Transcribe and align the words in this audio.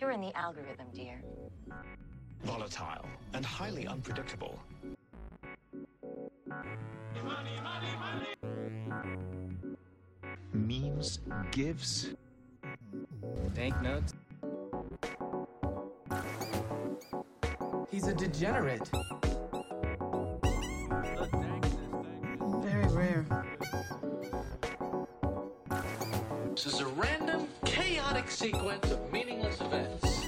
You're 0.00 0.10
in 0.10 0.20
the 0.20 0.36
algorithm, 0.36 0.86
dear. 0.92 1.22
volatile, 2.42 3.06
and 3.32 3.44
highly 3.44 3.86
unpredictable. 3.86 4.58
Memes, 10.52 11.20
GIFs, 11.50 12.08
Banknotes. 13.54 14.14
He's 17.90 18.08
a 18.08 18.14
degenerate. 18.14 18.90
This 26.64 26.76
is 26.76 26.80
a 26.80 26.86
random, 26.86 27.46
chaotic 27.66 28.30
sequence 28.30 28.90
of 28.90 29.12
meaningless 29.12 29.60
events. 29.60 30.24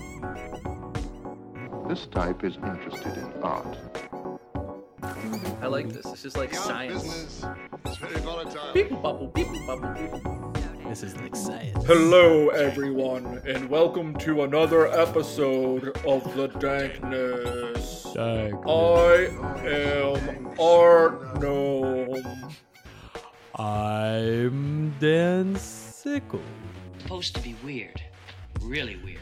This 1.89 2.07
type 2.09 2.45
is 2.45 2.57
interested 2.57 3.17
in 3.17 3.33
art. 3.43 3.79
I 5.63 5.67
like 5.67 5.89
this. 5.89 6.05
This 6.05 6.27
is 6.27 6.37
like 6.37 6.53
science. 6.53 7.05
business. 7.05 7.47
It's 7.87 7.97
very 7.97 8.21
volatile. 8.21 8.71
People 8.75 8.99
bubble, 8.99 9.29
people 9.29 9.59
bubble, 9.67 9.95
people. 9.95 10.53
This 10.87 11.03
is 11.03 11.17
like 11.17 11.35
science. 11.35 11.83
Hello, 11.87 12.51
everyone, 12.51 13.41
and 13.47 13.71
welcome 13.71 14.15
to 14.19 14.43
another 14.43 14.89
episode 14.89 15.97
of 16.07 16.37
The 16.37 16.49
Dankness. 16.49 18.15
I 18.15 18.49
am 19.65 20.55
Artnome. 20.59 22.53
I'm 23.59 24.95
Dan 25.01 25.57
Sickles. 26.07 26.40
Supposed 26.99 27.35
to 27.35 27.40
be 27.40 27.57
weird. 27.65 28.01
Really 28.62 28.95
weird. 29.04 29.18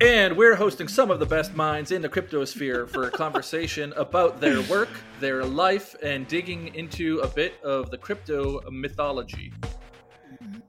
And 0.00 0.36
we're 0.36 0.56
hosting 0.56 0.88
some 0.88 1.12
of 1.12 1.20
the 1.20 1.26
best 1.26 1.54
minds 1.54 1.92
in 1.92 2.02
the 2.02 2.08
cryptosphere 2.08 2.88
for 2.88 3.04
a 3.04 3.10
conversation 3.12 3.92
about 3.92 4.40
their 4.40 4.60
work, 4.62 4.88
their 5.20 5.44
life, 5.44 5.94
and 6.02 6.26
digging 6.26 6.74
into 6.74 7.20
a 7.20 7.28
bit 7.28 7.62
of 7.62 7.92
the 7.92 7.98
crypto 7.98 8.60
mythology. 8.68 9.52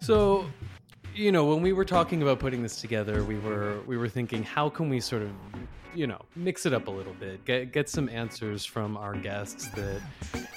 So, 0.02 0.46
you 1.16 1.32
know, 1.32 1.46
when 1.46 1.64
we 1.64 1.74
were 1.74 1.86
talking 1.86 2.22
about 2.22 2.38
putting 2.38 2.62
this 2.62 2.80
together, 2.80 3.24
we 3.24 3.40
were 3.40 3.82
we 3.88 3.98
were 3.98 4.08
thinking, 4.08 4.44
how 4.44 4.70
can 4.70 4.88
we 4.88 5.00
sort 5.00 5.24
of, 5.24 5.32
you 5.96 6.08
know, 6.08 6.22
mix 6.36 6.66
it 6.66 6.74
up 6.74 6.88
a 6.88 6.92
little 6.92 7.14
bit, 7.14 7.44
get 7.46 7.72
get 7.72 7.90
some 7.90 8.10
answers 8.10 8.66
from 8.66 8.98
our 8.98 9.14
guests 9.14 9.68
that, 9.70 10.02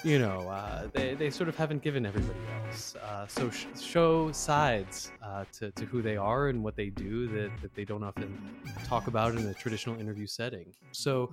you 0.04 0.18
know, 0.18 0.40
uh, 0.48 0.88
they 0.92 1.14
they 1.14 1.30
sort 1.30 1.48
of 1.48 1.56
haven't 1.56 1.82
given 1.82 2.04
everybody 2.04 2.38
else. 2.66 2.96
Uh, 2.96 3.26
so 3.26 3.48
sh- 3.50 3.66
show 3.80 4.32
sides 4.32 5.12
uh, 5.24 5.44
to 5.52 5.70
to 5.72 5.84
who 5.86 6.02
they 6.02 6.16
are 6.16 6.48
and 6.48 6.62
what 6.62 6.76
they 6.76 6.90
do 6.90 7.28
that 7.28 7.50
that 7.62 7.74
they 7.74 7.84
don't 7.84 8.02
often 8.02 8.36
talk 8.84 9.06
about 9.06 9.34
in 9.34 9.46
a 9.46 9.54
traditional 9.54 9.98
interview 10.00 10.26
setting. 10.26 10.72
So 10.92 11.32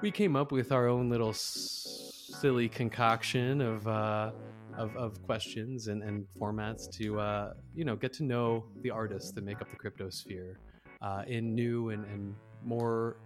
we 0.00 0.10
came 0.10 0.36
up 0.36 0.52
with 0.52 0.72
our 0.72 0.86
own 0.88 1.10
little 1.10 1.30
s- 1.30 2.28
silly 2.40 2.68
concoction 2.68 3.60
of. 3.60 3.86
Uh, 3.86 4.30
of, 4.78 4.96
of 4.96 5.20
questions 5.20 5.88
and, 5.88 6.02
and 6.02 6.24
formats 6.40 6.90
to 6.90 7.20
uh, 7.20 7.52
you 7.74 7.84
know 7.84 7.94
get 7.94 8.10
to 8.14 8.24
know 8.24 8.64
the 8.82 8.90
artists 8.90 9.30
that 9.32 9.44
make 9.44 9.60
up 9.60 9.68
the 9.68 9.76
cryptosphere 9.76 10.54
uh, 11.02 11.24
in 11.26 11.54
new 11.54 11.90
and, 11.90 12.06
and 12.06 12.34
more 12.64 13.16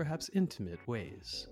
perhaps 0.00 0.30
intimate 0.32 0.78
ways. 0.88 1.46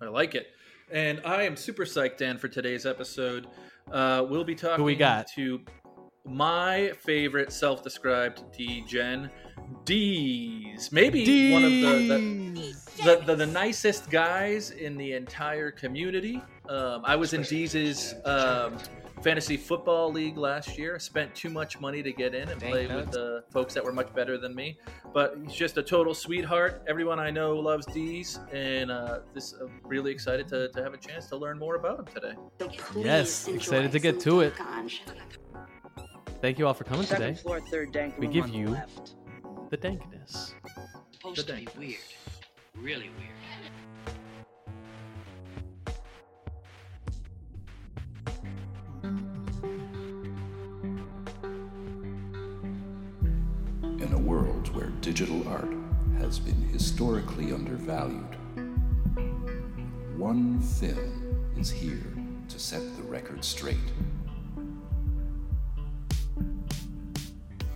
I 0.00 0.04
like 0.04 0.36
it. 0.36 0.46
And 0.92 1.20
I 1.24 1.42
am 1.42 1.56
super 1.56 1.84
psyched, 1.84 2.18
Dan, 2.18 2.38
for 2.38 2.46
today's 2.46 2.86
episode. 2.86 3.48
Uh, 3.90 4.24
we'll 4.30 4.44
be 4.44 4.54
talking 4.54 4.84
we 4.84 4.94
got? 4.94 5.26
to 5.34 5.60
my 6.24 6.92
favorite 7.00 7.52
self-described 7.52 8.44
degen, 8.56 9.28
Deeze. 9.84 10.92
Maybe 10.92 11.52
one 11.52 11.64
of 11.64 11.72
the 11.72 12.76
the, 13.02 13.16
the, 13.16 13.22
the 13.26 13.34
the 13.34 13.46
nicest 13.46 14.08
guys 14.08 14.70
in 14.70 14.96
the 14.96 15.14
entire 15.14 15.72
community. 15.72 16.40
Um, 16.68 17.02
I 17.04 17.16
was 17.16 17.32
in 17.32 17.42
Deeze 17.42 18.14
um, 18.24 18.78
fantasy 19.22 19.56
football 19.56 20.12
league 20.12 20.36
last 20.36 20.76
year. 20.78 20.98
Spent 20.98 21.34
too 21.34 21.50
much 21.50 21.80
money 21.80 22.02
to 22.02 22.12
get 22.12 22.34
in 22.34 22.48
and 22.48 22.60
play 22.60 22.86
with 22.86 23.10
the 23.10 23.44
folks 23.50 23.74
that 23.74 23.84
were 23.84 23.92
much 23.92 24.14
better 24.14 24.36
than 24.38 24.54
me. 24.54 24.78
But 25.12 25.36
he's 25.44 25.54
just 25.54 25.76
a 25.78 25.82
total 25.82 26.14
sweetheart. 26.14 26.82
Everyone 26.86 27.18
I 27.18 27.30
know 27.30 27.56
loves 27.56 27.86
Deeze, 27.86 28.38
and 28.52 28.90
uh, 28.90 29.20
this 29.32 29.54
uh, 29.54 29.66
really 29.84 30.12
excited 30.12 30.48
to, 30.48 30.68
to 30.70 30.82
have 30.82 30.94
a 30.94 30.98
chance 30.98 31.26
to 31.28 31.36
learn 31.36 31.58
more 31.58 31.76
about 31.76 32.00
him 32.00 32.06
today. 32.06 32.34
So 32.58 33.00
Yes, 33.00 33.48
excited 33.48 33.92
to 33.92 33.98
get 33.98 34.20
to 34.20 34.40
it. 34.40 34.54
Dankonj. 34.54 35.00
Thank 36.40 36.58
you 36.58 36.66
all 36.66 36.74
for 36.74 36.84
coming 36.84 37.06
Second 37.06 37.26
today. 37.28 37.40
floor, 37.40 37.60
third 37.60 37.92
dank 37.92 38.18
We 38.18 38.26
give 38.26 38.48
you- 38.48 38.68
left. 38.68 39.14
The 39.70 39.76
dankness. 39.78 40.54
Supposed 41.12 41.46
to 41.48 41.54
be 41.54 41.66
weird. 41.78 41.96
Really 42.76 43.08
weird. 43.18 43.30
Digital 55.04 55.46
art 55.48 55.68
has 56.18 56.38
been 56.38 56.66
historically 56.72 57.52
undervalued, 57.52 58.36
one 60.16 60.58
film 60.62 61.52
is 61.58 61.70
here 61.70 62.10
to 62.48 62.58
set 62.58 62.80
the 62.96 63.02
record 63.02 63.44
straight. 63.44 63.76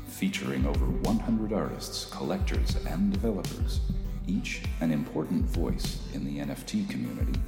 Featuring 0.06 0.65
over 0.67 0.87
100 0.87 1.53
artists, 1.53 2.06
collectors, 2.06 2.77
and 2.87 3.12
developers, 3.12 3.81
each 4.27 4.62
an 4.81 4.91
important 4.91 5.44
voice 5.44 5.99
in 6.15 6.25
the 6.25 6.38
NFT 6.38 6.88
community, 6.88 7.38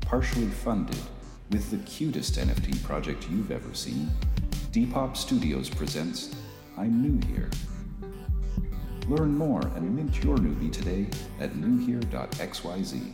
partially 0.00 0.46
funded 0.46 0.98
with 1.50 1.70
the 1.70 1.78
cutest 1.84 2.38
NFT 2.38 2.82
project 2.82 3.28
you've 3.28 3.50
ever 3.50 3.74
seen, 3.74 4.10
Depop 4.72 5.14
Studios 5.14 5.68
presents 5.68 6.34
I'm 6.78 7.02
New 7.02 7.26
Here. 7.26 7.50
Learn 9.08 9.38
more 9.38 9.60
and 9.76 9.94
mint 9.94 10.22
your 10.24 10.36
newbie 10.36 10.72
today 10.72 11.06
at 11.38 11.54
newhere.xyz. 11.54 13.12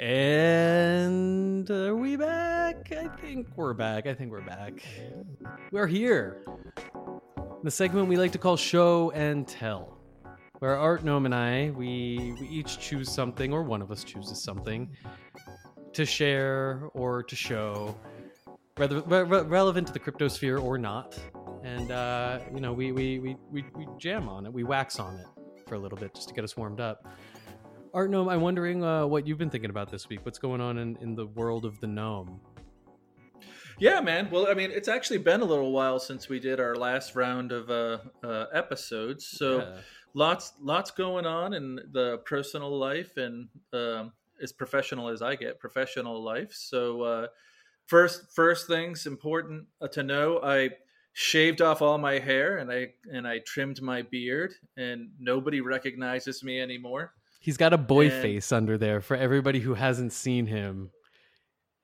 And 0.00 1.70
are 1.70 1.94
we 1.94 2.16
back? 2.16 2.90
I 2.90 3.08
think 3.20 3.48
we're 3.54 3.74
back. 3.74 4.06
I 4.06 4.14
think 4.14 4.30
we're 4.30 4.40
back. 4.40 4.82
We're 5.70 5.86
here. 5.86 6.42
The 7.62 7.70
segment 7.70 8.08
we 8.08 8.16
like 8.16 8.32
to 8.32 8.38
call 8.38 8.56
Show 8.56 9.10
and 9.10 9.46
Tell. 9.46 9.98
Where 10.60 10.76
Artnome 10.76 11.26
and 11.26 11.34
I, 11.34 11.70
we, 11.76 12.34
we 12.40 12.48
each 12.48 12.78
choose 12.78 13.10
something, 13.12 13.52
or 13.52 13.62
one 13.62 13.82
of 13.82 13.90
us 13.90 14.04
chooses 14.04 14.42
something, 14.42 14.88
to 15.92 16.06
share 16.06 16.88
or 16.94 17.22
to 17.22 17.36
show, 17.36 17.94
whether 18.80 19.00
re- 19.02 19.22
re- 19.22 19.42
relevant 19.42 19.86
to 19.88 19.92
the 19.92 20.00
cryptosphere 20.00 20.62
or 20.62 20.78
not. 20.78 21.18
And, 21.62 21.92
uh, 21.92 22.40
you 22.54 22.60
know, 22.62 22.72
we, 22.72 22.92
we, 22.92 23.18
we, 23.18 23.36
we, 23.50 23.64
we 23.76 23.86
jam 23.98 24.26
on 24.26 24.46
it, 24.46 24.52
we 24.52 24.64
wax 24.64 24.98
on 24.98 25.18
it 25.18 25.26
for 25.68 25.74
a 25.74 25.78
little 25.78 25.98
bit 25.98 26.14
just 26.14 26.28
to 26.28 26.34
get 26.34 26.44
us 26.44 26.56
warmed 26.56 26.80
up. 26.80 27.06
Artnome, 27.92 28.32
I'm 28.32 28.40
wondering 28.40 28.82
uh, 28.82 29.06
what 29.06 29.26
you've 29.26 29.36
been 29.36 29.50
thinking 29.50 29.68
about 29.68 29.90
this 29.90 30.08
week. 30.08 30.20
What's 30.24 30.38
going 30.38 30.62
on 30.62 30.78
in, 30.78 30.96
in 31.02 31.14
the 31.14 31.26
world 31.26 31.66
of 31.66 31.78
the 31.80 31.86
gnome? 31.86 32.40
Yeah, 33.78 34.00
man. 34.00 34.30
Well, 34.30 34.46
I 34.48 34.54
mean, 34.54 34.70
it's 34.70 34.88
actually 34.88 35.18
been 35.18 35.42
a 35.42 35.44
little 35.44 35.72
while 35.72 35.98
since 35.98 36.30
we 36.30 36.40
did 36.40 36.58
our 36.58 36.74
last 36.74 37.14
round 37.14 37.52
of 37.52 37.70
uh, 37.70 37.98
uh, 38.24 38.46
episodes, 38.54 39.26
so 39.26 39.58
Yeah. 39.58 39.76
lots 40.14 40.52
lots 40.60 40.90
going 40.90 41.26
on 41.26 41.52
in 41.52 41.80
the 41.92 42.18
personal 42.24 42.78
life 42.78 43.16
and 43.18 43.48
um, 43.74 44.12
as 44.42 44.52
professional 44.52 45.08
as 45.08 45.20
I 45.20 45.34
get, 45.34 45.58
professional 45.58 46.22
life. 46.22 46.52
So 46.52 47.02
uh, 47.02 47.26
first 47.90 48.32
first 48.34 48.66
things 48.66 49.06
important 49.06 49.66
uh, 49.80 49.88
to 49.88 50.02
know, 50.02 50.40
I 50.42 50.70
shaved 51.12 51.60
off 51.60 51.82
all 51.82 51.98
my 51.98 52.18
hair 52.20 52.58
and 52.58 52.70
I 52.70 52.94
and 53.12 53.26
I 53.26 53.40
trimmed 53.46 53.82
my 53.82 54.02
beard, 54.02 54.52
and 54.76 55.10
nobody 55.18 55.60
recognizes 55.60 56.42
me 56.44 56.60
anymore. 56.60 57.12
He's 57.40 57.56
got 57.56 57.72
a 57.72 57.78
boy 57.78 58.06
And- 58.10 58.22
face 58.22 58.52
under 58.52 58.78
there 58.78 59.00
for 59.00 59.16
everybody 59.16 59.60
who 59.60 59.74
hasn't 59.74 60.12
seen 60.12 60.46
him. 60.46 60.90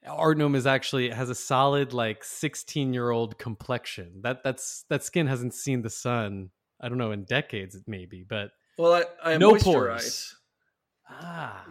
Artnome 0.06 0.54
is 0.54 0.66
actually 0.68 1.10
has 1.10 1.30
a 1.30 1.34
solid 1.34 1.92
like 1.92 2.22
16 2.22 2.94
year 2.94 3.10
old 3.10 3.38
complexion. 3.38 4.20
That 4.22 4.44
that's 4.44 4.84
that 4.88 5.02
skin 5.02 5.26
hasn't 5.26 5.52
seen 5.54 5.82
the 5.82 5.90
sun. 5.90 6.50
I 6.80 6.88
don't 6.88 6.98
know 6.98 7.10
in 7.10 7.24
decades 7.24 7.76
maybe, 7.88 8.22
but 8.28 8.50
Well, 8.78 8.92
I, 9.24 9.32
I 9.32 9.36
No 9.38 9.54
moisturize. 9.54 9.64
pores. 9.64 10.36
ah, 11.10 11.64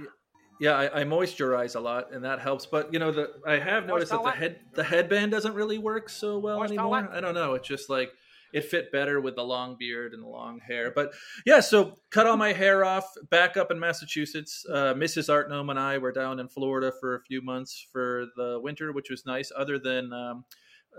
Yeah, 0.60 0.74
I, 0.74 1.02
I 1.02 1.04
moisturize 1.04 1.76
a 1.76 1.80
lot, 1.80 2.14
and 2.14 2.24
that 2.24 2.40
helps. 2.40 2.66
But 2.66 2.94
you 2.94 3.00
know, 3.00 3.12
the 3.12 3.32
I 3.46 3.58
have 3.58 3.86
noticed 3.86 4.12
that 4.12 4.24
the 4.24 4.32
head 4.32 4.60
the 4.74 4.84
headband 4.84 5.32
doesn't 5.32 5.54
really 5.54 5.78
work 5.78 6.10
so 6.10 6.40
well 6.40 6.64
anymore. 6.64 7.10
I 7.12 7.20
don't 7.20 7.34
know. 7.34 7.56
It's 7.56 7.68
just 7.68 7.90
like 7.90 8.12
it 8.54 8.64
fit 8.64 8.90
better 8.90 9.20
with 9.20 9.36
the 9.36 9.44
long 9.44 9.76
beard 9.78 10.14
and 10.14 10.24
the 10.24 10.28
long 10.28 10.60
hair. 10.66 10.90
But 10.90 11.14
yeah, 11.46 11.60
so 11.60 11.96
cut 12.10 12.26
all 12.26 12.38
my 12.38 12.54
hair 12.54 12.86
off, 12.86 13.06
back 13.30 13.58
up 13.58 13.70
in 13.70 13.80
Massachusetts. 13.80 14.66
Uh, 14.72 14.94
Mrs. 14.94 15.28
Artnome 15.28 15.70
and 15.70 15.80
I 15.80 15.98
were 15.98 16.14
down 16.14 16.40
in 16.40 16.48
Florida 16.48 16.94
for 17.02 17.16
a 17.16 17.22
few 17.22 17.42
months 17.42 17.86
for 17.92 18.28
the 18.38 18.60
winter, 18.64 18.94
which 18.94 19.10
was 19.10 19.26
nice. 19.26 19.52
Other 19.54 19.78
than 19.78 20.14
um, 20.14 20.46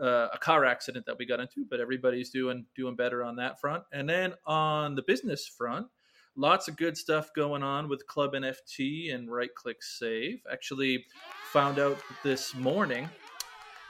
uh, 0.01 0.29
a 0.35 0.39
car 0.39 0.67
accident 0.67 1.07
that 1.07 1.17
we 1.19 1.25
got 1.25 1.41
into, 1.41 1.65
but 1.69 1.81
everybody's 1.81 2.29
doing 2.29 2.67
doing 2.75 2.95
better 2.95 3.25
on 3.25 3.37
that 3.37 3.59
front. 3.59 3.85
And 3.91 4.07
then 4.07 4.35
on 4.47 4.95
the 4.95 5.03
business 5.03 5.47
front, 5.47 5.87
lots 6.37 6.69
of 6.69 6.77
good 6.77 6.97
stuff 6.97 7.31
going 7.35 7.63
on 7.63 7.89
with 7.89 8.07
Club 8.07 8.33
NFT 8.35 9.15
and 9.15 9.31
Right 9.31 9.55
Click 9.55 9.83
Save. 9.83 10.41
Actually, 10.51 11.05
found 11.53 11.79
out 11.79 11.99
this 12.23 12.55
morning 12.55 13.09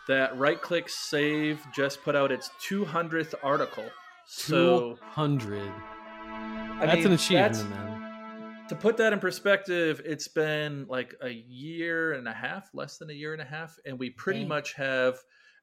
that 0.08 0.36
Right 0.38 0.60
Click 0.60 0.88
Save 0.88 1.64
just 1.74 2.02
put 2.02 2.14
out 2.14 2.30
its 2.30 2.50
200th 2.68 3.34
article. 3.42 3.84
So 4.26 4.96
200. 5.14 5.62
I 6.78 6.78
That's 6.86 6.96
mean, 6.98 7.06
an 7.06 7.12
achievement, 7.12 7.52
that's- 7.54 7.64
man. 7.70 8.66
To 8.68 8.74
put 8.74 8.96
that 8.96 9.12
in 9.12 9.20
perspective, 9.20 10.02
it's 10.04 10.26
been 10.26 10.86
like 10.88 11.14
a 11.22 11.30
year 11.30 12.14
and 12.14 12.26
a 12.26 12.32
half, 12.32 12.68
less 12.74 12.98
than 12.98 13.10
a 13.10 13.12
year 13.12 13.32
and 13.32 13.40
a 13.40 13.44
half, 13.44 13.78
and 13.86 13.96
we 13.96 14.10
pretty 14.10 14.40
Dang. 14.40 14.48
much 14.48 14.72
have 14.72 15.18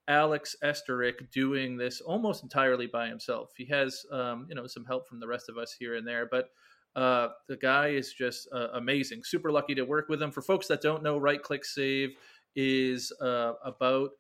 Alex 0.08 0.56
Estorick 0.64 1.30
doing 1.30 1.76
this 1.76 2.00
almost 2.00 2.44
entirely 2.44 2.88
by 2.88 3.08
himself. 3.10 3.52
He 3.58 3.66
has, 3.66 4.06
um, 4.10 4.46
you 4.48 4.56
know, 4.56 4.68
some 4.68 4.86
help 4.86 5.06
from 5.08 5.20
the 5.20 5.28
rest 5.28 5.50
of 5.50 5.58
us 5.58 5.74
here 5.78 5.96
and 5.96 6.08
there, 6.08 6.26
but 6.32 6.50
uh, 6.96 7.30
the 7.48 7.58
guy 7.58 7.90
is 7.90 8.14
just 8.14 8.48
uh, 8.54 8.68
amazing. 8.74 9.22
Super 9.24 9.52
lucky 9.52 9.76
to 9.76 9.84
work 9.84 10.10
with 10.10 10.22
him. 10.22 10.32
For 10.32 10.42
folks 10.42 10.68
that 10.68 10.82
don't 10.82 11.04
know, 11.04 11.18
Right 11.18 11.42
Click 11.42 11.66
Save 11.66 12.12
is 12.56 13.12
uh, 13.22 13.54
about 13.64 14.12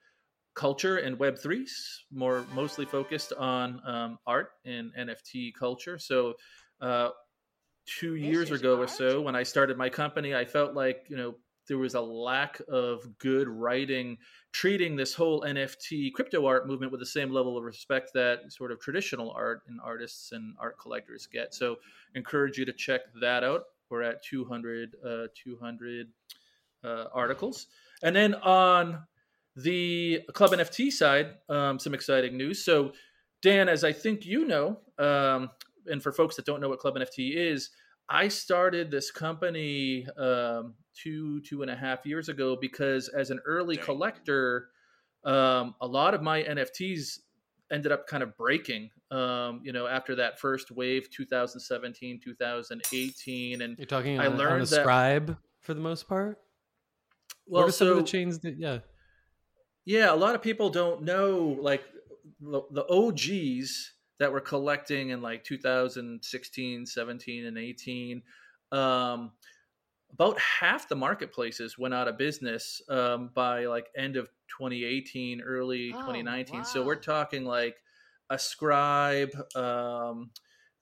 culture 0.56 0.98
and 0.98 1.18
Web 1.20 1.38
threes, 1.38 2.06
more 2.12 2.46
mostly 2.54 2.86
focused 2.86 3.34
on 3.34 3.82
um, 3.86 4.18
art 4.26 4.50
and 4.66 4.92
NFT 4.98 5.52
culture. 5.58 5.98
So. 5.98 6.34
Uh, 6.82 7.10
two 7.86 8.16
years 8.16 8.50
ago 8.52 8.78
or 8.78 8.88
so 8.88 9.22
when 9.22 9.36
I 9.36 9.44
started 9.44 9.78
my 9.78 9.90
company, 9.90 10.34
I 10.34 10.46
felt 10.46 10.74
like, 10.74 11.06
you 11.10 11.18
know, 11.18 11.36
there 11.68 11.78
was 11.78 11.96
a 11.96 12.02
lack 12.02 12.62
of 12.68 13.18
good 13.18 13.48
writing 13.48 14.18
treating 14.52 14.96
this 14.96 15.14
whole 15.14 15.42
NFT 15.42 16.14
crypto 16.14 16.46
art 16.46 16.68
movement 16.68 16.92
with 16.92 17.00
the 17.02 17.06
same 17.06 17.32
level 17.32 17.58
of 17.58 17.64
respect 17.64 18.12
that 18.14 18.52
sort 18.52 18.72
of 18.72 18.80
traditional 18.80 19.32
art 19.32 19.64
and 19.68 19.80
artists 19.84 20.32
and 20.32 20.56
art 20.60 20.78
collectors 20.80 21.28
get. 21.28 21.54
So 21.54 21.78
encourage 22.16 22.58
you 22.58 22.66
to 22.66 22.74
check 22.74 23.02
that 23.20 23.44
out. 23.44 23.64
We're 23.90 24.04
at 24.04 24.24
200, 24.24 24.96
uh, 25.06 25.28
200 25.36 26.08
uh, 26.84 27.06
articles. 27.14 27.68
And 28.04 28.16
then 28.16 28.36
on 28.36 29.04
the 29.56 30.22
Club 30.34 30.52
NFT 30.52 30.92
side, 30.92 31.36
um, 31.50 31.80
some 31.80 31.94
exciting 31.94 32.38
news. 32.38 32.64
So 32.64 32.92
Dan, 33.42 33.70
as 33.70 33.84
I 33.84 33.92
think 33.92 34.26
you 34.26 34.46
know, 34.46 34.80
um, 34.98 35.50
and 35.88 36.02
for 36.02 36.12
folks 36.12 36.36
that 36.38 36.46
don't 36.46 36.62
know 36.62 36.70
what 36.70 36.80
Club 36.80 36.96
NFT 36.96 37.36
is, 37.36 37.72
I 38.10 38.28
started 38.28 38.92
this 38.92 39.12
company 39.12 40.06
um, 40.18 40.76
two 40.94 41.42
two 41.42 41.62
and 41.62 41.72
a 41.72 41.76
half 41.76 42.06
years 42.06 42.30
ago 42.30 42.58
because 42.60 43.10
as 43.10 43.30
an 43.30 43.40
early 43.46 43.78
collector, 43.78 44.70
um, 45.24 45.76
a 45.82 45.88
lot 45.88 46.14
of 46.14 46.22
my 46.22 46.44
NFTs 46.44 47.20
ended 47.72 47.92
up 47.92 48.08
kind 48.08 48.24
of 48.24 48.36
breaking. 48.38 48.90
Um, 49.12 49.62
you 49.64 49.72
know, 49.72 49.88
after 49.88 50.16
that 50.16 50.40
first 50.40 50.72
wave, 50.72 51.10
2017, 51.12 52.20
2018, 52.24 53.62
and 53.62 53.78
You're 53.78 53.86
talking 53.86 54.20
I 54.20 54.28
on, 54.28 54.38
learned 54.38 54.54
on 54.54 54.62
a 54.62 54.66
that. 54.66 54.82
scribe 54.82 55.38
for 55.62 55.74
the 55.74 55.82
most 55.82 56.08
part? 56.08 56.40
Well, 57.48 57.64
what 57.64 57.70
are 57.70 57.72
some 57.72 57.90
of 57.90 57.98
the 57.98 58.04
chains 58.04 58.40
that, 58.40 58.58
yeah. 58.58 58.80
Yeah, 59.86 60.14
a 60.14 60.16
lot 60.16 60.36
of 60.36 60.42
people 60.42 60.70
don't 60.70 61.04
know 61.04 61.58
like 61.60 61.84
the, 62.40 62.62
the 62.72 62.86
OGs 62.88 63.93
that 64.20 64.32
were 64.32 64.42
collecting 64.42 65.10
in 65.10 65.22
like 65.22 65.44
2016, 65.44 66.86
17, 66.86 67.46
and 67.46 67.58
18. 67.58 68.22
Um, 68.72 69.32
about 70.12 70.40
half 70.40 70.88
the 70.88 70.96
marketplaces 70.96 71.78
went 71.78 71.94
out 71.94 72.08
of 72.08 72.18
business 72.18 72.82
um, 72.90 73.32
by 73.34 73.66
like 73.66 73.88
end 73.98 74.16
of 74.16 74.30
2018, 74.58 75.42
early 75.42 75.92
Oh, 75.94 76.00
2019. 76.00 76.66
So 76.66 76.84
we're 76.84 76.96
talking 76.96 77.46
like 77.46 77.76
Ascribe. 78.30 79.32
Um, 79.56 80.32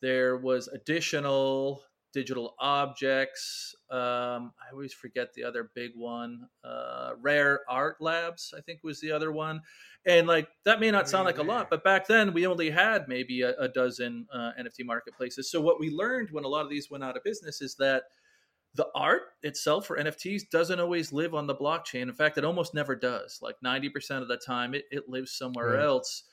there 0.01 0.37
was 0.37 0.67
additional 0.67 1.83
digital 2.13 2.55
objects. 2.59 3.75
Um, 3.89 4.53
I 4.59 4.71
always 4.71 4.93
forget 4.93 5.33
the 5.33 5.43
other 5.43 5.71
big 5.73 5.91
one. 5.95 6.47
Uh, 6.63 7.11
Rare 7.21 7.61
Art 7.69 7.97
Labs, 8.01 8.53
I 8.57 8.61
think, 8.61 8.81
was 8.83 8.99
the 8.99 9.11
other 9.11 9.31
one. 9.31 9.61
And 10.05 10.27
like 10.27 10.47
that 10.65 10.79
may 10.79 10.89
not 10.91 11.07
sound 11.09 11.25
like 11.25 11.37
a 11.37 11.43
lot, 11.43 11.69
but 11.69 11.83
back 11.83 12.07
then 12.07 12.33
we 12.33 12.47
only 12.47 12.71
had 12.71 13.07
maybe 13.07 13.43
a, 13.43 13.55
a 13.59 13.67
dozen 13.67 14.25
uh, 14.33 14.51
NFT 14.59 14.83
marketplaces. 14.85 15.51
So 15.51 15.61
what 15.61 15.79
we 15.79 15.89
learned 15.91 16.29
when 16.31 16.43
a 16.43 16.47
lot 16.47 16.63
of 16.63 16.69
these 16.69 16.89
went 16.89 17.03
out 17.03 17.15
of 17.15 17.23
business 17.23 17.61
is 17.61 17.75
that 17.75 18.03
the 18.73 18.87
art 18.95 19.23
itself 19.43 19.85
for 19.85 19.97
NFTs 19.97 20.49
doesn't 20.49 20.79
always 20.79 21.11
live 21.11 21.35
on 21.35 21.45
the 21.45 21.53
blockchain. 21.55 22.03
In 22.03 22.13
fact, 22.13 22.37
it 22.37 22.45
almost 22.45 22.73
never 22.73 22.95
does. 22.95 23.39
Like 23.41 23.57
90% 23.63 24.21
of 24.21 24.27
the 24.27 24.37
time, 24.37 24.73
it, 24.73 24.85
it 24.91 25.09
lives 25.09 25.33
somewhere 25.33 25.73
Right. 25.73 25.83
else. 25.83 26.23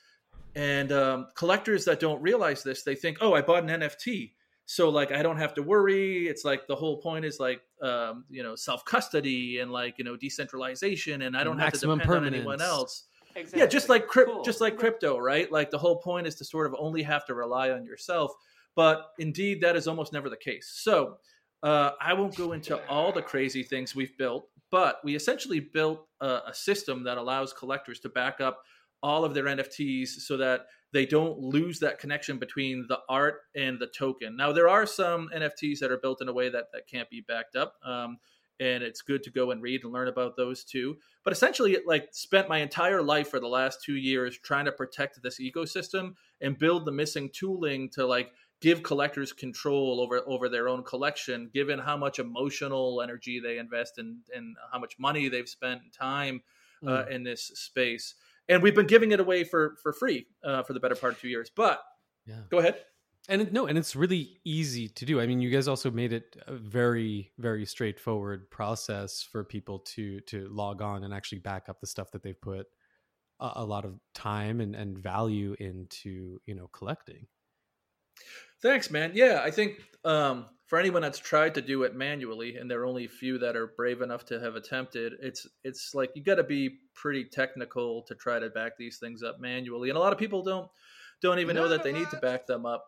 And 0.55 0.91
um, 0.91 1.27
collectors 1.35 1.85
that 1.85 1.99
don't 1.99 2.21
realize 2.21 2.63
this, 2.63 2.83
they 2.83 2.95
think, 2.95 3.17
oh, 3.21 3.33
I 3.33 3.41
bought 3.41 3.69
an 3.69 3.81
NFT. 3.81 4.31
So 4.69 4.89
like 4.89 5.11
I 5.11 5.23
don't 5.23 5.37
have 5.37 5.55
to 5.55 5.63
worry. 5.63 6.27
It's 6.27 6.45
like 6.45 6.67
the 6.67 6.75
whole 6.75 6.97
point 6.97 7.25
is 7.25 7.39
like 7.39 7.59
um, 7.81 8.25
you 8.29 8.43
know 8.43 8.55
self 8.55 8.85
custody 8.85 9.57
and 9.61 9.71
like 9.71 9.97
you 9.97 10.03
know 10.03 10.15
decentralization, 10.15 11.23
and 11.23 11.35
I 11.35 11.43
don't 11.43 11.57
Maximum 11.57 11.97
have 11.97 12.07
to 12.07 12.13
depend 12.13 12.27
on 12.27 12.33
anyone 12.35 12.59
permanence. 12.59 13.07
else. 13.35 13.51
Yeah, 13.55 13.65
just 13.65 13.89
like 13.89 14.05
crypt, 14.05 14.45
just 14.45 14.61
like 14.61 14.77
crypto, 14.77 15.17
right? 15.17 15.51
Like 15.51 15.71
the 15.71 15.79
whole 15.79 15.95
point 15.95 16.27
is 16.27 16.35
to 16.35 16.45
sort 16.45 16.67
of 16.67 16.75
only 16.77 17.01
have 17.01 17.25
to 17.25 17.33
rely 17.33 17.71
on 17.71 17.83
yourself. 17.83 18.31
But 18.75 19.07
indeed, 19.17 19.61
that 19.61 19.75
is 19.75 19.87
almost 19.87 20.13
never 20.13 20.29
the 20.29 20.37
case. 20.37 20.71
So 20.71 21.17
uh, 21.63 21.93
I 21.99 22.13
won't 22.13 22.35
go 22.35 22.51
into 22.51 22.79
all 22.87 23.11
the 23.11 23.23
crazy 23.23 23.63
things 23.63 23.95
we've 23.95 24.15
built, 24.19 24.49
but 24.69 24.99
we 25.03 25.15
essentially 25.15 25.61
built 25.61 26.05
a, 26.21 26.41
a 26.45 26.53
system 26.53 27.03
that 27.05 27.17
allows 27.17 27.53
collectors 27.53 27.99
to 28.01 28.09
back 28.09 28.39
up 28.39 28.61
all 29.01 29.25
of 29.25 29.33
their 29.33 29.45
NFTs 29.45 30.09
so 30.09 30.37
that 30.37 30.67
they 30.91 31.05
don't 31.05 31.39
lose 31.39 31.79
that 31.79 31.99
connection 31.99 32.37
between 32.37 32.85
the 32.87 32.99
art 33.07 33.41
and 33.55 33.79
the 33.79 33.87
token. 33.87 34.35
Now, 34.35 34.51
there 34.51 34.69
are 34.69 34.85
some 34.85 35.29
NFTs 35.35 35.79
that 35.79 35.91
are 35.91 35.97
built 35.97 36.21
in 36.21 36.29
a 36.29 36.33
way 36.33 36.49
that, 36.49 36.65
that 36.73 36.87
can't 36.87 37.09
be 37.09 37.21
backed 37.21 37.55
up. 37.55 37.75
Um, 37.83 38.17
and 38.59 38.83
it's 38.83 39.01
good 39.01 39.23
to 39.23 39.31
go 39.31 39.51
and 39.51 39.61
read 39.61 39.83
and 39.83 39.93
learn 39.93 40.07
about 40.07 40.35
those 40.35 40.63
too. 40.63 40.97
But 41.23 41.33
essentially, 41.33 41.73
it 41.73 41.87
like 41.87 42.09
spent 42.11 42.49
my 42.49 42.57
entire 42.57 43.01
life 43.01 43.29
for 43.29 43.39
the 43.39 43.47
last 43.47 43.83
two 43.83 43.95
years 43.95 44.37
trying 44.37 44.65
to 44.65 44.71
protect 44.71 45.21
this 45.21 45.39
ecosystem 45.39 46.15
and 46.41 46.57
build 46.57 46.85
the 46.85 46.91
missing 46.91 47.29
tooling 47.31 47.89
to 47.91 48.05
like 48.05 48.31
give 48.61 48.83
collectors 48.83 49.31
control 49.31 50.01
over 50.01 50.21
over 50.27 50.49
their 50.49 50.67
own 50.67 50.83
collection, 50.83 51.49
given 51.53 51.79
how 51.79 51.95
much 51.95 52.19
emotional 52.19 53.01
energy 53.01 53.39
they 53.39 53.57
invest 53.57 53.97
in 53.97 54.19
and 54.35 54.57
how 54.71 54.79
much 54.79 54.99
money 54.99 55.29
they've 55.29 55.49
spent 55.49 55.81
and 55.81 55.93
time 55.93 56.41
uh, 56.85 57.05
in 57.09 57.23
this 57.23 57.51
space. 57.55 58.15
And 58.49 58.61
we've 58.63 58.75
been 58.75 58.87
giving 58.87 59.11
it 59.11 59.19
away 59.19 59.43
for 59.43 59.77
for 59.81 59.93
free 59.93 60.27
uh, 60.43 60.63
for 60.63 60.73
the 60.73 60.79
better 60.79 60.95
part 60.95 61.13
of 61.13 61.21
two 61.21 61.29
years. 61.29 61.49
But 61.55 61.81
Yeah. 62.25 62.41
go 62.49 62.59
ahead. 62.59 62.83
And 63.27 63.43
it, 63.43 63.53
no, 63.53 63.67
and 63.67 63.77
it's 63.77 63.95
really 63.95 64.39
easy 64.43 64.89
to 64.89 65.05
do. 65.05 65.21
I 65.21 65.27
mean, 65.27 65.39
you 65.39 65.51
guys 65.51 65.67
also 65.67 65.91
made 65.91 66.13
it 66.13 66.35
a 66.47 66.55
very, 66.55 67.31
very 67.37 67.63
straightforward 67.63 68.49
process 68.49 69.21
for 69.21 69.43
people 69.43 69.79
to 69.79 70.19
to 70.21 70.47
log 70.47 70.81
on 70.81 71.03
and 71.03 71.13
actually 71.13 71.39
back 71.39 71.69
up 71.69 71.79
the 71.79 71.87
stuff 71.87 72.09
that 72.11 72.23
they've 72.23 72.41
put 72.41 72.65
a, 73.39 73.51
a 73.57 73.65
lot 73.65 73.85
of 73.85 73.99
time 74.15 74.61
and, 74.61 74.75
and 74.75 74.97
value 74.97 75.55
into, 75.59 76.41
you 76.47 76.55
know, 76.55 76.67
collecting. 76.73 77.27
Thanks, 78.61 78.91
man. 78.91 79.11
Yeah, 79.13 79.41
I 79.43 79.51
think 79.51 79.79
um, 80.03 80.45
for 80.67 80.77
anyone 80.77 81.01
that's 81.01 81.19
tried 81.19 81.55
to 81.55 81.61
do 81.61 81.83
it 81.83 81.95
manually, 81.95 82.57
and 82.57 82.69
there 82.69 82.81
are 82.81 82.85
only 82.85 83.05
a 83.05 83.09
few 83.09 83.37
that 83.39 83.55
are 83.55 83.67
brave 83.67 84.01
enough 84.01 84.25
to 84.25 84.39
have 84.39 84.55
attempted, 84.55 85.13
it's 85.21 85.47
it's 85.63 85.95
like 85.95 86.11
you 86.13 86.23
got 86.23 86.35
to 86.35 86.43
be 86.43 86.79
pretty 86.93 87.23
technical 87.23 88.03
to 88.03 88.15
try 88.15 88.37
to 88.39 88.49
back 88.49 88.77
these 88.77 88.97
things 88.97 89.23
up 89.23 89.39
manually, 89.39 89.89
and 89.89 89.97
a 89.97 90.01
lot 90.01 90.13
of 90.13 90.19
people 90.19 90.43
don't 90.43 90.69
don't 91.21 91.39
even 91.39 91.55
know 91.55 91.67
that 91.69 91.83
they 91.83 91.93
need 91.93 92.09
to 92.11 92.17
back 92.17 92.45
them 92.47 92.65
up. 92.65 92.85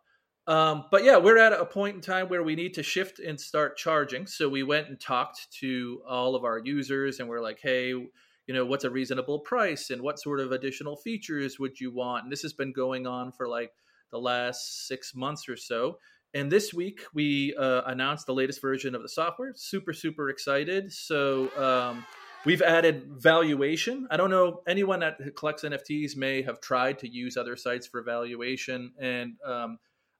Um, 0.47 0.85
but 0.91 1.03
yeah, 1.03 1.17
we're 1.17 1.37
at 1.37 1.53
a 1.53 1.65
point 1.65 1.95
in 1.95 2.01
time 2.01 2.27
where 2.27 2.43
we 2.43 2.55
need 2.55 2.73
to 2.73 2.83
shift 2.83 3.19
and 3.19 3.39
start 3.39 3.77
charging. 3.77 4.25
So 4.25 4.49
we 4.49 4.63
went 4.63 4.89
and 4.89 4.99
talked 4.99 5.51
to 5.59 6.01
all 6.07 6.35
of 6.35 6.43
our 6.43 6.59
users, 6.59 7.19
and 7.19 7.29
we're 7.29 7.41
like, 7.41 7.59
hey, 7.61 7.89
you 7.89 8.09
know, 8.53 8.65
what's 8.65 8.83
a 8.83 8.89
reasonable 8.89 9.39
price, 9.39 9.89
and 9.89 10.01
what 10.01 10.19
sort 10.19 10.39
of 10.39 10.51
additional 10.51 10.97
features 10.97 11.59
would 11.59 11.79
you 11.79 11.91
want? 11.91 12.23
And 12.23 12.31
this 12.31 12.41
has 12.41 12.53
been 12.53 12.73
going 12.73 13.07
on 13.07 13.31
for 13.31 13.47
like 13.47 13.71
the 14.11 14.19
last 14.19 14.87
six 14.87 15.15
months 15.15 15.47
or 15.49 15.57
so. 15.57 15.97
And 16.33 16.51
this 16.51 16.73
week 16.73 17.01
we 17.13 17.53
uh, 17.55 17.81
announced 17.85 18.25
the 18.25 18.33
latest 18.33 18.61
version 18.61 18.95
of 18.95 19.01
the 19.01 19.09
software. 19.09 19.53
Super, 19.55 19.93
super 19.93 20.29
excited. 20.29 20.91
So 20.93 21.49
um, 21.57 22.05
we've 22.45 22.61
added 22.61 23.05
valuation. 23.07 24.07
I 24.09 24.17
don't 24.17 24.29
know 24.29 24.61
anyone 24.67 25.01
that 25.01 25.17
collects 25.35 25.63
NFTs 25.63 26.15
may 26.15 26.41
have 26.41 26.61
tried 26.61 26.99
to 26.99 27.09
use 27.09 27.37
other 27.37 27.55
sites 27.55 27.87
for 27.87 28.01
valuation, 28.01 28.93
and 28.99 29.33
um, 29.45 29.77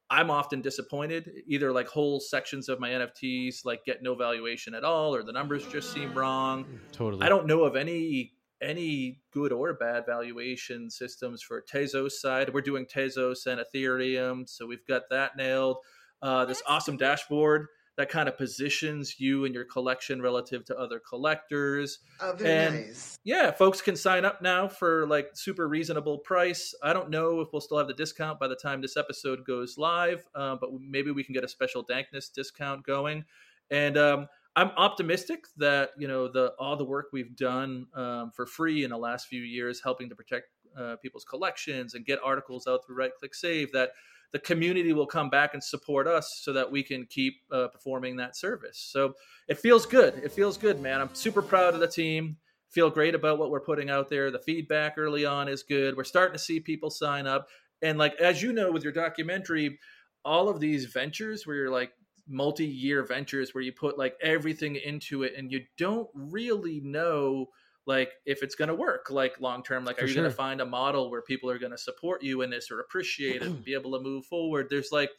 I'm 0.10 0.30
often 0.30 0.62
disappointed. 0.62 1.32
Either 1.48 1.72
like 1.72 1.88
whole 1.88 2.20
sections 2.20 2.68
of 2.68 2.80
my 2.80 2.90
NFTs 2.90 3.64
like 3.64 3.86
get 3.86 4.04
no 4.04 4.14
valuation 4.16 4.74
at 4.74 4.84
all, 4.84 5.16
or 5.16 5.24
the 5.24 5.32
numbers 5.32 5.66
just 5.68 5.94
seem 5.94 6.14
wrong. 6.14 6.66
Totally. 6.92 7.26
I 7.26 7.30
don't 7.30 7.48
know 7.48 7.64
of 7.64 7.78
any 7.78 8.34
any 8.62 9.20
good 9.32 9.52
or 9.52 9.74
bad 9.74 10.06
valuation 10.06 10.90
systems 10.90 11.42
for 11.42 11.62
Tezos 11.62 12.12
side. 12.12 12.54
We're 12.54 12.62
doing 12.62 12.86
Tezos 12.86 13.46
and 13.48 13.62
Ethereum, 13.62 14.48
so 14.48 14.68
we've 14.68 14.86
got 14.88 15.04
that 15.10 15.36
nailed. 15.36 15.78
Uh, 16.22 16.46
this 16.46 16.62
awesome 16.68 16.98
dashboard 16.98 17.68
that 17.98 18.10
kind 18.10 18.30
of 18.30 18.38
positions 18.38 19.20
you 19.20 19.46
and 19.46 19.54
your 19.54 19.66
collection 19.66 20.22
relative 20.22 20.64
to 20.66 20.78
other 20.78 21.00
collectors. 21.00 22.00
Oh, 22.20 22.36
and 22.44 22.88
nice. 22.88 23.20
yeah, 23.24 23.52
folks 23.52 23.82
can 23.82 23.96
sign 23.96 24.24
up 24.24 24.42
now 24.42 24.68
for 24.68 25.06
like 25.08 25.30
super 25.34 25.68
reasonable 25.68 26.20
price. 26.20 26.74
I 26.82 26.94
don't 26.94 27.10
know 27.10 27.42
if 27.42 27.50
we'll 27.52 27.62
still 27.62 27.78
have 27.78 27.88
the 27.88 27.94
discount 27.94 28.40
by 28.40 28.48
the 28.48 28.56
time 28.56 28.82
this 28.82 28.96
episode 28.96 29.46
goes 29.46 29.78
live, 29.78 30.26
uh, 30.34 30.56
but 30.56 30.70
maybe 30.80 31.12
we 31.12 31.24
can 31.24 31.34
get 31.34 31.44
a 31.44 31.48
special 31.48 31.84
dankness 31.84 32.30
discount 32.30 32.86
going. 32.86 33.26
And 33.70 33.98
um, 33.98 34.28
I'm 34.56 34.72
optimistic 34.78 35.46
that 35.58 35.92
you 35.98 36.08
know 36.08 36.28
the 36.28 36.54
all 36.60 36.76
the 36.76 36.86
work 36.86 37.08
we've 37.14 37.36
done 37.36 37.88
um, 37.96 38.32
for 38.36 38.46
free 38.46 38.84
in 38.84 38.90
the 38.90 38.98
last 38.98 39.28
few 39.28 39.42
years, 39.42 39.82
helping 39.84 40.10
to 40.10 40.16
protect 40.16 40.48
uh, 40.78 40.96
people's 41.02 41.26
collections 41.26 41.94
and 41.94 42.06
get 42.06 42.20
articles 42.24 42.68
out 42.68 42.86
through 42.86 42.98
Right 42.98 43.12
Click 43.18 43.34
Save, 43.34 43.72
that 43.72 43.92
the 44.32 44.40
community 44.40 44.94
will 44.94 45.06
come 45.06 45.30
back 45.30 45.54
and 45.54 45.64
support 45.64 46.08
us 46.08 46.40
so 46.42 46.54
that 46.54 46.70
we 46.70 46.84
can 46.84 47.06
keep 47.06 47.42
uh, 47.52 47.68
performing 47.68 48.16
that 48.18 48.36
service. 48.36 48.78
So 48.78 49.14
it 49.48 49.58
feels 49.58 49.86
good. 49.86 50.16
It 50.24 50.32
feels 50.32 50.58
good, 50.58 50.80
man. 50.82 51.02
I'm 51.02 51.14
super 51.14 51.42
proud 51.42 51.74
of 51.74 51.80
the 51.80 51.88
team. 51.88 52.38
Feel 52.70 52.90
great 52.90 53.16
about 53.16 53.38
what 53.38 53.52
we're 53.52 53.60
putting 53.60 53.90
out 53.90 54.10
there. 54.10 54.32
The 54.32 54.40
feedback 54.40 54.94
early 54.98 55.26
on 55.26 55.50
is 55.50 55.64
good. 55.64 55.98
We're 55.98 56.06
starting 56.06 56.34
to 56.34 56.40
see 56.40 56.62
people 56.62 56.90
sign 56.90 57.28
up. 57.28 57.48
And 57.82 57.98
like 57.98 58.16
as 58.16 58.42
you 58.42 58.54
know 58.54 58.72
with 58.72 58.84
your 58.84 58.94
documentary, 58.94 59.78
all 60.24 60.48
of 60.48 60.60
these 60.60 60.86
ventures 60.86 61.46
where 61.46 61.56
you're 61.58 61.72
like 61.72 61.92
multi-year 62.32 63.04
ventures 63.04 63.54
where 63.54 63.64
you 63.64 63.74
put 63.74 63.98
like 63.98 64.16
everything 64.22 64.76
into 64.78 65.24
it 65.24 65.34
and 65.38 65.52
you 65.52 65.62
don't 65.78 66.10
really 66.14 66.80
know 66.82 67.48
like 67.86 68.14
if 68.26 68.44
it's 68.44 68.56
going 68.56 68.68
to 68.70 68.76
work 68.76 69.10
like 69.10 69.40
long 69.42 69.64
term 69.64 69.86
like 69.86 69.98
For 69.98 70.06
are 70.06 70.08
you 70.08 70.14
sure. 70.14 70.24
going 70.24 70.32
to 70.32 70.36
find 70.36 70.62
a 70.62 70.66
model 70.66 71.12
where 71.12 71.22
people 71.22 71.50
are 71.50 71.60
going 71.60 71.72
to 71.72 71.78
support 71.78 72.24
you 72.24 72.42
in 72.42 72.50
this 72.52 72.72
or 72.72 72.80
appreciate 72.80 73.42
it 73.42 73.54
and 73.54 73.64
be 73.64 73.74
able 73.74 73.92
to 73.98 74.00
move 74.00 74.26
forward 74.26 74.68
there's 74.70 74.92
like 74.92 75.12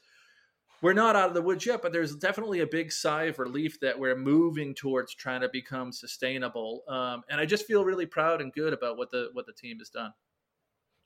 we're 0.83 0.93
not 0.93 1.17
out 1.17 1.29
of 1.29 1.35
the 1.35 1.43
woods 1.43 1.67
yet 1.67 1.83
but 1.83 1.93
there's 1.93 2.17
definitely 2.17 2.61
a 2.61 2.67
big 2.67 2.93
sigh 2.93 3.25
of 3.25 3.39
relief 3.39 3.81
that 3.81 3.99
we're 3.99 4.17
moving 4.17 4.75
towards 4.75 5.15
trying 5.15 5.41
to 5.41 5.49
become 5.49 5.93
sustainable 5.93 6.83
um, 6.89 7.23
and 7.29 7.41
i 7.41 7.47
just 7.47 7.67
feel 7.67 7.85
really 7.85 8.07
proud 8.07 8.41
and 8.41 8.53
good 8.53 8.73
about 8.73 8.97
what 8.97 9.11
the 9.11 9.29
what 9.33 9.47
the 9.47 9.53
team 9.53 9.79
has 9.79 9.91
done 9.91 10.13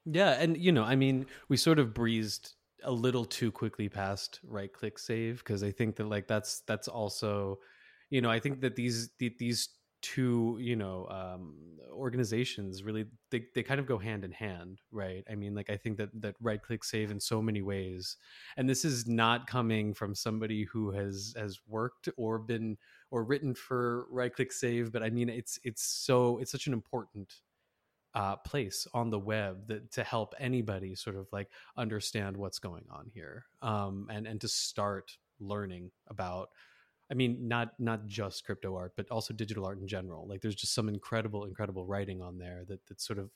Yeah, 0.04 0.30
and 0.32 0.56
you 0.56 0.70
know, 0.72 0.84
I 0.84 0.96
mean, 0.96 1.26
we 1.48 1.56
sort 1.56 1.78
of 1.78 1.92
breezed 1.92 2.54
a 2.84 2.92
little 2.92 3.24
too 3.24 3.50
quickly 3.50 3.88
past 3.88 4.40
right 4.44 4.72
click 4.72 4.98
save 4.98 5.38
because 5.38 5.62
I 5.62 5.70
think 5.70 5.96
that 5.96 6.08
like 6.08 6.26
that's 6.28 6.60
that's 6.60 6.88
also, 6.88 7.58
you 8.10 8.20
know, 8.20 8.30
I 8.30 8.40
think 8.40 8.60
that 8.60 8.76
these 8.76 9.10
the, 9.18 9.34
these 9.38 9.68
two 10.02 10.58
you 10.60 10.76
know 10.76 11.08
um 11.08 11.54
organizations 11.90 12.84
really 12.84 13.06
they, 13.30 13.44
they 13.54 13.62
kind 13.62 13.80
of 13.80 13.86
go 13.86 13.96
hand 13.98 14.24
in 14.24 14.30
hand 14.30 14.80
right? 14.92 15.24
I 15.30 15.34
mean 15.34 15.54
like 15.54 15.70
i 15.70 15.76
think 15.76 15.96
that 15.96 16.10
that 16.20 16.36
right 16.40 16.62
click 16.62 16.84
save 16.84 17.10
in 17.10 17.18
so 17.18 17.40
many 17.42 17.62
ways. 17.62 18.16
And 18.56 18.68
this 18.68 18.84
is 18.84 19.06
not 19.06 19.46
coming 19.46 19.94
from 19.94 20.14
somebody 20.14 20.64
who 20.64 20.90
has 20.90 21.34
has 21.36 21.58
worked 21.66 22.08
or 22.16 22.38
been 22.38 22.76
or 23.10 23.24
written 23.24 23.54
for 23.54 24.06
right 24.10 24.34
click 24.34 24.52
save 24.52 24.92
but 24.92 25.02
i 25.02 25.10
mean 25.10 25.28
it's 25.28 25.58
it's 25.64 25.82
so 25.82 26.38
it's 26.38 26.52
such 26.52 26.66
an 26.66 26.72
important 26.72 27.40
uh, 28.16 28.34
place 28.36 28.86
on 28.94 29.10
the 29.10 29.18
web 29.18 29.68
that 29.68 29.92
to 29.92 30.02
help 30.02 30.34
anybody 30.40 30.94
sort 30.94 31.16
of 31.16 31.28
like 31.32 31.48
understand 31.76 32.36
what's 32.36 32.58
going 32.58 32.84
on 32.90 33.10
here 33.12 33.44
um, 33.60 34.08
and 34.10 34.26
and 34.26 34.40
to 34.40 34.48
start 34.48 35.18
learning 35.38 35.90
about 36.08 36.48
i 37.10 37.14
mean 37.14 37.46
not 37.46 37.78
not 37.78 38.06
just 38.06 38.44
crypto 38.46 38.74
art 38.74 38.94
but 38.96 39.06
also 39.10 39.34
digital 39.34 39.66
art 39.66 39.78
in 39.78 39.86
general. 39.86 40.26
Like 40.26 40.40
there's 40.40 40.54
just 40.54 40.74
some 40.74 40.88
incredible 40.88 41.44
incredible 41.44 41.86
writing 41.86 42.22
on 42.22 42.38
there 42.38 42.64
that 42.68 42.86
that 42.86 43.00
sort 43.00 43.18
of 43.18 43.30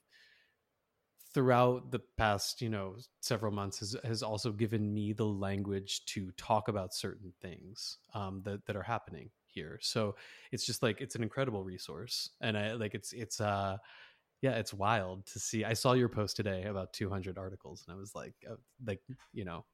throughout 1.33 1.93
the 1.93 2.01
past 2.17 2.61
you 2.61 2.69
know 2.69 2.97
several 3.21 3.53
months 3.53 3.79
has, 3.81 3.97
has 4.03 4.23
also 4.23 4.51
given 4.51 4.93
me 4.93 5.13
the 5.13 5.27
language 5.27 6.05
to 6.07 6.31
talk 6.33 6.69
about 6.69 6.95
certain 6.95 7.33
things 7.41 7.99
um, 8.15 8.41
that, 8.45 8.65
that 8.67 8.77
are 8.77 8.83
happening 8.83 9.31
here. 9.47 9.79
So 9.81 10.17
it's 10.53 10.67
just 10.67 10.83
like 10.83 11.01
it's 11.01 11.15
an 11.15 11.23
incredible 11.23 11.65
resource 11.65 12.31
and 12.41 12.57
i 12.57 12.73
like 12.73 12.95
it's 12.95 13.13
it's 13.13 13.41
uh 13.41 13.77
yeah 14.43 14.53
it's 14.53 14.73
wild 14.75 15.27
to 15.27 15.39
see 15.39 15.65
i 15.65 15.73
saw 15.73 15.93
your 15.93 16.09
post 16.09 16.37
today 16.37 16.65
about 16.65 16.93
200 16.93 17.39
articles 17.39 17.85
and 17.87 17.95
i 17.95 17.99
was 17.99 18.15
like 18.15 18.35
uh, 18.51 18.55
like 18.87 19.01
you 19.33 19.45
know 19.45 19.65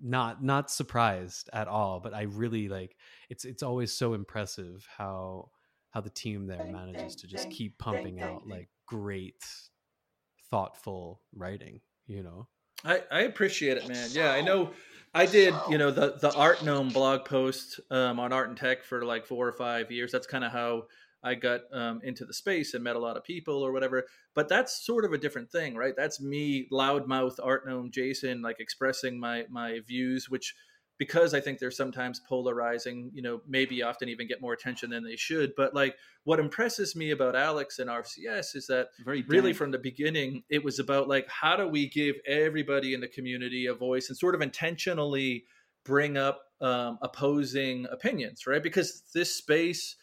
not 0.00 0.42
not 0.42 0.70
surprised 0.70 1.50
at 1.52 1.68
all 1.68 2.00
but 2.00 2.14
i 2.14 2.22
really 2.22 2.68
like 2.68 2.96
it's 3.30 3.44
it's 3.44 3.62
always 3.62 3.92
so 3.92 4.14
impressive 4.14 4.86
how 4.96 5.48
how 5.90 6.00
the 6.00 6.10
team 6.10 6.46
there 6.46 6.66
manages 6.70 7.16
to 7.16 7.26
just 7.26 7.50
keep 7.50 7.76
pumping 7.78 8.20
out 8.20 8.46
like 8.46 8.68
great 8.86 9.44
thoughtful 10.50 11.20
writing 11.34 11.80
you 12.06 12.22
know 12.22 12.46
I, 12.84 13.02
I 13.10 13.20
appreciate 13.22 13.76
it, 13.76 13.88
man. 13.88 14.08
Yeah, 14.12 14.30
I 14.30 14.40
know. 14.40 14.70
I 15.14 15.26
did, 15.26 15.54
you 15.68 15.78
know, 15.78 15.90
the 15.90 16.16
the 16.20 16.30
Artnome 16.30 16.92
blog 16.92 17.24
post 17.24 17.80
um, 17.90 18.20
on 18.20 18.32
Art 18.32 18.48
and 18.48 18.56
Tech 18.56 18.84
for 18.84 19.04
like 19.04 19.26
four 19.26 19.48
or 19.48 19.52
five 19.52 19.90
years. 19.90 20.12
That's 20.12 20.26
kind 20.26 20.44
of 20.44 20.52
how 20.52 20.84
I 21.22 21.34
got 21.34 21.60
um, 21.72 22.00
into 22.02 22.24
the 22.24 22.34
space 22.34 22.74
and 22.74 22.84
met 22.84 22.96
a 22.96 23.00
lot 23.00 23.16
of 23.16 23.24
people 23.24 23.62
or 23.62 23.72
whatever. 23.72 24.06
But 24.34 24.48
that's 24.48 24.84
sort 24.84 25.04
of 25.04 25.12
a 25.12 25.18
different 25.18 25.50
thing, 25.50 25.76
right? 25.76 25.94
That's 25.96 26.20
me, 26.20 26.68
loudmouth 26.72 27.38
Artnome 27.38 27.92
Jason, 27.92 28.42
like 28.42 28.60
expressing 28.60 29.18
my 29.18 29.44
my 29.50 29.80
views, 29.86 30.28
which 30.28 30.54
because 30.98 31.32
I 31.32 31.40
think 31.40 31.60
they're 31.60 31.70
sometimes 31.70 32.20
polarizing, 32.28 33.12
you 33.14 33.22
know, 33.22 33.40
maybe 33.46 33.82
often 33.82 34.08
even 34.08 34.26
get 34.26 34.40
more 34.40 34.52
attention 34.52 34.90
than 34.90 35.04
they 35.04 35.14
should. 35.14 35.52
But 35.56 35.72
like 35.72 35.94
what 36.24 36.40
impresses 36.40 36.96
me 36.96 37.12
about 37.12 37.36
Alex 37.36 37.78
and 37.78 37.88
RCS 37.88 38.56
is 38.56 38.66
that 38.66 38.88
Very 39.04 39.22
really 39.28 39.52
from 39.52 39.70
the 39.70 39.78
beginning, 39.78 40.42
it 40.50 40.64
was 40.64 40.78
about 40.78 41.08
like 41.08 41.28
how 41.28 41.56
do 41.56 41.68
we 41.68 41.88
give 41.88 42.16
everybody 42.26 42.94
in 42.94 43.00
the 43.00 43.08
community 43.08 43.66
a 43.66 43.74
voice 43.74 44.08
and 44.08 44.18
sort 44.18 44.34
of 44.34 44.42
intentionally 44.42 45.44
bring 45.84 46.16
up 46.16 46.42
um, 46.60 46.98
opposing 47.00 47.86
opinions, 47.90 48.46
right? 48.46 48.62
Because 48.62 49.04
this 49.14 49.36
space 49.36 49.96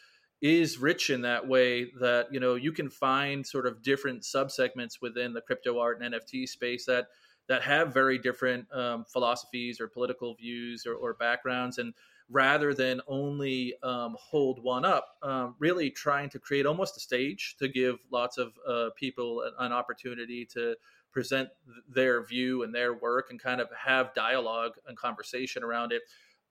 is 0.45 0.77
rich 0.77 1.09
in 1.09 1.21
that 1.21 1.47
way 1.47 1.91
that 1.99 2.27
you 2.31 2.39
know 2.39 2.53
you 2.53 2.71
can 2.71 2.89
find 2.89 3.45
sort 3.45 3.65
of 3.65 3.81
different 3.81 4.21
subsegments 4.21 5.01
within 5.01 5.33
the 5.33 5.41
crypto 5.41 5.79
art 5.79 5.99
and 5.99 6.13
NFT 6.13 6.47
space 6.47 6.85
that 6.85 7.07
that 7.47 7.63
have 7.63 7.93
very 7.93 8.17
different 8.17 8.65
um, 8.73 9.05
philosophies 9.05 9.79
or 9.79 9.87
political 9.87 10.35
views 10.35 10.85
or, 10.85 10.95
or 10.95 11.13
backgrounds. 11.13 11.77
And 11.77 11.93
rather 12.27 12.73
than 12.73 13.01
only 13.07 13.75
um, 13.83 14.15
hold 14.19 14.63
one 14.63 14.83
up 14.83 15.09
um, 15.21 15.55
really 15.59 15.91
trying 15.91 16.27
to 16.27 16.39
create 16.39 16.65
almost 16.65 16.97
a 16.97 16.99
stage 16.99 17.55
to 17.59 17.67
give 17.67 17.97
lots 18.11 18.39
of 18.39 18.53
uh, 18.67 18.89
people 18.95 19.41
an, 19.41 19.53
an 19.59 19.71
opportunity 19.71 20.43
to 20.43 20.75
present 21.11 21.49
their 21.87 22.23
view 22.25 22.63
and 22.63 22.73
their 22.73 22.95
work 22.95 23.27
and 23.29 23.39
kind 23.39 23.61
of 23.61 23.69
have 23.77 24.13
dialogue 24.15 24.71
and 24.87 24.97
conversation 24.97 25.63
around 25.63 25.91
it 25.91 26.01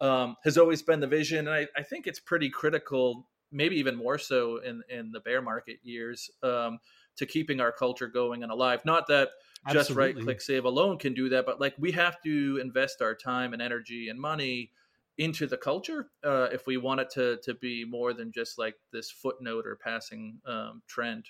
um, 0.00 0.36
has 0.44 0.56
always 0.56 0.80
been 0.80 1.00
the 1.00 1.06
vision. 1.06 1.48
And 1.48 1.50
I, 1.50 1.66
I 1.76 1.82
think 1.82 2.06
it's 2.06 2.20
pretty 2.20 2.50
critical 2.50 3.26
maybe 3.54 3.76
even 3.76 3.96
more 3.96 4.18
so 4.18 4.58
in, 4.58 4.82
in 4.90 5.10
the 5.12 5.20
bear 5.20 5.40
market 5.40 5.78
years 5.82 6.30
um, 6.42 6.78
to 7.16 7.24
keeping 7.24 7.60
our 7.60 7.72
culture 7.72 8.08
going 8.08 8.42
and 8.42 8.52
alive. 8.52 8.84
Not 8.84 9.06
that 9.06 9.30
just 9.72 9.90
right 9.90 10.18
click 10.18 10.40
save 10.40 10.64
alone 10.64 10.98
can 10.98 11.14
do 11.14 11.28
that 11.28 11.46
but 11.46 11.60
like 11.60 11.74
we 11.78 11.90
have 11.90 12.20
to 12.22 12.58
invest 12.60 13.00
our 13.00 13.14
time 13.14 13.52
and 13.52 13.62
energy 13.62 14.08
and 14.08 14.20
money 14.20 14.70
into 15.18 15.46
the 15.46 15.56
culture 15.56 16.08
uh, 16.24 16.48
if 16.52 16.66
we 16.66 16.76
want 16.76 17.00
it 17.00 17.08
to 17.08 17.38
to 17.42 17.54
be 17.54 17.84
more 17.84 18.12
than 18.12 18.32
just 18.32 18.58
like 18.58 18.74
this 18.92 19.10
footnote 19.10 19.66
or 19.66 19.76
passing 19.76 20.38
um, 20.46 20.82
trend 20.86 21.24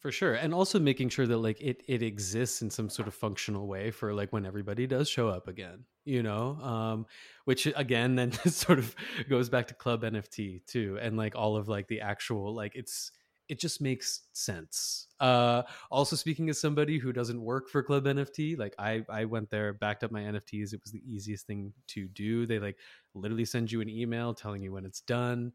for 0.00 0.10
sure 0.10 0.34
and 0.34 0.52
also 0.54 0.80
making 0.80 1.08
sure 1.08 1.26
that 1.26 1.36
like 1.36 1.60
it 1.60 1.82
it 1.86 2.02
exists 2.02 2.62
in 2.62 2.70
some 2.70 2.88
sort 2.88 3.06
of 3.06 3.14
functional 3.14 3.66
way 3.66 3.90
for 3.90 4.12
like 4.14 4.32
when 4.32 4.46
everybody 4.46 4.86
does 4.86 5.08
show 5.08 5.28
up 5.28 5.46
again 5.46 5.84
you 6.04 6.22
know 6.22 6.58
um 6.62 7.06
which 7.44 7.68
again 7.76 8.16
then 8.16 8.32
sort 8.46 8.78
of 8.78 8.94
goes 9.28 9.48
back 9.48 9.68
to 9.68 9.74
club 9.74 10.02
nft 10.02 10.64
too 10.66 10.98
and 11.00 11.16
like 11.16 11.36
all 11.36 11.56
of 11.56 11.68
like 11.68 11.86
the 11.88 12.00
actual 12.00 12.54
like 12.54 12.72
it's 12.74 13.12
it 13.50 13.58
just 13.58 13.80
makes 13.80 14.28
sense. 14.32 15.08
Uh 15.18 15.62
also 15.90 16.14
speaking 16.14 16.48
as 16.48 16.60
somebody 16.60 16.98
who 16.98 17.12
doesn't 17.12 17.42
work 17.42 17.68
for 17.68 17.82
club 17.82 18.04
nft 18.04 18.56
like 18.58 18.74
i 18.78 19.02
i 19.08 19.24
went 19.24 19.50
there 19.50 19.74
backed 19.74 20.04
up 20.04 20.12
my 20.12 20.22
nfts 20.22 20.72
it 20.72 20.80
was 20.80 20.92
the 20.92 21.02
easiest 21.04 21.46
thing 21.48 21.72
to 21.88 22.06
do. 22.06 22.46
They 22.46 22.60
like 22.60 22.78
literally 23.12 23.44
send 23.44 23.72
you 23.72 23.80
an 23.80 23.88
email 23.88 24.34
telling 24.34 24.62
you 24.62 24.72
when 24.72 24.86
it's 24.86 25.00
done. 25.00 25.52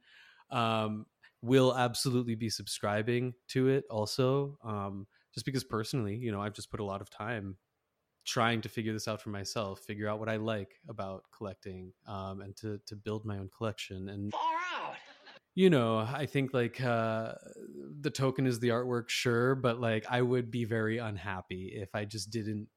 Um 0.52 1.06
will 1.46 1.76
absolutely 1.76 2.36
be 2.36 2.50
subscribing 2.50 3.34
to 3.48 3.68
it 3.68 3.84
also 3.90 4.58
um 4.64 5.06
just 5.34 5.46
because 5.46 5.64
personally 5.64 6.16
you 6.16 6.32
know 6.32 6.42
i've 6.42 6.54
just 6.54 6.72
put 6.72 6.80
a 6.80 6.84
lot 6.84 7.02
of 7.02 7.10
time 7.10 7.58
trying 8.26 8.60
to 8.60 8.70
figure 8.70 8.92
this 8.92 9.08
out 9.08 9.22
for 9.22 9.30
myself 9.30 9.80
figure 9.82 10.10
out 10.10 10.20
what 10.20 10.30
i 10.30 10.36
like 10.36 10.76
about 10.90 11.24
collecting 11.36 11.94
um 12.08 12.42
and 12.42 12.56
to 12.56 12.80
to 12.88 12.96
build 12.96 13.26
my 13.26 13.38
own 13.38 13.50
collection 13.56 14.10
and 14.10 14.32
far 14.32 14.42
out, 14.76 14.96
you 15.54 15.70
know 15.70 16.00
i 16.00 16.26
think 16.26 16.54
like 16.54 16.82
uh 16.82 17.34
the 18.02 18.10
token 18.10 18.48
is 18.48 18.60
the 18.60 18.70
artwork 18.70 19.10
sure 19.10 19.54
but 19.56 19.80
like 19.80 20.06
i 20.10 20.22
would 20.22 20.50
be 20.50 20.66
very 20.66 20.98
unhappy 20.98 21.72
if 21.76 21.90
i 21.94 22.04
just 22.04 22.32
didn't 22.32 22.68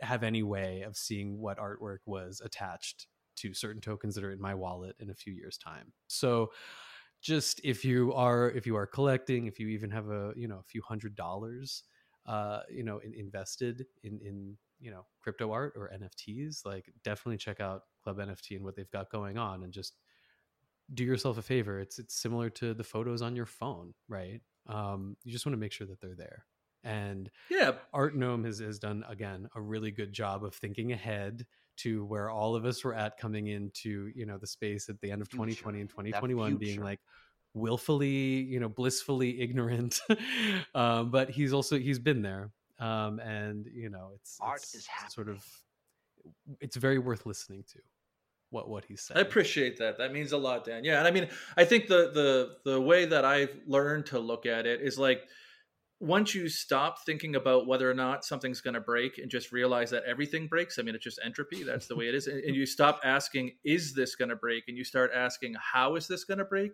have 0.00 0.22
any 0.22 0.42
way 0.42 0.82
of 0.82 0.96
seeing 0.96 1.38
what 1.38 1.58
artwork 1.58 1.98
was 2.06 2.40
attached 2.44 3.06
to 3.36 3.54
certain 3.54 3.80
tokens 3.80 4.14
that 4.14 4.24
are 4.24 4.32
in 4.32 4.40
my 4.40 4.54
wallet 4.54 4.96
in 5.00 5.10
a 5.10 5.14
few 5.14 5.32
years 5.32 5.56
time. 5.56 5.92
So 6.06 6.50
just 7.22 7.60
if 7.64 7.84
you 7.84 8.12
are 8.12 8.50
if 8.50 8.66
you 8.66 8.76
are 8.76 8.86
collecting, 8.86 9.46
if 9.46 9.58
you 9.58 9.68
even 9.68 9.90
have 9.90 10.10
a 10.10 10.32
you 10.36 10.48
know 10.48 10.58
a 10.58 10.64
few 10.64 10.82
hundred 10.82 11.14
dollars, 11.14 11.84
uh, 12.26 12.60
you 12.70 12.82
know, 12.82 12.98
in, 12.98 13.14
invested 13.14 13.86
in 14.02 14.20
in 14.20 14.56
you 14.80 14.90
know 14.90 15.06
crypto 15.20 15.52
art 15.52 15.74
or 15.76 15.90
NFTs, 15.94 16.66
like 16.66 16.92
definitely 17.04 17.38
check 17.38 17.60
out 17.60 17.82
Club 18.02 18.18
NFT 18.18 18.56
and 18.56 18.64
what 18.64 18.76
they've 18.76 18.90
got 18.90 19.10
going 19.10 19.38
on, 19.38 19.62
and 19.62 19.72
just 19.72 19.94
do 20.94 21.04
yourself 21.04 21.38
a 21.38 21.42
favor. 21.42 21.80
It's 21.80 21.98
it's 21.98 22.20
similar 22.20 22.50
to 22.50 22.74
the 22.74 22.84
photos 22.84 23.22
on 23.22 23.36
your 23.36 23.46
phone, 23.46 23.94
right? 24.08 24.40
Um, 24.66 25.16
you 25.24 25.32
just 25.32 25.46
want 25.46 25.54
to 25.54 25.60
make 25.60 25.72
sure 25.72 25.86
that 25.86 26.00
they're 26.00 26.16
there. 26.16 26.44
And 26.84 27.30
yeah, 27.50 27.72
Artnome 27.94 28.44
has, 28.44 28.58
has 28.58 28.78
done 28.78 29.04
again 29.08 29.48
a 29.54 29.60
really 29.60 29.90
good 29.90 30.12
job 30.12 30.44
of 30.44 30.54
thinking 30.54 30.92
ahead 30.92 31.46
to 31.78 32.04
where 32.04 32.30
all 32.30 32.54
of 32.54 32.64
us 32.64 32.84
were 32.84 32.94
at 32.94 33.16
coming 33.16 33.46
into 33.46 34.10
you 34.14 34.26
know 34.26 34.38
the 34.38 34.46
space 34.46 34.88
at 34.88 35.00
the 35.00 35.10
end 35.10 35.22
of 35.22 35.28
2020 35.28 35.80
and 35.80 35.88
2021 35.88 36.56
being 36.56 36.82
like 36.82 37.00
willfully 37.54 38.08
you 38.08 38.60
know 38.60 38.68
blissfully 38.68 39.40
ignorant. 39.40 40.00
Um, 40.74 41.10
but 41.10 41.28
he's 41.28 41.52
also 41.52 41.78
he's 41.78 41.98
been 41.98 42.22
there 42.22 42.50
um, 42.78 43.20
and 43.20 43.66
you 43.72 43.90
know 43.90 44.10
it's, 44.14 44.38
art 44.40 44.60
it's 44.62 44.74
is 44.74 44.88
sort 45.08 45.28
of 45.28 45.44
it's 46.60 46.76
very 46.76 46.98
worth 46.98 47.26
listening 47.26 47.64
to 47.72 47.78
what 48.50 48.68
what 48.68 48.84
he 48.84 48.96
said. 48.96 49.16
I 49.16 49.20
appreciate 49.20 49.78
that. 49.78 49.98
That 49.98 50.12
means 50.12 50.32
a 50.32 50.36
lot, 50.36 50.64
Dan. 50.64 50.84
Yeah, 50.84 50.98
and 50.98 51.06
I 51.06 51.10
mean, 51.10 51.28
I 51.56 51.64
think 51.64 51.86
the 51.86 52.10
the 52.12 52.70
the 52.70 52.80
way 52.80 53.04
that 53.06 53.24
I've 53.24 53.56
learned 53.66 54.06
to 54.06 54.18
look 54.18 54.46
at 54.46 54.66
it 54.66 54.80
is 54.80 54.98
like 54.98 55.22
once 56.02 56.34
you 56.34 56.48
stop 56.48 57.06
thinking 57.06 57.36
about 57.36 57.68
whether 57.68 57.88
or 57.88 57.94
not 57.94 58.24
something's 58.24 58.60
going 58.60 58.74
to 58.74 58.80
break 58.80 59.18
and 59.18 59.30
just 59.30 59.52
realize 59.52 59.88
that 59.90 60.02
everything 60.02 60.48
breaks. 60.48 60.76
I 60.76 60.82
mean, 60.82 60.96
it's 60.96 61.04
just 61.04 61.20
entropy. 61.24 61.62
That's 61.62 61.86
the 61.86 61.94
way 61.94 62.08
it 62.08 62.14
is. 62.16 62.26
And, 62.26 62.56
you 62.56 62.66
stop 62.66 63.00
asking, 63.04 63.52
"Is 63.64 63.94
this 63.94 64.16
going 64.16 64.30
to 64.30 64.36
break?" 64.36 64.64
and 64.66 64.76
you 64.76 64.82
start 64.82 65.12
asking, 65.14 65.54
"How 65.54 65.94
is 65.94 66.08
this 66.08 66.24
going 66.24 66.38
to 66.38 66.44
break?" 66.44 66.72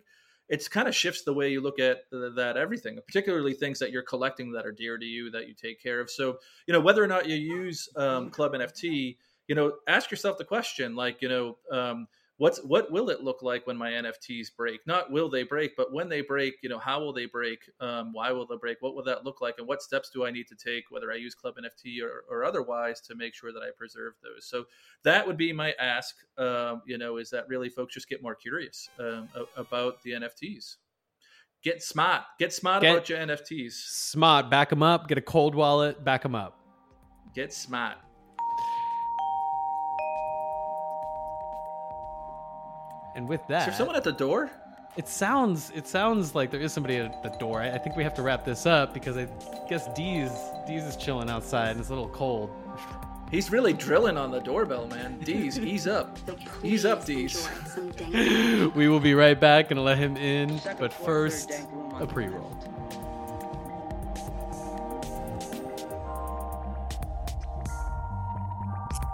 It's 0.49 0.67
kind 0.67 0.87
of 0.87 0.95
shifts 0.95 1.23
the 1.23 1.33
way 1.33 1.49
you 1.49 1.61
look 1.61 1.77
at 1.77 1.99
that 2.11 2.55
everything, 2.57 2.97
particularly 3.05 3.53
things 3.53 3.77
that 3.79 3.91
you're 3.91 4.01
collecting 4.01 4.53
that 4.53 4.65
are 4.65 4.71
dear 4.71 4.97
to 4.97 5.05
you 5.05 5.29
that 5.29 5.47
you 5.47 5.53
take 5.53 5.79
care 5.79 5.99
of. 5.99 6.09
So, 6.09 6.39
you 6.65 6.73
know, 6.73 6.79
whether 6.79 7.03
or 7.03 7.07
not 7.07 7.29
you 7.29 7.35
use 7.35 7.87
um, 7.95 8.31
Club 8.31 8.53
NFT 8.53 9.17
you 9.49 9.55
know 9.55 9.73
ask 9.87 10.11
yourself 10.11 10.37
the 10.37 10.45
question 10.45 10.95
like 10.95 11.21
you 11.21 11.27
know 11.27 11.57
um, 11.71 12.07
what's 12.39 12.63
what 12.63 12.89
will 12.89 13.09
it 13.09 13.21
look 13.21 13.43
like 13.43 13.67
when 13.67 13.77
my 13.77 13.91
nfts 13.91 14.47
break? 14.55 14.79
Not 14.87 15.11
will 15.11 15.29
they 15.29 15.43
break 15.43 15.75
but 15.77 15.93
when 15.93 16.09
they 16.09 16.21
break 16.21 16.55
you 16.63 16.69
know 16.69 16.79
how 16.79 16.99
will 16.99 17.13
they 17.13 17.27
break? 17.27 17.59
Um, 17.79 18.11
why 18.13 18.31
will 18.31 18.47
they 18.47 18.55
break? 18.55 18.77
What 18.79 18.95
will 18.95 19.03
that 19.03 19.23
look 19.23 19.41
like? 19.41 19.55
And 19.59 19.67
what 19.67 19.83
steps 19.83 20.09
do 20.09 20.25
i 20.25 20.31
need 20.31 20.47
to 20.47 20.55
take 20.55 20.85
whether 20.89 21.11
i 21.11 21.15
use 21.15 21.35
club 21.35 21.55
nft 21.57 22.01
or, 22.01 22.23
or 22.29 22.43
otherwise 22.43 23.01
to 23.01 23.15
make 23.15 23.35
sure 23.35 23.53
that 23.53 23.61
i 23.61 23.69
preserve 23.77 24.13
those? 24.23 24.47
So 24.47 24.65
that 25.03 25.27
would 25.27 25.37
be 25.37 25.53
my 25.53 25.73
ask 25.79 26.15
um, 26.37 26.81
you 26.85 26.97
know 26.97 27.17
is 27.17 27.29
that 27.29 27.47
really 27.47 27.69
folks 27.69 27.93
just 27.93 28.09
get 28.09 28.23
more 28.23 28.35
curious 28.35 28.89
um, 28.99 29.29
about 29.55 30.01
the 30.01 30.11
nfts 30.11 30.77
get 31.61 31.83
smart. 31.83 32.23
Get 32.39 32.53
smart 32.53 32.81
Get- 32.81 32.91
about 32.91 33.09
your 33.09 33.19
nfts 33.19 33.73
smart. 33.73 34.49
Back 34.49 34.69
them 34.69 34.81
up. 34.81 35.07
Get 35.09 35.17
a 35.17 35.21
cold 35.21 35.55
wallet. 35.55 36.03
Back 36.03 36.23
them 36.23 36.35
up. 36.35 36.57
Get 37.35 37.53
smart 37.53 37.97
and 43.19 43.27
with 43.27 43.41
is 43.41 43.47
that 43.49 43.65
there 43.67 43.75
someone 43.75 43.97
at 43.97 44.03
the 44.05 44.13
door 44.13 44.49
It 44.95 45.07
sounds 45.07 45.71
it 45.75 45.85
sounds 45.87 46.33
like 46.35 46.51
there 46.51 46.61
is 46.61 46.71
somebody 46.73 46.97
at 46.97 47.21
the 47.21 47.29
door. 47.37 47.61
I, 47.61 47.71
I 47.75 47.77
think 47.77 47.95
we 47.97 48.03
have 48.03 48.13
to 48.15 48.21
wrap 48.21 48.45
this 48.45 48.65
up 48.65 48.93
because 48.93 49.17
I 49.17 49.27
guess 49.69 49.87
Deeze 49.89 50.31
Deeze 50.65 50.85
is 50.85 50.95
chilling 50.95 51.29
outside 51.29 51.71
and 51.71 51.79
it's 51.81 51.89
a 51.89 51.93
little 51.93 52.09
cold. 52.09 52.49
He's 53.29 53.51
really 53.51 53.73
drilling 53.73 54.17
on 54.17 54.31
the 54.31 54.39
doorbell, 54.39 54.87
man. 54.87 55.19
Deeze, 55.19 55.59
ease 55.59 55.85
up. 55.85 56.17
Ease 56.63 56.83
up, 56.85 57.05
Deeze. 57.05 57.37
we 58.75 58.87
will 58.87 58.99
be 58.99 59.13
right 59.13 59.39
back 59.39 59.69
and 59.69 59.83
let 59.83 59.99
him 59.99 60.17
in, 60.17 60.59
but 60.79 60.91
first, 60.91 61.51
a 61.99 62.07
pre-roll. 62.07 62.51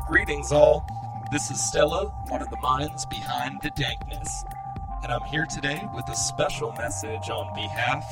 Greetings, 0.08 0.54
all. 0.54 0.95
This 1.36 1.52
is 1.52 1.62
Stella, 1.62 2.06
one 2.30 2.42
of 2.42 2.50
the 2.50 2.56
minds 2.62 3.06
behind 3.06 3.60
the 3.62 3.70
dankness, 3.72 4.46
and 5.04 5.12
I'm 5.12 5.24
here 5.24 5.46
today 5.46 5.86
with 5.94 6.08
a 6.08 6.16
special 6.16 6.72
message 6.78 7.30
on 7.30 7.54
behalf 7.54 8.06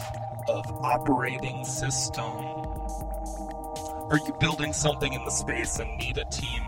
of 0.49 0.69
Operating 0.83 1.63
System. 1.63 2.25
Are 4.11 4.19
you 4.27 4.35
building 4.41 4.73
something 4.73 5.13
in 5.13 5.23
the 5.23 5.31
space 5.31 5.79
and 5.79 5.97
need 5.97 6.17
a 6.17 6.25
team? 6.25 6.63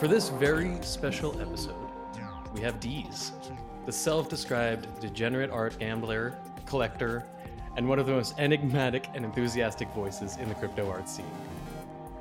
This 0.09 0.29
very 0.29 0.75
special 0.81 1.39
episode, 1.39 1.87
we 2.55 2.61
have 2.61 2.79
Deeze, 2.79 3.31
the 3.85 3.91
self-described 3.91 4.99
degenerate 4.99 5.51
art 5.51 5.77
gambler, 5.77 6.35
collector, 6.65 7.27
and 7.77 7.87
one 7.87 7.99
of 7.99 8.07
the 8.07 8.13
most 8.13 8.33
enigmatic 8.39 9.07
and 9.13 9.23
enthusiastic 9.23 9.87
voices 9.89 10.37
in 10.37 10.49
the 10.49 10.55
crypto 10.55 10.89
art 10.89 11.07
scene. 11.07 11.29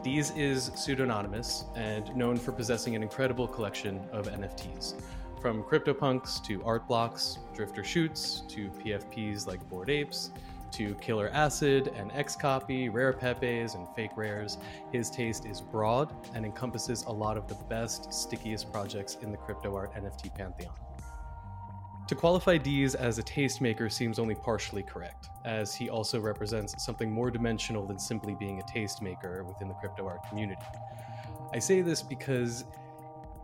Deeze 0.02 0.36
is 0.36 0.70
pseudonymous 0.74 1.64
and 1.76 2.14
known 2.14 2.36
for 2.36 2.52
possessing 2.52 2.94
an 2.94 3.02
incredible 3.02 3.48
collection 3.48 4.06
of 4.12 4.28
NFTs, 4.28 5.00
from 5.40 5.62
CryptoPunks 5.62 6.44
to 6.44 6.62
art 6.64 6.86
blocks, 6.86 7.38
drifter 7.54 7.82
shoots 7.82 8.42
to 8.48 8.68
PFPs 8.84 9.46
like 9.46 9.66
Bored 9.70 9.88
Apes, 9.88 10.30
to 10.72 10.94
Killer 10.96 11.30
Acid 11.32 11.92
and 11.96 12.10
XCOPY, 12.12 12.92
rare 12.92 13.12
Pepes, 13.12 13.74
and 13.74 13.86
fake 13.94 14.12
rares. 14.16 14.58
His 14.92 15.10
taste 15.10 15.46
is 15.46 15.60
broad 15.60 16.12
and 16.34 16.44
encompasses 16.44 17.04
a 17.04 17.12
lot 17.12 17.36
of 17.36 17.48
the 17.48 17.56
best, 17.68 18.12
stickiest 18.12 18.72
projects 18.72 19.16
in 19.22 19.30
the 19.30 19.36
crypto 19.36 19.74
art 19.74 19.94
NFT 19.94 20.34
pantheon. 20.34 20.74
To 22.08 22.14
qualify 22.14 22.56
Deeze 22.56 22.94
as 22.94 23.18
a 23.18 23.22
tastemaker 23.22 23.92
seems 23.92 24.18
only 24.18 24.34
partially 24.34 24.82
correct, 24.82 25.28
as 25.44 25.74
he 25.74 25.90
also 25.90 26.18
represents 26.18 26.82
something 26.82 27.12
more 27.12 27.30
dimensional 27.30 27.86
than 27.86 27.98
simply 27.98 28.34
being 28.34 28.60
a 28.60 28.62
tastemaker 28.62 29.44
within 29.44 29.68
the 29.68 29.74
crypto 29.74 30.06
art 30.06 30.26
community. 30.26 30.62
I 31.52 31.58
say 31.58 31.82
this 31.82 32.02
because 32.02 32.64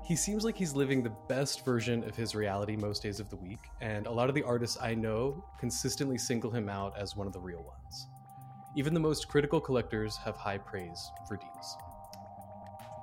he 0.05 0.15
seems 0.15 0.45
like 0.45 0.57
he's 0.57 0.75
living 0.75 1.03
the 1.03 1.17
best 1.29 1.65
version 1.65 2.05
of 2.05 2.15
his 2.15 2.35
reality 2.35 2.77
most 2.77 3.03
days 3.03 3.21
of 3.21 3.31
the 3.31 3.37
week, 3.37 3.61
and 3.81 4.07
a 4.07 4.11
lot 4.11 4.29
of 4.29 4.35
the 4.35 4.43
artists 4.43 4.77
I 4.81 4.95
know 4.95 5.43
consistently 5.59 6.19
single 6.19 6.51
him 6.51 6.69
out 6.69 6.95
as 6.99 7.17
one 7.17 7.27
of 7.27 7.33
the 7.33 7.41
real 7.41 7.63
ones. 7.63 8.09
Even 8.77 8.93
the 8.93 9.01
most 9.01 9.29
critical 9.29 9.63
collectors 9.63 10.19
have 10.19 10.37
high 10.37 10.59
praise 10.59 11.11
for 11.27 11.39
Deeze. 11.39 11.77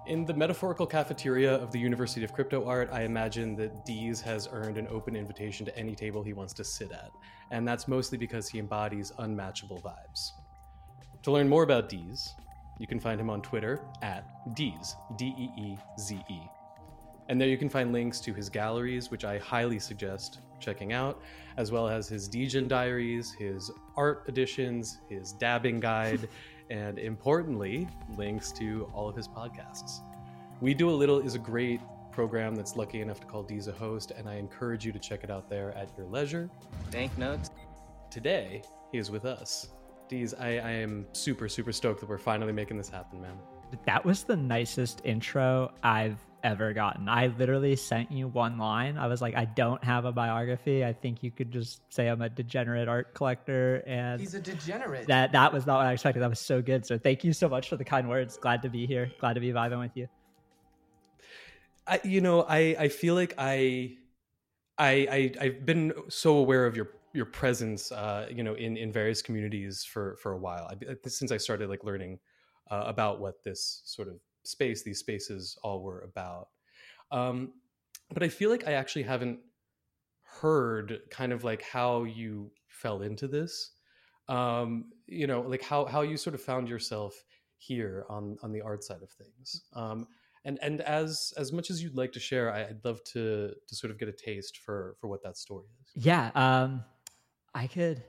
In 0.06 0.26
the 0.26 0.34
metaphorical 0.34 0.86
cafeteria 0.86 1.56
of 1.56 1.72
the 1.72 1.80
University 1.80 2.24
of 2.24 2.34
Crypto 2.34 2.66
Art, 2.66 2.90
I 2.92 3.02
imagine 3.02 3.56
that 3.56 3.84
Deeze 3.84 4.22
has 4.22 4.48
earned 4.52 4.78
an 4.78 4.88
open 4.88 5.16
invitation 5.16 5.66
to 5.66 5.76
any 5.76 5.96
table 5.96 6.22
he 6.22 6.34
wants 6.34 6.54
to 6.54 6.64
sit 6.64 6.92
at, 6.92 7.10
and 7.50 7.68
that's 7.68 7.88
mostly 7.88 8.20
because 8.20 8.48
he 8.48 8.60
embodies 8.60 9.12
unmatchable 9.18 9.82
vibes. 9.82 10.34
To 11.24 11.32
learn 11.32 11.50
more 11.50 11.64
about 11.64 11.90
Deeze, 11.90 12.36
you 12.78 12.86
can 12.86 13.00
find 13.00 13.20
him 13.20 13.30
on 13.32 13.42
Twitter 13.42 13.80
at 14.04 14.24
Deeze, 14.56 14.96
D 15.18 15.34
E 15.36 15.50
E 15.58 15.78
Z 16.00 16.22
E. 16.30 16.42
And 17.32 17.40
there 17.40 17.48
you 17.48 17.58
can 17.58 17.70
find 17.70 17.94
links 17.94 18.20
to 18.22 18.34
his 18.34 18.50
galleries, 18.50 19.10
which 19.10 19.24
I 19.24 19.38
highly 19.38 19.80
suggest 19.80 20.40
checking 20.60 20.92
out, 20.92 21.22
as 21.56 21.72
well 21.72 21.88
as 21.88 22.10
his 22.10 22.28
Degen 22.28 22.68
diaries, 22.68 23.32
his 23.32 23.72
art 23.96 24.26
editions, 24.28 24.98
his 25.08 25.32
dabbing 25.32 25.80
guide, 25.80 26.28
and 26.70 27.00
importantly, 27.00 27.88
links 28.18 28.52
to 28.52 28.92
all 28.94 29.08
of 29.08 29.16
his 29.16 29.30
podcasts. 29.30 30.02
We 30.60 30.74
Do 30.74 30.90
a 30.90 30.92
Little 30.92 31.22
is 31.22 31.36
a 31.36 31.40
great 31.40 31.80
program 32.12 32.54
that's 32.54 32.76
lucky 32.76 33.00
enough 33.00 33.22
to 33.22 33.28
call 33.28 33.44
Deeze 33.44 33.70
a 33.70 33.72
host, 33.72 34.12
and 34.12 34.28
I 34.28 34.36
encourage 34.36 34.86
you 34.86 34.92
to 34.92 35.00
check 35.00 35.24
it 35.24 35.32
out 35.32 35.50
there 35.50 35.72
at 35.78 35.90
your 35.98 36.08
leisure. 36.08 36.50
Dank 36.90 37.18
notes. 37.18 37.50
Today, 38.10 38.62
he 38.92 38.98
is 38.98 39.10
with 39.10 39.24
us. 39.24 39.70
Deeze, 40.10 40.34
I, 40.38 40.58
I 40.58 40.72
am 40.72 41.06
super, 41.14 41.48
super 41.48 41.72
stoked 41.72 42.02
that 42.02 42.10
we're 42.10 42.18
finally 42.18 42.52
making 42.52 42.76
this 42.76 42.90
happen, 42.90 43.22
man. 43.22 43.38
That 43.86 44.04
was 44.04 44.24
the 44.24 44.36
nicest 44.36 45.00
intro 45.06 45.72
I've 45.82 46.18
ever 46.44 46.74
gotten. 46.74 47.08
I 47.10 47.28
literally 47.28 47.76
sent 47.76 48.12
you 48.12 48.28
one 48.28 48.58
line. 48.58 48.98
I 48.98 49.08
was 49.08 49.22
like, 49.22 49.36
I 49.36 49.46
don't 49.46 49.84
have 49.84 50.06
a 50.06 50.12
biography. 50.12 50.84
I 50.84 50.94
think 50.94 51.24
you 51.24 51.32
could 51.32 51.52
just 51.52 51.82
say 51.94 52.08
I'm 52.08 52.22
a 52.22 52.30
degenerate 52.30 52.88
art 52.88 53.14
collector. 53.14 53.84
And 53.86 54.20
he's 54.20 54.34
a 54.34 54.40
degenerate. 54.40 55.08
That 55.08 55.32
that 55.34 55.54
was 55.54 55.66
not 55.66 55.78
what 55.78 55.88
I 55.88 55.94
expected. 55.94 56.22
That 56.22 56.30
was 56.30 56.40
so 56.40 56.62
good. 56.62 56.86
So 56.86 56.98
thank 56.98 57.24
you 57.24 57.34
so 57.34 57.50
much 57.50 57.70
for 57.70 57.78
the 57.78 57.86
kind 57.86 58.10
words. 58.10 58.38
Glad 58.38 58.62
to 58.64 58.70
be 58.70 58.86
here. 58.86 59.12
Glad 59.20 59.34
to 59.34 59.40
be 59.40 59.52
vibing 59.52 59.80
with 59.80 59.96
you. 59.96 60.08
I, 61.88 62.00
you 62.04 62.22
know, 62.22 62.44
I 62.48 62.76
I 62.80 62.88
feel 62.90 63.16
like 63.16 63.34
I, 63.38 63.98
I 64.78 64.92
I 65.12 65.32
I've 65.42 65.66
been 65.66 65.94
so 66.10 66.38
aware 66.38 66.66
of 66.66 66.76
your 66.76 66.90
your 67.14 67.26
presence, 67.26 67.92
uh, 67.92 68.28
you 68.32 68.44
know, 68.44 68.54
in 68.54 68.78
in 68.78 68.92
various 68.92 69.22
communities 69.22 69.84
for 69.84 70.18
for 70.22 70.32
a 70.32 70.38
while. 70.38 70.70
I, 70.72 70.96
since 71.08 71.32
I 71.32 71.38
started 71.38 71.70
like 71.70 71.84
learning 71.84 72.20
uh, 72.70 72.84
about 72.86 73.20
what 73.20 73.44
this 73.44 73.82
sort 73.86 74.08
of 74.08 74.16
space, 74.44 74.84
these 74.84 75.00
spaces 75.00 75.58
all 75.64 75.82
were 75.82 76.02
about. 76.02 76.50
Um, 77.12 77.54
but 78.14 78.24
I 78.24 78.30
feel 78.30 78.50
like 78.50 78.68
I 78.68 78.74
actually 78.74 79.04
haven't 79.04 79.40
heard 80.24 81.00
kind 81.10 81.32
of 81.32 81.44
like 81.44 81.62
how 81.62 82.04
you 82.04 82.52
fell 82.68 83.02
into 83.02 83.28
this. 83.28 83.72
Um, 84.28 84.92
you 85.08 85.28
know, 85.28 85.42
like 85.42 85.62
how 85.62 85.86
how 85.86 86.02
you 86.02 86.18
sort 86.18 86.36
of 86.36 86.42
found 86.42 86.70
yourself 86.70 87.14
here 87.58 88.06
on 88.10 88.38
on 88.42 88.52
the 88.52 88.62
art 88.62 88.84
side 88.84 89.02
of 89.02 89.10
things. 89.12 89.64
Um, 89.74 90.08
and 90.46 90.58
and 90.62 90.82
as 90.82 91.34
as 91.38 91.52
much 91.52 91.70
as 91.70 91.84
you'd 91.84 91.96
like 91.96 92.12
to 92.14 92.20
share, 92.20 92.54
I, 92.54 92.68
would 92.68 92.84
love 92.84 93.04
to 93.14 93.54
to 93.68 93.76
sort 93.76 93.92
of 93.92 94.00
get 94.00 94.10
a 94.10 94.14
taste 94.14 94.58
for 94.58 94.96
for 95.00 95.08
what 95.08 95.24
that 95.24 95.38
story 95.38 95.68
is. 95.82 96.06
Yeah, 96.06 96.32
um, 96.34 96.84
I 97.54 97.68
could 97.68 98.04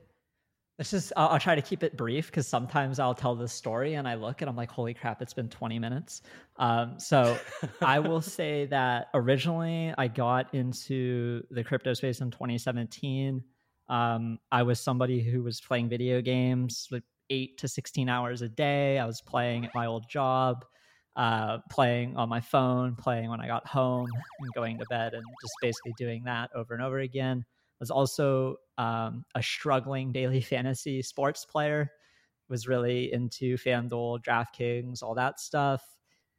Let's 0.79 0.89
just, 0.89 1.13
I'll, 1.15 1.29
I'll, 1.29 1.39
try 1.39 1.53
to 1.53 1.61
keep 1.61 1.83
it 1.83 1.95
brief 1.95 2.27
because 2.27 2.47
sometimes 2.47 2.97
I'll 2.97 3.13
tell 3.13 3.35
this 3.35 3.53
story 3.53 3.93
and 3.93 4.07
I 4.07 4.15
look 4.15 4.41
and 4.41 4.49
I'm 4.49 4.55
like, 4.55 4.71
holy 4.71 4.95
crap, 4.95 5.21
it's 5.21 5.33
been 5.33 5.49
20 5.49 5.77
minutes. 5.77 6.23
Um, 6.57 6.95
so 6.97 7.37
I 7.81 7.99
will 7.99 8.21
say 8.21 8.65
that 8.65 9.07
originally 9.13 9.93
I 9.97 10.07
got 10.07 10.53
into 10.55 11.43
the 11.51 11.63
crypto 11.63 11.93
space 11.93 12.21
in 12.21 12.31
2017. 12.31 13.43
Um, 13.87 14.39
I 14.51 14.63
was 14.63 14.79
somebody 14.79 15.21
who 15.21 15.43
was 15.43 15.61
playing 15.61 15.89
video 15.89 16.21
games 16.21 16.87
like 16.89 17.03
eight 17.29 17.59
to 17.59 17.67
16 17.67 18.09
hours 18.09 18.41
a 18.41 18.49
day. 18.49 18.97
I 18.97 19.05
was 19.05 19.21
playing 19.21 19.65
at 19.65 19.75
my 19.75 19.85
old 19.85 20.09
job, 20.09 20.65
uh, 21.15 21.59
playing 21.69 22.17
on 22.17 22.29
my 22.29 22.41
phone, 22.41 22.95
playing 22.95 23.29
when 23.29 23.41
I 23.41 23.45
got 23.45 23.67
home 23.67 24.07
and 24.39 24.53
going 24.55 24.79
to 24.79 24.85
bed 24.89 25.13
and 25.13 25.23
just 25.43 25.53
basically 25.61 25.93
doing 25.99 26.23
that 26.23 26.49
over 26.55 26.73
and 26.73 26.81
over 26.81 26.97
again 26.97 27.45
was 27.83 27.91
also 27.91 28.55
um, 28.77 29.25
a 29.35 29.43
struggling 29.43 30.13
daily 30.13 30.39
fantasy 30.53 31.01
sports 31.01 31.43
player. 31.45 31.91
Was 32.49 32.67
really 32.67 33.11
into 33.11 33.57
FanDuel, 33.57 34.23
DraftKings, 34.23 35.01
all 35.01 35.15
that 35.15 35.39
stuff. 35.39 35.83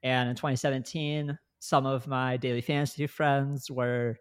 And 0.02 0.28
in 0.28 0.36
2017, 0.36 1.36
some 1.58 1.86
of 1.86 2.06
my 2.06 2.36
daily 2.36 2.60
fantasy 2.60 3.06
friends 3.06 3.70
were 3.70 4.16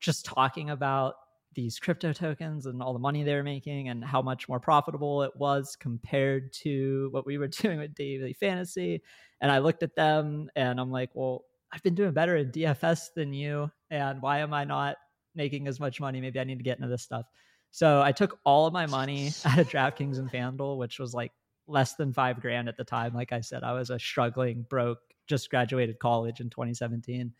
just 0.00 0.24
talking 0.26 0.70
about 0.70 1.14
these 1.54 1.78
crypto 1.78 2.12
tokens 2.12 2.66
and 2.66 2.82
all 2.82 2.92
the 2.92 2.98
money 2.98 3.22
they 3.22 3.34
were 3.34 3.42
making 3.42 3.88
and 3.88 4.04
how 4.04 4.20
much 4.20 4.48
more 4.48 4.60
profitable 4.60 5.22
it 5.22 5.32
was 5.36 5.76
compared 5.78 6.52
to 6.52 7.08
what 7.12 7.26
we 7.26 7.38
were 7.38 7.48
doing 7.62 7.78
with 7.78 7.94
daily 7.94 8.32
fantasy. 8.32 9.02
And 9.40 9.50
I 9.50 9.58
looked 9.58 9.82
at 9.82 9.94
them 9.94 10.50
and 10.56 10.80
I'm 10.80 10.90
like, 10.90 11.10
well, 11.14 11.44
I've 11.72 11.82
been 11.82 11.94
doing 11.94 12.12
better 12.12 12.36
in 12.36 12.50
DFS 12.50 13.08
than 13.14 13.32
you. 13.32 13.70
And 13.90 14.20
why 14.22 14.38
am 14.38 14.52
I 14.52 14.64
not 14.64 14.96
making 15.38 15.66
as 15.68 15.80
much 15.80 16.00
money. 16.00 16.20
Maybe 16.20 16.38
I 16.38 16.44
need 16.44 16.58
to 16.58 16.64
get 16.64 16.76
into 16.76 16.88
this 16.88 17.02
stuff. 17.02 17.24
So 17.70 18.02
I 18.02 18.12
took 18.12 18.38
all 18.44 18.66
of 18.66 18.74
my 18.74 18.86
money 18.86 19.30
out 19.46 19.58
of 19.58 19.70
DraftKings 19.70 20.18
and 20.18 20.30
FanDuel, 20.30 20.76
which 20.76 20.98
was 20.98 21.14
like 21.14 21.32
less 21.66 21.94
than 21.94 22.12
five 22.12 22.40
grand 22.40 22.68
at 22.68 22.76
the 22.76 22.84
time. 22.84 23.14
Like 23.14 23.32
I 23.32 23.40
said, 23.40 23.62
I 23.62 23.72
was 23.72 23.88
a 23.88 23.98
struggling, 23.98 24.66
broke, 24.68 24.98
just 25.26 25.48
graduated 25.48 25.98
college 25.98 26.40
in 26.40 26.50
2017. 26.50 27.32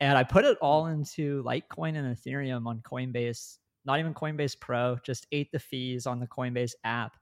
And 0.00 0.18
I 0.18 0.24
put 0.24 0.44
it 0.44 0.58
all 0.60 0.86
into 0.86 1.42
Litecoin 1.44 1.96
and 1.96 2.14
Ethereum 2.14 2.66
on 2.66 2.80
Coinbase, 2.80 3.58
not 3.86 3.98
even 3.98 4.12
Coinbase 4.12 4.58
Pro, 4.60 4.98
just 5.04 5.26
ate 5.32 5.50
the 5.52 5.58
fees 5.58 6.06
on 6.06 6.20
the 6.20 6.26
Coinbase 6.26 6.72
app. 6.84 7.16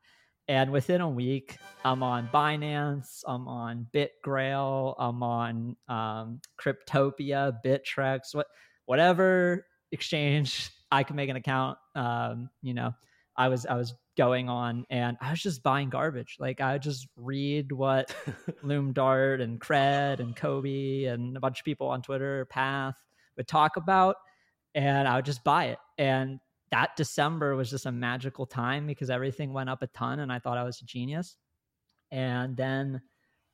And 0.48 0.72
within 0.72 1.00
a 1.00 1.08
week, 1.08 1.56
I'm 1.84 2.02
on 2.02 2.28
Binance, 2.32 3.22
I'm 3.26 3.48
on 3.48 3.86
BitGrail, 3.94 4.94
I'm 4.98 5.22
on 5.22 5.76
um, 5.88 6.40
Cryptopia, 6.60 7.56
Bittrex, 7.64 8.34
what, 8.34 8.46
whatever 8.86 9.64
exchange. 9.94 10.70
I 10.90 11.02
could 11.02 11.16
make 11.16 11.30
an 11.30 11.36
account. 11.36 11.78
Um, 11.94 12.50
you 12.62 12.74
know, 12.74 12.92
I 13.36 13.48
was 13.48 13.66
I 13.66 13.74
was 13.74 13.94
going 14.16 14.48
on 14.48 14.86
and 14.90 15.16
I 15.20 15.30
was 15.30 15.42
just 15.42 15.62
buying 15.62 15.90
garbage. 15.90 16.36
Like 16.38 16.60
I 16.60 16.74
would 16.74 16.82
just 16.82 17.08
read 17.16 17.72
what 17.72 18.14
Loomdart 18.64 19.42
and 19.42 19.60
Cred 19.60 20.20
and 20.20 20.36
Cobie 20.36 21.06
and 21.06 21.36
a 21.36 21.40
bunch 21.40 21.60
of 21.60 21.64
people 21.64 21.88
on 21.88 22.02
Twitter, 22.02 22.44
Path 22.46 22.94
would 23.36 23.48
talk 23.48 23.76
about, 23.76 24.16
and 24.74 25.08
I 25.08 25.16
would 25.16 25.24
just 25.24 25.42
buy 25.42 25.66
it. 25.66 25.78
And 25.98 26.38
that 26.70 26.96
December 26.96 27.56
was 27.56 27.70
just 27.70 27.86
a 27.86 27.92
magical 27.92 28.46
time 28.46 28.86
because 28.86 29.10
everything 29.10 29.52
went 29.52 29.70
up 29.70 29.82
a 29.82 29.86
ton 29.88 30.20
and 30.20 30.32
I 30.32 30.38
thought 30.38 30.58
I 30.58 30.64
was 30.64 30.80
a 30.80 30.84
genius. 30.84 31.36
And 32.10 32.56
then 32.56 33.02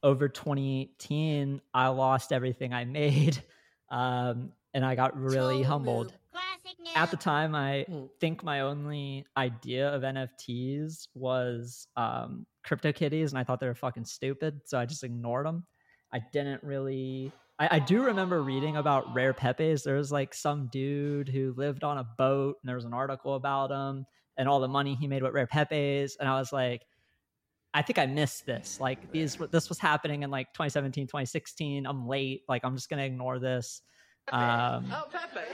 over 0.02 0.28
2018, 0.28 1.60
I 1.72 1.88
lost 1.88 2.32
everything 2.32 2.72
I 2.72 2.84
made. 2.84 3.42
Um, 3.92 4.52
and 4.72 4.86
I 4.86 4.94
got 4.94 5.18
really 5.18 5.64
humbled 5.64 6.14
at 6.94 7.10
the 7.10 7.16
time, 7.16 7.54
I 7.54 7.84
hmm. 7.88 8.04
think 8.20 8.42
my 8.42 8.60
only 8.60 9.26
idea 9.36 9.88
of 9.88 10.02
NFTs 10.02 11.08
was 11.14 11.86
um, 11.96 12.46
CryptoKitties, 12.66 13.30
and 13.30 13.38
I 13.38 13.44
thought 13.44 13.60
they 13.60 13.66
were 13.66 13.74
fucking 13.74 14.04
stupid, 14.04 14.60
so 14.64 14.78
I 14.78 14.86
just 14.86 15.04
ignored 15.04 15.46
them. 15.46 15.64
I 16.12 16.20
didn't 16.32 16.62
really. 16.62 17.32
I, 17.58 17.68
I 17.72 17.78
do 17.78 18.02
remember 18.02 18.42
reading 18.42 18.76
about 18.76 19.14
rare 19.14 19.32
Pepes. 19.32 19.82
There 19.82 19.96
was 19.96 20.10
like 20.10 20.34
some 20.34 20.68
dude 20.72 21.28
who 21.28 21.54
lived 21.56 21.84
on 21.84 21.98
a 21.98 22.06
boat, 22.18 22.56
and 22.62 22.68
there 22.68 22.76
was 22.76 22.84
an 22.84 22.94
article 22.94 23.34
about 23.34 23.70
him 23.70 24.06
and 24.36 24.48
all 24.48 24.60
the 24.60 24.68
money 24.68 24.94
he 24.94 25.06
made 25.06 25.22
with 25.22 25.32
rare 25.32 25.46
Pepes, 25.46 26.16
and 26.18 26.28
I 26.28 26.38
was 26.38 26.52
like, 26.52 26.82
I 27.72 27.82
think 27.82 27.98
I 27.98 28.06
missed 28.06 28.46
this. 28.46 28.80
Like 28.80 29.12
these, 29.12 29.36
this 29.52 29.68
was 29.68 29.78
happening 29.78 30.22
in 30.22 30.30
like 30.30 30.52
2017, 30.54 31.06
2016. 31.06 31.86
I'm 31.86 32.06
late. 32.06 32.42
Like 32.48 32.64
I'm 32.64 32.74
just 32.74 32.88
gonna 32.88 33.04
ignore 33.04 33.38
this. 33.38 33.82
Um, 34.32 34.92
oh, 34.92 35.08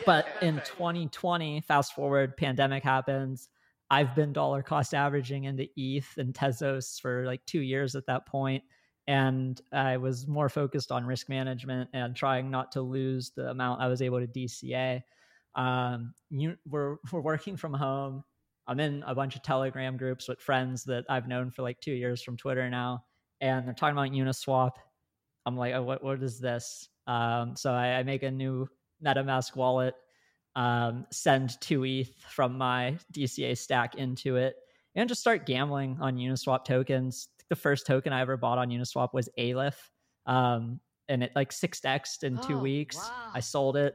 but 0.04 0.26
in 0.42 0.56
2020, 0.56 1.62
fast 1.62 1.94
forward, 1.94 2.36
pandemic 2.36 2.82
happens. 2.82 3.48
I've 3.90 4.14
been 4.14 4.32
dollar 4.32 4.62
cost 4.62 4.92
averaging 4.92 5.44
into 5.44 5.66
ETH 5.76 6.18
and 6.18 6.34
Tezos 6.34 7.00
for 7.00 7.24
like 7.24 7.44
two 7.46 7.60
years 7.60 7.94
at 7.94 8.06
that 8.06 8.26
point, 8.26 8.64
and 9.06 9.60
I 9.72 9.96
was 9.96 10.26
more 10.26 10.48
focused 10.48 10.90
on 10.90 11.06
risk 11.06 11.28
management 11.28 11.90
and 11.92 12.14
trying 12.14 12.50
not 12.50 12.72
to 12.72 12.82
lose 12.82 13.30
the 13.30 13.48
amount 13.48 13.80
I 13.80 13.88
was 13.88 14.02
able 14.02 14.20
to 14.20 14.26
DCA. 14.26 15.02
Um, 15.54 16.12
you, 16.30 16.56
we're 16.68 16.96
we're 17.12 17.20
working 17.20 17.56
from 17.56 17.72
home. 17.72 18.24
I'm 18.66 18.80
in 18.80 19.04
a 19.06 19.14
bunch 19.14 19.36
of 19.36 19.42
Telegram 19.42 19.96
groups 19.96 20.28
with 20.28 20.40
friends 20.40 20.84
that 20.84 21.04
I've 21.08 21.28
known 21.28 21.50
for 21.50 21.62
like 21.62 21.80
two 21.80 21.92
years 21.92 22.22
from 22.22 22.36
Twitter 22.36 22.68
now, 22.68 23.04
and 23.40 23.66
they're 23.66 23.74
talking 23.74 23.96
about 23.96 24.10
Uniswap. 24.10 24.72
I'm 25.46 25.56
like, 25.56 25.74
oh, 25.74 25.82
what 25.84 26.02
what 26.02 26.22
is 26.22 26.40
this? 26.40 26.88
Um, 27.06 27.56
so 27.56 27.72
I, 27.72 27.98
I, 27.98 28.02
make 28.02 28.22
a 28.22 28.30
new 28.30 28.68
MetaMask 29.04 29.54
wallet, 29.54 29.94
um, 30.56 31.06
send 31.12 31.60
two 31.60 31.84
ETH 31.84 32.12
from 32.28 32.58
my 32.58 32.98
DCA 33.14 33.56
stack 33.56 33.94
into 33.94 34.36
it, 34.36 34.56
and 34.94 35.08
just 35.08 35.20
start 35.20 35.46
gambling 35.46 35.98
on 36.00 36.16
Uniswap 36.16 36.64
tokens. 36.64 37.28
The 37.48 37.56
first 37.56 37.86
token 37.86 38.12
I 38.12 38.22
ever 38.22 38.36
bought 38.36 38.58
on 38.58 38.70
Uniswap 38.70 39.12
was 39.12 39.28
Aleph, 39.38 39.90
um, 40.26 40.80
and 41.08 41.22
it 41.22 41.30
like 41.36 41.52
six 41.52 41.80
xed 41.80 42.24
in 42.24 42.38
two 42.38 42.58
oh, 42.58 42.62
weeks. 42.62 42.96
Wow. 42.96 43.30
I 43.34 43.40
sold 43.40 43.76
it 43.76 43.94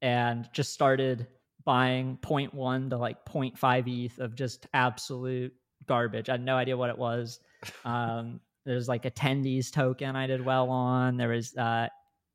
and 0.00 0.48
just 0.52 0.72
started 0.72 1.28
buying 1.64 2.18
0.1 2.22 2.90
to 2.90 2.96
like 2.96 3.24
0.5 3.24 4.04
ETH 4.04 4.18
of 4.18 4.34
just 4.34 4.66
absolute 4.74 5.52
garbage. 5.86 6.28
I 6.28 6.32
had 6.32 6.44
no 6.44 6.56
idea 6.56 6.76
what 6.76 6.90
it 6.90 6.98
was. 6.98 7.40
Um, 7.84 8.40
there's 8.64 8.88
like 8.88 9.04
attendees 9.04 9.70
token 9.72 10.16
I 10.16 10.26
did 10.26 10.44
well 10.44 10.68
on. 10.68 11.16
There 11.16 11.28
was 11.28 11.56
uh, 11.56 11.86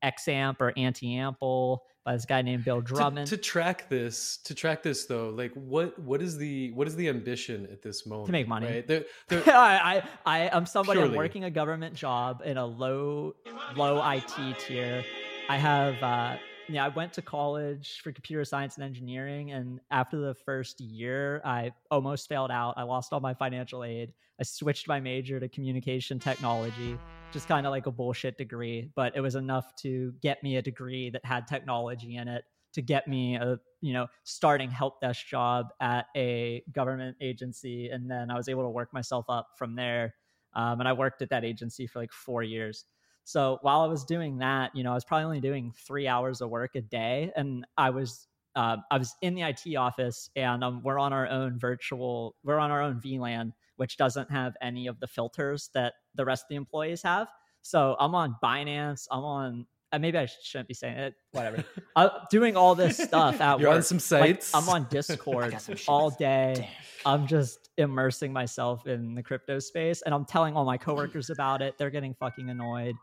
XAMP 0.03 0.57
or 0.59 0.73
Anti-Ample 0.77 1.83
by 2.05 2.13
this 2.13 2.25
guy 2.25 2.41
named 2.41 2.63
Bill 2.63 2.79
Drummond. 2.79 3.27
To, 3.27 3.35
to, 3.35 3.43
track 3.43 3.89
this, 3.89 4.37
to 4.45 4.55
track 4.55 4.81
this 4.81 5.05
though, 5.05 5.29
like 5.29 5.51
what 5.53 5.99
what 5.99 6.21
is 6.21 6.37
the 6.37 6.71
what 6.71 6.87
is 6.87 6.95
the 6.95 7.09
ambition 7.09 7.67
at 7.71 7.81
this 7.81 8.05
moment? 8.05 8.27
To 8.27 8.31
make 8.31 8.47
money. 8.47 8.67
Right? 8.67 8.87
They're, 8.87 9.03
they're, 9.27 9.43
I, 9.47 9.97
I 9.97 10.03
I 10.25 10.39
am 10.55 10.65
somebody 10.65 10.99
purely. 10.99 11.11
I'm 11.11 11.17
working 11.17 11.43
a 11.43 11.51
government 11.51 11.95
job 11.95 12.41
in 12.45 12.57
a 12.57 12.65
low 12.65 13.35
low 13.75 14.01
IT 14.09 14.59
tier. 14.59 15.03
I 15.49 15.57
have 15.57 16.01
uh 16.01 16.37
yeah, 16.69 16.85
I 16.85 16.89
went 16.89 17.13
to 17.13 17.21
college 17.21 18.01
for 18.03 18.11
computer 18.11 18.43
science 18.43 18.75
and 18.75 18.83
engineering, 18.83 19.51
and 19.51 19.79
after 19.89 20.17
the 20.17 20.33
first 20.33 20.81
year, 20.81 21.41
I 21.45 21.71
almost 21.91 22.27
failed 22.27 22.51
out. 22.51 22.73
I 22.77 22.83
lost 22.83 23.13
all 23.13 23.21
my 23.21 23.33
financial 23.33 23.83
aid. 23.83 24.11
I 24.39 24.43
switched 24.43 24.87
my 24.87 24.99
major 24.99 25.39
to 25.39 25.47
communication 25.47 26.19
technology 26.19 26.97
just 27.31 27.47
kind 27.47 27.65
of 27.65 27.71
like 27.71 27.85
a 27.85 27.91
bullshit 27.91 28.37
degree, 28.37 28.89
but 28.95 29.15
it 29.15 29.21
was 29.21 29.35
enough 29.35 29.75
to 29.77 30.13
get 30.21 30.41
me 30.43 30.57
a 30.57 30.61
degree 30.61 31.09
that 31.09 31.23
had 31.25 31.47
technology 31.47 32.15
in 32.15 32.27
it 32.27 32.43
to 32.73 32.81
get 32.81 33.07
me 33.07 33.35
a 33.35 33.59
you 33.81 33.93
know 33.93 34.07
starting 34.23 34.69
help 34.69 35.01
desk 35.01 35.25
job 35.25 35.67
at 35.81 36.05
a 36.15 36.63
government 36.71 37.17
agency, 37.21 37.89
and 37.89 38.09
then 38.09 38.29
I 38.29 38.35
was 38.35 38.49
able 38.49 38.63
to 38.63 38.69
work 38.69 38.93
myself 38.93 39.25
up 39.29 39.49
from 39.57 39.75
there. 39.75 40.13
Um, 40.53 40.79
and 40.79 40.87
I 40.87 40.93
worked 40.93 41.21
at 41.21 41.29
that 41.29 41.43
agency 41.43 41.85
for 41.85 41.99
like 41.99 42.11
four 42.11 42.41
years. 42.41 42.85
So 43.25 43.59
while 43.61 43.81
I 43.81 43.87
was 43.87 44.05
doing 44.05 44.37
that, 44.37 44.75
you 44.75 44.83
know, 44.83 44.91
I 44.91 44.93
was 44.95 45.03
probably 45.03 45.25
only 45.25 45.41
doing 45.41 45.73
three 45.75 46.07
hours 46.07 46.39
of 46.41 46.49
work 46.49 46.75
a 46.75 46.81
day, 46.81 47.31
and 47.35 47.65
I 47.77 47.89
was 47.89 48.27
uh, 48.55 48.77
I 48.89 48.97
was 48.97 49.15
in 49.21 49.35
the 49.35 49.41
IT 49.43 49.75
office, 49.75 50.29
and 50.35 50.63
um, 50.63 50.81
we're 50.83 50.99
on 50.99 51.13
our 51.13 51.27
own 51.27 51.59
virtual, 51.59 52.35
we're 52.43 52.57
on 52.57 52.71
our 52.71 52.81
own 52.81 52.99
VLAN, 52.99 53.53
which 53.77 53.97
doesn't 53.97 54.29
have 54.29 54.55
any 54.61 54.87
of 54.87 54.99
the 54.99 55.07
filters 55.07 55.69
that 55.73 55.93
the 56.15 56.25
rest 56.25 56.43
of 56.43 56.49
the 56.49 56.55
employees 56.55 57.01
have. 57.01 57.27
So 57.61 57.95
I'm 57.99 58.13
on 58.15 58.35
Binance, 58.43 59.07
I'm 59.11 59.23
on. 59.23 59.65
Uh, 59.93 59.99
maybe 59.99 60.17
I 60.17 60.25
shouldn't 60.25 60.67
be 60.67 60.73
saying 60.73 60.97
it. 60.97 61.13
Whatever. 61.31 61.63
I'm 61.95 62.09
doing 62.29 62.57
all 62.57 62.75
this 62.75 62.97
stuff 62.97 63.39
at 63.39 63.59
You're 63.61 63.69
work. 63.69 63.77
on 63.77 63.83
some 63.83 63.97
Like, 64.19 64.41
sites. 64.41 64.53
I'm 64.53 64.67
on 64.67 64.85
Discord 64.89 65.55
all 65.87 66.09
day. 66.09 66.69
I'm 67.05 67.25
just 67.25 67.69
immersing 67.77 68.33
myself 68.33 68.85
in 68.85 69.15
the 69.15 69.23
crypto 69.23 69.59
space, 69.59 70.01
and 70.01 70.13
I'm 70.13 70.25
telling 70.25 70.55
all 70.57 70.65
my 70.65 70.77
coworkers 70.77 71.29
about 71.29 71.61
it. 71.61 71.77
They're 71.77 71.89
getting 71.89 72.13
fucking 72.15 72.49
annoyed. 72.49 72.95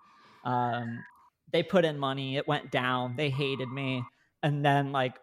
Um, 0.45 1.03
they 1.53 1.63
put 1.63 1.87
in 1.87 1.99
money. 1.99 2.37
It 2.37 2.47
went 2.47 2.71
down. 2.71 3.15
They 3.17 3.31
hated 3.31 3.71
me, 3.71 4.03
and 4.43 4.63
then 4.65 4.93
like 4.93 5.15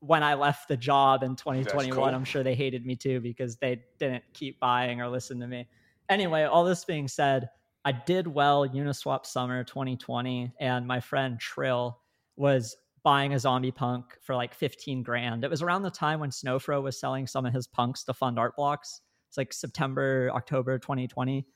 when 0.00 0.22
I 0.22 0.34
left 0.34 0.68
the 0.68 0.76
job 0.76 1.22
in 1.22 1.34
2021, 1.36 1.96
cool. 1.96 2.04
I'm 2.04 2.24
sure 2.24 2.42
they 2.42 2.54
hated 2.54 2.86
me 2.86 2.96
too 2.96 3.20
because 3.20 3.56
they 3.56 3.82
didn't 3.98 4.24
keep 4.32 4.60
buying 4.60 5.00
or 5.00 5.08
listen 5.08 5.40
to 5.40 5.46
me. 5.46 5.68
Anyway, 6.08 6.44
all 6.44 6.64
this 6.64 6.84
being 6.84 7.08
said, 7.08 7.50
I 7.84 7.92
did 7.92 8.26
well 8.26 8.68
Uniswap 8.68 9.26
Summer 9.26 9.64
2020, 9.64 10.52
and 10.60 10.86
my 10.86 11.00
friend 11.00 11.38
Trill 11.38 11.98
was 12.36 12.76
buying 13.02 13.32
a 13.32 13.38
zombie 13.38 13.70
punk 13.70 14.04
for 14.20 14.34
like 14.34 14.54
15 14.54 15.02
grand. 15.02 15.44
It 15.44 15.50
was 15.50 15.62
around 15.62 15.82
the 15.82 15.90
time 15.90 16.20
when 16.20 16.30
Snowfro 16.30 16.82
was 16.82 16.98
selling 16.98 17.26
some 17.26 17.46
of 17.46 17.52
his 17.52 17.66
punks 17.66 18.04
to 18.04 18.14
fund 18.14 18.38
art 18.38 18.56
blocks. 18.56 19.00
It's 19.28 19.36
like 19.36 19.52
September, 19.52 20.30
October 20.34 20.78
2020. 20.78 21.46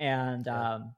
And 0.00 0.48
um, 0.48 0.94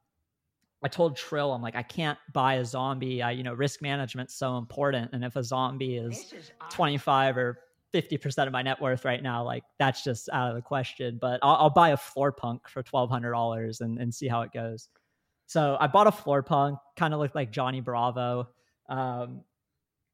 I 0.85 0.89
told 0.89 1.17
Trill, 1.17 1.55
I'm 1.55 1.63
like, 1.63 1.75
I 1.75 1.83
can't 1.83 2.19
buy 2.35 2.55
a 2.57 2.65
zombie. 2.65 3.23
I, 3.23 3.31
you 3.31 3.43
know, 3.43 3.55
risk 3.55 3.81
management's 3.81 4.35
so 4.35 4.59
important. 4.59 5.11
And 5.15 5.25
if 5.25 5.35
a 5.35 5.43
zombie 5.43 5.97
is 5.97 6.35
25 6.71 7.39
or 7.39 7.59
50% 7.95 8.47
of 8.47 8.53
my 8.53 8.61
net 8.61 8.83
worth 8.83 9.07
right 9.07 9.23
now, 9.23 9.43
like 9.43 9.65
that's 9.79 10.05
just 10.05 10.29
out 10.31 10.51
of 10.51 10.57
the 10.57 10.61
question. 10.61 11.19
But 11.19 11.41
I'll, 11.43 11.55
I'll 11.57 11.71
buy 11.71 11.91
a 11.91 11.97
floor 11.97 12.33
punk 12.33 12.69
for 12.69 12.83
$1,200 12.83 13.81
and, 13.81 13.99
and 13.99 14.15
see 14.15 14.29
how 14.29 14.43
it 14.43 14.53
goes. 14.53 14.91
So 15.47 15.79
I 15.81 15.87
bought 15.87 16.07
a 16.07 16.13
floor 16.13 16.43
punk, 16.43 16.79
kind 16.97 17.15
of 17.15 17.21
looked 17.21 17.35
like 17.35 17.51
Johnny 17.51 17.81
Bravo. 17.81 18.49
Um, 18.91 19.41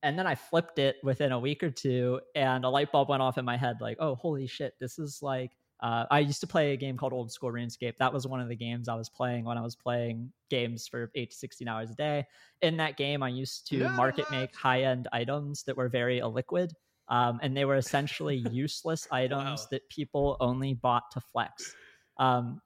and 0.04 0.16
then 0.16 0.26
I 0.26 0.36
flipped 0.36 0.78
it 0.78 0.96
within 1.02 1.32
a 1.32 1.38
week 1.38 1.64
or 1.64 1.70
two, 1.70 2.20
and 2.34 2.64
a 2.64 2.68
light 2.68 2.92
bulb 2.92 3.08
went 3.08 3.22
off 3.22 3.38
in 3.38 3.44
my 3.44 3.56
head 3.56 3.78
like, 3.80 3.96
oh, 4.00 4.14
holy 4.14 4.46
shit, 4.46 4.74
this 4.78 4.98
is 5.00 5.18
like. 5.20 5.50
Uh, 5.82 6.04
I 6.10 6.18
used 6.20 6.40
to 6.40 6.46
play 6.46 6.72
a 6.72 6.76
game 6.76 6.96
called 6.98 7.12
Old 7.14 7.32
School 7.32 7.50
RuneScape. 7.50 7.96
That 7.96 8.12
was 8.12 8.26
one 8.26 8.38
of 8.40 8.48
the 8.48 8.56
games 8.56 8.88
I 8.88 8.94
was 8.94 9.08
playing 9.08 9.44
when 9.44 9.56
I 9.56 9.62
was 9.62 9.74
playing 9.76 10.30
games 10.50 10.86
for 10.86 11.10
eight 11.14 11.30
to 11.30 11.36
16 11.36 11.66
hours 11.68 11.90
a 11.90 11.94
day. 11.94 12.26
In 12.60 12.76
that 12.76 12.96
game, 12.98 13.22
I 13.22 13.28
used 13.30 13.66
to 13.68 13.88
market 13.90 14.30
make 14.30 14.54
high 14.54 14.82
end 14.82 15.08
items 15.12 15.62
that 15.64 15.76
were 15.76 15.88
very 15.88 16.20
illiquid. 16.20 16.72
Um, 17.08 17.40
and 17.42 17.56
they 17.56 17.64
were 17.64 17.76
essentially 17.76 18.36
useless 18.52 19.08
items 19.10 19.66
that 19.70 19.88
people 19.88 20.36
only 20.40 20.74
bought 20.74 21.10
to 21.12 21.20
flex. 21.20 21.74
Um, 22.18 22.60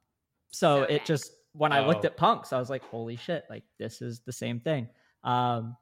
so 0.51 0.83
it 0.83 1.05
just, 1.05 1.31
when 1.53 1.71
I 1.71 1.85
looked 1.87 2.03
Oh. 2.03 2.07
at 2.07 2.17
punks, 2.17 2.51
I 2.51 2.59
was 2.59 2.69
like, 2.69 2.83
holy 2.83 3.15
shit, 3.15 3.45
like 3.49 3.63
this 3.79 4.01
is 4.01 4.19
the 4.25 4.33
same 4.33 4.59
thing. 4.59 4.89
Um, 5.23 5.77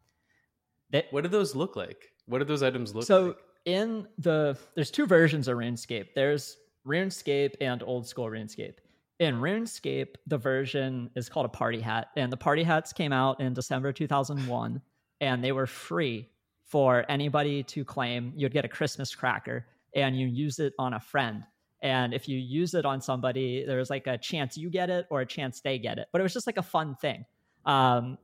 that, 0.91 1.05
what 1.11 1.23
do 1.23 1.29
those 1.29 1.55
look 1.55 1.75
like? 1.75 2.09
What 2.27 2.39
do 2.39 2.45
those 2.45 2.61
items 2.63 2.93
look 2.93 3.05
so 3.05 3.25
like? 3.25 3.35
So 3.35 3.41
in 3.65 4.07
the 4.19 4.57
there's 4.75 4.91
two 4.91 5.07
versions 5.07 5.47
of 5.47 5.57
RuneScape. 5.57 6.09
There's 6.15 6.57
RuneScape 6.87 7.55
and 7.61 7.83
old 7.83 8.07
school 8.07 8.25
RuneScape. 8.25 8.75
In 9.19 9.35
RuneScape, 9.35 10.15
the 10.27 10.37
version 10.37 11.09
is 11.15 11.29
called 11.29 11.45
a 11.45 11.49
party 11.49 11.79
hat, 11.79 12.07
and 12.15 12.31
the 12.31 12.37
party 12.37 12.63
hats 12.63 12.91
came 12.91 13.13
out 13.13 13.39
in 13.39 13.53
December 13.53 13.91
2001, 13.91 14.81
and 15.21 15.43
they 15.43 15.51
were 15.51 15.67
free 15.67 16.29
for 16.65 17.05
anybody 17.09 17.63
to 17.63 17.85
claim. 17.85 18.33
You'd 18.35 18.53
get 18.53 18.65
a 18.65 18.69
Christmas 18.69 19.13
cracker, 19.13 19.65
and 19.95 20.17
you 20.17 20.27
use 20.27 20.59
it 20.59 20.73
on 20.79 20.93
a 20.93 20.99
friend. 20.99 21.43
And 21.81 22.13
if 22.13 22.27
you 22.27 22.37
use 22.37 22.73
it 22.73 22.85
on 22.85 23.01
somebody, 23.01 23.65
there's 23.65 23.89
like 23.89 24.07
a 24.07 24.17
chance 24.17 24.57
you 24.57 24.69
get 24.69 24.89
it 24.89 25.05
or 25.09 25.21
a 25.21 25.25
chance 25.25 25.59
they 25.59 25.77
get 25.77 25.97
it. 25.99 26.07
But 26.11 26.21
it 26.21 26.23
was 26.23 26.33
just 26.33 26.47
like 26.47 26.57
a 26.57 26.63
fun 26.63 26.95
thing. 26.95 27.25
Um, 27.65 28.17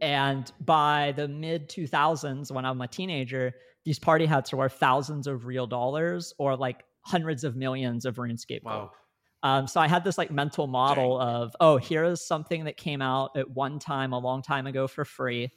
and 0.00 0.50
by 0.60 1.14
the 1.16 1.28
mid 1.28 1.68
2000s, 1.68 2.50
when 2.50 2.64
I'm 2.64 2.80
a 2.80 2.88
teenager, 2.88 3.54
these 3.84 4.00
party 4.00 4.26
hats 4.26 4.52
are 4.52 4.56
worth 4.56 4.74
thousands 4.74 5.28
of 5.28 5.46
real 5.46 5.66
dollars 5.66 6.34
or 6.38 6.56
like 6.56 6.84
hundreds 7.02 7.44
of 7.44 7.56
millions 7.56 8.04
of 8.04 8.16
RuneScape 8.16 8.64
gold. 8.64 8.90
Um, 9.42 9.66
so 9.66 9.80
I 9.80 9.88
had 9.88 10.04
this 10.04 10.18
like 10.18 10.30
mental 10.30 10.66
model 10.66 11.20
of, 11.20 11.54
oh, 11.60 11.76
here 11.76 12.04
is 12.04 12.24
something 12.24 12.64
that 12.64 12.76
came 12.76 13.02
out 13.02 13.30
at 13.36 13.50
one 13.50 13.78
time 13.78 14.12
a 14.12 14.18
long 14.18 14.40
time 14.40 14.66
ago 14.66 14.86
for 14.86 15.04
free 15.04 15.50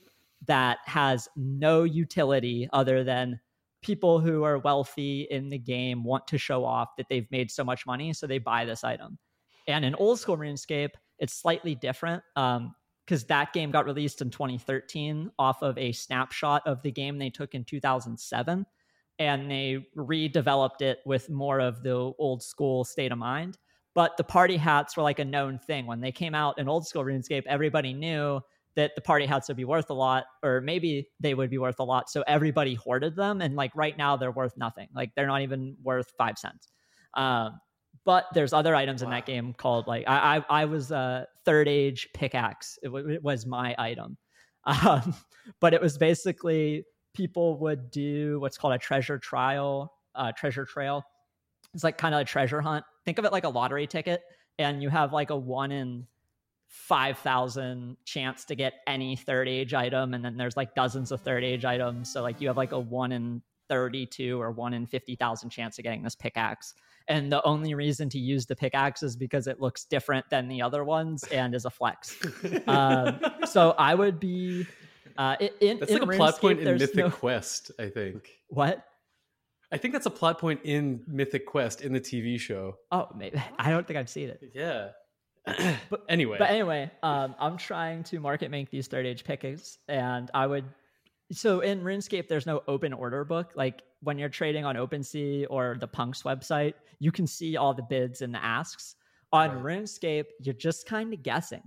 that 0.48 0.80
has 0.86 1.28
no 1.36 1.84
utility 1.84 2.68
other 2.74 3.04
than 3.04 3.40
people 3.84 4.20
who 4.20 4.44
are 4.44 4.58
wealthy 4.58 5.28
in 5.30 5.50
the 5.50 5.60
game 5.60 6.04
want 6.04 6.28
to 6.28 6.38
show 6.40 6.66
off 6.66 6.96
that 6.98 7.06
they've 7.10 7.30
made 7.30 7.52
so 7.52 7.64
much 7.64 7.86
money, 7.86 8.12
so 8.12 8.26
they 8.26 8.40
buy 8.40 8.66
this 8.66 8.84
item. 8.84 9.20
And 9.68 9.86
in 9.86 9.94
old 9.96 10.20
school 10.20 10.38
RuneScape, 10.38 10.92
it's 11.20 11.34
slightly 11.34 11.76
different 11.76 12.24
because 12.36 13.26
that 13.26 13.54
game 13.54 13.70
got 13.70 13.86
released 13.86 14.22
in 14.22 14.32
2013 14.32 15.30
off 15.38 15.62
of 15.62 15.78
a 15.78 15.92
snapshot 15.92 16.64
of 16.66 16.82
the 16.82 16.92
game 16.92 17.20
they 17.20 17.30
took 17.30 17.54
in 17.54 17.64
2007 17.64 18.66
and 19.20 19.50
they 19.50 19.88
redeveloped 19.96 20.82
it 20.82 21.00
with 21.06 21.30
more 21.30 21.60
of 21.60 21.84
the 21.84 21.94
old 21.94 22.44
school 22.44 22.84
state 22.84 23.12
of 23.12 23.18
mind. 23.18 23.58
But 23.94 24.18
the 24.18 24.24
party 24.24 24.58
hats 24.58 24.98
were 24.98 25.04
like 25.04 25.20
a 25.20 25.26
known 25.26 25.58
thing. 25.58 25.86
When 25.86 26.02
they 26.02 26.12
came 26.12 26.36
out 26.36 26.60
in 26.60 26.68
old 26.68 26.86
school 26.86 27.04
RuneScape, 27.04 27.44
everybody 27.48 27.94
knew 27.94 28.42
that 28.76 28.92
the 28.96 29.02
party 29.02 29.26
hats 29.26 29.48
would 29.48 29.56
be 29.56 29.64
worth 29.64 29.90
a 29.90 29.94
lot, 29.94 30.26
or 30.44 30.60
maybe 30.60 31.08
they 31.22 31.34
would 31.34 31.50
be 31.50 31.58
worth 31.58 31.80
a 31.80 31.84
lot. 31.84 32.10
So 32.10 32.24
everybody 32.28 32.74
hoarded 32.74 33.16
them. 33.16 33.42
And 33.42 33.56
like 33.56 33.72
right 33.74 33.98
now, 33.98 34.18
they're 34.18 34.32
worth 34.32 34.58
nothing. 34.58 34.90
Like 34.94 35.16
they're 35.16 35.28
not 35.28 35.42
even 35.44 35.78
worth 35.82 36.12
five 36.18 36.38
cents. 36.38 36.68
Um, 37.14 37.62
but 38.04 38.26
there's 38.34 38.52
other 38.54 38.76
items 38.76 39.02
in 39.02 39.10
that 39.10 39.26
game 39.26 39.54
called 39.54 39.88
like 39.88 40.04
I 40.08 40.38
I, 40.38 40.62
I 40.62 40.66
was 40.66 40.92
a 40.92 41.28
third 41.46 41.68
age 41.68 42.10
pickaxe. 42.14 42.78
It, 42.84 42.88
w- 42.88 43.10
it 43.10 43.24
was 43.24 43.46
my 43.46 43.74
item, 43.78 44.18
um, 44.66 45.16
but 45.60 45.74
it 45.74 45.82
was 45.82 45.98
basically 45.98 46.86
people 47.16 47.58
would 47.60 47.92
do 47.92 48.40
what's 48.40 48.58
called 48.58 48.74
a 48.74 48.78
treasure 48.78 49.18
trial, 49.18 49.94
uh, 50.14 50.32
treasure 50.32 50.66
trail. 50.66 51.04
It's 51.74 51.84
like 51.84 51.98
kind 51.98 52.16
of 52.16 52.22
a 52.22 52.26
treasure 52.26 52.62
hunt. 52.62 52.86
Think 53.04 53.20
of 53.20 53.26
it 53.26 53.32
like 53.32 53.44
a 53.44 53.50
lottery 53.50 53.88
ticket, 53.88 54.22
and 54.60 54.82
you 54.82 54.90
have 54.90 55.14
like 55.14 55.30
a 55.30 55.36
one 55.36 55.72
in 55.72 56.08
five 56.68 57.18
thousand 57.20 57.98
chance 58.06 58.46
to 58.46 58.56
get 58.56 58.74
any 58.88 59.16
third 59.16 59.48
age 59.48 59.74
item, 59.74 60.14
and 60.14 60.24
then 60.24 60.38
there's 60.38 60.56
like 60.56 60.76
dozens 60.76 61.12
of 61.12 61.22
third 61.22 61.44
age 61.44 61.66
items. 61.66 62.12
So 62.12 62.22
like 62.22 62.40
you 62.40 62.48
have 62.48 62.58
like 62.58 62.72
a 62.72 62.80
one 62.80 63.12
in 63.12 63.42
32 63.70 64.42
or 64.42 64.52
one 64.52 64.74
in 64.74 64.86
50,000 64.86 65.50
chance 65.50 65.78
of 65.78 65.84
getting 65.84 66.04
this 66.04 66.16
pickaxe. 66.16 66.74
And 67.08 67.32
the 67.32 67.44
only 67.44 67.74
reason 67.76 68.10
to 68.10 68.20
use 68.20 68.46
the 68.46 68.56
pickaxe 68.56 69.04
is 69.04 69.16
because 69.16 69.48
it 69.48 69.60
looks 69.60 69.86
different 69.86 70.30
than 70.30 70.48
the 70.48 70.62
other 70.62 70.84
ones 70.84 71.24
and 71.26 71.54
is 71.54 71.66
a 71.66 71.70
flex. 71.70 72.18
um, 72.68 73.20
so 73.46 73.76
I 73.78 73.94
would 73.94 74.20
be 74.20 74.66
uh, 75.18 75.36
in, 75.40 75.80
That's 75.80 75.92
in 75.92 76.00
like 76.00 76.14
a 76.14 76.16
plot 76.16 76.40
point 76.40 76.60
in 76.60 76.78
Mythic 76.78 76.96
no- 76.96 77.10
Quest, 77.10 77.72
I 77.80 77.90
think. 77.90 78.30
What? 78.50 78.86
I 79.72 79.78
think 79.78 79.94
that's 79.94 80.06
a 80.06 80.12
plot 80.12 80.40
point 80.40 80.62
in 80.64 81.04
Mythic 81.08 81.46
Quest 81.46 81.82
in 81.82 81.92
the 81.94 82.00
TV 82.00 82.40
show. 82.40 82.78
Oh, 82.92 83.08
maybe 83.16 83.42
I 83.60 83.70
don't 83.70 83.88
think 83.88 83.98
I've 83.98 84.10
seen 84.10 84.30
it. 84.30 84.42
Yeah. 84.54 84.90
but 85.90 86.04
anyway, 86.10 86.38
But 86.40 86.50
anyway, 86.50 86.92
um, 87.04 87.36
I'm 87.40 87.58
trying 87.58 88.04
to 88.06 88.20
market 88.20 88.52
make 88.52 88.70
these 88.70 88.88
third 88.88 89.06
age 89.06 89.24
pickings, 89.24 89.78
and 89.88 90.30
I 90.34 90.48
would. 90.48 90.66
So 91.32 91.62
in 91.62 91.82
RuneScape, 91.82 92.28
there's 92.28 92.46
no 92.46 92.62
open 92.68 92.94
order 92.94 93.24
book. 93.26 93.54
Like 93.56 93.82
when 94.02 94.20
you're 94.20 94.30
trading 94.30 94.64
on 94.66 94.76
OpenSea 94.76 95.48
or 95.50 95.76
the 95.80 95.88
Punks 95.88 96.24
website, 96.24 96.74
you 97.00 97.12
can 97.12 97.26
see 97.26 97.58
all 97.58 97.74
the 97.74 97.84
bids 97.84 98.22
and 98.22 98.34
the 98.34 98.44
asks. 98.44 98.96
On 99.34 99.50
RuneScape, 99.64 100.26
you're 100.40 100.54
just 100.54 100.86
kind 100.86 101.14
of 101.14 101.24
guessing. 101.24 101.64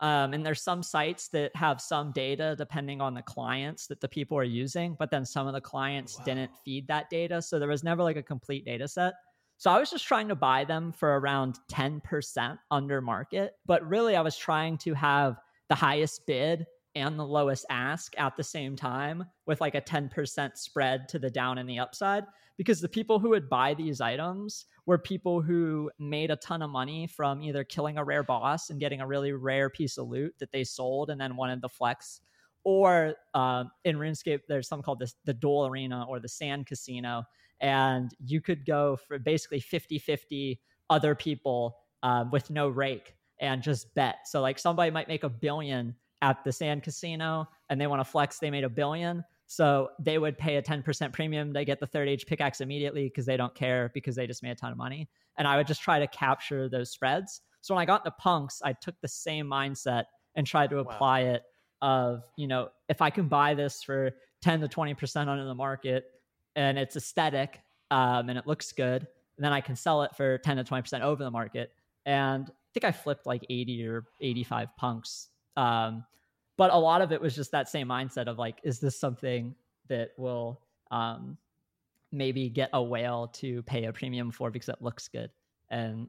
Um, 0.00 0.34
and 0.34 0.44
there's 0.44 0.62
some 0.62 0.82
sites 0.82 1.28
that 1.28 1.54
have 1.54 1.80
some 1.80 2.12
data 2.12 2.54
depending 2.58 3.00
on 3.00 3.14
the 3.14 3.22
clients 3.22 3.86
that 3.86 4.00
the 4.00 4.08
people 4.08 4.36
are 4.36 4.42
using, 4.42 4.96
but 4.98 5.10
then 5.10 5.24
some 5.24 5.46
of 5.46 5.54
the 5.54 5.60
clients 5.60 6.18
didn't 6.24 6.50
feed 6.64 6.88
that 6.88 7.08
data. 7.10 7.40
So 7.40 7.58
there 7.58 7.68
was 7.68 7.84
never 7.84 8.02
like 8.02 8.16
a 8.16 8.22
complete 8.22 8.64
data 8.64 8.88
set. 8.88 9.14
So 9.56 9.70
I 9.70 9.78
was 9.78 9.90
just 9.90 10.06
trying 10.06 10.28
to 10.28 10.34
buy 10.34 10.64
them 10.64 10.92
for 10.92 11.18
around 11.18 11.58
10% 11.70 12.58
under 12.70 13.00
market, 13.00 13.52
but 13.66 13.86
really 13.88 14.16
I 14.16 14.20
was 14.20 14.36
trying 14.36 14.78
to 14.78 14.94
have 14.94 15.36
the 15.68 15.74
highest 15.74 16.26
bid 16.26 16.66
and 16.94 17.18
the 17.18 17.24
lowest 17.24 17.66
ask 17.70 18.14
at 18.18 18.36
the 18.36 18.44
same 18.44 18.76
time 18.76 19.24
with 19.46 19.60
like 19.60 19.74
a 19.74 19.80
10% 19.80 20.56
spread 20.56 21.08
to 21.08 21.18
the 21.18 21.30
down 21.30 21.58
and 21.58 21.68
the 21.68 21.78
upside 21.78 22.24
because 22.56 22.80
the 22.80 22.88
people 22.88 23.18
who 23.18 23.30
would 23.30 23.48
buy 23.48 23.74
these 23.74 24.00
items 24.00 24.66
were 24.86 24.98
people 24.98 25.40
who 25.40 25.90
made 25.98 26.30
a 26.30 26.36
ton 26.36 26.62
of 26.62 26.70
money 26.70 27.06
from 27.06 27.42
either 27.42 27.64
killing 27.64 27.98
a 27.98 28.04
rare 28.04 28.22
boss 28.22 28.70
and 28.70 28.78
getting 28.78 29.00
a 29.00 29.06
really 29.06 29.32
rare 29.32 29.68
piece 29.68 29.98
of 29.98 30.08
loot 30.08 30.34
that 30.38 30.52
they 30.52 30.62
sold 30.62 31.10
and 31.10 31.20
then 31.20 31.36
wanted 31.36 31.60
the 31.60 31.68
flex 31.68 32.20
or 32.64 33.14
um, 33.34 33.70
in 33.84 33.96
RuneScape, 33.96 34.40
there's 34.48 34.68
something 34.68 34.82
called 34.82 34.98
this, 34.98 35.14
the 35.24 35.34
Duel 35.34 35.66
Arena 35.66 36.06
or 36.08 36.18
the 36.18 36.28
Sand 36.28 36.66
Casino, 36.66 37.24
and 37.60 38.10
you 38.24 38.40
could 38.40 38.66
go 38.66 38.96
for 39.06 39.18
basically 39.18 39.60
50 39.60 39.98
50 39.98 40.60
other 40.90 41.14
people 41.14 41.76
uh, 42.02 42.24
with 42.32 42.50
no 42.50 42.68
rake 42.68 43.14
and 43.40 43.62
just 43.62 43.94
bet. 43.94 44.26
So, 44.26 44.40
like, 44.40 44.58
somebody 44.58 44.90
might 44.90 45.08
make 45.08 45.24
a 45.24 45.28
billion 45.28 45.94
at 46.22 46.42
the 46.44 46.52
sand 46.52 46.82
casino 46.82 47.48
and 47.68 47.80
they 47.80 47.86
want 47.86 48.00
to 48.00 48.04
flex 48.04 48.38
they 48.38 48.50
made 48.50 48.64
a 48.64 48.68
billion. 48.68 49.24
So 49.46 49.90
they 49.98 50.18
would 50.18 50.38
pay 50.38 50.56
a 50.56 50.62
10% 50.62 51.12
premium 51.12 51.52
They 51.52 51.64
get 51.64 51.78
the 51.78 51.86
third 51.86 52.08
age 52.08 52.26
pickaxe 52.26 52.60
immediately 52.60 53.04
because 53.04 53.26
they 53.26 53.36
don't 53.36 53.54
care 53.54 53.90
because 53.92 54.16
they 54.16 54.26
just 54.26 54.42
made 54.42 54.52
a 54.52 54.54
ton 54.54 54.72
of 54.72 54.78
money. 54.78 55.08
And 55.36 55.46
i 55.46 55.56
would 55.56 55.66
just 55.66 55.82
try 55.82 55.98
to 55.98 56.06
capture 56.06 56.68
those 56.68 56.90
spreads. 56.90 57.40
So 57.60 57.74
when 57.74 57.82
i 57.82 57.84
got 57.84 58.04
into 58.04 58.12
punks 58.18 58.60
i 58.64 58.72
took 58.72 58.94
the 59.00 59.08
same 59.08 59.46
mindset 59.46 60.04
and 60.34 60.46
tried 60.46 60.70
to 60.70 60.78
apply 60.78 61.24
wow. 61.24 61.30
it 61.30 61.42
of 61.82 62.22
you 62.36 62.46
know 62.46 62.68
if 62.88 63.02
i 63.02 63.10
can 63.10 63.28
buy 63.28 63.54
this 63.54 63.82
for 63.82 64.12
10 64.42 64.60
to 64.60 64.68
20% 64.68 65.28
under 65.28 65.44
the 65.44 65.54
market 65.54 66.04
and 66.56 66.78
it's 66.78 66.96
aesthetic 66.96 67.60
um, 67.90 68.28
and 68.28 68.38
it 68.38 68.46
looks 68.46 68.72
good 68.72 69.06
then 69.38 69.52
i 69.52 69.60
can 69.60 69.76
sell 69.76 70.02
it 70.02 70.14
for 70.16 70.38
10 70.38 70.56
to 70.58 70.64
20% 70.64 71.00
over 71.00 71.22
the 71.22 71.30
market. 71.30 71.72
And 72.06 72.48
i 72.48 72.70
think 72.72 72.84
i 72.84 72.92
flipped 72.92 73.26
like 73.26 73.44
80 73.48 73.86
or 73.86 74.04
85 74.20 74.68
punks 74.76 75.28
um, 75.56 76.04
but 76.56 76.72
a 76.72 76.78
lot 76.78 77.02
of 77.02 77.12
it 77.12 77.20
was 77.20 77.34
just 77.34 77.50
that 77.52 77.68
same 77.68 77.88
mindset 77.88 78.26
of 78.26 78.38
like 78.38 78.58
is 78.62 78.80
this 78.80 78.98
something 78.98 79.54
that 79.88 80.10
will 80.16 80.60
um, 80.90 81.36
maybe 82.12 82.48
get 82.48 82.70
a 82.72 82.82
whale 82.82 83.28
to 83.34 83.62
pay 83.64 83.84
a 83.84 83.92
premium 83.92 84.30
for 84.30 84.50
because 84.50 84.68
it 84.68 84.80
looks 84.80 85.08
good? 85.08 85.30
And 85.70 86.08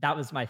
that 0.00 0.16
was 0.16 0.32
my 0.32 0.46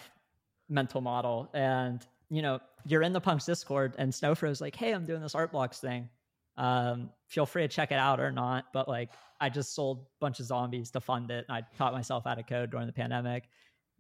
mental 0.69 1.01
model. 1.01 1.49
And 1.55 2.05
you 2.31 2.43
know 2.43 2.61
you're 2.87 3.03
in 3.03 3.13
the 3.13 3.21
punks 3.21 3.45
discord 3.45 3.95
and 3.99 4.13
snowfro's 4.13 4.61
like 4.61 4.75
hey 4.75 4.93
i'm 4.93 5.05
doing 5.05 5.21
this 5.21 5.35
art 5.35 5.53
blocks 5.53 5.79
thing. 5.79 6.09
Um, 6.57 7.11
feel 7.29 7.47
free 7.47 7.63
to 7.63 7.69
check 7.69 7.93
it 7.93 7.99
out 7.99 8.21
or 8.21 8.31
not. 8.31 8.67
But 8.73 8.89
like 8.89 9.11
i 9.41 9.49
just 9.49 9.75
sold 9.75 9.99
a 9.99 10.07
bunch 10.21 10.41
of 10.41 10.47
zombies 10.47 10.91
to 10.93 11.01
fund 11.01 11.31
it 11.31 11.45
and 11.49 11.57
i 11.57 11.77
taught 11.77 11.93
myself 11.93 12.25
how 12.25 12.35
to 12.35 12.43
code 12.43 12.71
during 12.71 12.87
the 12.87 12.93
pandemic 12.93 13.45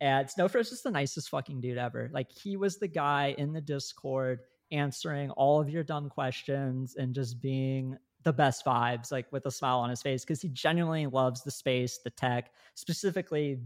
and 0.02 0.28
snowfro's 0.28 0.68
just 0.68 0.84
the 0.84 0.90
nicest 0.90 1.30
fucking 1.30 1.60
dude 1.60 1.78
ever 1.78 2.10
like 2.12 2.30
he 2.30 2.56
was 2.56 2.76
the 2.78 2.88
guy 2.88 3.34
in 3.38 3.52
the 3.52 3.60
discord 3.60 4.40
answering 4.72 5.30
all 5.32 5.60
of 5.60 5.70
your 5.70 5.84
dumb 5.84 6.08
questions 6.08 6.96
and 6.96 7.14
just 7.14 7.40
being 7.40 7.96
the 8.24 8.32
best 8.32 8.64
vibes, 8.64 9.12
like 9.12 9.30
with 9.32 9.46
a 9.46 9.50
smile 9.50 9.78
on 9.78 9.90
his 9.90 10.02
face, 10.02 10.24
because 10.24 10.40
he 10.40 10.48
genuinely 10.48 11.06
loves 11.06 11.42
the 11.42 11.50
space, 11.50 11.98
the 11.98 12.10
tech, 12.10 12.52
specifically 12.74 13.60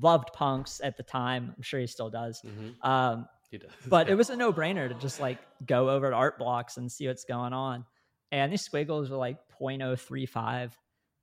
loved 0.00 0.32
punks 0.32 0.80
at 0.82 0.96
the 0.96 1.02
time. 1.02 1.52
I'm 1.56 1.62
sure 1.62 1.80
he 1.80 1.86
still 1.86 2.10
does. 2.10 2.42
Mm-hmm. 2.42 2.88
Um, 2.88 3.28
he 3.50 3.58
does. 3.58 3.70
but 3.86 4.08
it 4.08 4.14
was 4.14 4.30
a 4.30 4.36
no 4.36 4.52
brainer 4.52 4.88
to 4.88 4.94
just 4.94 5.20
like 5.20 5.38
go 5.66 5.90
over 5.90 6.10
to 6.10 6.16
art 6.16 6.38
blocks 6.38 6.76
and 6.76 6.90
see 6.90 7.06
what's 7.06 7.24
going 7.24 7.52
on. 7.52 7.84
And 8.32 8.52
these 8.52 8.62
squiggles 8.62 9.10
were 9.10 9.16
like 9.16 9.38
0.035. 9.60 10.66
Uh, 10.66 10.68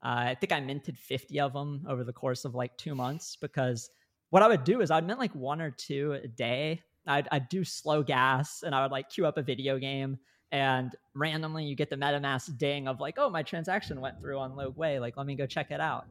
I 0.02 0.36
think 0.40 0.52
I 0.52 0.60
minted 0.60 0.98
50 0.98 1.40
of 1.40 1.54
them 1.54 1.86
over 1.88 2.04
the 2.04 2.14
course 2.14 2.46
of 2.46 2.56
like 2.56 2.78
two 2.78 2.96
months 2.96 3.38
because 3.40 3.90
what 4.34 4.42
I 4.42 4.48
would 4.48 4.64
do 4.64 4.82
is 4.82 4.90
I'd 4.90 5.06
mint 5.06 5.20
like 5.20 5.36
one 5.36 5.62
or 5.62 5.70
two 5.70 6.14
a 6.14 6.28
day 6.28 6.82
I'd, 7.06 7.28
I'd 7.32 7.50
do 7.50 7.64
slow 7.64 8.02
gas 8.02 8.64
and 8.64 8.74
I 8.74 8.82
would 8.82 8.92
like 8.92 9.10
queue 9.10 9.28
up 9.28 9.38
a 9.38 9.44
video 9.44 9.78
game 9.78 10.18
and 10.52 10.96
randomly 11.14 11.66
you 11.66 11.76
get 11.76 11.92
the 11.92 11.98
MetaMask 11.98 12.58
ding 12.58 12.88
of 12.88 13.00
like, 13.00 13.20
oh, 13.20 13.30
my 13.30 13.44
transaction 13.44 14.02
went 14.02 14.20
through 14.20 14.40
on 14.40 14.56
low 14.56 14.72
gwei. 14.72 15.00
Like, 15.00 15.18
let 15.18 15.28
me 15.28 15.36
go 15.36 15.46
check 15.46 15.70
it 15.70 15.80
out. 15.80 16.08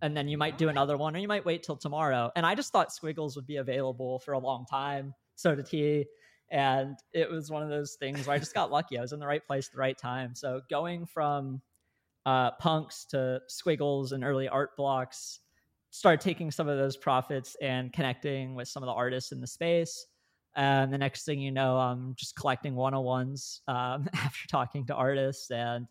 And 0.00 0.16
then 0.16 0.28
you 0.28 0.38
might 0.38 0.58
do 0.58 0.68
another 0.68 0.96
one 0.96 1.16
or 1.16 1.18
you 1.18 1.26
might 1.26 1.44
wait 1.44 1.64
till 1.64 1.74
tomorrow. 1.76 2.30
And 2.36 2.46
I 2.46 2.54
just 2.54 2.70
thought 2.70 2.92
Squiggles 2.92 3.34
would 3.34 3.48
be 3.48 3.56
available 3.56 4.20
for 4.20 4.34
a 4.34 4.38
long 4.38 4.64
time. 4.66 5.12
So 5.34 5.56
did 5.56 5.66
he. 5.66 6.06
And 6.52 6.96
it 7.12 7.28
was 7.28 7.50
one 7.50 7.64
of 7.64 7.68
those 7.68 7.96
things 7.98 8.28
where 8.28 8.36
I 8.36 8.38
just 8.38 8.54
got 8.54 8.70
lucky. 8.70 8.96
I 8.96 9.00
was 9.00 9.12
in 9.12 9.18
the 9.18 9.26
right 9.26 9.44
place 9.44 9.66
at 9.66 9.72
the 9.72 9.80
right 9.80 9.98
time. 9.98 10.36
So 10.36 10.60
going 10.70 11.04
from 11.04 11.60
uh, 12.26 12.52
punks 12.52 13.06
to 13.06 13.40
squiggles 13.48 14.12
and 14.12 14.22
early 14.22 14.46
art 14.46 14.76
blocks, 14.76 15.40
started 15.98 16.20
taking 16.20 16.50
some 16.50 16.68
of 16.68 16.78
those 16.78 16.96
profits 16.96 17.56
and 17.60 17.92
connecting 17.92 18.54
with 18.54 18.68
some 18.68 18.82
of 18.82 18.86
the 18.86 18.92
artists 18.92 19.32
in 19.32 19.40
the 19.40 19.46
space 19.46 20.06
and 20.56 20.90
the 20.90 20.96
next 20.96 21.26
thing 21.26 21.38
you 21.38 21.52
know, 21.52 21.76
I'm 21.76 22.14
just 22.16 22.34
collecting 22.34 22.74
101s 22.74 23.60
um, 23.68 24.08
after 24.14 24.48
talking 24.48 24.86
to 24.86 24.94
artists, 24.94 25.50
and 25.50 25.86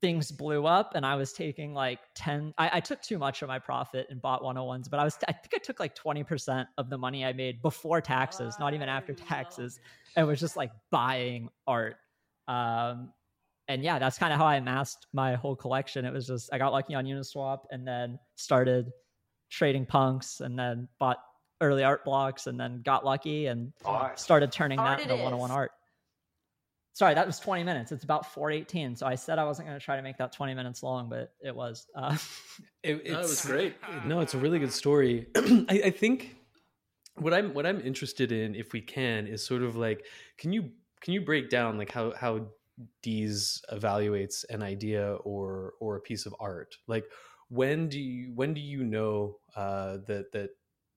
things 0.00 0.32
blew 0.32 0.64
up. 0.64 0.92
And 0.94 1.04
I 1.04 1.16
was 1.16 1.34
taking 1.34 1.74
like 1.74 1.98
10, 2.14 2.54
I, 2.56 2.70
I, 2.74 2.80
took 2.80 3.02
too 3.02 3.18
much 3.18 3.42
of 3.42 3.48
my 3.48 3.58
profit 3.58 4.06
and 4.10 4.22
bought 4.22 4.42
101s, 4.42 4.88
but 4.88 5.00
I 5.00 5.04
was, 5.04 5.18
I 5.26 5.32
think 5.32 5.50
I 5.54 5.58
took 5.58 5.80
like 5.80 5.94
20% 5.94 6.66
of 6.78 6.88
the 6.88 6.96
money 6.96 7.24
I 7.24 7.32
made 7.32 7.60
before 7.60 8.00
taxes, 8.00 8.56
not 8.58 8.74
even 8.74 8.88
after 8.88 9.12
taxes, 9.12 9.80
and 10.16 10.26
was 10.26 10.40
just 10.40 10.56
like 10.56 10.70
buying 10.90 11.50
art. 11.66 11.96
Um, 12.46 13.12
and 13.68 13.84
yeah, 13.84 13.98
that's 13.98 14.18
kind 14.18 14.32
of 14.32 14.38
how 14.38 14.46
I 14.46 14.56
amassed 14.56 15.06
my 15.12 15.34
whole 15.34 15.54
collection. 15.54 16.04
It 16.04 16.12
was 16.12 16.26
just, 16.26 16.48
I 16.52 16.58
got 16.58 16.72
lucky 16.72 16.94
on 16.94 17.04
Uniswap 17.04 17.60
and 17.70 17.86
then 17.86 18.18
started 18.36 18.90
trading 19.50 19.84
punks 19.84 20.40
and 20.40 20.58
then 20.58 20.88
bought 20.98 21.18
early 21.60 21.84
art 21.84 22.04
blocks 22.04 22.46
and 22.46 22.58
then 22.58 22.80
got 22.84 23.04
lucky 23.04 23.46
and 23.46 23.72
art. 23.84 24.18
started 24.18 24.50
turning 24.52 24.78
art 24.78 24.98
that 24.98 25.02
into 25.02 25.14
101 25.14 25.50
art. 25.50 25.70
Sorry, 26.94 27.14
that 27.14 27.26
was 27.26 27.38
20 27.38 27.62
minutes. 27.62 27.92
It's 27.92 28.04
about 28.04 28.32
418. 28.32 28.96
So 28.96 29.06
I 29.06 29.14
said 29.14 29.38
I 29.38 29.44
wasn't 29.44 29.68
going 29.68 29.78
to 29.78 29.84
try 29.84 29.96
to 29.96 30.02
make 30.02 30.16
that 30.16 30.32
20 30.32 30.54
minutes 30.54 30.82
long, 30.82 31.08
but 31.08 31.32
it 31.40 31.54
was. 31.54 31.86
Uh, 31.94 32.16
it, 32.82 33.06
no, 33.06 33.20
it 33.20 33.22
was 33.22 33.44
great. 33.44 33.76
No, 34.04 34.20
it's 34.20 34.34
a 34.34 34.38
really 34.38 34.58
good 34.58 34.72
story. 34.72 35.26
I, 35.36 35.82
I 35.84 35.90
think 35.90 36.36
what 37.14 37.32
I'm 37.32 37.54
what 37.54 37.66
I'm 37.66 37.80
interested 37.80 38.32
in, 38.32 38.56
if 38.56 38.72
we 38.72 38.80
can, 38.80 39.28
is 39.28 39.46
sort 39.46 39.62
of 39.62 39.76
like, 39.76 40.06
can 40.38 40.52
you 40.52 40.70
can 41.00 41.12
you 41.12 41.20
break 41.20 41.50
down 41.50 41.78
like 41.78 41.92
how 41.92 42.14
how 42.18 42.48
Deeze 43.02 43.60
evaluates 43.72 44.44
an 44.50 44.62
idea 44.62 45.14
or 45.24 45.74
or 45.80 45.96
a 45.96 46.00
piece 46.00 46.26
of 46.26 46.34
art? 46.40 46.76
Like 46.86 47.04
when 47.48 47.88
do 47.88 47.98
you 47.98 48.32
when 48.34 48.54
do 48.54 48.60
you 48.60 48.84
know 48.84 49.38
uh, 49.56 49.98
that 50.06 50.32
that 50.32 50.50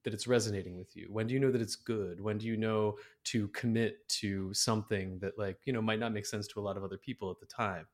that 0.04 0.14
it's 0.14 0.26
resonating 0.26 0.76
with 0.76 0.96
you? 0.96 1.06
When 1.10 1.26
do 1.26 1.34
you 1.34 1.40
know 1.40 1.50
that 1.50 1.60
it's 1.60 1.76
good? 1.76 2.20
When 2.20 2.38
do 2.38 2.46
you 2.46 2.56
know 2.56 2.96
to 3.24 3.48
commit 3.48 4.06
to 4.08 4.52
something 4.52 5.18
that 5.20 5.38
like, 5.38 5.58
you 5.64 5.72
know, 5.72 5.80
might 5.82 6.00
not 6.00 6.12
make 6.12 6.26
sense 6.26 6.46
to 6.48 6.60
a 6.60 6.62
lot 6.62 6.76
of 6.76 6.84
other 6.84 6.98
people 6.98 7.30
at 7.30 7.38
the 7.38 7.46
time? 7.46 7.86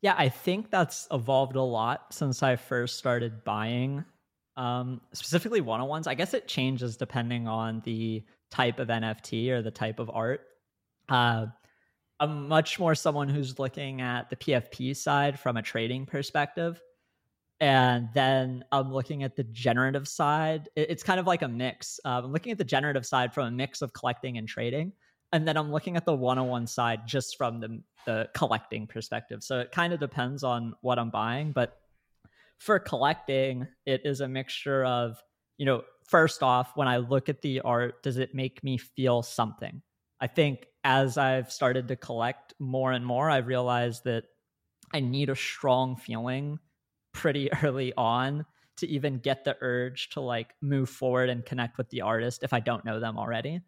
Yeah, 0.00 0.14
I 0.18 0.28
think 0.28 0.70
that's 0.70 1.06
evolved 1.12 1.54
a 1.54 1.62
lot 1.62 2.12
since 2.12 2.42
I 2.42 2.56
first 2.56 2.98
started 2.98 3.44
buying 3.44 4.04
um 4.56 5.00
specifically 5.14 5.62
one-on-ones. 5.62 6.06
I 6.06 6.14
guess 6.14 6.34
it 6.34 6.46
changes 6.46 6.96
depending 6.96 7.48
on 7.48 7.80
the 7.84 8.22
type 8.50 8.78
of 8.80 8.88
NFT 8.88 9.48
or 9.50 9.62
the 9.62 9.70
type 9.70 9.98
of 9.98 10.10
art. 10.10 10.42
Uh 11.08 11.46
I'm 12.22 12.46
much 12.46 12.78
more 12.78 12.94
someone 12.94 13.28
who's 13.28 13.58
looking 13.58 14.00
at 14.00 14.30
the 14.30 14.36
PFP 14.36 14.96
side 14.96 15.40
from 15.40 15.56
a 15.56 15.62
trading 15.62 16.06
perspective 16.06 16.80
and 17.58 18.08
then 18.14 18.64
I'm 18.70 18.92
looking 18.92 19.24
at 19.24 19.34
the 19.34 19.42
generative 19.42 20.06
side. 20.06 20.68
It's 20.76 21.02
kind 21.02 21.18
of 21.18 21.26
like 21.26 21.42
a 21.42 21.48
mix. 21.48 21.98
I'm 22.04 22.32
looking 22.32 22.52
at 22.52 22.58
the 22.58 22.64
generative 22.64 23.04
side 23.04 23.34
from 23.34 23.48
a 23.48 23.50
mix 23.50 23.82
of 23.82 23.92
collecting 23.92 24.38
and 24.38 24.48
trading, 24.48 24.92
and 25.32 25.46
then 25.46 25.56
I'm 25.56 25.70
looking 25.70 25.96
at 25.96 26.04
the 26.04 26.14
one-on-one 26.14 26.66
side 26.66 27.06
just 27.06 27.36
from 27.36 27.60
the, 27.60 27.82
the 28.06 28.28
collecting 28.34 28.86
perspective. 28.86 29.42
So 29.42 29.60
it 29.60 29.70
kind 29.70 29.92
of 29.92 30.00
depends 30.00 30.42
on 30.42 30.74
what 30.80 30.98
I'm 30.98 31.10
buying, 31.10 31.52
but 31.52 31.78
for 32.58 32.78
collecting, 32.78 33.66
it 33.84 34.02
is 34.04 34.20
a 34.20 34.28
mixture 34.28 34.84
of 34.84 35.22
you 35.58 35.66
know, 35.66 35.82
first 36.08 36.42
off, 36.42 36.72
when 36.76 36.88
I 36.88 36.96
look 36.96 37.28
at 37.28 37.42
the 37.42 37.60
art, 37.60 38.02
does 38.02 38.16
it 38.16 38.34
make 38.34 38.64
me 38.64 38.78
feel 38.78 39.22
something? 39.22 39.82
I 40.22 40.28
think 40.28 40.68
as 40.84 41.18
I've 41.18 41.50
started 41.50 41.88
to 41.88 41.96
collect 41.96 42.54
more 42.60 42.92
and 42.92 43.04
more, 43.04 43.28
I've 43.28 43.48
realized 43.48 44.04
that 44.04 44.24
I 44.94 45.00
need 45.00 45.30
a 45.30 45.36
strong 45.36 45.96
feeling 45.96 46.60
pretty 47.12 47.52
early 47.62 47.92
on 47.96 48.46
to 48.76 48.86
even 48.86 49.18
get 49.18 49.44
the 49.44 49.56
urge 49.60 50.10
to 50.10 50.20
like 50.20 50.54
move 50.62 50.88
forward 50.88 51.28
and 51.28 51.44
connect 51.44 51.76
with 51.76 51.90
the 51.90 52.02
artist 52.02 52.44
if 52.44 52.52
I 52.52 52.60
don't 52.60 52.84
know 52.84 53.00
them 53.00 53.18
already. 53.18 53.60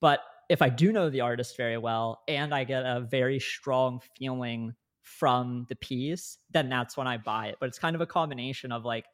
But 0.00 0.20
if 0.48 0.62
I 0.62 0.70
do 0.70 0.92
know 0.92 1.10
the 1.10 1.20
artist 1.20 1.58
very 1.58 1.76
well 1.76 2.22
and 2.26 2.54
I 2.54 2.64
get 2.64 2.84
a 2.84 3.00
very 3.00 3.38
strong 3.38 4.00
feeling 4.16 4.72
from 5.02 5.66
the 5.68 5.76
piece, 5.76 6.38
then 6.50 6.70
that's 6.70 6.96
when 6.96 7.06
I 7.06 7.18
buy 7.18 7.48
it. 7.48 7.56
But 7.60 7.68
it's 7.68 7.78
kind 7.78 7.94
of 7.94 8.00
a 8.00 8.06
combination 8.06 8.72
of 8.72 8.84
like, 8.84 9.04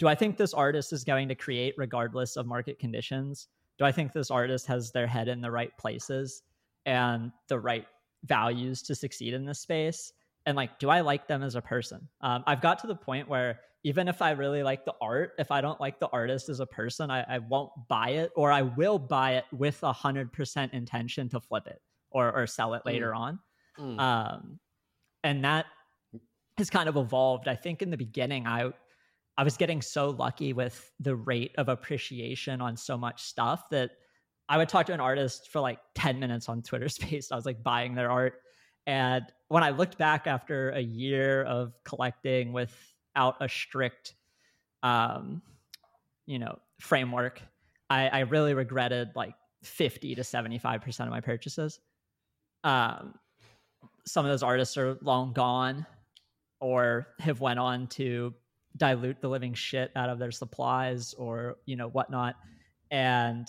do 0.00 0.08
I 0.08 0.16
think 0.16 0.36
this 0.36 0.52
artist 0.52 0.92
is 0.92 1.04
going 1.04 1.28
to 1.28 1.36
create 1.36 1.74
regardless 1.76 2.36
of 2.36 2.46
market 2.46 2.80
conditions? 2.80 3.46
Do 3.80 3.84
I 3.84 3.90
think 3.90 4.12
this 4.12 4.30
artist 4.30 4.66
has 4.66 4.92
their 4.92 5.08
head 5.08 5.26
in 5.26 5.40
the 5.40 5.50
right 5.50 5.76
places 5.76 6.42
and 6.86 7.32
the 7.48 7.58
right 7.58 7.86
values 8.22 8.82
to 8.82 8.94
succeed 8.94 9.34
in 9.34 9.44
this 9.44 9.58
space? 9.58 10.12
and 10.46 10.56
like 10.56 10.78
do 10.78 10.88
i 10.88 11.00
like 11.00 11.26
them 11.26 11.42
as 11.42 11.54
a 11.54 11.60
person 11.60 12.06
um, 12.20 12.42
i've 12.46 12.60
got 12.60 12.78
to 12.78 12.86
the 12.86 12.94
point 12.94 13.28
where 13.28 13.60
even 13.84 14.08
if 14.08 14.22
i 14.22 14.30
really 14.30 14.62
like 14.62 14.84
the 14.84 14.94
art 15.00 15.32
if 15.38 15.50
i 15.50 15.60
don't 15.60 15.80
like 15.80 15.98
the 16.00 16.08
artist 16.08 16.48
as 16.48 16.60
a 16.60 16.66
person 16.66 17.10
i, 17.10 17.22
I 17.22 17.38
won't 17.38 17.70
buy 17.88 18.10
it 18.10 18.30
or 18.36 18.50
i 18.50 18.62
will 18.62 18.98
buy 18.98 19.34
it 19.34 19.44
with 19.52 19.82
a 19.82 19.92
hundred 19.92 20.32
percent 20.32 20.72
intention 20.72 21.28
to 21.30 21.40
flip 21.40 21.66
it 21.66 21.80
or, 22.10 22.32
or 22.32 22.46
sell 22.46 22.74
it 22.74 22.82
later 22.84 23.12
mm. 23.12 23.16
on 23.16 23.38
mm. 23.78 24.00
Um, 24.00 24.58
and 25.22 25.44
that 25.44 25.66
has 26.58 26.70
kind 26.70 26.88
of 26.88 26.96
evolved 26.96 27.48
i 27.48 27.54
think 27.54 27.82
in 27.82 27.90
the 27.90 27.96
beginning 27.96 28.46
i 28.46 28.70
i 29.40 29.44
was 29.44 29.56
getting 29.56 29.80
so 29.80 30.10
lucky 30.10 30.52
with 30.52 30.92
the 31.00 31.16
rate 31.16 31.54
of 31.56 31.68
appreciation 31.68 32.60
on 32.60 32.76
so 32.76 32.96
much 32.96 33.22
stuff 33.22 33.68
that 33.70 33.90
i 34.48 34.56
would 34.56 34.68
talk 34.68 34.86
to 34.86 34.92
an 34.92 35.00
artist 35.00 35.48
for 35.50 35.60
like 35.60 35.78
10 35.94 36.20
minutes 36.20 36.48
on 36.48 36.62
twitter 36.62 36.88
space 37.00 37.32
i 37.32 37.36
was 37.36 37.46
like 37.46 37.62
buying 37.62 37.94
their 37.94 38.10
art 38.10 38.34
and 38.86 39.24
when 39.48 39.62
I 39.62 39.70
looked 39.70 39.98
back 39.98 40.26
after 40.26 40.70
a 40.70 40.80
year 40.80 41.42
of 41.44 41.74
collecting 41.84 42.52
without 42.52 43.36
a 43.40 43.48
strict, 43.48 44.14
um, 44.82 45.42
you 46.26 46.38
know, 46.38 46.58
framework, 46.80 47.42
I, 47.88 48.08
I 48.08 48.20
really 48.20 48.54
regretted 48.54 49.10
like 49.14 49.34
50 49.62 50.14
to 50.14 50.22
75% 50.22 51.00
of 51.00 51.08
my 51.08 51.20
purchases. 51.20 51.78
um, 52.64 53.14
some 54.06 54.24
of 54.24 54.30
those 54.30 54.42
artists 54.42 54.76
are 54.76 54.98
long 55.02 55.32
gone 55.32 55.86
or 56.60 57.06
have 57.18 57.40
went 57.40 57.58
on 57.58 57.86
to 57.86 58.34
dilute 58.76 59.20
the 59.20 59.28
living 59.28 59.54
shit 59.54 59.90
out 59.96 60.08
of 60.08 60.18
their 60.18 60.30
supplies 60.30 61.14
or 61.14 61.56
you 61.66 61.76
know 61.76 61.88
whatnot. 61.88 62.36
And 62.90 63.46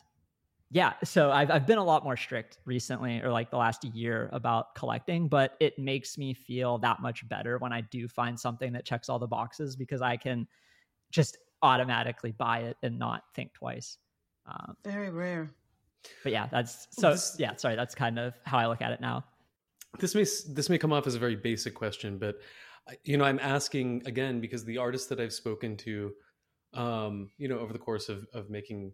yeah 0.72 0.93
so 1.03 1.32
I've, 1.32 1.51
I've 1.51 1.67
been 1.67 1.78
a 1.78 1.84
lot 1.84 2.03
more 2.03 2.15
strict 2.15 2.59
recently 2.65 3.19
or 3.22 3.32
like 3.32 3.51
the 3.51 3.57
last 3.57 3.84
year 3.84 4.30
about 4.32 4.74
collecting 4.74 5.28
but 5.28 5.55
it 5.59 5.78
makes 5.78 6.17
me 6.17 6.34
feel 6.34 6.78
that 6.78 7.01
much 7.01 7.28
better 7.28 7.57
when 7.57 7.74
i 7.74 7.82
do 7.82 8.07
find 8.07 8.39
something 8.39 8.72
that 8.72 8.86
checks 8.86 9.09
all 9.09 9.19
the 9.19 9.28
boxes 9.28 9.76
because 9.76 10.01
i 10.01 10.15
can 10.15 10.47
just 11.11 11.38
automatically 11.61 12.32
buy 12.32 12.59
it 12.59 12.78
and 12.84 12.97
not 12.97 13.24
think 13.36 13.53
twice. 13.53 13.97
Um, 14.45 14.76
very 14.84 15.11
rare. 15.11 15.51
but 16.24 16.32
yeah 16.32 16.47
that's 16.51 16.88
so 16.91 17.11
this, 17.11 17.36
yeah 17.38 17.55
sorry 17.55 17.76
that's 17.76 17.93
kind 17.93 18.17
of 18.17 18.34
how 18.43 18.57
i 18.57 18.65
look 18.65 18.82
at 18.82 18.91
it 18.91 19.01
now. 19.01 19.24
This 19.99 20.15
may 20.15 20.24
this 20.24 20.69
may 20.69 20.78
come 20.78 20.93
off 20.93 21.05
as 21.05 21.15
a 21.15 21.19
very 21.19 21.36
basic 21.36 21.76
question 21.76 22.17
but 22.17 22.38
you 23.03 23.17
know 23.17 23.23
i'm 23.23 23.39
asking 23.39 24.01
again 24.05 24.41
because 24.41 24.65
the 24.65 24.77
artists 24.77 25.07
that 25.07 25.19
i've 25.19 25.33
spoken 25.33 25.77
to 25.77 26.11
um, 26.73 27.29
you 27.37 27.49
know 27.49 27.59
over 27.59 27.73
the 27.73 27.79
course 27.79 28.07
of, 28.07 28.25
of 28.33 28.49
making 28.49 28.93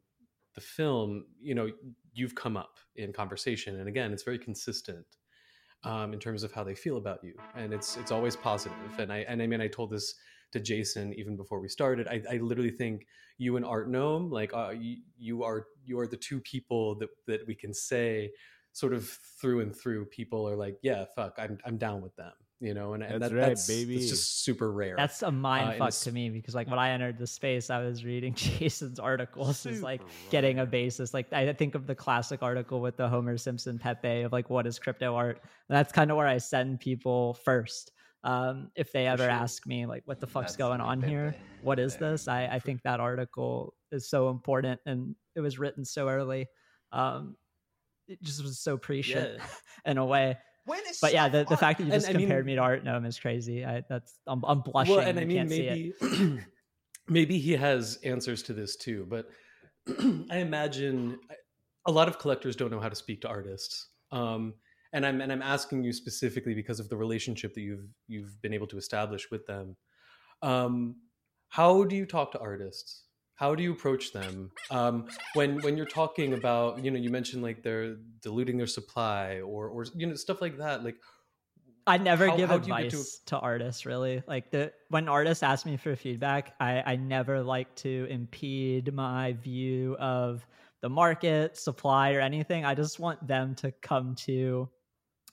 the 0.56 0.62
film 0.62 1.26
you 1.40 1.54
know 1.54 1.70
you've 2.18 2.36
come 2.36 2.58
up 2.58 2.78
in 2.96 3.14
conversation. 3.14 3.80
And 3.80 3.88
again 3.88 4.12
it's 4.12 4.24
very 4.24 4.40
consistent 4.40 5.06
um, 5.84 6.14
in 6.14 6.20
terms 6.20 6.44
of 6.44 6.52
how 6.52 6.64
they 6.64 6.76
feel 6.76 6.98
about 6.98 7.20
you. 7.24 7.36
And 7.56 7.74
it's 7.74 7.96
it's 7.98 8.12
always 8.12 8.36
positive. 8.36 8.76
and 8.98 9.14
i 9.14 9.20
and 9.30 9.42
i 9.42 9.48
mean 9.48 9.62
i 9.62 9.68
told 9.68 9.92
this 9.92 10.16
to 10.54 10.60
jason 10.60 11.14
even 11.14 11.36
before 11.38 11.60
we 11.62 11.70
started. 11.70 12.08
I, 12.08 12.22
I 12.30 12.38
literally 12.38 12.72
think 12.72 13.06
you 13.38 13.56
and 13.58 13.66
Artnome 13.66 14.32
like 14.32 14.54
uh, 14.54 14.72
you, 14.72 14.98
you 15.18 15.44
are 15.44 15.68
you 15.86 16.00
are 16.00 16.08
the 16.08 16.18
two 16.18 16.40
people 16.42 16.96
that 16.96 17.10
that 17.28 17.48
we 17.48 17.54
can 17.54 17.74
say 17.74 18.32
sort 18.72 18.94
of 18.94 19.08
through 19.40 19.62
and 19.62 19.76
through 19.76 20.06
people 20.06 20.48
are 20.48 20.56
like 20.56 20.78
yeah 20.82 21.06
fuck 21.16 21.34
i'm, 21.38 21.58
I'm 21.66 21.78
down 21.78 22.02
with 22.02 22.16
them 22.16 22.34
you 22.60 22.74
know, 22.74 22.94
and, 22.94 23.04
and 23.04 23.22
that's 23.22 23.32
that, 23.32 23.40
right, 23.40 23.48
that's, 23.50 23.68
baby. 23.68 23.98
It's 23.98 24.10
just 24.10 24.44
super 24.44 24.72
rare. 24.72 24.96
That's 24.98 25.22
a 25.22 25.32
mind 25.32 25.80
uh, 25.80 25.86
fuck 25.86 25.94
to 26.02 26.12
me 26.12 26.30
because 26.30 26.56
like 26.56 26.68
when 26.68 26.80
I 26.80 26.90
entered 26.90 27.20
the 27.20 27.28
space, 27.28 27.70
I 27.70 27.84
was 27.84 28.04
reading 28.04 28.34
Jason's 28.36 29.00
articles 29.00 29.66
is 29.66 29.84
like 29.84 30.02
rare. 30.02 30.10
getting 30.32 30.60
a 30.60 30.66
basis. 30.66 31.14
Like 31.14 31.32
I 31.32 31.54
think 31.54 31.76
of 31.76 31.86
the 31.86 31.94
classic 31.94 32.42
article 32.42 32.82
with 32.82 32.98
the 32.98 33.08
Homer 33.08 33.38
Simpson 33.38 33.78
Pepe 33.78 34.22
of 34.22 34.32
like 34.32 34.50
what 34.50 34.66
is 34.66 34.80
crypto 34.80 35.16
art. 35.16 35.40
And 35.70 35.78
that's 35.78 35.92
kind 35.92 36.10
of 36.10 36.18
where 36.18 36.28
I 36.28 36.40
send 36.40 36.80
people 36.80 37.36
first. 37.36 37.92
Um, 38.24 38.72
if 38.76 38.92
they 38.92 39.06
ever 39.06 39.24
sure. 39.24 39.30
ask 39.30 39.66
me 39.68 39.86
like 39.86 40.02
what 40.06 40.20
the 40.20 40.28
fuck's 40.28 40.54
that's 40.54 40.58
going 40.58 40.82
on 40.82 41.00
Pepe. 41.00 41.12
here, 41.12 41.36
what 41.62 41.78
is 41.78 41.96
this? 41.96 42.28
I, 42.28 42.48
I 42.48 42.60
think 42.60 42.82
that 42.82 43.00
article 43.00 43.76
is 43.92 44.10
so 44.10 44.30
important 44.30 44.82
and 44.86 45.16
it 45.36 45.42
was 45.42 45.60
written 45.60 45.86
so 45.86 46.10
early. 46.10 46.48
Um, 46.92 47.38
it 48.08 48.22
just 48.24 48.42
was 48.42 48.60
so 48.60 48.78
prescient 48.78 49.36
yeah. 49.38 49.46
in 49.92 49.98
a 50.00 50.06
way 50.06 50.38
but 51.02 51.14
yeah, 51.14 51.30
the, 51.30 51.46
the 51.46 51.58
fact 51.58 51.80
that 51.80 51.86
you 51.86 51.92
just 51.92 52.08
and, 52.08 52.18
compared 52.18 52.44
I 52.44 52.48
mean, 52.48 52.56
me 52.56 52.56
to 52.56 52.62
Artnome 52.62 53.08
is 53.08 53.20
crazy. 53.20 53.66
I, 53.66 53.84
that's 53.90 54.20
I'm, 54.28 54.44
I'm 54.46 54.62
blushing. 54.62 54.96
Well, 54.96 55.06
and 55.06 55.20
I 55.20 55.26
mean, 55.26 55.48
maybe 55.48 55.94
maybe 57.08 57.40
he 57.40 57.54
has 57.54 58.00
answers 58.04 58.44
to 58.44 58.54
this 58.54 58.76
too. 58.76 59.08
But 59.10 59.30
I 60.30 60.38
imagine 60.38 61.20
a 61.86 61.92
lot 61.92 62.08
of 62.08 62.20
collectors 62.20 62.56
don't 62.56 62.72
know 62.72 62.80
how 62.80 62.90
to 62.90 62.96
speak 62.96 63.22
to 63.22 63.30
artists. 63.30 63.88
Um, 64.12 64.54
and 64.94 65.06
I'm 65.06 65.22
and 65.22 65.32
I'm 65.32 65.42
asking 65.42 65.84
you 65.84 65.94
specifically 65.94 66.54
because 66.54 66.80
of 66.80 66.90
the 66.90 66.98
relationship 66.98 67.54
that 67.54 67.62
you've 67.62 67.88
you've 68.08 68.42
been 68.42 68.54
able 68.54 68.68
to 68.68 68.78
establish 68.78 69.30
with 69.32 69.46
them. 69.46 69.76
Um, 70.42 70.96
how 71.50 71.84
do 71.84 71.96
you 71.96 72.06
talk 72.06 72.32
to 72.34 72.40
artists? 72.40 73.04
How 73.38 73.54
do 73.54 73.64
you 73.64 73.72
approach 73.72 74.12
them 74.12 74.52
um, 74.72 75.08
when 75.34 75.62
when 75.62 75.78
you're 75.78 75.86
talking 75.86 76.34
about 76.34 76.84
you 76.84 76.92
know 76.92 77.00
you 77.00 77.10
mentioned 77.10 77.42
like 77.42 77.64
they're 77.64 77.96
diluting 78.22 78.58
their 78.58 78.68
supply 78.68 79.40
or 79.42 79.68
or 79.70 79.86
you 79.96 80.06
know 80.06 80.16
stuff 80.16 80.42
like 80.42 80.58
that 80.58 80.84
like 80.84 80.98
I 81.86 81.98
never 81.98 82.28
how, 82.28 82.36
give 82.36 82.50
how 82.50 82.58
advice 82.58 83.20
to... 83.20 83.26
to... 83.28 83.40
artists 83.40 83.86
really. 83.86 84.22
Like 84.28 84.52
the 84.52 84.74
when 84.90 85.08
artists 85.08 85.42
ask 85.42 85.66
me 85.66 85.78
for 85.78 85.96
feedback, 85.96 86.54
I, 86.60 86.84
I 86.86 86.96
never 86.98 87.42
like 87.42 87.74
to 87.78 88.08
impede 88.10 88.94
my 88.94 89.34
view 89.34 89.96
of 89.98 90.46
the 90.82 90.90
market, 90.90 91.58
supply, 91.58 92.14
or 92.14 92.20
anything. 92.20 92.66
I 92.66 92.76
just 92.76 93.00
want 93.00 93.26
them 93.26 93.56
to 93.56 93.72
come 93.72 94.16
to 94.26 94.68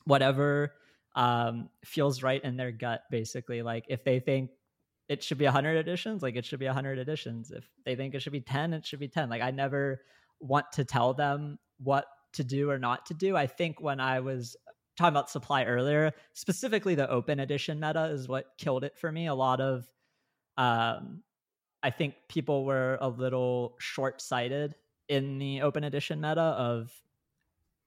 whatever 0.04 0.74
um, 1.16 1.70
feels 1.84 2.22
right 2.22 2.42
in 2.44 2.56
their 2.56 2.70
gut, 2.70 3.02
basically. 3.10 3.62
Like 3.62 3.86
if 3.88 4.04
they 4.04 4.20
think 4.20 4.50
it 5.08 5.22
should 5.22 5.38
be 5.38 5.44
100 5.44 5.76
editions 5.76 6.22
like 6.22 6.36
it 6.36 6.44
should 6.44 6.58
be 6.58 6.66
100 6.66 6.98
editions. 6.98 7.50
If 7.50 7.68
they 7.84 7.94
think 7.94 8.14
it 8.14 8.20
should 8.20 8.32
be 8.32 8.40
10 8.40 8.72
it 8.72 8.86
should 8.86 9.00
be 9.00 9.08
10 9.08 9.28
like 9.28 9.42
i 9.42 9.50
never 9.50 10.00
want 10.40 10.66
to 10.72 10.84
tell 10.84 11.14
them 11.14 11.58
what 11.78 12.06
to 12.34 12.44
do 12.44 12.68
or 12.70 12.78
not 12.78 13.06
to 13.06 13.14
do. 13.14 13.36
I 13.36 13.46
think 13.46 13.80
when 13.80 14.00
i 14.00 14.20
was 14.20 14.56
talking 14.96 15.08
about 15.12 15.30
supply 15.30 15.64
earlier 15.64 16.12
specifically 16.32 16.94
the 16.94 17.10
open 17.10 17.40
edition 17.40 17.80
meta 17.80 18.04
is 18.06 18.28
what 18.28 18.46
killed 18.58 18.84
it 18.84 18.96
for 18.96 19.10
me. 19.10 19.26
A 19.26 19.34
lot 19.34 19.60
of 19.60 19.86
um 20.56 21.22
i 21.82 21.90
think 21.90 22.14
people 22.28 22.64
were 22.64 22.96
a 23.00 23.08
little 23.08 23.74
short-sighted 23.78 24.74
in 25.08 25.38
the 25.38 25.62
open 25.62 25.84
edition 25.84 26.20
meta 26.20 26.40
of 26.40 26.92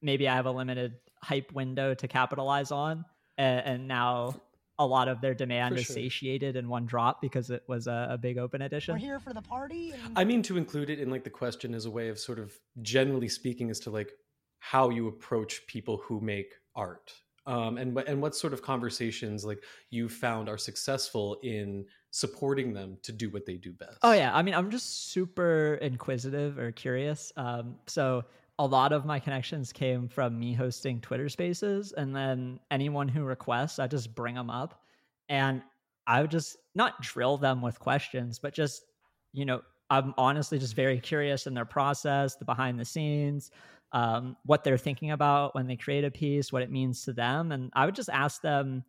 maybe 0.02 0.28
i 0.28 0.36
have 0.36 0.46
a 0.46 0.52
limited 0.52 0.96
hype 1.24 1.52
window 1.54 1.94
to 1.94 2.08
capitalize 2.08 2.72
on 2.72 3.06
and, 3.38 3.66
and 3.66 3.88
now 3.88 4.36
a 4.80 4.86
lot 4.86 5.08
of 5.08 5.22
their 5.22 5.34
demand 5.34 5.76
for 5.76 5.82
is 5.82 5.88
sure. 5.88 5.96
satiated 5.96 6.56
in 6.56 6.70
one 6.70 6.86
drop 6.86 7.22
because 7.22 7.50
it 7.50 7.64
was 7.68 7.88
a, 7.88 8.10
a, 8.12 8.18
big 8.18 8.38
open 8.38 8.62
edition. 8.62 8.94
We're 8.94 9.00
here 9.00 9.20
for 9.20 9.34
the 9.34 9.42
party. 9.42 9.92
And... 9.92 10.18
I 10.18 10.24
mean 10.24 10.42
to 10.44 10.58
include 10.58 10.90
it 10.90 11.00
in 11.00 11.10
like 11.10 11.24
the 11.24 11.30
question 11.30 11.74
as 11.74 11.86
a 11.86 11.92
way 11.92 12.10
of 12.10 12.20
sort 12.20 12.40
of 12.40 12.54
generally 12.82 13.28
speaking 13.28 13.70
as 13.70 13.80
to 13.82 13.90
like 13.90 14.12
how 14.60 14.90
you 14.90 15.08
approach 15.08 15.66
people 15.68 15.98
who 15.98 16.20
make 16.20 16.54
art. 16.76 17.14
Um, 17.46 17.78
and 17.78 17.98
and 18.00 18.22
what 18.22 18.36
sort 18.36 18.52
of 18.52 18.62
conversations 18.62 19.46
like 19.46 19.64
you 19.90 20.10
found 20.10 20.50
are 20.50 20.58
successful 20.58 21.40
in 21.44 21.86
supporting 22.12 22.74
them 22.74 22.98
to 23.04 23.14
do 23.14 23.30
what 23.30 23.46
they 23.46 23.56
do 23.56 23.72
best? 23.72 24.00
Oh 24.04 24.12
yeah, 24.12 24.36
I 24.36 24.42
mean 24.42 24.54
I'm 24.54 24.70
just 24.70 25.12
super 25.12 25.76
inquisitive 25.82 26.60
or 26.60 26.74
curious. 26.74 27.32
Um, 27.38 27.76
so 27.88 28.26
a 28.60 28.66
lot 28.66 28.92
of 28.92 29.06
my 29.06 29.20
connections 29.20 29.72
came 29.72 30.08
from 30.08 30.40
me 30.40 30.54
hosting 30.54 31.00
Twitter 31.00 31.30
spaces. 31.30 31.94
And 31.94 32.16
then 32.16 32.60
anyone 32.72 33.08
who 33.08 33.24
requests, 33.24 33.80
I 33.80 33.88
just 33.88 34.16
bring 34.16 34.36
them 34.36 34.50
up 34.50 34.84
and 35.30 35.62
I 36.08 36.22
would 36.22 36.32
just 36.32 36.58
not 36.74 37.02
drill 37.02 37.38
them 37.38 37.62
with 37.62 37.80
questions, 37.80 38.40
but 38.40 38.54
just, 38.54 38.86
you 39.34 39.46
know, 39.46 39.62
I'm 39.90 40.14
honestly 40.18 40.58
just 40.58 40.76
very 40.76 41.00
curious 41.00 41.48
in 41.48 41.54
their 41.54 41.66
process, 41.66 42.36
the 42.36 42.46
behind 42.46 42.80
the 42.80 42.86
scenes, 42.86 43.52
um, 43.92 44.36
what 44.46 44.64
they're 44.64 44.78
thinking 44.78 45.12
about 45.12 45.54
when 45.56 45.68
they 45.68 45.76
create 45.76 46.04
a 46.04 46.12
piece, 46.12 46.52
what 46.52 46.62
it 46.62 46.72
means 46.72 47.04
to 47.06 47.14
them. 47.14 47.52
And 47.52 47.72
I 47.74 47.86
would 47.86 47.96
just 47.96 48.10
ask 48.10 48.42
them 48.42 48.84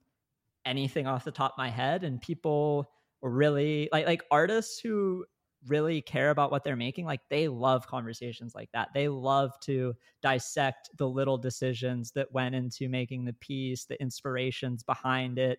anything 0.65 1.07
off 1.07 1.25
the 1.25 1.31
top 1.31 1.53
of 1.53 1.59
my 1.59 1.69
head. 1.69 2.05
And 2.05 2.21
people 2.21 2.91
were 3.21 3.31
really 3.31 3.89
like 3.93 4.07
like 4.07 4.23
artists 4.31 4.81
who 4.81 5.25
really 5.67 6.01
care 6.01 6.31
about 6.31 6.51
what 6.51 6.63
they're 6.63 6.77
making 6.77 7.05
like 7.05 7.21
they 7.31 7.49
love 7.49 7.87
conversations 7.87 8.55
like 8.55 8.71
that. 8.73 8.89
They 8.95 9.09
love 9.09 9.53
to 9.63 9.95
dissect 10.23 10.91
the 10.97 11.09
little 11.09 11.37
decisions 11.37 12.13
that 12.13 12.33
went 12.33 12.55
into 12.55 12.89
making 12.89 13.25
the 13.25 13.33
piece 13.35 13.85
the 13.85 14.01
inspirations 14.01 14.83
behind 14.83 15.39
it. 15.39 15.59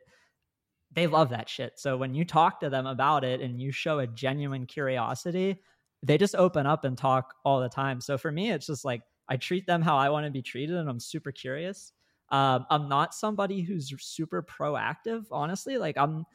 They 0.91 1.05
love 1.05 1.29
that 1.29 1.49
shit. 1.49 1.73
So 1.77 1.97
when 1.97 2.15
you 2.15 2.25
talk 2.25 2.59
to 2.61 2.69
them 2.69 2.87
about 2.87 3.23
it 3.23 3.41
and 3.41 3.61
you 3.61 3.71
show 3.71 3.99
a 3.99 4.07
genuine 4.07 4.65
curiosity 4.65 5.59
they 6.01 6.17
just 6.17 6.35
open 6.35 6.65
up 6.65 6.85
and 6.85 6.97
talk 6.97 7.35
all 7.43 7.59
the 7.59 7.67
time. 7.69 7.99
So 7.99 8.17
for 8.17 8.31
me 8.31 8.51
it's 8.51 8.67
just 8.67 8.85
like 8.85 9.01
i 9.27 9.37
treat 9.37 9.67
them 9.67 9.81
how 9.81 9.97
i 9.97 10.09
want 10.09 10.25
to 10.25 10.31
be 10.31 10.41
treated 10.41 10.75
and 10.75 10.89
i'm 10.89 10.99
super 10.99 11.31
curious. 11.31 11.91
Um, 12.29 12.65
i'm 12.69 12.87
not 12.87 13.13
somebody 13.13 13.61
who's 13.61 13.93
super 13.99 14.41
proactive 14.43 15.25
honestly. 15.31 15.77
Like 15.77 15.97
i'm 15.97 16.25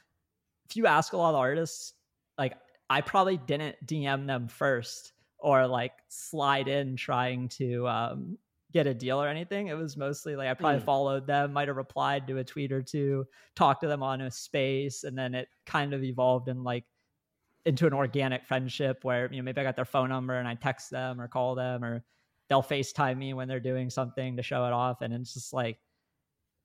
if 0.68 0.76
you 0.76 0.86
ask 0.86 1.12
a 1.12 1.16
lot 1.16 1.30
of 1.30 1.36
artists 1.36 1.94
like 2.38 2.54
I 2.90 3.00
probably 3.00 3.36
didn't 3.36 3.76
DM 3.86 4.26
them 4.26 4.48
first 4.48 5.12
or 5.38 5.66
like 5.66 5.92
slide 6.08 6.68
in 6.68 6.96
trying 6.96 7.48
to 7.48 7.86
um, 7.88 8.38
get 8.72 8.86
a 8.86 8.94
deal 8.94 9.22
or 9.22 9.28
anything. 9.28 9.68
It 9.68 9.76
was 9.76 9.96
mostly 9.96 10.36
like 10.36 10.48
I 10.48 10.54
probably 10.54 10.80
mm. 10.80 10.84
followed 10.84 11.26
them, 11.26 11.52
might 11.52 11.68
have 11.68 11.76
replied 11.76 12.26
to 12.26 12.38
a 12.38 12.44
tweet 12.44 12.72
or 12.72 12.82
two, 12.82 13.26
talked 13.54 13.82
to 13.82 13.88
them 13.88 14.02
on 14.02 14.20
a 14.20 14.30
space, 14.30 15.04
and 15.04 15.16
then 15.16 15.34
it 15.34 15.48
kind 15.64 15.94
of 15.94 16.02
evolved 16.02 16.48
in 16.48 16.64
like 16.64 16.84
into 17.64 17.86
an 17.86 17.94
organic 17.94 18.44
friendship 18.44 19.04
where 19.04 19.30
you 19.30 19.38
know 19.38 19.42
maybe 19.42 19.60
I 19.60 19.64
got 19.64 19.76
their 19.76 19.84
phone 19.86 20.10
number 20.10 20.34
and 20.34 20.46
I 20.46 20.54
text 20.54 20.90
them 20.90 21.20
or 21.20 21.28
call 21.28 21.54
them 21.54 21.82
or 21.82 22.04
they'll 22.48 22.62
FaceTime 22.62 23.16
me 23.16 23.32
when 23.32 23.48
they're 23.48 23.60
doing 23.60 23.88
something 23.88 24.36
to 24.36 24.42
show 24.42 24.66
it 24.66 24.72
off, 24.72 25.00
and 25.00 25.14
it's 25.14 25.34
just 25.34 25.52
like 25.52 25.78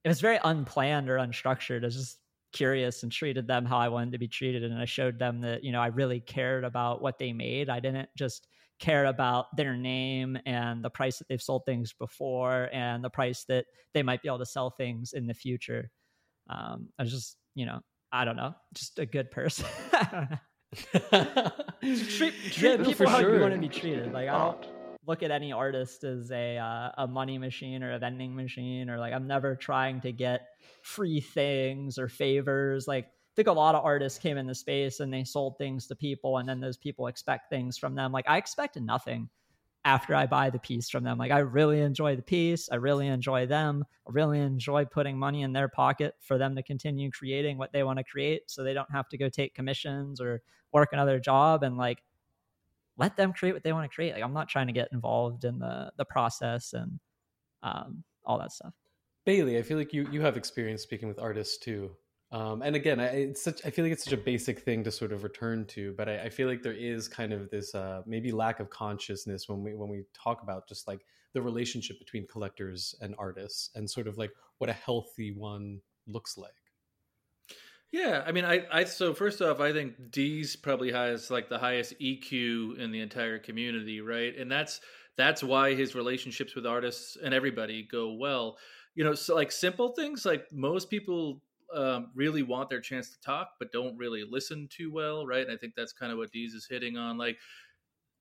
it 0.03 0.09
was 0.09 0.21
very 0.21 0.39
unplanned 0.43 1.09
or 1.09 1.17
unstructured. 1.17 1.83
It's 1.83 1.95
just 1.95 2.19
curious 2.51 3.03
and 3.03 3.11
treated 3.11 3.47
them 3.47 3.65
how 3.65 3.77
I 3.77 3.89
wanted 3.89 4.11
to 4.13 4.17
be 4.17 4.27
treated. 4.27 4.63
And 4.63 4.79
I 4.79 4.85
showed 4.85 5.19
them 5.19 5.41
that, 5.41 5.63
you 5.63 5.71
know, 5.71 5.81
I 5.81 5.87
really 5.87 6.19
cared 6.19 6.63
about 6.63 7.01
what 7.01 7.17
they 7.17 7.33
made. 7.33 7.69
I 7.69 7.79
didn't 7.79 8.09
just 8.17 8.47
care 8.79 9.05
about 9.05 9.55
their 9.55 9.75
name 9.75 10.37
and 10.45 10.83
the 10.83 10.89
price 10.89 11.17
that 11.17 11.27
they've 11.27 11.41
sold 11.41 11.65
things 11.65 11.93
before 11.93 12.69
and 12.71 13.03
the 13.03 13.09
price 13.09 13.45
that 13.49 13.65
they 13.93 14.03
might 14.03 14.21
be 14.21 14.29
able 14.29 14.39
to 14.39 14.45
sell 14.45 14.69
things 14.69 15.13
in 15.13 15.27
the 15.27 15.33
future. 15.33 15.89
Um, 16.49 16.89
I 16.97 17.03
was 17.03 17.11
just, 17.11 17.37
you 17.55 17.65
know, 17.65 17.81
I 18.11 18.25
don't 18.25 18.37
know, 18.37 18.55
just 18.73 18.97
a 18.99 19.05
good 19.05 19.31
person. 19.31 19.65
treat 21.81 22.33
treat 22.51 22.61
yeah, 22.61 22.77
people 22.83 23.09
how 23.09 23.19
sure. 23.19 23.35
you 23.35 23.41
want 23.41 23.53
to 23.53 23.59
be 23.59 23.69
treated. 23.69 24.13
Like 24.13 24.29
I 24.29 24.37
don't, 24.37 24.67
look 25.05 25.23
at 25.23 25.31
any 25.31 25.51
artist 25.51 26.03
as 26.03 26.31
a 26.31 26.57
uh, 26.57 26.91
a 26.97 27.07
money 27.07 27.37
machine 27.37 27.83
or 27.83 27.93
a 27.93 27.99
vending 27.99 28.35
machine 28.35 28.89
or 28.89 28.99
like 28.99 29.13
I'm 29.13 29.27
never 29.27 29.55
trying 29.55 30.01
to 30.01 30.11
get 30.11 30.47
free 30.81 31.21
things 31.21 31.97
or 31.97 32.07
favors. 32.07 32.87
Like 32.87 33.05
I 33.05 33.35
think 33.35 33.47
a 33.47 33.53
lot 33.53 33.75
of 33.75 33.85
artists 33.85 34.19
came 34.19 34.37
in 34.37 34.47
the 34.47 34.55
space 34.55 34.99
and 34.99 35.13
they 35.13 35.23
sold 35.23 35.57
things 35.57 35.87
to 35.87 35.95
people 35.95 36.37
and 36.37 36.47
then 36.47 36.59
those 36.59 36.77
people 36.77 37.07
expect 37.07 37.49
things 37.49 37.77
from 37.77 37.95
them. 37.95 38.11
Like 38.11 38.25
I 38.27 38.37
expect 38.37 38.79
nothing 38.79 39.29
after 39.85 40.13
I 40.13 40.25
buy 40.25 40.49
the 40.49 40.59
piece 40.59 40.89
from 40.89 41.03
them. 41.03 41.17
Like 41.17 41.31
I 41.31 41.39
really 41.39 41.79
enjoy 41.79 42.15
the 42.15 42.21
piece. 42.21 42.69
I 42.69 42.75
really 42.75 43.07
enjoy 43.07 43.45
them. 43.45 43.85
I 44.07 44.11
really 44.11 44.39
enjoy 44.39 44.85
putting 44.85 45.17
money 45.17 45.41
in 45.41 45.53
their 45.53 45.69
pocket 45.69 46.15
for 46.19 46.37
them 46.37 46.55
to 46.55 46.63
continue 46.63 47.09
creating 47.11 47.57
what 47.57 47.71
they 47.71 47.83
want 47.83 47.97
to 47.97 48.03
create 48.03 48.43
so 48.47 48.63
they 48.63 48.73
don't 48.73 48.91
have 48.91 49.07
to 49.09 49.17
go 49.17 49.29
take 49.29 49.55
commissions 49.55 50.19
or 50.19 50.41
work 50.73 50.89
another 50.91 51.19
job 51.19 51.63
and 51.63 51.77
like 51.77 52.03
let 52.99 53.15
them 53.15 53.33
create 53.33 53.53
what 53.53 53.63
they 53.63 53.73
want 53.73 53.89
to 53.89 53.93
create. 53.93 54.13
Like 54.13 54.23
I'm 54.23 54.33
not 54.33 54.49
trying 54.49 54.67
to 54.67 54.73
get 54.73 54.89
involved 54.91 55.45
in 55.45 55.57
the 55.59 55.91
the 55.97 56.05
process 56.05 56.73
and 56.73 56.99
um, 57.63 58.03
all 58.25 58.37
that 58.39 58.51
stuff. 58.51 58.73
Bailey, 59.25 59.57
I 59.57 59.61
feel 59.61 59.77
like 59.77 59.93
you 59.93 60.07
you 60.11 60.21
have 60.21 60.37
experience 60.37 60.81
speaking 60.83 61.07
with 61.07 61.19
artists 61.19 61.57
too. 61.57 61.91
Um, 62.31 62.61
and 62.61 62.75
again, 62.75 62.99
I, 62.99 63.07
it's 63.07 63.41
such 63.41 63.65
I 63.65 63.71
feel 63.71 63.85
like 63.85 63.93
it's 63.93 64.03
such 64.03 64.13
a 64.13 64.17
basic 64.17 64.59
thing 64.59 64.83
to 64.83 64.91
sort 64.91 65.11
of 65.11 65.23
return 65.23 65.65
to, 65.67 65.93
but 65.97 66.07
I, 66.07 66.25
I 66.25 66.29
feel 66.29 66.47
like 66.47 66.61
there 66.61 66.73
is 66.73 67.07
kind 67.07 67.33
of 67.33 67.49
this 67.49 67.73
uh, 67.73 68.01
maybe 68.05 68.31
lack 68.31 68.59
of 68.59 68.69
consciousness 68.69 69.49
when 69.49 69.63
we 69.63 69.73
when 69.73 69.89
we 69.89 70.03
talk 70.13 70.43
about 70.43 70.67
just 70.67 70.87
like 70.87 71.01
the 71.33 71.41
relationship 71.41 71.99
between 71.99 72.27
collectors 72.27 72.95
and 73.01 73.15
artists 73.17 73.69
and 73.75 73.89
sort 73.89 74.07
of 74.07 74.17
like 74.17 74.31
what 74.57 74.69
a 74.69 74.73
healthy 74.73 75.31
one 75.31 75.79
looks 76.07 76.37
like. 76.37 76.53
Yeah, 77.91 78.23
I 78.25 78.31
mean, 78.31 78.45
I, 78.45 78.65
I 78.71 78.83
so 78.83 79.13
first 79.13 79.41
off, 79.41 79.59
I 79.59 79.73
think 79.73 80.11
Deeze 80.11 80.55
probably 80.55 80.91
has 80.91 81.31
like 81.31 81.49
the 81.49 81.57
highest 81.57 81.93
EQ 81.99 82.75
in 82.77 82.91
the 82.91 82.99
entire 83.01 83.39
community, 83.39 83.99
right? 83.99 84.35
And 84.37 84.51
that's 84.51 84.79
that's 85.17 85.43
why 85.43 85.73
his 85.73 85.95
relationships 85.95 86.55
with 86.55 86.67
artists 86.67 87.17
and 87.21 87.33
everybody 87.33 87.87
go 87.91 88.13
well. 88.13 88.57
You 88.93 89.03
know, 89.03 89.15
so 89.15 89.33
like 89.35 89.51
simple 89.51 89.89
things 89.93 90.23
like 90.23 90.45
most 90.51 90.89
people 90.91 91.41
um, 91.73 92.11
really 92.15 92.43
want 92.43 92.69
their 92.69 92.79
chance 92.81 93.09
to 93.11 93.21
talk, 93.21 93.53
but 93.59 93.71
don't 93.71 93.97
really 93.97 94.23
listen 94.29 94.67
too 94.71 94.91
well, 94.91 95.25
right? 95.25 95.41
And 95.43 95.51
I 95.51 95.57
think 95.57 95.73
that's 95.75 95.93
kind 95.93 96.11
of 96.11 96.17
what 96.19 96.31
Deeze 96.31 96.53
is 96.53 96.67
hitting 96.69 96.95
on. 96.97 97.17
Like, 97.17 97.37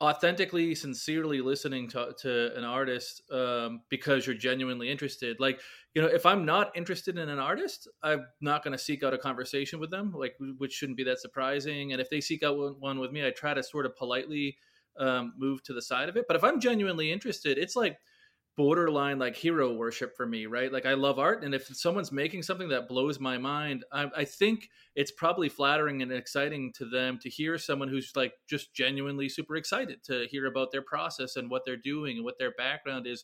authentically 0.00 0.74
sincerely 0.74 1.40
listening 1.40 1.88
to, 1.88 2.14
to 2.20 2.56
an 2.56 2.64
artist 2.64 3.22
um, 3.32 3.80
because 3.88 4.26
you're 4.26 4.36
genuinely 4.36 4.90
interested. 4.90 5.38
Like 5.40 5.60
you 5.94 6.02
know 6.02 6.08
if 6.08 6.24
i'm 6.26 6.44
not 6.44 6.70
interested 6.76 7.18
in 7.18 7.28
an 7.28 7.40
artist 7.40 7.88
i'm 8.04 8.24
not 8.40 8.62
going 8.62 8.70
to 8.70 8.78
seek 8.78 9.02
out 9.02 9.14
a 9.14 9.18
conversation 9.18 9.80
with 9.80 9.90
them 9.90 10.12
like 10.14 10.36
which 10.58 10.72
shouldn't 10.72 10.96
be 10.96 11.02
that 11.04 11.18
surprising. 11.18 11.92
And 11.92 12.00
if 12.00 12.08
they 12.08 12.20
seek 12.20 12.44
out 12.44 12.56
one 12.80 13.00
with 13.00 13.10
me 13.10 13.26
i 13.26 13.30
try 13.30 13.52
to 13.52 13.62
sort 13.62 13.86
of 13.86 13.96
politely 13.96 14.56
um, 14.98 15.32
move 15.36 15.62
to 15.64 15.72
the 15.72 15.82
side 15.82 16.08
of 16.08 16.16
it. 16.16 16.26
But 16.28 16.36
if 16.36 16.44
i'm 16.44 16.60
genuinely 16.60 17.10
interested 17.10 17.58
it's 17.58 17.74
like 17.74 17.98
borderline 18.58 19.20
like 19.20 19.36
hero 19.36 19.72
worship 19.72 20.16
for 20.16 20.26
me, 20.26 20.46
right? 20.46 20.72
Like 20.72 20.84
I 20.84 20.94
love 20.94 21.20
art, 21.20 21.44
and 21.44 21.54
if 21.54 21.68
someone's 21.68 22.10
making 22.10 22.42
something 22.42 22.68
that 22.70 22.88
blows 22.88 23.20
my 23.20 23.38
mind, 23.38 23.84
I, 23.92 24.10
I, 24.16 24.24
think 24.24 24.68
it's 24.96 25.12
probably 25.12 25.48
flattering 25.48 26.02
and 26.02 26.12
exciting 26.12 26.72
to 26.74 26.84
them 26.84 27.20
to 27.22 27.30
hear 27.30 27.56
someone 27.56 27.88
who's 27.88 28.10
like 28.16 28.32
just 28.50 28.74
genuinely 28.74 29.28
super 29.28 29.54
excited 29.54 30.02
to 30.04 30.26
hear 30.28 30.46
about 30.46 30.72
their 30.72 30.82
process 30.82 31.36
and 31.36 31.48
what 31.48 31.62
they're 31.64 31.76
doing 31.76 32.16
and 32.16 32.24
what 32.24 32.38
their 32.40 32.50
background 32.50 33.06
is. 33.06 33.22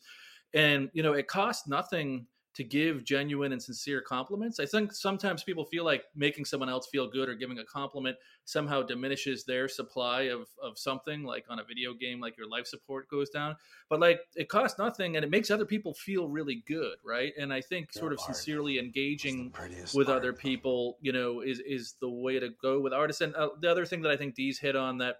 And 0.53 0.89
you 0.93 1.03
know, 1.03 1.11
it 1.11 1.27
costs 1.27 1.67
nothing 1.67 2.27
to 2.55 2.63
give 2.63 3.03
genuine 3.03 3.51
and 3.51 3.61
sincere 3.61 4.01
compliments. 4.01 4.59
I 4.61 4.65
think 4.65 4.93
sometimes 4.93 5.43
people 5.43 5.65
feel 5.65 5.83
like 5.83 6.05
making 6.15 6.45
someone 6.45 6.69
else 6.69 6.87
feel 6.87 7.07
good 7.07 7.27
or 7.27 7.35
giving 7.35 7.59
a 7.59 7.65
compliment 7.65 8.17
somehow 8.45 8.81
diminishes 8.81 9.43
their 9.43 9.67
supply 9.67 10.23
of 10.23 10.47
of 10.61 10.77
something 10.77 11.23
like 11.23 11.45
on 11.49 11.59
a 11.59 11.63
video 11.63 11.93
game 11.93 12.21
like 12.21 12.37
your 12.37 12.49
life 12.49 12.65
support 12.65 13.09
goes 13.09 13.29
down. 13.29 13.55
But 13.89 13.99
like 13.99 14.21
it 14.35 14.47
costs 14.47 14.79
nothing 14.79 15.17
and 15.17 15.25
it 15.25 15.29
makes 15.29 15.51
other 15.51 15.65
people 15.65 15.93
feel 15.93 16.29
really 16.29 16.63
good, 16.65 16.95
right? 17.05 17.33
And 17.37 17.51
I 17.51 17.59
think 17.59 17.91
sort 17.91 18.13
of 18.13 18.21
sincerely 18.21 18.79
engaging 18.79 19.53
with 19.93 20.07
other 20.07 20.31
people, 20.31 20.97
you 21.01 21.11
know, 21.11 21.41
is 21.41 21.59
is 21.59 21.95
the 21.99 22.09
way 22.09 22.39
to 22.39 22.49
go 22.61 22.79
with 22.79 22.93
artists. 22.93 23.21
And 23.21 23.35
uh, 23.35 23.49
the 23.59 23.69
other 23.69 23.85
thing 23.85 24.01
that 24.03 24.11
I 24.11 24.17
think 24.17 24.35
Deeze 24.35 24.59
hit 24.59 24.77
on 24.77 24.99
that 24.99 25.17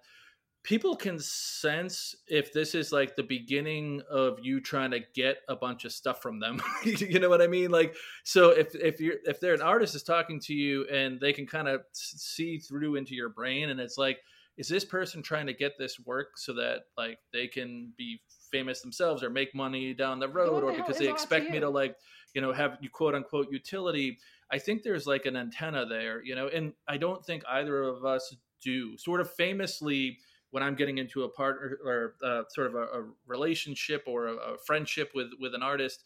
people 0.66 0.96
can 0.96 1.16
sense 1.20 2.16
if 2.26 2.52
this 2.52 2.74
is 2.74 2.90
like 2.90 3.14
the 3.14 3.22
beginning 3.22 4.02
of 4.10 4.36
you 4.42 4.60
trying 4.60 4.90
to 4.90 4.98
get 5.14 5.36
a 5.48 5.54
bunch 5.54 5.84
of 5.84 5.92
stuff 5.92 6.20
from 6.20 6.40
them. 6.40 6.60
You 6.84 7.20
know 7.20 7.28
what 7.28 7.40
i 7.40 7.46
mean? 7.46 7.70
Like 7.70 7.94
so 8.24 8.50
if 8.50 8.74
if 8.74 9.00
you're 9.00 9.16
if 9.24 9.40
they're 9.40 9.54
an 9.54 9.62
artist 9.62 9.94
is 9.94 10.02
talking 10.02 10.40
to 10.40 10.54
you 10.54 10.84
and 10.92 11.20
they 11.20 11.32
can 11.32 11.46
kind 11.46 11.68
of 11.68 11.82
see 11.92 12.58
through 12.58 12.96
into 12.96 13.14
your 13.14 13.28
brain 13.28 13.70
and 13.70 13.78
it's 13.78 13.96
like 13.96 14.18
is 14.56 14.68
this 14.68 14.84
person 14.84 15.22
trying 15.22 15.46
to 15.46 15.52
get 15.52 15.72
this 15.78 16.00
work 16.00 16.36
so 16.36 16.52
that 16.54 16.86
like 16.98 17.18
they 17.32 17.46
can 17.46 17.92
be 17.96 18.20
famous 18.50 18.80
themselves 18.80 19.22
or 19.22 19.30
make 19.30 19.54
money 19.54 19.94
down 19.94 20.18
the 20.18 20.28
road 20.28 20.64
or 20.64 20.72
because 20.72 20.98
they 20.98 21.08
expect 21.08 21.50
me 21.50 21.60
to 21.60 21.68
like 21.68 21.96
you 22.34 22.40
know 22.40 22.52
have 22.52 22.76
you 22.80 22.90
quote 22.90 23.14
unquote 23.14 23.48
utility? 23.52 24.18
I 24.50 24.58
think 24.58 24.82
there's 24.82 25.06
like 25.06 25.26
an 25.26 25.36
antenna 25.36 25.86
there 25.86 26.22
you 26.24 26.34
know 26.34 26.48
and 26.48 26.72
i 26.88 26.96
don't 26.96 27.24
think 27.24 27.42
either 27.48 27.82
of 27.82 28.04
us 28.04 28.34
do. 28.62 28.96
Sort 28.98 29.20
of 29.20 29.30
famously 29.32 30.18
when 30.56 30.62
I'm 30.62 30.74
getting 30.74 30.96
into 30.96 31.24
a 31.24 31.28
partner 31.28 31.78
or 31.84 32.14
uh, 32.24 32.44
sort 32.48 32.68
of 32.68 32.76
a, 32.76 32.78
a, 32.78 33.04
relationship 33.26 34.04
or 34.06 34.28
a, 34.28 34.36
a, 34.36 34.56
friendship 34.64 35.10
with 35.14 35.26
with 35.38 35.54
an 35.54 35.62
artist, 35.62 36.02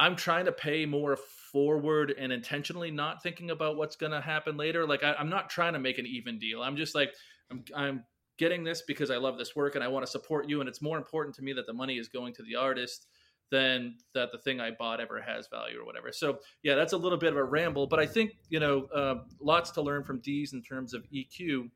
I'm 0.00 0.16
trying 0.16 0.46
to 0.46 0.52
pay 0.52 0.86
more 0.86 1.18
forward 1.52 2.14
and 2.18 2.32
intentionally 2.32 2.90
not 2.90 3.22
thinking 3.22 3.50
about 3.50 3.76
what's 3.76 3.94
going 3.94 4.12
to 4.12 4.22
happen 4.22 4.56
later. 4.56 4.86
Like 4.86 5.04
I, 5.04 5.14
am 5.18 5.28
not 5.28 5.50
trying 5.50 5.74
to 5.74 5.78
make 5.78 5.98
an 5.98 6.06
even 6.06 6.38
deal. 6.38 6.62
I'm 6.62 6.78
just 6.78 6.94
like 6.94 7.12
I'm 7.50 7.62
I'm 7.76 8.04
getting 8.38 8.64
this 8.64 8.84
because 8.88 9.10
I 9.10 9.18
love 9.18 9.36
this 9.36 9.54
work 9.54 9.74
and 9.74 9.84
I 9.84 9.88
want 9.88 10.06
to 10.06 10.10
support 10.10 10.48
you. 10.48 10.60
And 10.60 10.68
it's 10.68 10.80
more 10.80 10.96
important 10.96 11.36
to 11.36 11.42
me 11.42 11.52
that 11.52 11.66
the 11.66 11.74
money 11.74 11.98
is 11.98 12.08
going 12.08 12.32
to 12.36 12.42
the 12.44 12.56
artist 12.56 13.06
than 13.50 13.96
that 14.14 14.32
the 14.32 14.38
thing 14.38 14.62
I 14.62 14.70
bought 14.70 14.98
ever 14.98 15.20
has 15.20 15.46
value 15.48 15.78
or 15.78 15.84
whatever. 15.84 16.10
So 16.10 16.38
yeah, 16.62 16.74
that's 16.74 16.94
a 16.94 16.96
little 16.96 17.18
bit 17.18 17.32
of 17.32 17.36
a 17.36 17.44
ramble, 17.44 17.86
but 17.86 17.98
I 17.98 18.06
think 18.06 18.38
you 18.48 18.60
know 18.60 18.86
uh, 18.94 19.16
lots 19.42 19.70
to 19.72 19.82
learn 19.82 20.04
from 20.04 20.20
Deeze 20.20 20.54
in 20.54 20.62
terms 20.62 20.94
of 20.94 21.04
EQ 21.14 21.68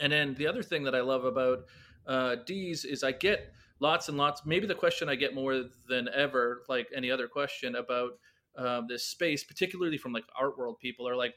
and 0.00 0.12
then 0.12 0.34
the 0.34 0.46
other 0.46 0.62
thing 0.62 0.84
that 0.84 0.94
I 0.94 1.00
love 1.00 1.24
about 1.24 1.64
uh, 2.06 2.36
Deeze 2.46 2.84
is 2.84 3.02
I 3.02 3.12
get 3.12 3.52
lots 3.80 4.08
and 4.08 4.16
lots. 4.16 4.42
Maybe 4.44 4.66
the 4.66 4.74
question 4.74 5.08
I 5.08 5.14
get 5.14 5.34
more 5.34 5.64
than 5.88 6.08
ever, 6.14 6.62
like 6.68 6.88
any 6.94 7.10
other 7.10 7.28
question 7.28 7.76
about 7.76 8.12
um, 8.56 8.86
this 8.88 9.04
space, 9.04 9.44
particularly 9.44 9.98
from 9.98 10.12
like 10.12 10.24
art 10.38 10.56
world 10.58 10.78
people, 10.80 11.08
are 11.08 11.16
like, 11.16 11.34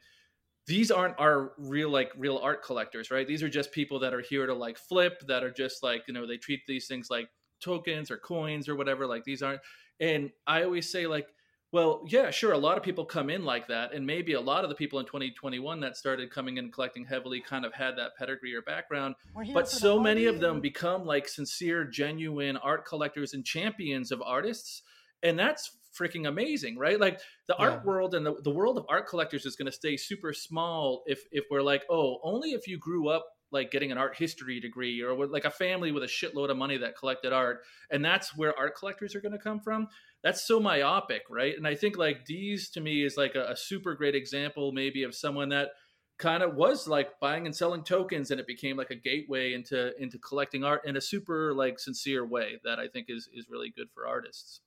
these 0.67 0.91
aren't 0.91 1.19
our 1.19 1.53
real 1.57 1.89
like 1.89 2.11
real 2.15 2.37
art 2.37 2.63
collectors, 2.63 3.09
right? 3.09 3.27
These 3.27 3.41
are 3.41 3.49
just 3.49 3.71
people 3.71 3.99
that 3.99 4.13
are 4.13 4.21
here 4.21 4.45
to 4.45 4.53
like 4.53 4.77
flip, 4.77 5.25
that 5.27 5.43
are 5.43 5.51
just 5.51 5.81
like 5.81 6.03
you 6.07 6.13
know 6.13 6.27
they 6.27 6.37
treat 6.37 6.61
these 6.67 6.87
things 6.87 7.09
like 7.09 7.29
tokens 7.59 8.11
or 8.11 8.17
coins 8.17 8.69
or 8.69 8.75
whatever. 8.75 9.07
Like 9.07 9.23
these 9.23 9.41
aren't. 9.41 9.61
And 9.99 10.29
I 10.45 10.63
always 10.63 10.89
say 10.89 11.07
like 11.07 11.27
well, 11.71 12.03
yeah, 12.07 12.31
sure. 12.31 12.53
A 12.53 12.57
lot 12.57 12.77
of 12.77 12.83
people 12.83 13.05
come 13.05 13.29
in 13.29 13.45
like 13.45 13.67
that. 13.67 13.93
And 13.93 14.05
maybe 14.05 14.33
a 14.33 14.41
lot 14.41 14.63
of 14.63 14.69
the 14.69 14.75
people 14.75 14.99
in 14.99 15.05
2021 15.05 15.79
that 15.81 15.95
started 15.95 16.31
coming 16.31 16.57
in 16.57 16.71
collecting 16.71 17.05
heavily 17.05 17.41
kind 17.41 17.63
of 17.63 17.73
had 17.73 17.95
that 17.97 18.15
pedigree 18.17 18.55
or 18.55 18.63
background. 18.63 19.15
But 19.53 19.69
so 19.69 19.99
many 19.99 20.25
of 20.25 20.39
them 20.39 20.61
become 20.61 21.05
like 21.05 21.27
sincere, 21.27 21.85
genuine 21.85 22.57
art 22.57 22.85
collectors 22.85 23.33
and 23.33 23.45
champions 23.45 24.11
of 24.11 24.21
artists. 24.23 24.81
And 25.21 25.37
that's 25.37 25.77
freaking 25.95 26.27
amazing, 26.27 26.77
right? 26.77 26.99
Like 26.99 27.19
the 27.47 27.55
yeah. 27.59 27.65
art 27.65 27.85
world 27.85 28.15
and 28.15 28.25
the, 28.25 28.35
the 28.43 28.51
world 28.51 28.77
of 28.77 28.85
art 28.89 29.07
collectors 29.07 29.45
is 29.45 29.55
going 29.55 29.67
to 29.67 29.71
stay 29.71 29.95
super 29.95 30.33
small 30.33 31.03
if, 31.05 31.21
if 31.31 31.45
we're 31.51 31.61
like, 31.61 31.83
oh, 31.89 32.17
only 32.23 32.51
if 32.51 32.67
you 32.67 32.79
grew 32.79 33.09
up 33.09 33.27
like 33.51 33.71
getting 33.71 33.91
an 33.91 33.97
art 33.97 34.15
history 34.17 34.59
degree 34.59 35.01
or 35.01 35.25
like 35.27 35.45
a 35.45 35.51
family 35.51 35.91
with 35.91 36.03
a 36.03 36.07
shitload 36.07 36.49
of 36.49 36.57
money 36.57 36.77
that 36.77 36.97
collected 36.97 37.33
art 37.33 37.61
and 37.89 38.03
that's 38.03 38.35
where 38.37 38.57
art 38.57 38.75
collectors 38.75 39.15
are 39.15 39.21
going 39.21 39.31
to 39.31 39.39
come 39.39 39.59
from 39.59 39.87
that's 40.23 40.45
so 40.45 40.59
myopic, 40.59 41.23
right? 41.29 41.55
And 41.55 41.65
I 41.65 41.75
think 41.75 41.97
like 41.97 42.25
Deeze 42.25 42.69
to 42.71 42.81
me 42.81 43.03
is 43.03 43.15
like 43.15 43.35
a, 43.35 43.51
a 43.51 43.55
super 43.55 43.95
great 43.95 44.15
example, 44.15 44.71
maybe 44.71 45.03
of 45.03 45.15
someone 45.15 45.49
that 45.49 45.69
kind 46.17 46.43
of 46.43 46.55
was 46.55 46.87
like 46.87 47.19
buying 47.21 47.45
and 47.45 47.55
selling 47.55 47.83
tokens, 47.83 48.31
and 48.31 48.39
it 48.39 48.47
became 48.47 48.75
like 48.75 48.91
a 48.91 48.95
gateway 48.95 49.53
into 49.53 49.91
into 50.01 50.17
collecting 50.17 50.63
art 50.63 50.85
in 50.85 50.97
a 50.97 51.01
super 51.01 51.53
like 51.53 51.79
sincere 51.79 52.25
way 52.25 52.59
that 52.65 52.79
I 52.79 52.87
think 52.87 53.07
is 53.09 53.29
is 53.33 53.47
really 53.49 53.71
good 53.75 53.87
for 53.93 54.05
artists. 54.05 54.59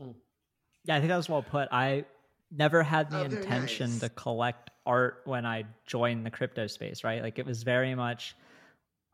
Mm. 0.00 0.14
Yeah, 0.84 0.96
I 0.96 0.98
think 0.98 1.08
that 1.08 1.16
was 1.16 1.28
well 1.28 1.42
put. 1.42 1.68
I 1.72 2.04
never 2.54 2.82
had 2.82 3.10
the 3.10 3.20
oh, 3.20 3.24
intention 3.24 3.90
nice. 3.90 4.00
to 4.00 4.08
collect 4.10 4.70
art 4.84 5.22
when 5.24 5.46
I 5.46 5.64
joined 5.86 6.26
the 6.26 6.30
crypto 6.30 6.66
space, 6.66 7.04
right? 7.04 7.22
Like 7.22 7.38
it 7.38 7.46
was 7.46 7.62
very 7.62 7.94
much 7.94 8.34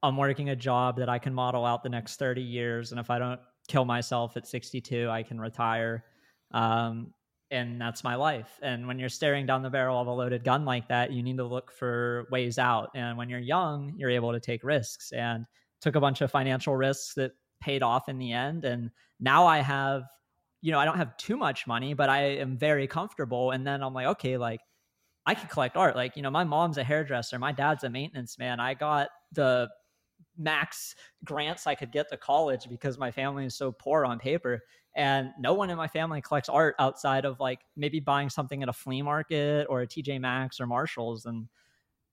I'm 0.02 0.16
working 0.16 0.50
a 0.50 0.56
job 0.56 0.98
that 0.98 1.08
I 1.08 1.18
can 1.18 1.34
model 1.34 1.64
out 1.64 1.82
the 1.82 1.88
next 1.88 2.16
30 2.16 2.40
years. 2.40 2.92
And 2.92 3.00
if 3.00 3.10
I 3.10 3.18
don't 3.18 3.40
kill 3.68 3.84
myself 3.84 4.36
at 4.36 4.46
62 4.46 5.08
i 5.08 5.22
can 5.22 5.38
retire 5.38 6.04
um, 6.52 7.12
and 7.50 7.80
that's 7.80 8.02
my 8.02 8.14
life 8.14 8.58
and 8.62 8.86
when 8.86 8.98
you're 8.98 9.08
staring 9.08 9.46
down 9.46 9.62
the 9.62 9.70
barrel 9.70 10.00
of 10.00 10.06
a 10.06 10.10
loaded 10.12 10.42
gun 10.42 10.64
like 10.64 10.88
that 10.88 11.12
you 11.12 11.22
need 11.22 11.36
to 11.36 11.44
look 11.44 11.70
for 11.70 12.26
ways 12.32 12.58
out 12.58 12.90
and 12.94 13.16
when 13.16 13.28
you're 13.28 13.38
young 13.38 13.92
you're 13.96 14.10
able 14.10 14.32
to 14.32 14.40
take 14.40 14.64
risks 14.64 15.12
and 15.12 15.44
took 15.80 15.94
a 15.94 16.00
bunch 16.00 16.22
of 16.22 16.30
financial 16.30 16.74
risks 16.74 17.14
that 17.14 17.32
paid 17.60 17.82
off 17.82 18.08
in 18.08 18.18
the 18.18 18.32
end 18.32 18.64
and 18.64 18.90
now 19.20 19.46
i 19.46 19.58
have 19.58 20.02
you 20.60 20.72
know 20.72 20.78
i 20.78 20.84
don't 20.84 20.96
have 20.96 21.16
too 21.16 21.36
much 21.36 21.66
money 21.66 21.94
but 21.94 22.08
i 22.08 22.22
am 22.22 22.56
very 22.56 22.86
comfortable 22.86 23.50
and 23.52 23.66
then 23.66 23.82
i'm 23.82 23.94
like 23.94 24.06
okay 24.06 24.36
like 24.36 24.60
i 25.26 25.34
can 25.34 25.48
collect 25.48 25.76
art 25.76 25.96
like 25.96 26.16
you 26.16 26.22
know 26.22 26.30
my 26.30 26.44
mom's 26.44 26.78
a 26.78 26.84
hairdresser 26.84 27.38
my 27.38 27.52
dad's 27.52 27.84
a 27.84 27.90
maintenance 27.90 28.38
man 28.38 28.60
i 28.60 28.74
got 28.74 29.08
the 29.32 29.68
max 30.36 30.94
grants 31.24 31.66
I 31.66 31.74
could 31.74 31.92
get 31.92 32.08
to 32.10 32.16
college 32.16 32.68
because 32.68 32.98
my 32.98 33.10
family 33.10 33.44
is 33.44 33.56
so 33.56 33.72
poor 33.72 34.04
on 34.04 34.18
paper. 34.18 34.60
And 34.96 35.30
no 35.38 35.54
one 35.54 35.70
in 35.70 35.76
my 35.76 35.88
family 35.88 36.20
collects 36.20 36.48
art 36.48 36.74
outside 36.78 37.24
of 37.24 37.38
like 37.40 37.60
maybe 37.76 38.00
buying 38.00 38.30
something 38.30 38.62
at 38.62 38.68
a 38.68 38.72
flea 38.72 39.02
market 39.02 39.66
or 39.68 39.82
a 39.82 39.86
TJ 39.86 40.20
Maxx 40.20 40.60
or 40.60 40.66
Marshalls. 40.66 41.26
And 41.26 41.48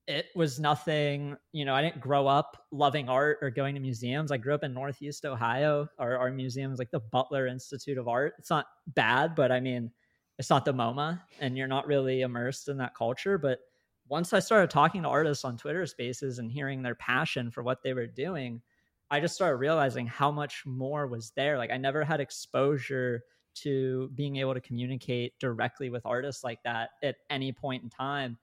it 0.07 0.27
was 0.35 0.59
nothing, 0.59 1.35
you 1.51 1.65
know, 1.65 1.73
I 1.73 1.81
didn't 1.81 1.99
grow 1.99 2.27
up 2.27 2.63
loving 2.71 3.09
art 3.09 3.39
or 3.41 3.49
going 3.49 3.73
to 3.73 3.81
museums. 3.81 4.31
I 4.31 4.37
grew 4.37 4.53
up 4.53 4.63
in 4.63 4.73
Northeast 4.73 5.25
Ohio. 5.25 5.87
Our, 5.97 6.17
our 6.17 6.31
museum 6.31 6.71
is 6.71 6.77
like 6.77 6.91
the 6.91 6.99
Butler 6.99 7.47
Institute 7.47 7.97
of 7.97 8.07
Art. 8.07 8.33
It's 8.37 8.51
not 8.51 8.67
bad, 8.87 9.33
but 9.33 9.51
I 9.51 9.59
mean, 9.59 9.91
it's 10.37 10.49
not 10.49 10.63
the 10.63 10.73
MoMA 10.73 11.21
and 11.39 11.57
you're 11.57 11.67
not 11.67 11.87
really 11.87 12.21
immersed 12.21 12.67
in 12.67 12.77
that 12.77 12.95
culture. 12.95 13.39
But 13.39 13.59
once 14.07 14.31
I 14.31 14.39
started 14.39 14.69
talking 14.69 15.01
to 15.03 15.09
artists 15.09 15.43
on 15.43 15.57
Twitter 15.57 15.85
spaces 15.87 16.37
and 16.37 16.51
hearing 16.51 16.83
their 16.83 16.95
passion 16.95 17.49
for 17.49 17.63
what 17.63 17.81
they 17.81 17.93
were 17.93 18.05
doing, 18.05 18.61
I 19.09 19.19
just 19.19 19.33
started 19.33 19.57
realizing 19.57 20.05
how 20.05 20.29
much 20.29 20.63
more 20.67 21.07
was 21.07 21.31
there. 21.35 21.57
Like 21.57 21.71
I 21.71 21.77
never 21.77 22.03
had 22.03 22.19
exposure 22.19 23.23
to 23.55 24.11
being 24.13 24.35
able 24.35 24.53
to 24.53 24.61
communicate 24.61 25.33
directly 25.39 25.89
with 25.89 26.05
artists 26.05 26.43
like 26.43 26.61
that 26.63 26.89
at 27.01 27.15
any 27.29 27.51
point 27.51 27.83
in 27.83 27.89
time. 27.89 28.37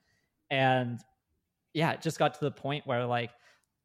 And 0.51 1.01
yeah, 1.75 1.93
it 1.93 2.03
just 2.03 2.19
got 2.19 2.35
to 2.35 2.41
the 2.41 2.51
point 2.51 2.87
where 2.87 3.07
like 3.07 3.31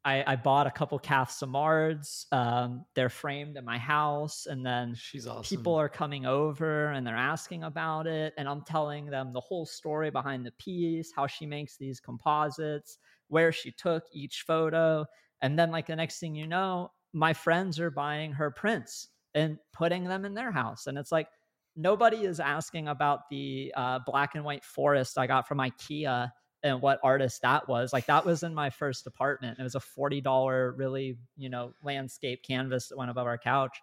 I, 0.04 0.24
I 0.26 0.36
bought 0.36 0.66
a 0.66 0.70
couple 0.70 0.98
Cath 0.98 1.30
Simards. 1.30 2.24
Um, 2.32 2.84
they're 2.94 3.08
framed 3.08 3.56
in 3.56 3.64
my 3.64 3.78
house, 3.78 4.46
and 4.46 4.64
then 4.64 4.94
she's 4.94 5.26
awesome. 5.26 5.56
people 5.56 5.74
are 5.74 5.88
coming 5.88 6.24
over 6.24 6.92
and 6.92 7.06
they're 7.06 7.16
asking 7.16 7.64
about 7.64 8.06
it, 8.06 8.32
and 8.38 8.48
I'm 8.48 8.62
telling 8.62 9.06
them 9.06 9.32
the 9.32 9.40
whole 9.40 9.66
story 9.66 10.10
behind 10.10 10.46
the 10.46 10.52
piece, 10.52 11.12
how 11.14 11.26
she 11.26 11.46
makes 11.46 11.76
these 11.76 12.00
composites, 12.00 12.98
where 13.28 13.52
she 13.52 13.72
took 13.72 14.04
each 14.12 14.44
photo, 14.46 15.04
and 15.42 15.58
then 15.58 15.70
like 15.70 15.86
the 15.86 15.96
next 15.96 16.20
thing 16.20 16.34
you 16.34 16.46
know, 16.46 16.90
my 17.12 17.32
friends 17.32 17.80
are 17.80 17.90
buying 17.90 18.32
her 18.32 18.50
prints 18.50 19.08
and 19.34 19.58
putting 19.72 20.04
them 20.04 20.24
in 20.24 20.34
their 20.34 20.52
house, 20.52 20.86
and 20.86 20.96
it's 20.96 21.12
like 21.12 21.28
nobody 21.76 22.24
is 22.24 22.40
asking 22.40 22.88
about 22.88 23.28
the 23.30 23.72
uh, 23.76 23.98
black 24.06 24.34
and 24.34 24.44
white 24.44 24.64
forest 24.64 25.18
I 25.18 25.26
got 25.26 25.46
from 25.46 25.58
IKEA 25.58 26.30
and 26.62 26.80
what 26.82 27.00
artist 27.02 27.42
that 27.42 27.68
was. 27.68 27.92
Like 27.92 28.06
that 28.06 28.24
was 28.24 28.42
in 28.42 28.54
my 28.54 28.70
first 28.70 29.06
apartment. 29.06 29.58
It 29.58 29.62
was 29.62 29.74
a 29.74 29.80
forty 29.80 30.20
dollar, 30.20 30.72
really 30.72 31.18
you 31.36 31.48
know 31.48 31.72
landscape 31.82 32.42
canvas 32.42 32.88
that 32.88 32.98
went 32.98 33.10
above 33.10 33.26
our 33.26 33.38
couch, 33.38 33.78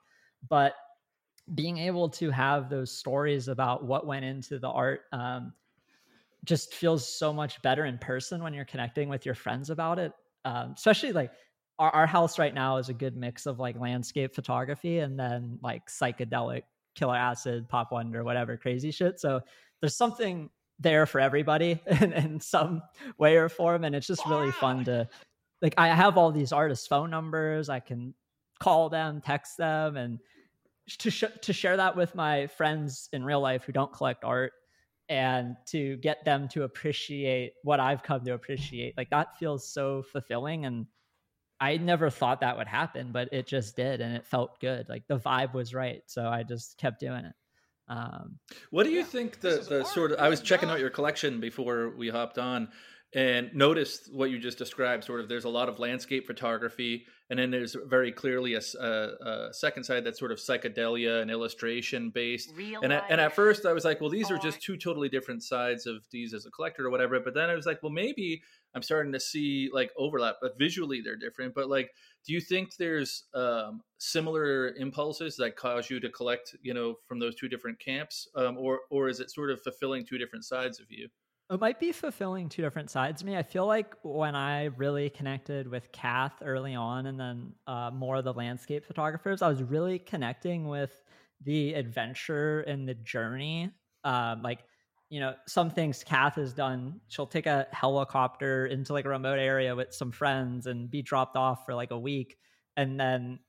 but 0.50 0.76
being 1.54 1.78
able 1.78 2.10
to 2.10 2.32
have 2.32 2.70
those 2.70 2.92
stories 2.92 3.48
about 3.48 3.84
what 3.84 4.08
went 4.08 4.26
into 4.26 4.58
the 4.58 4.68
art 4.68 5.02
um, 5.12 5.54
just 6.44 6.74
feels 6.74 7.08
so 7.08 7.32
much 7.32 7.62
better 7.62 7.86
in 7.86 7.98
person 8.00 8.42
when 8.42 8.54
you're 8.54 8.66
connecting 8.66 9.10
with 9.10 9.26
your 9.26 9.36
friends 9.36 9.70
about 9.70 10.00
it. 10.00 10.12
Um, 10.44 10.74
especially 10.76 11.12
like 11.12 11.32
our, 11.80 11.92
our 11.92 12.08
house 12.08 12.40
right 12.40 12.54
now 12.54 12.78
is 12.78 12.90
a 12.90 12.94
good 12.94 13.16
mix 13.16 13.46
of 13.46 13.60
like 13.60 13.80
landscape 13.80 14.34
photography 14.34 15.00
and 15.00 15.20
then 15.20 15.60
like 15.62 15.88
psychedelic 15.88 16.64
killer 16.96 17.16
acid 17.16 17.68
pop 17.68 17.92
wonder 17.92 18.24
whatever 18.24 18.56
crazy 18.56 18.90
shit 18.90 19.20
so 19.20 19.42
there's 19.82 19.96
something 19.96 20.50
there 20.80 21.06
for 21.06 21.20
everybody 21.20 21.82
in, 22.02 22.14
in 22.14 22.40
some 22.40 22.82
way 23.18 23.38
or 23.38 23.50
form 23.50 23.84
and 23.84 23.96
it's 23.96 24.08
just 24.08 24.26
really 24.26 24.52
fun 24.52 24.84
to 24.86 25.08
like 25.62 25.74
i 25.78 25.88
have 25.88 26.18
all 26.18 26.32
these 26.32 26.52
artists 26.52 26.88
phone 26.88 27.10
numbers 27.10 27.70
i 27.70 27.80
can 27.80 28.14
call 28.60 28.90
them 28.90 29.22
text 29.22 29.58
them 29.58 29.98
and 29.98 30.20
to 30.88 31.10
sh- 31.10 31.24
to 31.42 31.54
share 31.54 31.78
that 31.78 31.96
with 31.96 32.14
my 32.16 32.48
friends 32.48 33.10
in 33.14 33.24
real 33.24 33.42
life 33.42 33.64
who 33.64 33.72
don't 33.72 33.94
collect 33.94 34.24
art 34.24 34.54
and 35.08 35.56
to 35.66 35.98
get 35.98 36.24
them 36.26 36.48
to 36.48 36.64
appreciate 36.64 37.54
what 37.64 37.80
i've 37.80 38.04
come 38.04 38.24
to 38.24 38.34
appreciate 38.34 38.96
like 38.98 39.10
that 39.10 39.38
feels 39.38 39.68
so 39.68 40.04
fulfilling 40.12 40.66
and 40.66 40.86
i 41.60 41.78
never 41.78 42.10
thought 42.10 42.42
that 42.42 42.58
would 42.58 42.68
happen 42.68 43.12
but 43.12 43.30
it 43.32 43.48
just 43.48 43.76
did 43.76 44.02
and 44.02 44.16
it 44.16 44.26
felt 44.26 44.60
good 44.60 44.88
like 44.90 45.04
the 45.08 45.20
vibe 45.20 45.54
was 45.54 45.74
right 45.74 46.02
so 46.08 46.28
i 46.28 46.44
just 46.44 46.78
kept 46.78 47.00
doing 47.00 47.24
it 47.24 47.34
um, 47.88 48.40
what 48.72 48.84
do 48.84 48.90
you 48.90 49.00
yeah, 49.00 49.04
think 49.04 49.42
the 49.42 49.66
the 49.68 49.84
sort 49.84 50.12
of? 50.12 50.20
I 50.20 50.30
was 50.30 50.42
checking 50.42 50.70
out 50.70 50.80
your 50.80 50.90
collection 50.90 51.40
before 51.40 51.94
we 51.96 52.10
hopped 52.10 52.38
on, 52.38 52.70
and 53.14 53.54
noticed 53.54 54.14
what 54.14 54.30
you 54.30 54.40
just 54.40 54.58
described. 54.58 55.04
Sort 55.04 55.22
of, 55.22 55.30
there's 55.30 55.46
a 55.46 55.50
lot 55.50 55.70
of 55.70 55.78
landscape 55.78 56.26
photography, 56.26 57.06
and 57.30 57.38
then 57.38 57.52
there's 57.52 57.76
very 57.86 58.12
clearly 58.12 58.56
a, 58.56 58.62
a, 58.80 58.88
a 58.88 59.54
second 59.54 59.84
side 59.84 60.04
that's 60.04 60.20
sort 60.20 60.32
of 60.32 60.40
psychedelia 60.40 61.22
and 61.22 61.30
illustration 61.30 62.10
based. 62.10 62.52
Real 62.56 62.82
and 62.82 62.92
at, 62.92 63.06
and 63.10 63.22
at 63.22 63.34
first, 63.34 63.66
I 63.66 63.74
was 63.74 63.86
like, 63.86 64.02
well, 64.02 64.10
these 64.10 64.32
are 64.32 64.38
just 64.38 64.62
two 64.62 64.78
totally 64.78 65.10
different 65.10 65.44
sides 65.44 65.86
of 65.86 65.98
these 66.12 66.34
as 66.34 66.46
a 66.46 66.52
collector 66.52 66.86
or 66.86 66.90
whatever. 66.90 67.20
But 67.20 67.36
then 67.36 67.50
I 67.50 67.56
was 67.56 67.66
like, 67.66 67.84
well, 67.84 67.92
maybe 67.92 68.42
I'm 68.76 68.84
starting 68.84 69.14
to 69.14 69.20
see 69.20 69.70
like 69.74 69.92
overlap, 69.98 70.36
but 70.42 70.60
visually 70.60 71.02
they're 71.02 71.16
different. 71.16 71.56
But 71.56 71.70
like, 71.70 71.92
do 72.26 72.34
you 72.34 72.42
think 72.42 72.76
there's 72.76 73.24
um, 73.34 73.82
similar 73.98 74.74
impulses 74.76 75.38
that 75.38 75.56
cause 75.56 75.90
you 75.90 76.00
to 76.02 76.10
collect, 76.10 76.56
you 76.62 76.74
know, 76.74 76.96
from 77.08 77.20
those 77.20 77.36
two 77.36 77.48
different 77.48 77.80
camps, 77.80 78.28
um, 78.36 78.58
or 78.58 78.82
or 78.92 79.08
is 79.08 79.20
it 79.20 79.32
sort 79.32 79.50
of 79.50 79.62
fulfilling 79.62 80.06
two 80.06 80.18
different 80.18 80.44
sides 80.44 80.80
of 80.80 80.88
you? 80.90 81.08
It 81.50 81.60
might 81.60 81.80
be 81.80 81.92
fulfilling 81.92 82.50
two 82.50 82.64
different 82.64 82.90
sides 82.90 83.22
of 83.22 83.28
me. 83.28 83.38
I 83.38 83.44
feel 83.44 83.68
like 83.68 83.94
when 84.02 84.36
I 84.36 84.66
really 84.66 85.12
connected 85.12 85.68
with 85.68 85.92
Cath 85.92 86.42
early 86.44 86.74
on, 86.74 87.06
and 87.06 87.20
then 87.20 87.54
uh, 87.68 87.92
more 87.94 88.18
of 88.18 88.24
the 88.24 88.34
landscape 88.34 88.84
photographers, 88.86 89.42
I 89.44 89.48
was 89.48 89.62
really 89.62 90.00
connecting 90.00 90.68
with 90.68 90.92
the 91.44 91.76
adventure 91.76 92.62
and 92.62 92.88
the 92.90 92.96
journey. 92.96 93.70
Um, 94.04 94.42
like 94.42 94.60
you 95.10 95.20
know, 95.20 95.34
some 95.48 95.70
things 95.70 96.04
Cath 96.04 96.36
has 96.36 96.54
done. 96.54 97.00
She'll 97.08 97.28
take 97.28 97.46
a 97.46 97.68
helicopter 97.72 98.66
into 98.66 98.94
like 98.94 99.06
a 99.06 99.10
remote 99.10 99.40
area 99.40 99.76
with 99.76 99.94
some 99.94 100.12
friends 100.12 100.66
and 100.66 100.90
be 100.90 101.02
dropped 101.02 101.38
off 101.38 101.66
for 101.66 101.76
like 101.76 101.92
a 101.92 102.00
week 102.00 102.38
and 102.76 103.00
then 103.00 103.40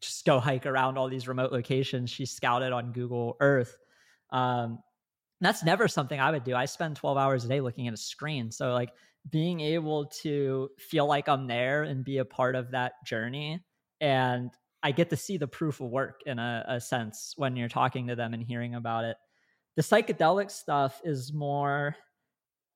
just 0.00 0.24
go 0.24 0.40
hike 0.40 0.66
around 0.66 0.98
all 0.98 1.08
these 1.08 1.28
remote 1.28 1.52
locations 1.52 2.10
she 2.10 2.26
scouted 2.26 2.72
on 2.72 2.92
Google 2.92 3.36
Earth. 3.40 3.76
Um, 4.30 4.78
that's 5.40 5.62
never 5.62 5.88
something 5.88 6.18
I 6.18 6.30
would 6.30 6.44
do. 6.44 6.54
I 6.54 6.64
spend 6.64 6.96
12 6.96 7.18
hours 7.18 7.44
a 7.44 7.48
day 7.48 7.60
looking 7.60 7.86
at 7.86 7.94
a 7.94 7.98
screen. 7.98 8.50
So, 8.50 8.72
like, 8.72 8.90
being 9.30 9.60
able 9.60 10.06
to 10.22 10.70
feel 10.78 11.06
like 11.06 11.28
I'm 11.28 11.46
there 11.46 11.82
and 11.82 12.04
be 12.04 12.18
a 12.18 12.24
part 12.24 12.54
of 12.56 12.70
that 12.70 12.92
journey. 13.04 13.60
And 14.00 14.50
I 14.82 14.92
get 14.92 15.10
to 15.10 15.16
see 15.16 15.38
the 15.38 15.46
proof 15.46 15.80
of 15.80 15.90
work 15.90 16.20
in 16.26 16.38
a, 16.38 16.64
a 16.68 16.80
sense 16.80 17.34
when 17.36 17.56
you're 17.56 17.68
talking 17.68 18.08
to 18.08 18.16
them 18.16 18.34
and 18.34 18.42
hearing 18.42 18.74
about 18.74 19.04
it 19.04 19.16
the 19.76 19.82
psychedelic 19.82 20.50
stuff 20.50 21.00
is 21.04 21.32
more 21.32 21.96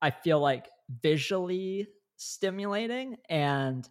i 0.01 0.09
feel 0.09 0.39
like 0.39 0.67
visually 1.01 1.87
stimulating 2.17 3.17
and 3.29 3.89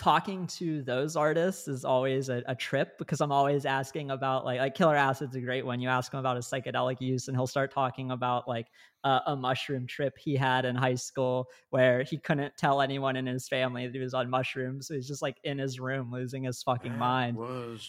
talking 0.00 0.46
to 0.46 0.82
those 0.82 1.14
artists 1.14 1.68
is 1.68 1.84
always 1.84 2.30
a, 2.30 2.42
a, 2.46 2.54
trip 2.54 2.96
because 2.96 3.20
I'm 3.20 3.30
always 3.30 3.66
asking 3.66 4.10
about 4.10 4.46
like 4.46 4.58
like 4.58 4.74
Killer 4.74 4.96
Acid's 4.96 5.36
a 5.36 5.42
great 5.42 5.66
one. 5.66 5.78
You 5.78 5.90
ask 5.90 6.10
him 6.10 6.20
about 6.20 6.36
his 6.36 6.46
psychedelic 6.46 7.02
use, 7.02 7.28
and 7.28 7.36
he'll 7.36 7.46
start 7.46 7.70
talking 7.70 8.10
about 8.10 8.48
like 8.48 8.68
uh, 9.04 9.20
a 9.26 9.36
mushroom 9.36 9.86
trip 9.86 10.16
he 10.16 10.34
had 10.34 10.64
in 10.64 10.74
high 10.74 10.94
school 10.94 11.48
where 11.68 12.02
he 12.02 12.16
couldn't 12.16 12.56
tell 12.56 12.80
anyone 12.80 13.14
in 13.14 13.26
his 13.26 13.46
family 13.46 13.86
that 13.86 13.94
he 13.94 14.00
was 14.00 14.14
on 14.14 14.30
mushrooms. 14.30 14.88
So 14.88 14.94
he's 14.94 15.06
just 15.06 15.20
like 15.20 15.36
in 15.44 15.58
his 15.58 15.78
room 15.78 16.10
losing 16.10 16.44
his 16.44 16.62
fucking 16.62 16.92
that 16.92 16.98
mind, 16.98 17.36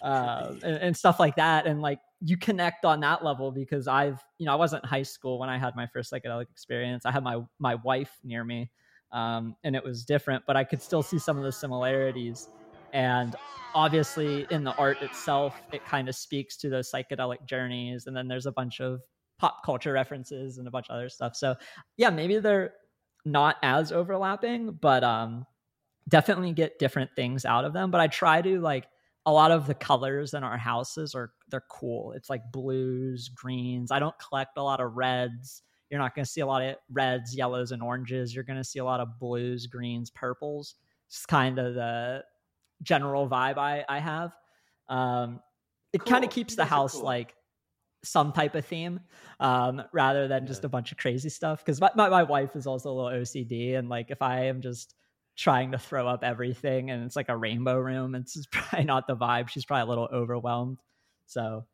uh, 0.01 0.53
and, 0.63 0.75
and 0.75 0.97
stuff 0.97 1.17
like 1.17 1.37
that. 1.37 1.65
And 1.65 1.81
like 1.81 1.99
you 2.19 2.35
connect 2.35 2.83
on 2.83 2.99
that 2.99 3.23
level 3.23 3.53
because 3.53 3.87
I've 3.87 4.21
you 4.37 4.45
know 4.45 4.51
I 4.51 4.55
wasn't 4.55 4.83
in 4.83 4.89
high 4.89 5.03
school 5.03 5.39
when 5.39 5.47
I 5.47 5.57
had 5.57 5.77
my 5.77 5.87
first 5.87 6.11
psychedelic 6.11 6.51
experience. 6.51 7.05
I 7.05 7.11
had 7.11 7.23
my 7.23 7.39
my 7.57 7.75
wife 7.75 8.19
near 8.21 8.43
me 8.43 8.69
um, 9.11 9.55
and 9.63 9.75
it 9.75 9.83
was 9.83 10.05
different, 10.05 10.43
but 10.47 10.55
I 10.55 10.63
could 10.63 10.81
still 10.81 11.03
see 11.03 11.19
some 11.19 11.37
of 11.37 11.43
the 11.43 11.51
similarities. 11.51 12.49
And 12.93 13.35
obviously, 13.73 14.45
in 14.49 14.63
the 14.63 14.75
art 14.75 15.01
itself, 15.01 15.61
it 15.71 15.85
kind 15.85 16.09
of 16.09 16.15
speaks 16.15 16.57
to 16.57 16.69
those 16.69 16.91
psychedelic 16.91 17.45
journeys. 17.45 18.07
And 18.07 18.15
then 18.15 18.27
there's 18.27 18.45
a 18.45 18.51
bunch 18.51 18.79
of 18.81 19.01
pop 19.39 19.63
culture 19.65 19.93
references 19.93 20.57
and 20.57 20.67
a 20.67 20.71
bunch 20.71 20.87
of 20.89 20.95
other 20.95 21.09
stuff. 21.09 21.35
So, 21.35 21.55
yeah, 21.97 22.09
maybe 22.09 22.39
they're 22.39 22.73
not 23.25 23.57
as 23.61 23.91
overlapping, 23.91 24.71
but 24.81 25.03
um, 25.03 25.45
definitely 26.07 26.53
get 26.53 26.79
different 26.79 27.11
things 27.15 27.45
out 27.45 27.65
of 27.65 27.73
them. 27.73 27.91
But 27.91 28.01
I 28.01 28.07
try 28.07 28.41
to 28.41 28.59
like 28.59 28.87
a 29.25 29.31
lot 29.31 29.51
of 29.51 29.67
the 29.67 29.73
colors 29.73 30.33
in 30.33 30.43
our 30.43 30.57
houses 30.57 31.13
are 31.15 31.31
they're 31.49 31.63
cool. 31.69 32.13
It's 32.13 32.29
like 32.29 32.51
blues, 32.51 33.29
greens. 33.29 33.91
I 33.91 33.99
don't 33.99 34.17
collect 34.17 34.57
a 34.57 34.63
lot 34.63 34.79
of 34.79 34.95
reds. 34.95 35.61
You're 35.91 35.99
not 35.99 36.15
going 36.15 36.23
to 36.23 36.31
see 36.31 36.39
a 36.39 36.45
lot 36.45 36.63
of 36.63 36.77
reds, 36.89 37.35
yellows, 37.35 37.73
and 37.73 37.83
oranges. 37.83 38.33
You're 38.33 38.45
going 38.45 38.57
to 38.57 38.63
see 38.63 38.79
a 38.79 38.85
lot 38.85 39.01
of 39.01 39.19
blues, 39.19 39.67
greens, 39.67 40.09
purples. 40.09 40.75
It's 41.07 41.25
kind 41.25 41.59
of 41.59 41.75
the 41.75 42.23
general 42.81 43.27
vibe 43.27 43.57
I, 43.57 43.83
I 43.89 43.99
have. 43.99 44.31
Um, 44.87 45.41
it 45.91 45.99
cool. 45.99 46.11
kind 46.11 46.23
of 46.23 46.31
keeps 46.31 46.55
the 46.55 46.63
house 46.63 46.93
cool. 46.93 47.03
like 47.03 47.35
some 48.03 48.31
type 48.31 48.55
of 48.55 48.65
theme 48.65 49.01
um, 49.41 49.83
rather 49.91 50.29
than 50.29 50.43
yeah. 50.43 50.47
just 50.47 50.63
a 50.63 50.69
bunch 50.69 50.93
of 50.93 50.97
crazy 50.97 51.27
stuff. 51.27 51.59
Because 51.59 51.81
my, 51.81 51.91
my, 51.95 52.07
my 52.07 52.23
wife 52.23 52.55
is 52.55 52.65
also 52.65 52.89
a 52.89 52.93
little 52.93 53.21
OCD. 53.21 53.77
And 53.77 53.89
like 53.89 54.11
if 54.11 54.21
I 54.21 54.45
am 54.45 54.61
just 54.61 54.95
trying 55.35 55.73
to 55.73 55.77
throw 55.77 56.07
up 56.07 56.23
everything 56.23 56.89
and 56.89 57.03
it's 57.03 57.17
like 57.17 57.29
a 57.29 57.35
rainbow 57.35 57.77
room, 57.77 58.15
it's 58.15 58.45
probably 58.51 58.85
not 58.85 59.07
the 59.07 59.15
vibe. 59.17 59.49
She's 59.49 59.65
probably 59.65 59.83
a 59.83 59.89
little 59.89 60.09
overwhelmed. 60.11 60.79
So 61.25 61.65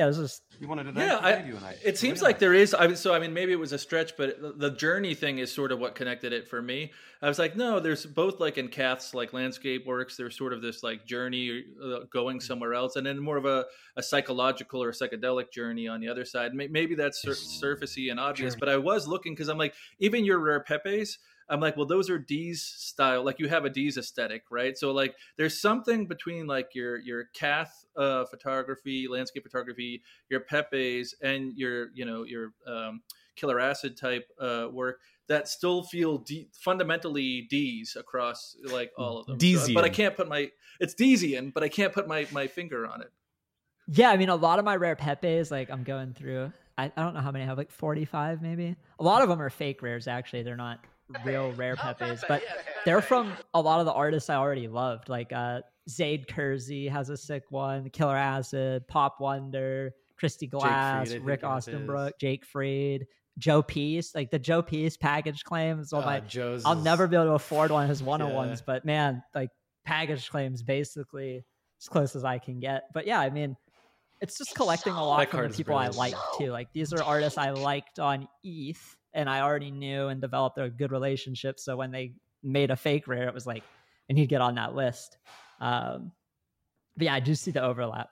yeah, 0.00 0.06
this 0.06 0.16
is 0.16 0.40
you 0.58 0.66
wanted 0.66 0.94
to 0.94 0.98
yeah. 0.98 1.16
I, 1.16 1.76
it 1.84 1.98
seems 1.98 2.22
like 2.22 2.38
there 2.38 2.54
is. 2.54 2.72
I, 2.72 2.94
so 2.94 3.12
I 3.12 3.18
mean, 3.18 3.34
maybe 3.34 3.52
it 3.52 3.58
was 3.58 3.72
a 3.72 3.78
stretch, 3.78 4.16
but 4.16 4.58
the 4.58 4.70
journey 4.70 5.14
thing 5.14 5.38
is 5.38 5.52
sort 5.52 5.72
of 5.72 5.78
what 5.78 5.94
connected 5.94 6.32
it 6.32 6.48
for 6.48 6.62
me. 6.62 6.92
I 7.20 7.28
was 7.28 7.38
like, 7.38 7.54
no, 7.54 7.80
there's 7.80 8.06
both 8.06 8.40
like 8.40 8.56
in 8.56 8.68
Cath's 8.68 9.12
like 9.12 9.34
landscape 9.34 9.86
works. 9.86 10.16
There's 10.16 10.38
sort 10.38 10.54
of 10.54 10.62
this 10.62 10.82
like 10.82 11.04
journey 11.04 11.64
uh, 11.84 12.00
going 12.10 12.40
somewhere 12.40 12.72
else, 12.72 12.96
and 12.96 13.06
then 13.06 13.18
more 13.18 13.36
of 13.36 13.44
a, 13.44 13.66
a 13.94 14.02
psychological 14.02 14.82
or 14.82 14.92
psychedelic 14.92 15.52
journey 15.52 15.86
on 15.86 16.00
the 16.00 16.08
other 16.08 16.24
side. 16.24 16.54
Maybe 16.54 16.94
that's 16.94 17.20
sur- 17.20 17.32
surfacey 17.32 18.10
and 18.10 18.18
obvious, 18.18 18.54
journey. 18.54 18.60
but 18.60 18.68
I 18.70 18.78
was 18.78 19.06
looking 19.06 19.34
because 19.34 19.48
I'm 19.48 19.58
like, 19.58 19.74
even 19.98 20.24
your 20.24 20.38
rare 20.38 20.60
pepes 20.60 21.18
I'm 21.50 21.60
like, 21.60 21.76
well, 21.76 21.86
those 21.86 22.08
are 22.08 22.18
D's 22.18 22.62
style. 22.62 23.24
Like 23.24 23.38
you 23.38 23.48
have 23.48 23.64
a 23.64 23.70
D's 23.70 23.98
aesthetic, 23.98 24.44
right? 24.50 24.78
So 24.78 24.92
like, 24.92 25.16
there's 25.36 25.60
something 25.60 26.06
between 26.06 26.46
like 26.46 26.74
your 26.74 26.98
your 26.98 27.24
Cath 27.34 27.84
uh, 27.96 28.24
photography, 28.26 29.08
landscape 29.08 29.42
photography, 29.42 30.02
your 30.28 30.40
Pepe's, 30.40 31.14
and 31.20 31.52
your 31.56 31.88
you 31.94 32.04
know 32.04 32.22
your 32.22 32.52
um, 32.66 33.02
killer 33.36 33.58
acid 33.58 33.96
type 33.96 34.28
uh, 34.40 34.68
work 34.70 35.00
that 35.28 35.48
still 35.48 35.82
feel 35.82 36.18
D- 36.18 36.48
fundamentally 36.52 37.42
D's 37.42 37.96
across 37.98 38.56
like 38.64 38.92
all 38.96 39.18
of 39.18 39.26
them. 39.26 39.38
Deesian. 39.38 39.66
So, 39.66 39.74
but 39.74 39.84
I 39.84 39.88
can't 39.88 40.16
put 40.16 40.28
my 40.28 40.50
it's 40.78 40.94
Deesian, 40.94 41.52
but 41.52 41.62
I 41.62 41.68
can't 41.68 41.92
put 41.92 42.06
my 42.06 42.26
my 42.32 42.46
finger 42.46 42.86
on 42.86 43.02
it. 43.02 43.10
Yeah, 43.88 44.10
I 44.10 44.16
mean, 44.16 44.28
a 44.28 44.36
lot 44.36 44.60
of 44.60 44.64
my 44.64 44.76
rare 44.76 44.94
Pepes, 44.94 45.50
like 45.50 45.70
I'm 45.70 45.82
going 45.82 46.14
through. 46.14 46.52
I, 46.78 46.92
I 46.96 47.02
don't 47.02 47.12
know 47.12 47.20
how 47.20 47.30
many 47.30 47.44
I 47.44 47.46
have, 47.46 47.58
like 47.58 47.70
45 47.70 48.40
maybe. 48.40 48.76
A 48.98 49.02
lot 49.02 49.22
of 49.22 49.28
them 49.28 49.42
are 49.42 49.50
fake 49.50 49.82
rares. 49.82 50.06
Actually, 50.08 50.44
they're 50.44 50.56
not 50.56 50.80
real 51.24 51.52
rare 51.56 51.76
pepes, 51.76 52.24
but 52.28 52.42
they're 52.84 53.02
from 53.02 53.32
a 53.54 53.60
lot 53.60 53.80
of 53.80 53.86
the 53.86 53.92
artists 53.92 54.30
I 54.30 54.36
already 54.36 54.68
loved. 54.68 55.08
Like 55.08 55.32
uh 55.32 55.60
Zaid 55.88 56.28
Kersey 56.28 56.88
has 56.88 57.10
a 57.10 57.16
sick 57.16 57.44
one, 57.50 57.90
Killer 57.90 58.16
Acid, 58.16 58.86
Pop 58.88 59.16
Wonder, 59.20 59.92
Christy 60.18 60.46
Glass, 60.46 61.10
Fried, 61.10 61.24
Rick 61.24 61.42
Ostenbrook, 61.42 62.12
Jake 62.20 62.44
Freed, 62.44 63.06
Joe 63.38 63.62
Peace. 63.62 64.14
Like 64.14 64.30
the 64.30 64.38
Joe 64.38 64.62
Peace 64.62 64.96
package 64.96 65.44
claims. 65.44 65.92
Oh 65.92 66.00
my 66.00 66.20
Joe's 66.20 66.64
I'll 66.64 66.76
never 66.76 67.06
be 67.06 67.16
able 67.16 67.26
to 67.26 67.32
afford 67.32 67.70
one 67.70 67.84
of 67.84 67.88
his 67.88 68.02
one 68.02 68.22
on 68.22 68.32
ones, 68.32 68.60
yeah. 68.60 68.64
but 68.66 68.84
man, 68.84 69.22
like 69.34 69.50
package 69.84 70.30
claims 70.30 70.62
basically 70.62 71.44
as 71.80 71.88
close 71.88 72.14
as 72.14 72.24
I 72.24 72.38
can 72.38 72.60
get. 72.60 72.84
But 72.94 73.06
yeah, 73.06 73.20
I 73.20 73.30
mean 73.30 73.56
it's 74.20 74.36
just 74.36 74.54
collecting 74.54 74.92
a 74.92 75.04
lot 75.04 75.18
that 75.18 75.30
from 75.30 75.50
the 75.50 75.56
people 75.56 75.76
I 75.76 75.88
like 75.88 76.14
too. 76.38 76.52
Like 76.52 76.72
these 76.72 76.92
are 76.92 77.02
artists 77.02 77.38
I 77.38 77.50
liked 77.50 77.98
on 77.98 78.28
ETH 78.44 78.96
and 79.12 79.28
I 79.28 79.40
already 79.40 79.70
knew 79.70 80.08
and 80.08 80.20
developed 80.20 80.58
a 80.58 80.68
good 80.70 80.92
relationship. 80.92 81.58
So 81.58 81.76
when 81.76 81.90
they 81.90 82.14
made 82.42 82.70
a 82.70 82.76
fake 82.76 83.08
rare, 83.08 83.28
it 83.28 83.34
was 83.34 83.46
like, 83.46 83.62
and 84.08 84.18
he'd 84.18 84.28
get 84.28 84.40
on 84.40 84.56
that 84.56 84.74
list. 84.74 85.18
Um, 85.60 86.12
but 86.96 87.06
yeah, 87.06 87.14
I 87.14 87.20
do 87.20 87.34
see 87.34 87.50
the 87.50 87.62
overlap. 87.62 88.10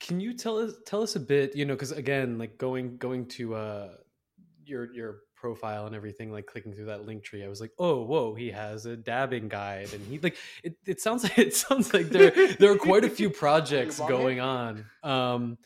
Can 0.00 0.20
you 0.20 0.34
tell 0.34 0.58
us 0.58 0.74
tell 0.84 1.02
us 1.02 1.16
a 1.16 1.20
bit? 1.20 1.56
You 1.56 1.64
know, 1.64 1.74
because 1.74 1.92
again, 1.92 2.38
like 2.38 2.58
going 2.58 2.98
going 2.98 3.26
to 3.28 3.54
uh, 3.54 3.88
your 4.64 4.92
your 4.92 5.18
profile 5.36 5.86
and 5.86 5.94
everything, 5.94 6.32
like 6.32 6.46
clicking 6.46 6.72
through 6.72 6.86
that 6.86 7.06
link 7.06 7.22
tree, 7.22 7.44
I 7.44 7.48
was 7.48 7.60
like, 7.60 7.72
oh, 7.78 8.02
whoa, 8.02 8.34
he 8.34 8.50
has 8.50 8.84
a 8.84 8.96
dabbing 8.96 9.48
guide, 9.48 9.92
and 9.94 10.04
he 10.06 10.18
like 10.18 10.36
it. 10.62 10.76
It 10.86 11.00
sounds 11.00 11.22
like 11.24 11.38
it 11.38 11.54
sounds 11.54 11.94
like 11.94 12.08
there 12.08 12.30
there 12.58 12.72
are 12.72 12.76
quite 12.76 13.04
a 13.04 13.10
few 13.10 13.30
projects 13.44 13.98
going 13.98 14.40
on. 14.40 14.84
Um, 15.02 15.56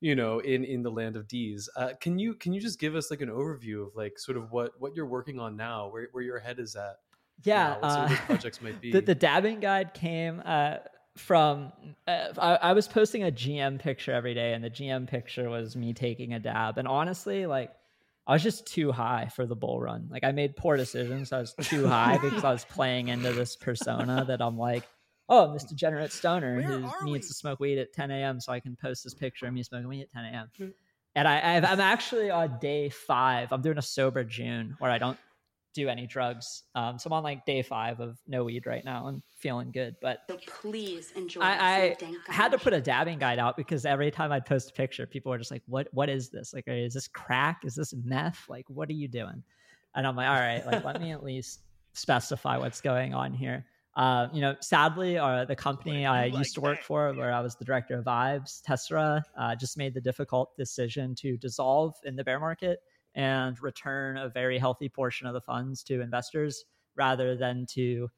you 0.00 0.14
know 0.14 0.38
in 0.40 0.64
in 0.64 0.82
the 0.82 0.90
land 0.90 1.16
of 1.16 1.26
d's 1.26 1.68
uh, 1.76 1.90
can 2.00 2.18
you 2.18 2.34
can 2.34 2.52
you 2.52 2.60
just 2.60 2.78
give 2.78 2.94
us 2.94 3.10
like 3.10 3.20
an 3.20 3.28
overview 3.28 3.86
of 3.86 3.96
like 3.96 4.18
sort 4.18 4.36
of 4.36 4.50
what 4.52 4.72
what 4.78 4.94
you're 4.94 5.06
working 5.06 5.38
on 5.38 5.56
now 5.56 5.88
where, 5.88 6.08
where 6.12 6.22
your 6.22 6.38
head 6.38 6.58
is 6.58 6.76
at 6.76 6.98
yeah 7.44 7.76
now, 7.82 7.88
uh, 7.88 8.16
projects 8.26 8.62
might 8.62 8.80
be? 8.80 8.92
the, 8.92 9.00
the, 9.00 9.14
dabbing 9.14 9.60
guide 9.60 9.94
came 9.94 10.42
uh, 10.44 10.76
from 11.16 11.72
uh, 12.06 12.28
I, 12.38 12.54
I, 12.56 12.72
was 12.72 12.86
posting 12.86 13.24
a 13.24 13.32
gm 13.32 13.78
picture 13.78 14.12
every 14.12 14.34
day 14.34 14.52
and 14.52 14.62
the 14.62 14.70
gm 14.70 15.08
picture 15.08 15.50
was 15.50 15.74
me 15.74 15.92
taking 15.92 16.34
a 16.34 16.38
dab 16.38 16.78
and 16.78 16.86
honestly 16.86 17.46
like 17.46 17.72
i 18.26 18.34
was 18.34 18.42
just 18.42 18.66
too 18.66 18.92
high 18.92 19.28
for 19.34 19.46
the 19.46 19.56
bull 19.56 19.80
run. 19.80 20.08
Like 20.10 20.22
i 20.22 20.32
made 20.32 20.54
poor 20.54 20.76
decisions. 20.76 21.32
I 21.32 21.40
was 21.40 21.54
too 21.62 21.86
high 21.88 22.18
because 22.18 22.44
i 22.44 22.52
was 22.52 22.64
playing 22.64 23.08
into 23.08 23.32
this 23.32 23.56
persona 23.56 24.24
that 24.28 24.40
i'm 24.40 24.56
like 24.58 24.84
oh, 25.28 25.52
this 25.52 25.64
degenerate 25.64 26.12
stoner 26.12 26.56
Where 26.56 26.62
who 26.62 27.04
needs 27.04 27.26
we? 27.26 27.28
to 27.28 27.34
smoke 27.34 27.60
weed 27.60 27.78
at 27.78 27.92
10 27.92 28.10
a.m. 28.10 28.40
so 28.40 28.52
I 28.52 28.60
can 28.60 28.76
post 28.76 29.04
this 29.04 29.14
picture 29.14 29.46
of 29.46 29.52
me 29.52 29.62
smoking 29.62 29.88
weed 29.88 30.02
at 30.02 30.10
10 30.10 30.24
a.m. 30.24 30.50
Hmm. 30.56 30.68
And 31.14 31.26
I, 31.26 31.38
i 31.38 31.52
am 31.54 31.80
actually 31.80 32.30
on 32.30 32.58
day 32.60 32.90
five. 32.90 33.52
I'm 33.52 33.62
doing 33.62 33.78
a 33.78 33.82
sober 33.82 34.22
June 34.24 34.76
where 34.78 34.90
I 34.90 34.98
don't 34.98 35.18
do 35.74 35.88
any 35.88 36.06
drugs. 36.06 36.64
Um, 36.74 36.98
so 36.98 37.08
I'm 37.08 37.12
on 37.12 37.22
like 37.22 37.44
day 37.44 37.62
five 37.62 38.00
of 38.00 38.18
no 38.26 38.44
weed 38.44 38.66
right 38.66 38.84
now 38.84 39.08
and 39.08 39.22
feeling 39.36 39.70
good. 39.70 39.96
But 40.00 40.20
so 40.28 40.38
please 40.46 41.12
enjoy. 41.16 41.40
I, 41.40 41.96
I 42.00 42.32
had 42.32 42.52
to 42.52 42.58
put 42.58 42.72
a 42.72 42.80
dabbing 42.80 43.18
guide 43.18 43.38
out 43.38 43.56
because 43.56 43.84
every 43.84 44.10
time 44.10 44.32
I'd 44.32 44.46
post 44.46 44.70
a 44.70 44.72
picture, 44.72 45.06
people 45.06 45.30
were 45.30 45.38
just 45.38 45.50
like, 45.50 45.62
"What? 45.66 45.88
What 45.92 46.08
is 46.08 46.30
this? 46.30 46.52
Like, 46.54 46.64
is 46.66 46.94
this 46.94 47.08
crack? 47.08 47.62
Is 47.64 47.74
this 47.74 47.94
meth? 48.04 48.44
Like, 48.48 48.64
what 48.68 48.88
are 48.88 48.94
you 48.94 49.08
doing?" 49.08 49.42
And 49.94 50.06
I'm 50.06 50.16
like, 50.16 50.28
"All 50.28 50.34
right, 50.34 50.64
like, 50.66 50.84
let 50.84 51.00
me 51.00 51.12
at 51.12 51.22
least 51.22 51.60
specify 51.92 52.58
what's 52.58 52.80
going 52.80 53.14
on 53.14 53.32
here." 53.32 53.64
Uh, 53.98 54.28
you 54.32 54.40
know, 54.40 54.54
sadly, 54.60 55.18
uh, 55.18 55.44
the 55.44 55.56
company 55.56 56.06
I 56.06 56.26
used 56.26 56.54
to 56.54 56.60
work 56.60 56.82
for, 56.82 57.12
where 57.14 57.32
I 57.32 57.40
was 57.40 57.56
the 57.56 57.64
director 57.64 57.98
of 57.98 58.04
Vibes, 58.04 58.62
Tessera, 58.62 59.24
uh, 59.36 59.56
just 59.56 59.76
made 59.76 59.92
the 59.92 60.00
difficult 60.00 60.56
decision 60.56 61.16
to 61.16 61.36
dissolve 61.36 61.96
in 62.04 62.14
the 62.14 62.22
bear 62.22 62.38
market 62.38 62.78
and 63.16 63.60
return 63.60 64.16
a 64.16 64.28
very 64.28 64.56
healthy 64.56 64.88
portion 64.88 65.26
of 65.26 65.34
the 65.34 65.40
funds 65.40 65.82
to 65.82 66.00
investors 66.00 66.64
rather 66.94 67.36
than 67.36 67.66
to 67.70 68.08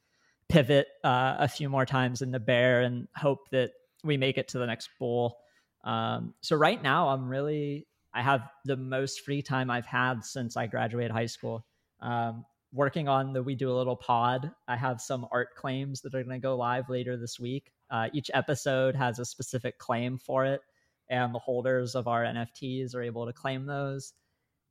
pivot 0.50 0.86
uh, 1.02 1.36
a 1.38 1.48
few 1.48 1.70
more 1.70 1.86
times 1.86 2.20
in 2.20 2.30
the 2.30 2.40
bear 2.40 2.82
and 2.82 3.08
hope 3.16 3.48
that 3.50 3.70
we 4.04 4.18
make 4.18 4.36
it 4.36 4.48
to 4.48 4.58
the 4.58 4.66
next 4.66 4.90
bull. 4.98 5.38
Um, 5.84 6.34
so 6.42 6.56
right 6.56 6.82
now, 6.82 7.08
I'm 7.08 7.26
really 7.26 7.86
I 8.12 8.20
have 8.20 8.42
the 8.66 8.76
most 8.76 9.22
free 9.22 9.40
time 9.40 9.70
I've 9.70 9.86
had 9.86 10.26
since 10.26 10.58
I 10.58 10.66
graduated 10.66 11.10
high 11.10 11.26
school. 11.26 11.64
Um, 12.00 12.44
working 12.72 13.08
on 13.08 13.32
the 13.32 13.42
We 13.42 13.54
Do 13.54 13.70
a 13.70 13.76
Little 13.76 13.96
pod. 13.96 14.52
I 14.68 14.76
have 14.76 15.00
some 15.00 15.26
art 15.32 15.54
claims 15.56 16.00
that 16.02 16.14
are 16.14 16.22
going 16.22 16.40
to 16.40 16.42
go 16.42 16.56
live 16.56 16.88
later 16.88 17.16
this 17.16 17.40
week. 17.40 17.72
Uh, 17.90 18.08
each 18.12 18.30
episode 18.32 18.94
has 18.94 19.18
a 19.18 19.24
specific 19.24 19.78
claim 19.78 20.18
for 20.18 20.44
it, 20.44 20.60
and 21.08 21.34
the 21.34 21.38
holders 21.38 21.94
of 21.94 22.06
our 22.06 22.24
NFTs 22.24 22.94
are 22.94 23.02
able 23.02 23.26
to 23.26 23.32
claim 23.32 23.66
those. 23.66 24.12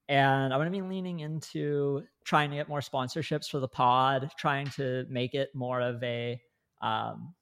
And 0.08 0.54
I'm 0.54 0.60
going 0.60 0.72
to 0.72 0.78
be 0.78 0.88
leaning 0.88 1.20
into 1.20 2.04
trying 2.24 2.50
to 2.50 2.56
get 2.56 2.70
more 2.70 2.80
sponsorships 2.80 3.50
for 3.50 3.60
the 3.60 3.68
pod, 3.68 4.32
trying 4.38 4.68
to 4.72 5.06
make 5.10 5.36
it 5.36 5.50
more 5.54 5.82
of 5.82 6.02
a 6.02 6.42
um, 6.82 7.36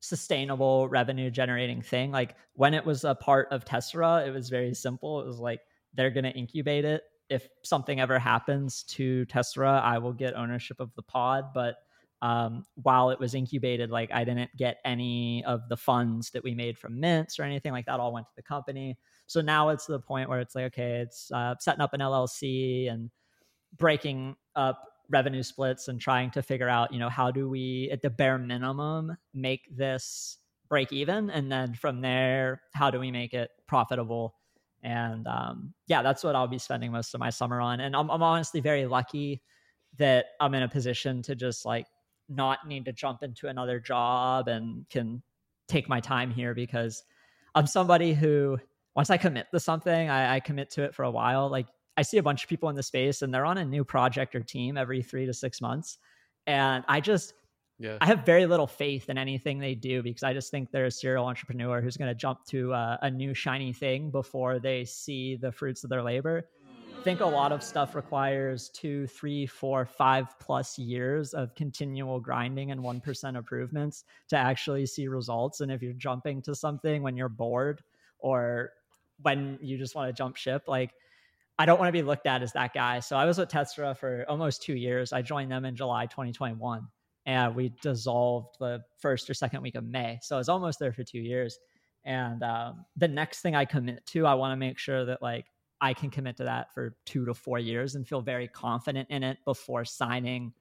sustainable 0.00 0.88
revenue 0.88 1.30
generating 1.30 1.82
thing. 1.82 2.10
Like 2.10 2.34
when 2.54 2.74
it 2.74 2.84
was 2.84 3.04
a 3.04 3.14
part 3.14 3.48
of 3.52 3.64
Tessera, 3.64 4.26
it 4.26 4.32
was 4.32 4.48
very 4.48 4.74
simple. 4.74 5.20
It 5.20 5.26
was 5.26 5.38
like 5.38 5.60
they're 5.94 6.10
going 6.10 6.24
to 6.24 6.32
incubate 6.32 6.84
it 6.84 7.02
if 7.30 7.48
something 7.62 8.00
ever 8.00 8.18
happens 8.18 8.82
to 8.82 9.24
Tessera, 9.26 9.80
I 9.80 9.98
will 9.98 10.12
get 10.12 10.34
ownership 10.34 10.80
of 10.80 10.92
the 10.96 11.02
pod. 11.02 11.54
But 11.54 11.76
um, 12.22 12.64
while 12.74 13.10
it 13.10 13.18
was 13.18 13.34
incubated, 13.34 13.90
like 13.90 14.10
I 14.12 14.24
didn't 14.24 14.50
get 14.56 14.78
any 14.84 15.42
of 15.46 15.68
the 15.68 15.76
funds 15.76 16.30
that 16.32 16.44
we 16.44 16.54
made 16.54 16.76
from 16.76 17.00
mints 17.00 17.38
or 17.38 17.44
anything 17.44 17.72
like 17.72 17.86
that. 17.86 18.00
All 18.00 18.12
went 18.12 18.26
to 18.26 18.32
the 18.36 18.42
company. 18.42 18.98
So 19.26 19.40
now 19.40 19.70
it's 19.70 19.86
the 19.86 20.00
point 20.00 20.28
where 20.28 20.40
it's 20.40 20.54
like, 20.54 20.66
okay, 20.66 21.00
it's 21.00 21.30
uh, 21.32 21.54
setting 21.60 21.80
up 21.80 21.94
an 21.94 22.00
LLC 22.00 22.90
and 22.90 23.10
breaking 23.78 24.36
up 24.56 24.82
revenue 25.08 25.42
splits 25.42 25.88
and 25.88 26.00
trying 26.00 26.30
to 26.32 26.42
figure 26.42 26.68
out, 26.68 26.92
you 26.92 26.98
know, 26.98 27.08
how 27.08 27.30
do 27.30 27.48
we, 27.48 27.88
at 27.92 28.02
the 28.02 28.10
bare 28.10 28.38
minimum, 28.38 29.16
make 29.32 29.62
this 29.74 30.38
break 30.68 30.92
even, 30.92 31.30
and 31.30 31.50
then 31.50 31.74
from 31.74 32.00
there, 32.00 32.62
how 32.74 32.90
do 32.90 33.00
we 33.00 33.10
make 33.10 33.34
it 33.34 33.50
profitable? 33.66 34.34
And 34.82 35.26
um, 35.26 35.72
yeah 35.86 36.02
that's 36.02 36.24
what 36.24 36.34
i'll 36.34 36.48
be 36.48 36.58
spending 36.58 36.90
most 36.92 37.14
of 37.14 37.20
my 37.20 37.30
summer 37.30 37.60
on. 37.60 37.80
And 37.80 37.94
I'm, 37.94 38.10
I'm 38.10 38.22
honestly 38.22 38.60
very 38.60 38.86
lucky 38.86 39.42
that 39.98 40.26
i'm 40.40 40.54
in 40.54 40.62
a 40.62 40.68
position 40.68 41.22
to 41.22 41.34
just 41.34 41.64
like 41.64 41.86
not 42.28 42.66
need 42.66 42.84
to 42.84 42.92
jump 42.92 43.22
into 43.22 43.48
another 43.48 43.80
job 43.80 44.48
and 44.48 44.88
can 44.88 45.22
take 45.68 45.88
my 45.88 46.00
time 46.00 46.30
here 46.30 46.54
because 46.54 47.02
i'm 47.54 47.66
somebody 47.66 48.14
who 48.14 48.58
once 48.94 49.10
i 49.10 49.16
commit 49.16 49.46
to 49.52 49.60
something 49.60 50.08
I, 50.08 50.36
I 50.36 50.40
commit 50.40 50.70
to 50.70 50.84
it 50.84 50.94
for 50.94 51.04
a 51.04 51.10
while. 51.10 51.48
Like 51.50 51.66
i 51.96 52.02
see 52.02 52.18
a 52.18 52.22
bunch 52.22 52.44
of 52.44 52.48
people 52.48 52.68
in 52.68 52.76
the 52.76 52.82
space 52.82 53.22
and 53.22 53.34
they're 53.34 53.46
on 53.46 53.58
a 53.58 53.64
new 53.64 53.84
project 53.84 54.34
or 54.34 54.40
team 54.40 54.76
every 54.76 55.02
three 55.02 55.26
to 55.26 55.34
six 55.34 55.60
months. 55.60 55.98
And 56.46 56.84
i 56.88 57.00
just 57.00 57.34
yeah. 57.80 57.96
I 57.98 58.06
have 58.06 58.26
very 58.26 58.44
little 58.44 58.66
faith 58.66 59.08
in 59.08 59.16
anything 59.16 59.58
they 59.58 59.74
do 59.74 60.02
because 60.02 60.22
I 60.22 60.34
just 60.34 60.50
think 60.50 60.70
they're 60.70 60.84
a 60.84 60.90
serial 60.90 61.24
entrepreneur 61.24 61.80
who's 61.80 61.96
going 61.96 62.10
to 62.10 62.14
jump 62.14 62.44
to 62.48 62.74
uh, 62.74 62.98
a 63.00 63.10
new 63.10 63.32
shiny 63.32 63.72
thing 63.72 64.10
before 64.10 64.58
they 64.58 64.84
see 64.84 65.36
the 65.36 65.50
fruits 65.50 65.82
of 65.82 65.88
their 65.88 66.02
labor. 66.02 66.46
I 66.98 67.02
think 67.02 67.20
a 67.20 67.26
lot 67.26 67.52
of 67.52 67.62
stuff 67.62 67.94
requires 67.94 68.68
two, 68.68 69.06
three, 69.06 69.46
four, 69.46 69.86
five 69.86 70.38
plus 70.38 70.78
years 70.78 71.32
of 71.32 71.54
continual 71.54 72.20
grinding 72.20 72.70
and 72.70 72.82
1% 72.82 73.38
improvements 73.38 74.04
to 74.28 74.36
actually 74.36 74.84
see 74.84 75.08
results. 75.08 75.62
And 75.62 75.72
if 75.72 75.80
you're 75.80 75.94
jumping 75.94 76.42
to 76.42 76.54
something 76.54 77.02
when 77.02 77.16
you're 77.16 77.30
bored 77.30 77.82
or 78.18 78.72
when 79.22 79.58
you 79.62 79.78
just 79.78 79.94
want 79.94 80.10
to 80.10 80.12
jump 80.12 80.36
ship, 80.36 80.64
like, 80.68 80.90
I 81.58 81.64
don't 81.64 81.78
want 81.78 81.88
to 81.88 81.92
be 81.92 82.02
looked 82.02 82.26
at 82.26 82.42
as 82.42 82.52
that 82.52 82.74
guy. 82.74 83.00
So 83.00 83.16
I 83.16 83.24
was 83.24 83.38
with 83.38 83.48
Tessera 83.48 83.96
for 83.96 84.26
almost 84.28 84.62
two 84.62 84.74
years. 84.74 85.14
I 85.14 85.22
joined 85.22 85.50
them 85.50 85.64
in 85.64 85.76
July 85.76 86.04
2021 86.04 86.86
and 87.26 87.54
we 87.54 87.72
dissolved 87.82 88.56
the 88.58 88.82
first 89.00 89.28
or 89.28 89.34
second 89.34 89.62
week 89.62 89.74
of 89.74 89.84
May. 89.84 90.18
So 90.22 90.36
I 90.36 90.38
was 90.38 90.48
almost 90.48 90.78
there 90.78 90.92
for 90.92 91.04
two 91.04 91.20
years. 91.20 91.58
And 92.04 92.42
um, 92.42 92.84
the 92.96 93.08
next 93.08 93.40
thing 93.40 93.54
I 93.54 93.64
commit 93.64 94.04
to, 94.06 94.26
I 94.26 94.34
want 94.34 94.52
to 94.52 94.56
make 94.56 94.78
sure 94.78 95.04
that 95.04 95.20
like 95.20 95.46
I 95.80 95.94
can 95.94 96.10
commit 96.10 96.36
to 96.38 96.44
that 96.44 96.72
for 96.74 96.96
two 97.06 97.24
to 97.26 97.34
four 97.34 97.58
years 97.58 97.94
and 97.94 98.06
feel 98.06 98.20
very 98.22 98.48
confident 98.48 99.08
in 99.10 99.22
it 99.22 99.38
before 99.44 99.84
signing 99.84 100.52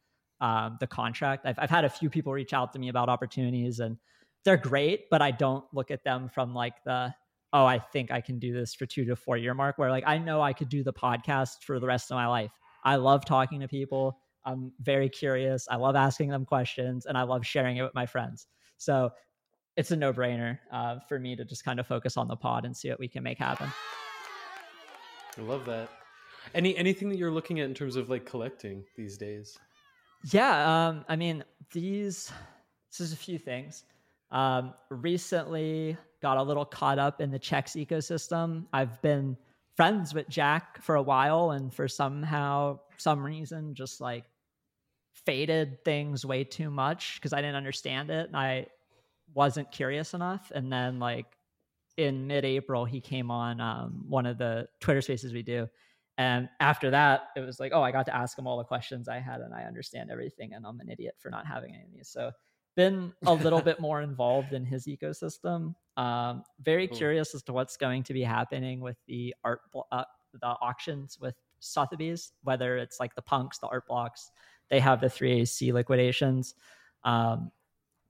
um, 0.42 0.78
the 0.80 0.88
contract. 0.88 1.46
I've, 1.46 1.60
I've 1.60 1.70
had 1.70 1.86
a 1.86 1.90
few 1.90 2.10
people 2.10 2.34
reach 2.34 2.54
out 2.54 2.74
to 2.74 2.80
me 2.80 2.90
about 2.90 3.10
opportunities 3.10 3.80
and 3.80 3.98
they're 4.46 4.58
great, 4.58 5.10
but 5.10 5.22
I 5.22 5.32
don't 5.32 5.66
look 5.74 5.92
at 5.92 6.04
them 6.04 6.30
from 6.30 6.54
like 6.54 6.76
the, 6.86 7.14
oh, 7.52 7.66
I 7.66 7.80
think 7.80 8.12
I 8.12 8.22
can 8.22 8.40
do 8.40 8.54
this 8.54 8.74
for 8.74 8.86
two 8.86 9.06
to 9.06 9.16
four 9.16 9.38
year 9.38 9.54
mark 9.54 9.78
where 9.78 9.90
like 9.90 10.06
I 10.08 10.18
know 10.18 10.42
I 10.42 10.54
could 10.54 10.70
do 10.70 10.84
the 10.84 10.94
podcast 10.94 11.64
for 11.64 11.80
the 11.80 11.88
rest 11.88 12.12
of 12.12 12.16
my 12.16 12.28
life. 12.28 12.52
I 12.84 12.96
love 12.96 13.26
talking 13.26 13.60
to 13.62 13.68
people. 13.68 14.18
I'm 14.46 14.72
very 14.80 15.10
curious. 15.10 15.68
I 15.70 15.76
love 15.76 15.96
asking 15.96 16.30
them 16.30 16.46
questions 16.46 17.06
and 17.06 17.18
I 17.18 17.24
love 17.24 17.46
sharing 17.46 17.78
it 17.78 17.84
with 17.84 17.94
my 17.94 18.06
friends. 18.06 18.48
So 18.78 19.12
it's 19.76 19.92
a 19.92 19.96
no 19.96 20.12
brainer 20.12 20.60
uh, 20.72 21.00
for 21.08 21.20
me 21.20 21.36
to 21.36 21.46
just 21.46 21.64
kind 21.64 21.80
of 21.80 21.88
focus 21.88 22.18
on 22.18 22.28
the 22.28 22.36
pod 22.36 22.66
and 22.66 22.76
see 22.76 22.90
what 22.90 23.00
we 23.00 23.08
can 23.08 23.24
make 23.24 23.38
happen. 23.38 23.72
I 25.38 25.42
love 25.42 25.66
that. 25.66 25.90
Any 26.54 26.76
anything 26.76 27.10
that 27.10 27.18
you're 27.18 27.32
looking 27.32 27.60
at 27.60 27.66
in 27.66 27.74
terms 27.74 27.96
of 27.96 28.10
like 28.10 28.26
collecting 28.26 28.84
these 28.98 29.18
days? 29.18 29.58
Yeah, 30.32 30.88
um, 30.88 31.06
I 31.08 31.16
mean 31.16 31.44
these. 31.72 32.32
This 32.92 33.00
is 33.02 33.14
a 33.14 33.18
few 33.18 33.38
things. 33.38 33.84
Um, 34.32 34.74
recently, 34.90 35.96
got 36.22 36.38
a 36.38 36.44
little 36.44 36.66
caught 36.66 37.00
up 37.00 37.22
in 37.22 37.32
the 37.32 37.40
Checks 37.40 37.74
ecosystem. 37.74 38.66
I've 38.74 39.02
been 39.02 39.38
friends 39.76 40.14
with 40.14 40.28
Jack 40.28 40.82
for 40.82 40.96
a 40.96 41.02
while, 41.02 41.52
and 41.52 41.74
for 41.74 41.88
somehow 41.88 42.80
some 43.00 43.26
reason, 43.26 43.74
just 43.76 44.02
like 44.02 44.26
faded 45.26 45.84
things 45.84 46.26
way 46.26 46.44
too 46.44 46.70
much 46.70 47.16
because 47.16 47.34
I 47.34 47.42
didn't 47.42 47.56
understand 47.56 48.10
it 48.10 48.28
and 48.28 48.38
I 48.38 48.68
wasn't 49.34 49.72
curious 49.72 50.14
enough. 50.14 50.52
And 50.54 50.72
then 50.72 51.00
like 51.00 51.26
in 51.98 52.28
mid-April, 52.28 52.86
he 52.86 53.02
came 53.02 53.30
on 53.32 53.60
um, 53.60 54.06
one 54.08 54.26
of 54.26 54.38
the 54.38 54.68
Twitter 54.80 55.02
Spaces 55.02 55.34
we 55.34 55.44
do, 55.44 55.68
and 56.20 56.50
after 56.60 56.92
that, 56.92 57.30
it 57.38 57.40
was 57.40 57.62
like, 57.62 57.72
oh, 57.74 57.82
I 57.82 57.94
got 57.94 58.06
to 58.08 58.16
ask 58.16 58.38
him 58.38 58.46
all 58.46 58.58
the 58.58 58.66
questions 58.66 59.08
I 59.08 59.20
had, 59.20 59.40
and 59.40 59.54
I 59.54 59.64
understand 59.64 60.12
everything, 60.12 60.54
and 60.54 60.66
I'm 60.66 60.78
an 60.82 60.90
idiot 60.90 61.16
for 61.18 61.30
not 61.30 61.48
having 61.48 61.74
any 61.74 61.86
of 61.86 61.94
these. 61.94 62.10
So, 62.10 62.32
been 62.76 63.14
a 63.26 63.34
little 63.34 63.62
bit 63.62 63.80
more 63.80 64.02
involved 64.02 64.52
in 64.52 64.66
his 64.66 64.86
ecosystem. 64.86 65.76
Um, 65.96 66.44
very 66.60 66.90
cool. 66.90 66.98
curious 66.98 67.34
as 67.34 67.42
to 67.44 67.54
what's 67.54 67.78
going 67.78 68.04
to 68.04 68.14
be 68.14 68.22
happening 68.22 68.82
with 68.82 68.98
the 69.08 69.34
art, 69.46 69.62
uh, 69.94 70.04
the 70.34 70.48
auctions 70.48 71.18
with 71.22 71.36
Sotheby's, 71.60 72.32
whether 72.44 72.78
it's 72.78 73.00
like 73.00 73.16
the 73.16 73.22
punks, 73.22 73.60
the 73.60 73.68
art 73.68 73.88
blocks. 73.88 74.32
They 74.70 74.80
have 74.80 75.02
the 75.02 75.08
3AC 75.08 75.74
liquidations. 75.74 76.54
Um, 77.04 77.52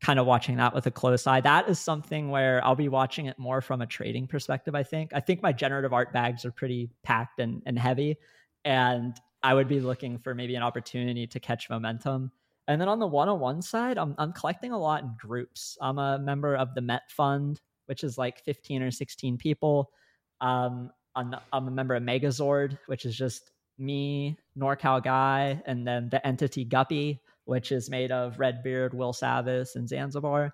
kind 0.02 0.20
of 0.20 0.26
watching 0.26 0.58
that 0.58 0.74
with 0.74 0.86
a 0.86 0.91
close 0.91 1.28
eye. 1.28 1.41
That 1.41 1.68
is 1.68 1.78
something 1.78 2.30
where 2.30 2.66
I'll 2.66 2.76
be 2.76 2.88
watching 2.88 3.26
it 3.26 3.38
more 3.38 3.62
from 3.62 3.82
a 3.82 3.86
trading 3.86 4.28
perspective, 4.28 4.74
I 4.74 4.84
think. 4.84 5.12
I 5.14 5.20
think 5.20 5.41
my 5.41 5.52
generative 5.52 5.93
art 5.93 6.14
bags 6.14 6.45
are 6.45 6.52
pretty 6.52 6.89
packed 7.04 7.39
and, 7.39 7.62
and 7.66 7.78
heavy. 7.78 8.18
And 8.64 9.20
I 9.43 9.54
would 9.54 9.68
be 9.68 9.80
looking 9.82 10.18
for 10.18 10.34
maybe 10.34 10.56
an 10.56 10.64
opportunity 10.64 11.28
to 11.28 11.39
catch 11.39 11.70
momentum. 11.70 12.32
And 12.68 12.80
then 12.80 12.88
on 12.88 13.00
the 13.00 13.08
one-on-one 13.08 13.62
side, 13.62 13.97
I'm, 13.97 14.16
I'm 14.18 14.32
collecting 14.32 14.72
a 14.72 14.78
lot 14.78 15.04
in 15.04 15.16
groups. 15.20 15.78
I'm 15.82 15.97
a 15.97 16.20
member 16.20 16.56
of 16.56 16.76
the 16.76 16.82
Met 16.82 17.10
Fund, 17.10 17.60
which 17.88 18.04
is 18.04 18.18
like 18.18 18.43
15 18.45 18.84
or 18.84 18.91
16 18.91 19.38
people. 19.38 19.91
Um, 20.39 20.91
I'm, 21.20 21.36
I'm 21.51 21.67
a 21.67 21.72
member 21.72 21.95
of 21.95 22.03
Megazord, 22.03 22.78
which 22.88 23.05
is 23.05 23.15
just 23.15 23.51
me, 23.78 24.38
NorCal 24.57 25.03
guy, 25.03 25.61
and 25.65 25.86
then 25.86 26.09
the 26.09 26.26
entity 26.26 26.63
Guppy, 26.63 27.20
which 27.43 27.72
is 27.74 27.89
made 27.89 28.11
of 28.11 28.39
Redbeard, 28.39 28.93
Will 28.93 29.11
Savis, 29.11 29.76
and 29.76 29.88
Zanzibar. 29.88 30.53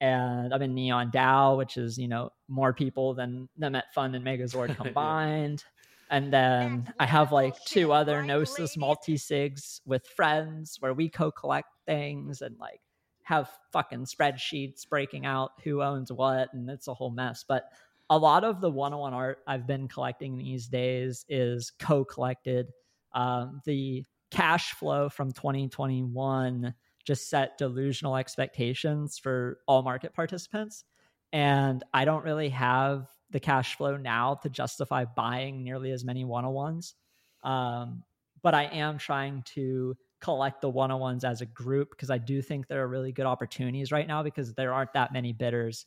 And 0.00 0.54
I'm 0.54 0.62
in 0.62 0.74
Neon 0.74 1.10
DAO, 1.10 1.56
which 1.56 1.76
is, 1.76 1.98
you 1.98 2.06
know, 2.06 2.30
more 2.48 2.72
people 2.72 3.14
than 3.14 3.48
the 3.56 3.70
Met 3.70 3.92
Fund 3.92 4.14
and 4.14 4.24
Megazord 4.24 4.76
combined. 4.82 5.64
And 6.10 6.32
then 6.32 6.92
I 7.00 7.06
have 7.06 7.32
like 7.32 7.62
two 7.64 7.92
other 7.92 8.22
Gnosis 8.22 8.76
multi 8.76 9.16
sigs 9.16 9.80
with 9.84 10.06
friends 10.06 10.76
where 10.78 10.94
we 10.94 11.08
co 11.08 11.32
collect 11.32 11.68
things 11.86 12.40
and 12.40 12.56
like 12.58 12.80
have 13.24 13.50
fucking 13.72 14.06
spreadsheets 14.06 14.88
breaking 14.88 15.26
out 15.26 15.50
who 15.64 15.82
owns 15.82 16.12
what. 16.12 16.54
And 16.54 16.70
it's 16.70 16.86
a 16.86 16.94
whole 16.94 17.10
mess. 17.10 17.44
But 17.46 17.64
a 18.10 18.18
lot 18.18 18.44
of 18.44 18.60
the 18.60 18.70
one 18.70 18.92
on 18.92 19.00
one 19.00 19.14
art 19.14 19.38
I've 19.46 19.66
been 19.66 19.88
collecting 19.88 20.38
these 20.38 20.68
days 20.68 21.24
is 21.28 21.72
co 21.78 22.04
collected. 22.04 22.68
Um, 23.12 23.60
the 23.64 24.04
cash 24.30 24.72
flow 24.74 25.08
from 25.08 25.32
2021 25.32 26.74
just 27.04 27.30
set 27.30 27.56
delusional 27.58 28.16
expectations 28.16 29.18
for 29.18 29.58
all 29.66 29.82
market 29.82 30.12
participants. 30.12 30.84
And 31.32 31.82
I 31.92 32.04
don't 32.04 32.24
really 32.24 32.50
have 32.50 33.08
the 33.30 33.40
cash 33.40 33.76
flow 33.76 33.96
now 33.96 34.34
to 34.42 34.48
justify 34.48 35.04
buying 35.04 35.62
nearly 35.62 35.90
as 35.90 36.04
many 36.04 36.24
one 36.24 36.44
on 36.44 36.52
ones. 36.52 36.94
Um, 37.42 38.02
but 38.42 38.54
I 38.54 38.64
am 38.64 38.98
trying 38.98 39.42
to 39.54 39.96
collect 40.20 40.60
the 40.60 40.68
one 40.68 40.90
on 40.90 41.00
ones 41.00 41.24
as 41.24 41.40
a 41.40 41.46
group 41.46 41.90
because 41.90 42.10
I 42.10 42.18
do 42.18 42.42
think 42.42 42.66
there 42.66 42.82
are 42.82 42.88
really 42.88 43.12
good 43.12 43.26
opportunities 43.26 43.92
right 43.92 44.06
now 44.06 44.22
because 44.22 44.54
there 44.54 44.72
aren't 44.72 44.92
that 44.94 45.12
many 45.12 45.32
bidders 45.32 45.84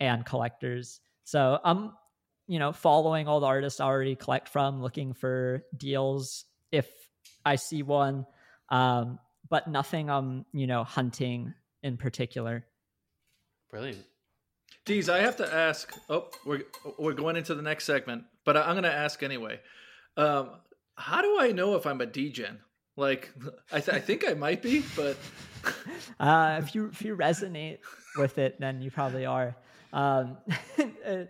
and 0.00 0.24
collectors. 0.24 1.00
So 1.24 1.58
I'm, 1.64 1.92
you 2.46 2.58
know, 2.58 2.72
following 2.72 3.28
all 3.28 3.40
the 3.40 3.46
artists 3.46 3.80
I 3.80 3.86
already 3.86 4.16
collect 4.16 4.48
from, 4.48 4.82
looking 4.82 5.12
for 5.12 5.64
deals 5.76 6.44
if 6.70 6.88
I 7.44 7.56
see 7.56 7.82
one, 7.82 8.26
um, 8.68 9.18
but 9.48 9.68
nothing 9.68 10.10
I'm 10.10 10.46
you 10.52 10.66
know 10.66 10.84
hunting 10.84 11.54
in 11.82 11.96
particular. 11.96 12.64
Brilliant. 13.70 14.04
Deeze, 14.84 15.08
I 15.08 15.20
have 15.20 15.36
to 15.36 15.54
ask. 15.54 15.94
Oh, 16.08 16.28
we're 16.44 16.62
we're 16.98 17.12
going 17.12 17.36
into 17.36 17.54
the 17.54 17.62
next 17.62 17.84
segment, 17.84 18.24
but 18.44 18.56
I'm 18.56 18.72
going 18.72 18.82
to 18.82 18.92
ask 18.92 19.22
anyway. 19.22 19.60
Um, 20.16 20.50
how 20.96 21.22
do 21.22 21.38
I 21.40 21.52
know 21.52 21.76
if 21.76 21.86
I'm 21.86 22.00
a 22.00 22.06
degen? 22.06 22.58
Like, 22.96 23.32
I, 23.72 23.80
th- 23.80 23.96
I 23.96 24.00
think 24.00 24.28
I 24.28 24.34
might 24.34 24.60
be, 24.60 24.84
but 24.94 25.16
uh, 26.20 26.60
if 26.62 26.74
you 26.74 26.86
if 26.86 27.02
you 27.02 27.16
resonate 27.16 27.78
with 28.16 28.38
it, 28.38 28.60
then 28.60 28.82
you 28.82 28.90
probably 28.90 29.24
are. 29.24 29.56
Um, 29.92 30.38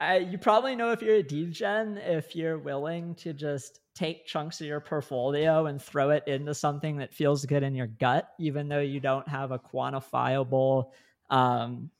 I, 0.00 0.16
you 0.16 0.36
probably 0.36 0.74
know 0.74 0.90
if 0.90 1.00
you're 1.00 1.14
a 1.14 1.22
degen 1.22 1.96
if 1.96 2.34
you're 2.34 2.58
willing 2.58 3.14
to 3.16 3.32
just 3.32 3.78
take 3.94 4.26
chunks 4.26 4.60
of 4.60 4.66
your 4.66 4.80
portfolio 4.80 5.66
and 5.66 5.80
throw 5.80 6.10
it 6.10 6.26
into 6.26 6.54
something 6.54 6.96
that 6.96 7.14
feels 7.14 7.46
good 7.46 7.62
in 7.62 7.74
your 7.76 7.86
gut, 7.86 8.28
even 8.40 8.68
though 8.68 8.80
you 8.80 8.98
don't 8.98 9.28
have 9.28 9.52
a 9.52 9.60
quantifiable 9.60 10.90
um, 11.30 11.90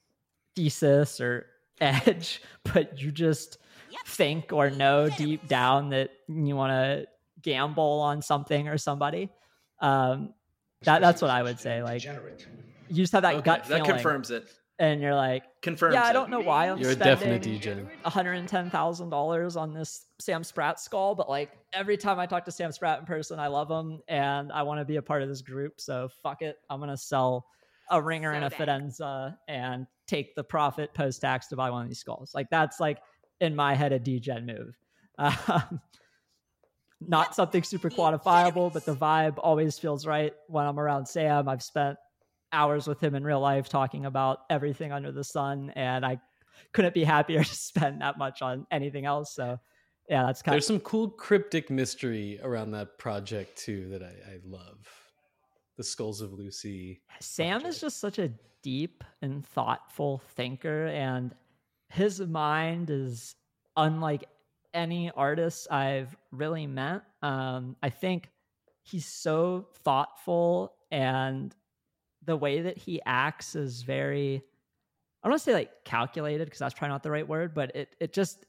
thesis 0.56 1.20
or 1.20 1.46
edge, 1.80 2.42
but 2.64 3.00
you 3.00 3.12
just 3.12 3.58
think 4.06 4.52
or 4.52 4.70
know 4.70 5.08
deep 5.10 5.46
down 5.46 5.90
that 5.90 6.10
you 6.28 6.56
want 6.56 6.70
to 6.72 7.06
gamble 7.42 8.00
on 8.00 8.20
something 8.20 8.68
or 8.68 8.78
somebody. 8.78 9.30
Um, 9.80 10.34
that 10.82 11.00
that's 11.00 11.22
what 11.22 11.30
I 11.30 11.42
would 11.42 11.60
say. 11.60 11.82
Like, 11.82 12.04
you 12.04 12.96
just 12.96 13.12
have 13.12 13.22
that 13.22 13.34
okay, 13.36 13.44
gut 13.44 13.66
feeling. 13.66 13.84
That 13.84 13.92
confirms 13.92 14.30
it 14.30 14.48
and 14.82 15.00
you're 15.00 15.14
like, 15.14 15.44
confirmed. 15.62 15.94
Yeah, 15.94 16.02
I 16.02 16.12
don't 16.12 16.28
know 16.28 16.40
why 16.40 16.68
I'm 16.68 16.76
you're 16.76 16.90
spending 16.90 17.68
a. 17.68 17.74
One 17.76 17.88
hundred 18.04 18.32
and 18.32 18.48
ten 18.48 18.68
thousand 18.68 19.10
dollars 19.10 19.56
on 19.56 19.72
this 19.72 20.06
Sam 20.18 20.42
Spratt 20.42 20.80
skull, 20.80 21.14
but 21.14 21.30
like 21.30 21.50
every 21.72 21.96
time 21.96 22.18
I 22.18 22.26
talk 22.26 22.44
to 22.46 22.50
Sam 22.50 22.72
Spratt 22.72 22.98
in 22.98 23.06
person, 23.06 23.38
I 23.38 23.46
love 23.46 23.70
him 23.70 24.00
and 24.08 24.50
I 24.50 24.64
want 24.64 24.80
to 24.80 24.84
be 24.84 24.96
a 24.96 25.02
part 25.02 25.22
of 25.22 25.28
this 25.28 25.40
group. 25.40 25.80
So 25.80 26.08
fuck 26.24 26.42
it, 26.42 26.56
I'm 26.68 26.80
gonna 26.80 26.96
sell 26.96 27.46
a 27.90 28.02
ringer 28.02 28.32
so 28.32 28.36
and 28.36 28.44
a 28.44 28.50
Fidenza 28.50 29.36
and 29.46 29.86
take 30.08 30.34
the 30.34 30.42
profit 30.42 30.92
post 30.94 31.20
tax 31.20 31.46
to 31.48 31.56
buy 31.56 31.70
one 31.70 31.82
of 31.82 31.88
these 31.88 32.00
skulls. 32.00 32.32
Like 32.34 32.50
that's 32.50 32.80
like 32.80 32.98
in 33.40 33.54
my 33.54 33.74
head 33.74 33.92
a 33.92 34.00
degen 34.00 34.46
move. 34.46 34.76
Um, 35.16 35.80
not 37.00 37.36
something 37.36 37.62
super 37.62 37.88
quantifiable, 37.88 38.72
but 38.72 38.84
the 38.84 38.96
vibe 38.96 39.34
always 39.38 39.78
feels 39.78 40.06
right 40.06 40.32
when 40.48 40.66
I'm 40.66 40.80
around 40.80 41.06
Sam. 41.06 41.48
I've 41.48 41.62
spent 41.62 41.98
hours 42.52 42.86
with 42.86 43.02
him 43.02 43.14
in 43.14 43.24
real 43.24 43.40
life 43.40 43.68
talking 43.68 44.06
about 44.06 44.40
everything 44.50 44.92
under 44.92 45.12
the 45.12 45.24
sun, 45.24 45.72
and 45.74 46.04
I 46.04 46.20
couldn't 46.72 46.94
be 46.94 47.04
happier 47.04 47.42
to 47.44 47.54
spend 47.54 48.00
that 48.00 48.18
much 48.18 48.42
on 48.42 48.66
anything 48.70 49.04
else. 49.04 49.34
So, 49.34 49.58
yeah, 50.08 50.26
that's 50.26 50.42
kind. 50.42 50.54
There's 50.54 50.64
of... 50.64 50.74
some 50.76 50.80
cool 50.80 51.10
cryptic 51.10 51.70
mystery 51.70 52.38
around 52.42 52.72
that 52.72 52.98
project 52.98 53.56
too 53.58 53.88
that 53.90 54.02
I, 54.02 54.32
I 54.32 54.38
love. 54.44 54.88
The 55.78 55.84
Skulls 55.84 56.20
of 56.20 56.32
Luci. 56.32 57.00
Sam 57.20 57.60
project. 57.60 57.74
is 57.74 57.80
just 57.80 57.98
such 57.98 58.18
a 58.18 58.30
deep 58.62 59.02
and 59.22 59.44
thoughtful 59.44 60.22
thinker, 60.36 60.86
and 60.86 61.34
his 61.88 62.20
mind 62.20 62.90
is 62.90 63.34
unlike 63.76 64.24
any 64.74 65.10
artist 65.10 65.70
I've 65.70 66.16
really 66.30 66.66
met. 66.66 67.02
Um, 67.22 67.76
I 67.82 67.90
think 67.90 68.28
he's 68.82 69.06
so 69.06 69.66
thoughtful 69.84 70.74
and 70.90 71.54
the 72.24 72.36
way 72.36 72.62
that 72.62 72.78
he 72.78 73.00
acts 73.04 73.54
is 73.54 73.82
very 73.82 74.42
I 75.22 75.28
don't 75.28 75.32
want 75.32 75.40
to 75.42 75.44
say 75.44 75.54
like 75.54 75.70
calculated 75.84 76.46
because 76.46 76.58
that's 76.58 76.74
probably 76.74 76.94
not 76.94 77.02
the 77.04 77.10
right 77.10 77.26
word, 77.26 77.54
but 77.54 77.74
it 77.76 77.94
it 78.00 78.12
just 78.12 78.44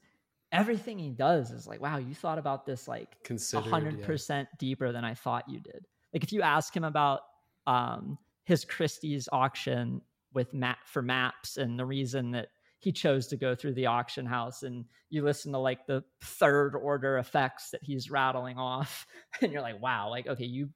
everything 0.50 0.98
he 0.98 1.10
does 1.10 1.50
is 1.50 1.66
like, 1.66 1.80
wow, 1.80 1.98
you 1.98 2.14
thought 2.14 2.38
about 2.38 2.66
this 2.66 2.88
like 2.88 3.16
hundred 3.52 4.00
yeah. 4.00 4.06
percent 4.06 4.48
deeper 4.58 4.92
than 4.92 5.04
I 5.04 5.14
thought 5.14 5.48
you 5.48 5.60
did. 5.60 5.86
Like 6.12 6.24
if 6.24 6.32
you 6.32 6.42
ask 6.42 6.74
him 6.76 6.84
about 6.84 7.20
um, 7.66 8.18
his 8.44 8.64
Christie's 8.64 9.28
auction 9.32 10.00
with 10.32 10.52
map 10.52 10.78
for 10.84 11.02
maps 11.02 11.56
and 11.56 11.78
the 11.78 11.86
reason 11.86 12.32
that 12.32 12.48
he 12.80 12.92
chose 12.92 13.26
to 13.28 13.36
go 13.36 13.54
through 13.54 13.72
the 13.72 13.86
auction 13.86 14.26
house 14.26 14.62
and 14.62 14.84
you 15.08 15.22
listen 15.22 15.52
to 15.52 15.58
like 15.58 15.86
the 15.86 16.04
third 16.22 16.74
order 16.74 17.18
effects 17.18 17.70
that 17.70 17.82
he's 17.82 18.10
rattling 18.10 18.58
off 18.58 19.06
and 19.40 19.52
you're 19.52 19.62
like 19.62 19.80
wow 19.80 20.10
like 20.10 20.26
okay 20.26 20.44
you 20.44 20.68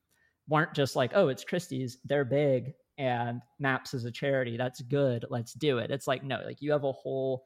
weren't 0.49 0.73
just 0.73 0.97
like 0.97 1.11
oh 1.15 1.29
it's 1.29 1.45
christie's 1.45 1.99
they're 2.07 2.25
big 2.25 2.73
and 2.99 3.41
maps 3.59 3.95
is 3.95 4.05
a 4.05 4.11
charity 4.11 4.57
that's 4.57 4.83
good 4.83 5.25
let's 5.31 5.55
do 5.55 5.79
it 5.79 5.91
it's 5.91 6.07
like 6.07 6.23
no 6.23 6.41
like 6.45 6.61
you 6.61 6.73
have 6.73 6.85
a 6.85 6.93
whole 6.93 7.45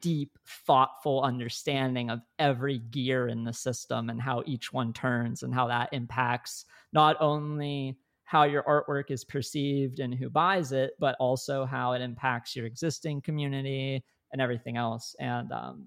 deep 0.00 0.38
thoughtful 0.66 1.22
understanding 1.22 2.10
of 2.10 2.20
every 2.38 2.78
gear 2.78 3.28
in 3.28 3.44
the 3.44 3.52
system 3.52 4.10
and 4.10 4.20
how 4.20 4.42
each 4.46 4.72
one 4.72 4.92
turns 4.92 5.42
and 5.42 5.54
how 5.54 5.68
that 5.68 5.88
impacts 5.92 6.64
not 6.92 7.16
only 7.20 7.96
how 8.28 8.44
your 8.44 8.62
artwork 8.64 9.10
is 9.10 9.24
perceived 9.24 10.00
and 10.00 10.14
who 10.14 10.28
buys 10.28 10.70
it, 10.72 10.92
but 10.98 11.16
also 11.18 11.64
how 11.64 11.92
it 11.92 12.02
impacts 12.02 12.54
your 12.54 12.66
existing 12.66 13.22
community 13.22 14.04
and 14.32 14.42
everything 14.42 14.76
else. 14.76 15.16
And 15.18 15.50
um, 15.50 15.86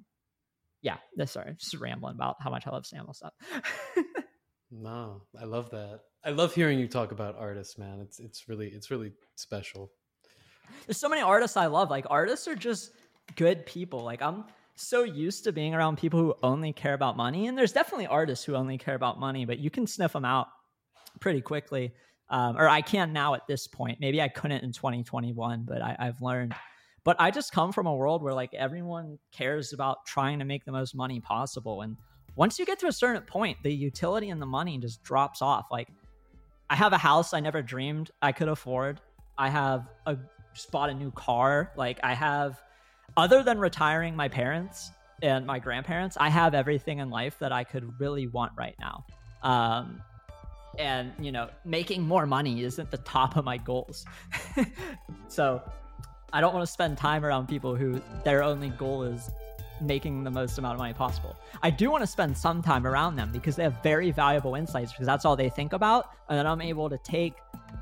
yeah, 0.81 0.97
sorry, 1.25 1.53
just 1.59 1.75
rambling 1.75 2.15
about 2.15 2.37
how 2.39 2.49
much 2.49 2.65
I 2.65 2.71
love 2.71 2.87
Samuel 2.87 3.13
stuff. 3.13 3.33
no, 4.71 5.21
I 5.39 5.45
love 5.45 5.69
that. 5.69 5.99
I 6.23 6.31
love 6.31 6.53
hearing 6.53 6.79
you 6.79 6.87
talk 6.87 7.11
about 7.11 7.35
artists, 7.37 7.77
man. 7.77 7.99
It's 8.01 8.19
it's 8.19 8.47
really 8.47 8.67
it's 8.67 8.91
really 8.91 9.13
special. 9.35 9.91
There's 10.85 10.97
so 10.97 11.09
many 11.09 11.21
artists 11.21 11.57
I 11.57 11.65
love. 11.65 11.89
Like 11.89 12.05
artists 12.09 12.47
are 12.47 12.55
just 12.55 12.91
good 13.35 13.65
people. 13.65 14.03
Like 14.03 14.21
I'm 14.21 14.45
so 14.75 15.03
used 15.03 15.43
to 15.45 15.51
being 15.51 15.73
around 15.73 15.97
people 15.97 16.19
who 16.19 16.35
only 16.43 16.73
care 16.73 16.93
about 16.93 17.17
money, 17.17 17.47
and 17.47 17.57
there's 17.57 17.73
definitely 17.73 18.07
artists 18.07 18.45
who 18.45 18.55
only 18.55 18.77
care 18.77 18.95
about 18.95 19.19
money, 19.19 19.45
but 19.45 19.59
you 19.59 19.69
can 19.69 19.87
sniff 19.87 20.13
them 20.13 20.25
out 20.25 20.47
pretty 21.19 21.41
quickly 21.41 21.91
um, 22.31 22.57
or 22.57 22.67
I 22.67 22.81
can 22.81 23.11
now 23.11 23.33
at 23.35 23.45
this 23.45 23.67
point. 23.67 23.99
Maybe 23.99 24.21
I 24.21 24.29
couldn't 24.29 24.63
in 24.63 24.71
2021, 24.71 25.65
but 25.67 25.81
I, 25.81 25.95
I've 25.99 26.21
learned. 26.21 26.55
But 27.03 27.17
I 27.19 27.29
just 27.29 27.51
come 27.51 27.73
from 27.73 27.87
a 27.87 27.93
world 27.93 28.23
where 28.23 28.33
like 28.33 28.53
everyone 28.53 29.19
cares 29.33 29.73
about 29.73 30.05
trying 30.05 30.39
to 30.39 30.45
make 30.45 30.63
the 30.63 30.71
most 30.71 30.95
money 30.95 31.19
possible, 31.19 31.81
and 31.81 31.97
once 32.35 32.57
you 32.57 32.65
get 32.65 32.79
to 32.79 32.87
a 32.87 32.93
certain 32.93 33.23
point, 33.23 33.57
the 33.61 33.73
utility 33.73 34.29
and 34.29 34.41
the 34.41 34.45
money 34.45 34.77
just 34.77 35.03
drops 35.03 35.41
off. 35.41 35.65
Like 35.69 35.89
I 36.71 36.75
have 36.75 36.93
a 36.93 36.97
house 36.97 37.33
I 37.33 37.41
never 37.41 37.61
dreamed 37.61 38.11
I 38.21 38.31
could 38.31 38.47
afford. 38.47 39.01
I 39.37 39.49
have 39.49 39.89
a 40.05 40.17
just 40.53 40.71
bought 40.71 40.89
a 40.89 40.93
new 40.93 41.11
car. 41.11 41.69
Like 41.75 41.99
I 42.01 42.13
have, 42.13 42.61
other 43.17 43.43
than 43.43 43.59
retiring 43.59 44.15
my 44.15 44.29
parents 44.29 44.91
and 45.21 45.45
my 45.45 45.59
grandparents, 45.59 46.15
I 46.17 46.29
have 46.29 46.53
everything 46.53 46.99
in 46.99 47.09
life 47.09 47.37
that 47.39 47.51
I 47.51 47.65
could 47.65 47.99
really 47.99 48.27
want 48.27 48.53
right 48.57 48.75
now. 48.79 49.05
Um, 49.43 50.01
and 50.79 51.11
you 51.19 51.33
know 51.33 51.49
making 51.65 52.01
more 52.01 52.25
money 52.25 52.63
isn't 52.63 52.89
the 52.91 52.97
top 52.99 53.35
of 53.35 53.43
my 53.43 53.57
goals 53.57 54.05
so 55.27 55.61
i 56.31 56.39
don't 56.39 56.53
want 56.53 56.65
to 56.65 56.71
spend 56.71 56.97
time 56.97 57.25
around 57.25 57.45
people 57.45 57.75
who 57.75 58.01
their 58.23 58.41
only 58.41 58.69
goal 58.69 59.03
is 59.03 59.29
making 59.81 60.23
the 60.23 60.31
most 60.31 60.57
amount 60.57 60.75
of 60.75 60.79
money 60.79 60.93
possible. 60.93 61.35
I 61.61 61.69
do 61.69 61.89
want 61.89 62.01
to 62.01 62.07
spend 62.07 62.37
some 62.37 62.61
time 62.61 62.85
around 62.85 63.15
them 63.15 63.31
because 63.31 63.55
they 63.55 63.63
have 63.63 63.81
very 63.83 64.11
valuable 64.11 64.55
insights 64.55 64.91
because 64.91 65.05
that's 65.05 65.25
all 65.25 65.35
they 65.35 65.49
think 65.49 65.73
about 65.73 66.11
and 66.29 66.37
then 66.37 66.47
i'm 66.47 66.61
able 66.61 66.89
to 66.89 66.97
take 66.99 67.33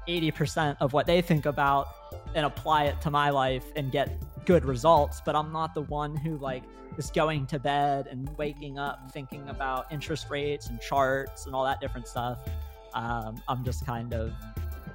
80% 0.07 0.77
of 0.79 0.93
what 0.93 1.05
they 1.05 1.21
think 1.21 1.45
about 1.45 1.87
and 2.35 2.45
apply 2.45 2.85
it 2.85 2.99
to 3.01 3.11
my 3.11 3.29
life 3.29 3.65
and 3.75 3.91
get 3.91 4.21
good 4.45 4.65
results 4.65 5.21
but 5.25 5.35
i'm 5.35 5.51
not 5.51 5.73
the 5.73 5.81
one 5.83 6.15
who 6.15 6.37
like 6.37 6.63
is 6.97 7.09
going 7.11 7.45
to 7.47 7.57
bed 7.57 8.07
and 8.07 8.29
waking 8.37 8.77
up 8.77 9.11
thinking 9.11 9.47
about 9.47 9.91
interest 9.91 10.29
rates 10.29 10.67
and 10.67 10.81
charts 10.81 11.45
and 11.45 11.55
all 11.55 11.63
that 11.63 11.79
different 11.79 12.07
stuff. 12.07 12.39
Um, 12.93 13.41
I'm 13.47 13.63
just 13.63 13.85
kind 13.85 14.13
of 14.13 14.33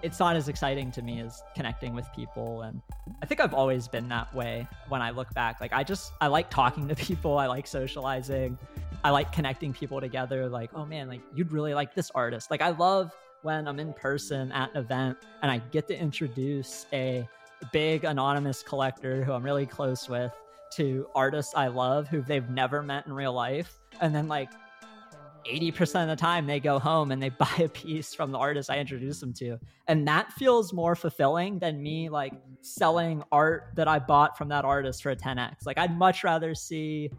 it's 0.04 0.18
not 0.18 0.36
as 0.36 0.48
exciting 0.48 0.90
to 0.92 1.00
me 1.00 1.20
as 1.20 1.42
connecting 1.56 1.94
with 1.94 2.06
people 2.14 2.60
and 2.62 2.82
i 3.22 3.26
think 3.26 3.40
i've 3.40 3.54
always 3.54 3.88
been 3.88 4.06
that 4.06 4.32
way 4.34 4.68
when 4.88 5.00
i 5.00 5.10
look 5.10 5.32
back. 5.32 5.60
Like 5.62 5.72
i 5.72 5.82
just 5.82 6.12
i 6.20 6.26
like 6.26 6.50
talking 6.50 6.86
to 6.92 6.94
people 6.94 7.38
i 7.38 7.46
like 7.46 7.66
socializing 7.66 8.58
i 9.02 9.10
like 9.10 9.32
connecting 9.32 9.72
people 9.72 10.00
together 10.00 10.48
like 10.48 10.70
oh 10.74 10.84
man 10.84 11.08
like 11.08 11.22
you'd 11.34 11.52
really 11.52 11.74
like 11.74 11.94
this 11.94 12.10
artist. 12.14 12.50
Like 12.50 12.60
i 12.60 12.70
love 12.70 13.12
when 13.42 13.66
i'm 13.66 13.80
in 13.80 13.94
person 13.94 14.52
at 14.52 14.70
an 14.72 14.76
event 14.76 15.18
and 15.42 15.50
i 15.50 15.58
get 15.72 15.88
to 15.88 15.98
introduce 15.98 16.86
a 16.92 17.26
big 17.72 18.04
anonymous 18.04 18.62
collector 18.62 19.24
who 19.24 19.32
i'm 19.32 19.42
really 19.42 19.66
close 19.66 20.08
with 20.08 20.32
to 20.72 21.08
artists 21.14 21.54
i 21.56 21.66
love 21.66 22.08
who 22.08 22.20
they've 22.20 22.50
never 22.50 22.82
met 22.82 23.06
in 23.06 23.12
real 23.12 23.32
life. 23.32 23.78
And 24.00 24.14
then 24.14 24.28
like 24.28 24.50
80% 25.46 26.02
of 26.02 26.08
the 26.08 26.16
time 26.16 26.46
they 26.46 26.60
go 26.60 26.78
home 26.78 27.10
and 27.10 27.22
they 27.22 27.28
buy 27.44 27.54
a 27.58 27.68
piece 27.68 28.14
from 28.14 28.32
the 28.32 28.38
artist 28.38 28.70
I 28.70 28.78
introduced 28.78 29.20
them 29.20 29.32
to. 29.34 29.58
And 29.88 30.06
that 30.08 30.32
feels 30.32 30.72
more 30.72 30.94
fulfilling 30.94 31.58
than 31.58 31.82
me 31.82 32.08
like 32.08 32.32
selling 32.60 33.22
art 33.32 33.70
that 33.74 33.88
I 33.88 33.98
bought 33.98 34.36
from 34.36 34.48
that 34.48 34.64
artist 34.64 35.02
for 35.02 35.10
a 35.10 35.16
10x. 35.16 35.66
Like 35.66 35.78
I'd 35.78 35.96
much 35.96 36.24
rather 36.24 36.54
see 36.54 37.10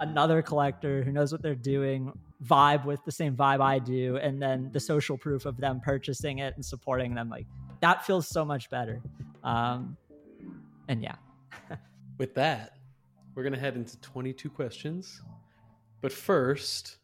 another 0.00 0.42
collector 0.42 1.02
who 1.02 1.12
knows 1.12 1.32
what 1.32 1.42
they're 1.42 1.54
doing 1.54 2.12
vibe 2.44 2.84
with 2.84 3.04
the 3.04 3.12
same 3.12 3.36
vibe 3.36 3.60
I 3.60 3.78
do 3.78 4.16
and 4.16 4.42
then 4.42 4.70
the 4.72 4.80
social 4.80 5.16
proof 5.16 5.46
of 5.46 5.58
them 5.58 5.80
purchasing 5.80 6.38
it 6.38 6.54
and 6.56 6.64
supporting 6.64 7.14
them 7.14 7.28
like 7.28 7.46
that 7.80 8.04
feels 8.04 8.26
so 8.26 8.44
much 8.44 8.68
better. 8.70 9.00
Um 9.44 9.96
and 10.88 11.02
yeah. 11.02 11.16
with 12.18 12.34
that, 12.34 12.76
we're 13.34 13.42
going 13.42 13.54
to 13.54 13.58
head 13.58 13.76
into 13.76 13.98
22 14.00 14.50
questions. 14.50 15.22
But 16.00 16.12
first, 16.12 16.98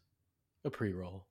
a 0.65 0.69
pre 0.69 0.91
roll. 0.91 1.25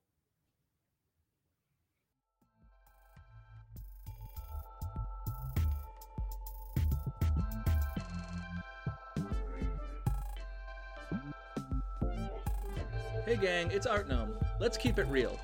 Hey 13.25 13.35
gang, 13.35 13.69
it's 13.69 13.85
Artnome. 13.85 14.31
Let's 14.59 14.75
keep 14.75 14.97
it 14.97 15.05
real. 15.07 15.39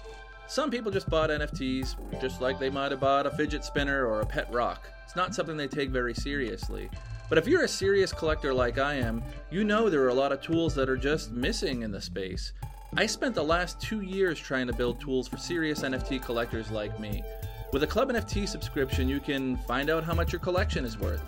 Some 0.47 0.71
people 0.71 0.91
just 0.91 1.07
bought 1.07 1.29
NFTs 1.29 1.95
just 2.19 2.41
like 2.41 2.57
they 2.57 2.71
might 2.71 2.89
have 2.91 2.99
bought 2.99 3.27
a 3.27 3.31
fidget 3.31 3.63
spinner 3.63 4.07
or 4.07 4.21
a 4.21 4.25
pet 4.25 4.51
rock. 4.51 4.89
It's 5.03 5.15
not 5.15 5.36
something 5.36 5.55
they 5.55 5.67
take 5.67 5.91
very 5.91 6.15
seriously. 6.15 6.89
But 7.29 7.38
if 7.38 7.47
you're 7.47 7.63
a 7.63 7.67
serious 7.67 8.11
collector 8.11 8.53
like 8.53 8.79
I 8.79 8.95
am, 8.95 9.23
you 9.51 9.63
know 9.63 9.89
there 9.89 10.01
are 10.01 10.09
a 10.09 10.15
lot 10.15 10.31
of 10.31 10.41
tools 10.41 10.73
that 10.75 10.89
are 10.89 10.97
just 10.97 11.31
missing 11.31 11.83
in 11.83 11.91
the 11.91 12.01
space. 12.01 12.53
I 12.98 13.08
spent 13.08 13.36
the 13.36 13.43
last 13.43 13.82
two 13.82 14.00
years 14.00 14.39
trying 14.39 14.68
to 14.68 14.74
build 14.74 15.02
tools 15.02 15.28
for 15.28 15.36
serious 15.36 15.82
NFT 15.82 16.22
collectors 16.22 16.72
like 16.72 16.98
me. 16.98 17.24
With 17.74 17.84
a 17.84 17.88
Club 17.88 18.10
NFT 18.10 18.48
subscription, 18.48 19.10
you 19.10 19.20
can 19.20 19.58
find 19.58 19.89
out 19.89 20.06
how 20.06 20.14
much 20.14 20.32
your 20.32 20.39
collection 20.39 20.86
is 20.86 20.98
worth, 20.98 21.22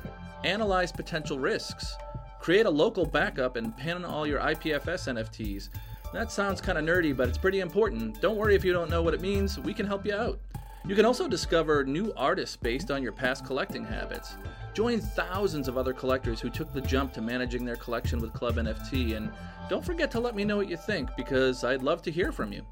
analyze 0.46 0.94
potential 0.94 1.38
risks, 1.38 1.94
create 2.40 2.66
a 2.66 2.70
local 2.70 3.06
backup, 3.06 3.58
and 3.58 3.76
pin 3.76 4.06
all 4.06 4.26
your 4.26 4.40
IPFS 4.40 5.14
NFTs. 5.14 5.68
That 6.14 6.32
sounds 6.32 6.62
kind 6.62 6.78
of 6.78 6.86
nerdy, 6.86 7.16
but 7.16 7.28
it's 7.28 7.38
pretty 7.38 7.60
important. 7.60 8.22
Don't 8.22 8.38
worry 8.38 8.56
if 8.56 8.64
you 8.64 8.72
don't 8.72 8.90
know 8.90 9.02
what 9.02 9.14
it 9.14 9.20
means, 9.20 9.60
we 9.60 9.74
can 9.74 9.86
help 9.86 10.06
you 10.06 10.14
out. 10.14 10.40
You 10.88 10.96
can 10.96 11.04
also 11.04 11.28
discover 11.28 11.84
new 11.84 12.14
artists 12.16 12.56
based 12.56 12.92
on 12.92 13.04
your 13.04 13.12
past 13.12 13.46
collecting 13.46 13.84
habits. 13.84 14.38
Join 14.74 15.02
thousands 15.02 15.68
of 15.68 15.78
other 15.78 15.92
collectors 15.92 16.40
who 16.40 16.50
took 16.50 16.72
the 16.72 16.80
jump 16.80 17.12
to 17.14 17.22
managing 17.22 17.66
their 17.66 17.76
collection 17.76 18.20
with 18.22 18.32
Club 18.32 18.56
NFT 18.56 19.18
and 19.18 19.30
don't 19.70 19.84
forget 19.84 20.10
to 20.12 20.20
let 20.22 20.34
me 20.34 20.46
know 20.46 20.56
what 20.56 20.70
you 20.70 20.78
think 20.78 21.10
because 21.18 21.66
I'd 21.66 21.84
love 21.84 22.02
to 22.04 22.12
hear 22.12 22.32
from 22.32 22.54
you. 22.54 22.66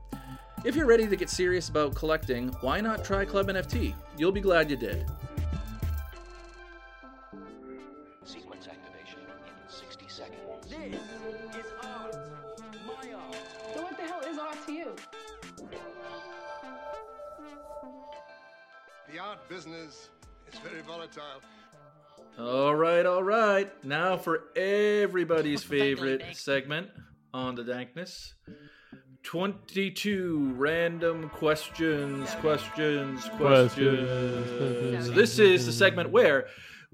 If 0.64 0.78
you're 0.78 0.86
ready 0.86 1.08
to 1.08 1.16
get 1.18 1.30
serious 1.30 1.68
about 1.68 1.94
collecting, 1.94 2.48
why 2.62 2.80
not 2.80 3.04
try 3.04 3.26
Club 3.26 3.48
NFT? 3.48 3.94
You'll 4.18 4.32
be 4.32 4.40
glad 4.40 4.70
you 4.70 4.78
did. 4.78 5.06
The 19.16 19.22
art 19.22 19.48
business 19.48 20.10
is 20.52 20.60
very 20.60 20.82
volatile. 20.82 21.42
All 22.38 22.76
right, 22.76 23.06
all 23.06 23.24
right. 23.24 23.72
Now 23.86 24.18
for 24.18 24.50
everybody's 24.58 25.64
favorite 25.64 26.22
segment 26.34 26.90
on 27.34 27.56
the 27.56 27.64
Dankness 27.64 28.34
22 29.24 30.56
random 30.58 31.30
questions, 31.30 32.30
questions, 32.42 33.30
questions. 33.38 35.10
This 35.12 35.40
is 35.40 35.66
the 35.66 35.72
segment 35.72 36.10
where 36.10 36.48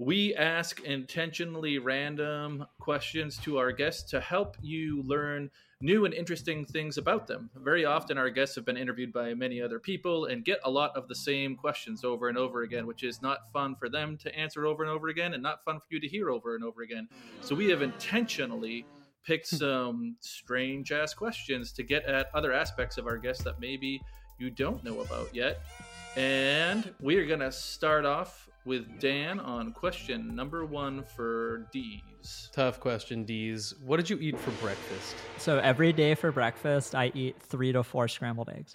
we 0.04 0.34
ask 0.34 0.80
intentionally 0.80 1.78
random 1.78 2.66
questions 2.80 3.38
to 3.38 3.58
our 3.58 3.70
guests 3.70 4.10
to 4.10 4.20
help 4.20 4.56
you 4.60 5.00
learn 5.04 5.48
new 5.80 6.04
and 6.04 6.12
interesting 6.12 6.64
things 6.64 6.98
about 6.98 7.28
them. 7.28 7.50
Very 7.56 7.84
often, 7.84 8.18
our 8.18 8.28
guests 8.28 8.56
have 8.56 8.64
been 8.64 8.76
interviewed 8.76 9.12
by 9.12 9.32
many 9.34 9.62
other 9.62 9.78
people 9.78 10.26
and 10.26 10.44
get 10.44 10.58
a 10.64 10.70
lot 10.70 10.96
of 10.96 11.06
the 11.06 11.14
same 11.14 11.54
questions 11.54 12.02
over 12.04 12.28
and 12.28 12.36
over 12.36 12.62
again, 12.62 12.84
which 12.84 13.04
is 13.04 13.22
not 13.22 13.52
fun 13.52 13.76
for 13.76 13.88
them 13.88 14.16
to 14.18 14.34
answer 14.36 14.66
over 14.66 14.82
and 14.82 14.90
over 14.90 15.06
again 15.08 15.34
and 15.34 15.42
not 15.42 15.64
fun 15.64 15.78
for 15.78 15.86
you 15.90 16.00
to 16.00 16.08
hear 16.08 16.30
over 16.30 16.56
and 16.56 16.64
over 16.64 16.82
again. 16.82 17.08
So, 17.40 17.54
we 17.54 17.68
have 17.70 17.82
intentionally 17.82 18.84
picked 19.24 19.46
some 19.58 20.16
strange 20.20 20.90
ass 20.90 21.14
questions 21.14 21.70
to 21.72 21.84
get 21.84 22.04
at 22.06 22.28
other 22.34 22.52
aspects 22.52 22.98
of 22.98 23.06
our 23.06 23.18
guests 23.18 23.44
that 23.44 23.60
maybe 23.60 24.00
you 24.38 24.50
don't 24.50 24.82
know 24.82 25.00
about 25.00 25.32
yet. 25.32 25.60
And 26.16 26.92
we 27.00 27.16
are 27.16 27.26
going 27.26 27.40
to 27.40 27.52
start 27.52 28.04
off 28.04 28.48
with 28.64 29.00
Dan 29.00 29.40
on 29.40 29.72
question 29.72 30.34
number 30.34 30.64
one 30.64 31.02
for 31.02 31.68
Deeze. 31.74 32.50
Tough 32.52 32.80
question, 32.80 33.24
Deeze. 33.24 33.74
What 33.84 33.96
did 33.96 34.08
you 34.08 34.18
eat 34.18 34.38
for 34.38 34.50
breakfast? 34.62 35.16
So 35.38 35.58
every 35.58 35.92
day 35.92 36.14
for 36.14 36.30
breakfast, 36.32 36.94
I 36.94 37.10
eat 37.14 37.40
three 37.40 37.72
to 37.72 37.82
four 37.82 38.08
scrambled 38.08 38.50
eggs. 38.50 38.72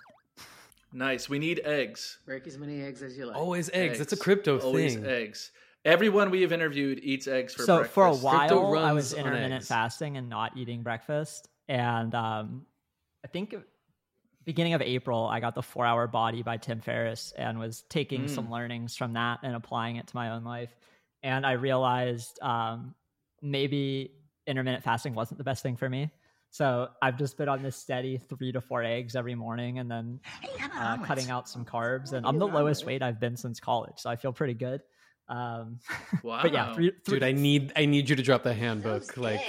Nice. 0.93 1.29
We 1.29 1.39
need 1.39 1.61
eggs. 1.63 2.19
Break 2.25 2.47
as 2.47 2.57
many 2.57 2.81
eggs 2.81 3.01
as 3.01 3.17
you 3.17 3.25
like. 3.25 3.35
Always 3.35 3.69
eggs. 3.73 3.99
That's 3.99 4.13
a 4.13 4.17
crypto 4.17 4.59
Always 4.59 4.95
thing. 4.95 5.03
Always 5.03 5.21
eggs. 5.21 5.51
Everyone 5.85 6.31
we 6.31 6.41
have 6.41 6.51
interviewed 6.51 6.99
eats 7.01 7.27
eggs 7.27 7.53
for 7.53 7.63
so 7.63 7.77
breakfast. 7.77 7.93
for 7.93 8.05
a 8.05 8.15
while, 8.15 8.59
I 8.59 8.71
runs 8.71 8.95
was 8.95 9.13
on 9.13 9.19
intermittent 9.21 9.53
eggs. 9.53 9.67
fasting 9.67 10.17
and 10.17 10.27
not 10.27 10.57
eating 10.57 10.83
breakfast. 10.83 11.47
And 11.69 12.13
um, 12.13 12.65
I 13.23 13.27
think 13.27 13.55
beginning 14.47 14.73
of 14.73 14.81
April, 14.81 15.27
I 15.27 15.41
got 15.41 15.55
the 15.55 15.61
Four 15.61 15.85
Hour 15.85 16.07
Body 16.07 16.41
by 16.41 16.55
Tim 16.55 16.79
Ferriss 16.79 17.33
and 17.37 17.59
was 17.59 17.83
taking 17.89 18.23
Mm. 18.23 18.29
some 18.29 18.49
learnings 18.49 18.95
from 18.95 19.13
that 19.13 19.39
and 19.43 19.53
applying 19.53 19.97
it 19.97 20.07
to 20.07 20.15
my 20.15 20.29
own 20.31 20.45
life. 20.45 20.73
And 21.21 21.45
I 21.45 21.51
realized 21.51 22.41
um, 22.41 22.95
maybe 23.41 24.13
intermittent 24.47 24.85
fasting 24.85 25.13
wasn't 25.13 25.37
the 25.37 25.43
best 25.43 25.63
thing 25.63 25.75
for 25.75 25.89
me. 25.89 26.09
So 26.49 26.87
I've 27.01 27.17
just 27.17 27.37
been 27.37 27.49
on 27.49 27.61
this 27.61 27.75
steady 27.75 28.17
three 28.17 28.53
to 28.53 28.61
four 28.61 28.81
eggs 28.83 29.17
every 29.17 29.35
morning, 29.35 29.79
and 29.79 29.91
then 29.91 30.21
uh, 30.73 30.97
cutting 31.03 31.29
out 31.29 31.49
some 31.49 31.65
carbs. 31.65 32.13
And 32.13 32.25
I'm 32.25 32.39
the 32.39 32.47
lowest 32.47 32.85
weight 32.85 33.03
I've 33.03 33.19
been 33.19 33.35
since 33.35 33.59
college, 33.59 33.95
so 33.97 34.09
I 34.09 34.15
feel 34.15 34.31
pretty 34.31 34.53
good. 34.53 34.81
Um, 35.29 35.79
Wow. 36.23 36.39
but 36.43 36.53
yeah, 36.53 36.73
three, 36.73 36.91
three, 37.03 37.15
Dude, 37.19 37.23
I 37.23 37.31
need 37.33 37.73
I 37.75 37.85
need 37.85 38.09
you 38.09 38.15
to 38.15 38.23
drop 38.23 38.43
the 38.43 38.53
handbook 38.53 39.17
like 39.17 39.41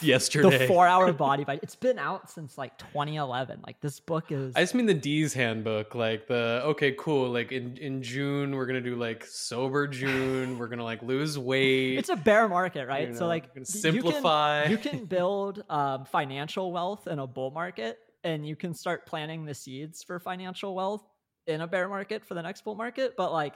yesterday. 0.00 0.58
the 0.58 0.66
four 0.66 0.86
hour 0.86 1.12
body 1.26 1.44
bite. 1.44 1.60
It's 1.62 1.76
been 1.76 1.98
out 1.98 2.30
since 2.30 2.58
like 2.58 2.76
2011. 2.78 3.60
Like 3.66 3.80
this 3.80 4.00
book 4.00 4.30
is. 4.32 4.54
I 4.56 4.60
just 4.60 4.74
mean 4.74 4.86
the 4.86 4.94
Deeze 4.94 5.32
handbook, 5.32 5.94
like 5.94 6.26
the 6.26 6.62
okay, 6.64 6.94
cool. 6.98 7.30
Like 7.30 7.52
in 7.52 7.76
in 7.76 8.02
June, 8.02 8.54
we're 8.56 8.66
gonna 8.66 8.80
do 8.80 8.96
like 8.96 9.24
sober 9.24 9.86
June. 9.86 10.58
We're 10.58 10.68
gonna 10.68 10.84
like 10.84 11.02
lose 11.02 11.38
weight. 11.38 11.98
it's 11.98 12.08
a 12.08 12.16
bear 12.16 12.48
market, 12.48 12.86
right? 12.86 13.08
You 13.08 13.14
so 13.14 13.26
like 13.26 13.54
gonna 13.54 13.60
you 13.60 13.64
can- 13.64 13.66
simplify. 13.66 14.64
You 14.64 14.78
can, 14.78 15.04
build 15.04 15.62
um, 15.70 16.04
financial 16.04 16.72
wealth 16.72 17.06
in 17.06 17.18
a 17.18 17.26
bull 17.26 17.50
market, 17.50 17.98
and 18.24 18.46
you 18.46 18.56
can 18.56 18.74
start 18.74 19.06
planting 19.06 19.44
the 19.44 19.54
seeds 19.54 20.02
for 20.02 20.18
financial 20.18 20.74
wealth 20.74 21.02
in 21.46 21.60
a 21.62 21.66
bear 21.66 21.88
market 21.88 22.26
for 22.26 22.34
the 22.34 22.42
next 22.42 22.62
bull 22.64 22.74
market. 22.74 23.14
But 23.16 23.32
like 23.32 23.54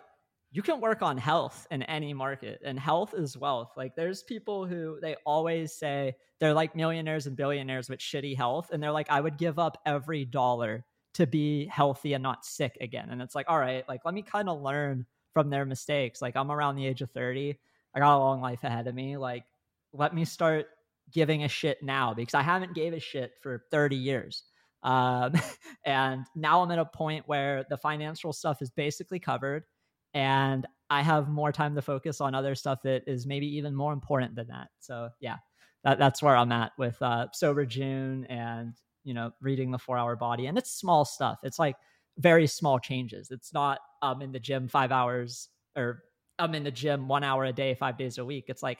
you 0.54 0.62
can 0.62 0.80
work 0.80 1.00
on 1.00 1.16
health 1.16 1.66
in 1.70 1.82
any 1.84 2.12
market, 2.12 2.60
and 2.62 2.78
health 2.78 3.14
is 3.14 3.38
wealth. 3.38 3.72
Like 3.74 3.96
there's 3.96 4.22
people 4.22 4.66
who 4.66 4.98
they 5.00 5.16
always 5.24 5.72
say 5.72 6.14
they're 6.40 6.52
like 6.52 6.76
millionaires 6.76 7.26
and 7.26 7.34
billionaires 7.34 7.88
with 7.88 8.00
shitty 8.00 8.36
health, 8.36 8.68
and 8.70 8.82
they're 8.82 8.92
like, 8.92 9.10
I 9.10 9.20
would 9.20 9.38
give 9.38 9.58
up 9.58 9.78
every 9.86 10.26
dollar 10.26 10.84
to 11.14 11.26
be 11.26 11.66
healthy 11.66 12.12
and 12.12 12.22
not 12.22 12.44
sick 12.44 12.76
again. 12.80 13.08
And 13.10 13.22
it's 13.22 13.34
like, 13.34 13.46
all 13.48 13.58
right, 13.58 13.86
like 13.88 14.02
let 14.04 14.14
me 14.14 14.22
kind 14.22 14.48
of 14.48 14.60
learn 14.60 15.06
from 15.32 15.48
their 15.48 15.64
mistakes. 15.64 16.20
Like 16.20 16.36
I'm 16.36 16.50
around 16.50 16.76
the 16.76 16.86
age 16.86 17.00
of 17.00 17.10
30. 17.10 17.58
I 17.94 17.98
got 17.98 18.16
a 18.16 18.18
long 18.18 18.40
life 18.40 18.64
ahead 18.64 18.86
of 18.86 18.94
me. 18.94 19.16
Like 19.16 19.44
let 19.94 20.14
me 20.14 20.24
start 20.24 20.66
giving 21.10 21.44
a 21.44 21.48
shit 21.48 21.82
now 21.82 22.14
because 22.14 22.34
I 22.34 22.42
haven't 22.42 22.74
gave 22.74 22.92
a 22.92 23.00
shit 23.00 23.32
for 23.42 23.64
30 23.70 23.96
years. 23.96 24.44
Um, 24.82 25.32
and 25.86 26.24
now 26.34 26.62
I'm 26.62 26.70
at 26.70 26.78
a 26.78 26.84
point 26.84 27.24
where 27.26 27.64
the 27.68 27.76
financial 27.76 28.32
stuff 28.32 28.60
is 28.60 28.70
basically 28.70 29.18
covered 29.18 29.64
and 30.14 30.66
I 30.90 31.02
have 31.02 31.28
more 31.28 31.52
time 31.52 31.74
to 31.74 31.82
focus 31.82 32.20
on 32.20 32.34
other 32.34 32.54
stuff 32.54 32.82
that 32.82 33.04
is 33.06 33.26
maybe 33.26 33.46
even 33.56 33.74
more 33.74 33.92
important 33.92 34.34
than 34.34 34.48
that. 34.48 34.68
So 34.80 35.08
yeah, 35.20 35.36
that, 35.84 35.98
that's 35.98 36.22
where 36.22 36.36
I'm 36.36 36.52
at 36.52 36.72
with 36.78 37.00
uh, 37.00 37.28
sober 37.32 37.64
June 37.64 38.24
and 38.26 38.74
you 39.04 39.14
know 39.14 39.32
reading 39.40 39.70
the 39.70 39.78
four 39.78 39.96
hour 39.98 40.16
body. 40.16 40.46
And 40.46 40.58
it's 40.58 40.70
small 40.72 41.04
stuff. 41.04 41.38
It's 41.42 41.58
like 41.58 41.76
very 42.18 42.46
small 42.46 42.78
changes. 42.78 43.30
It's 43.30 43.52
not 43.52 43.80
I'm 44.02 44.22
in 44.22 44.32
the 44.32 44.40
gym 44.40 44.68
five 44.68 44.92
hours 44.92 45.48
or 45.76 46.04
I'm 46.38 46.54
in 46.54 46.64
the 46.64 46.70
gym 46.70 47.08
one 47.08 47.24
hour 47.24 47.44
a 47.44 47.52
day, 47.52 47.74
five 47.74 47.96
days 47.96 48.18
a 48.18 48.24
week. 48.24 48.46
It's 48.48 48.62
like 48.62 48.78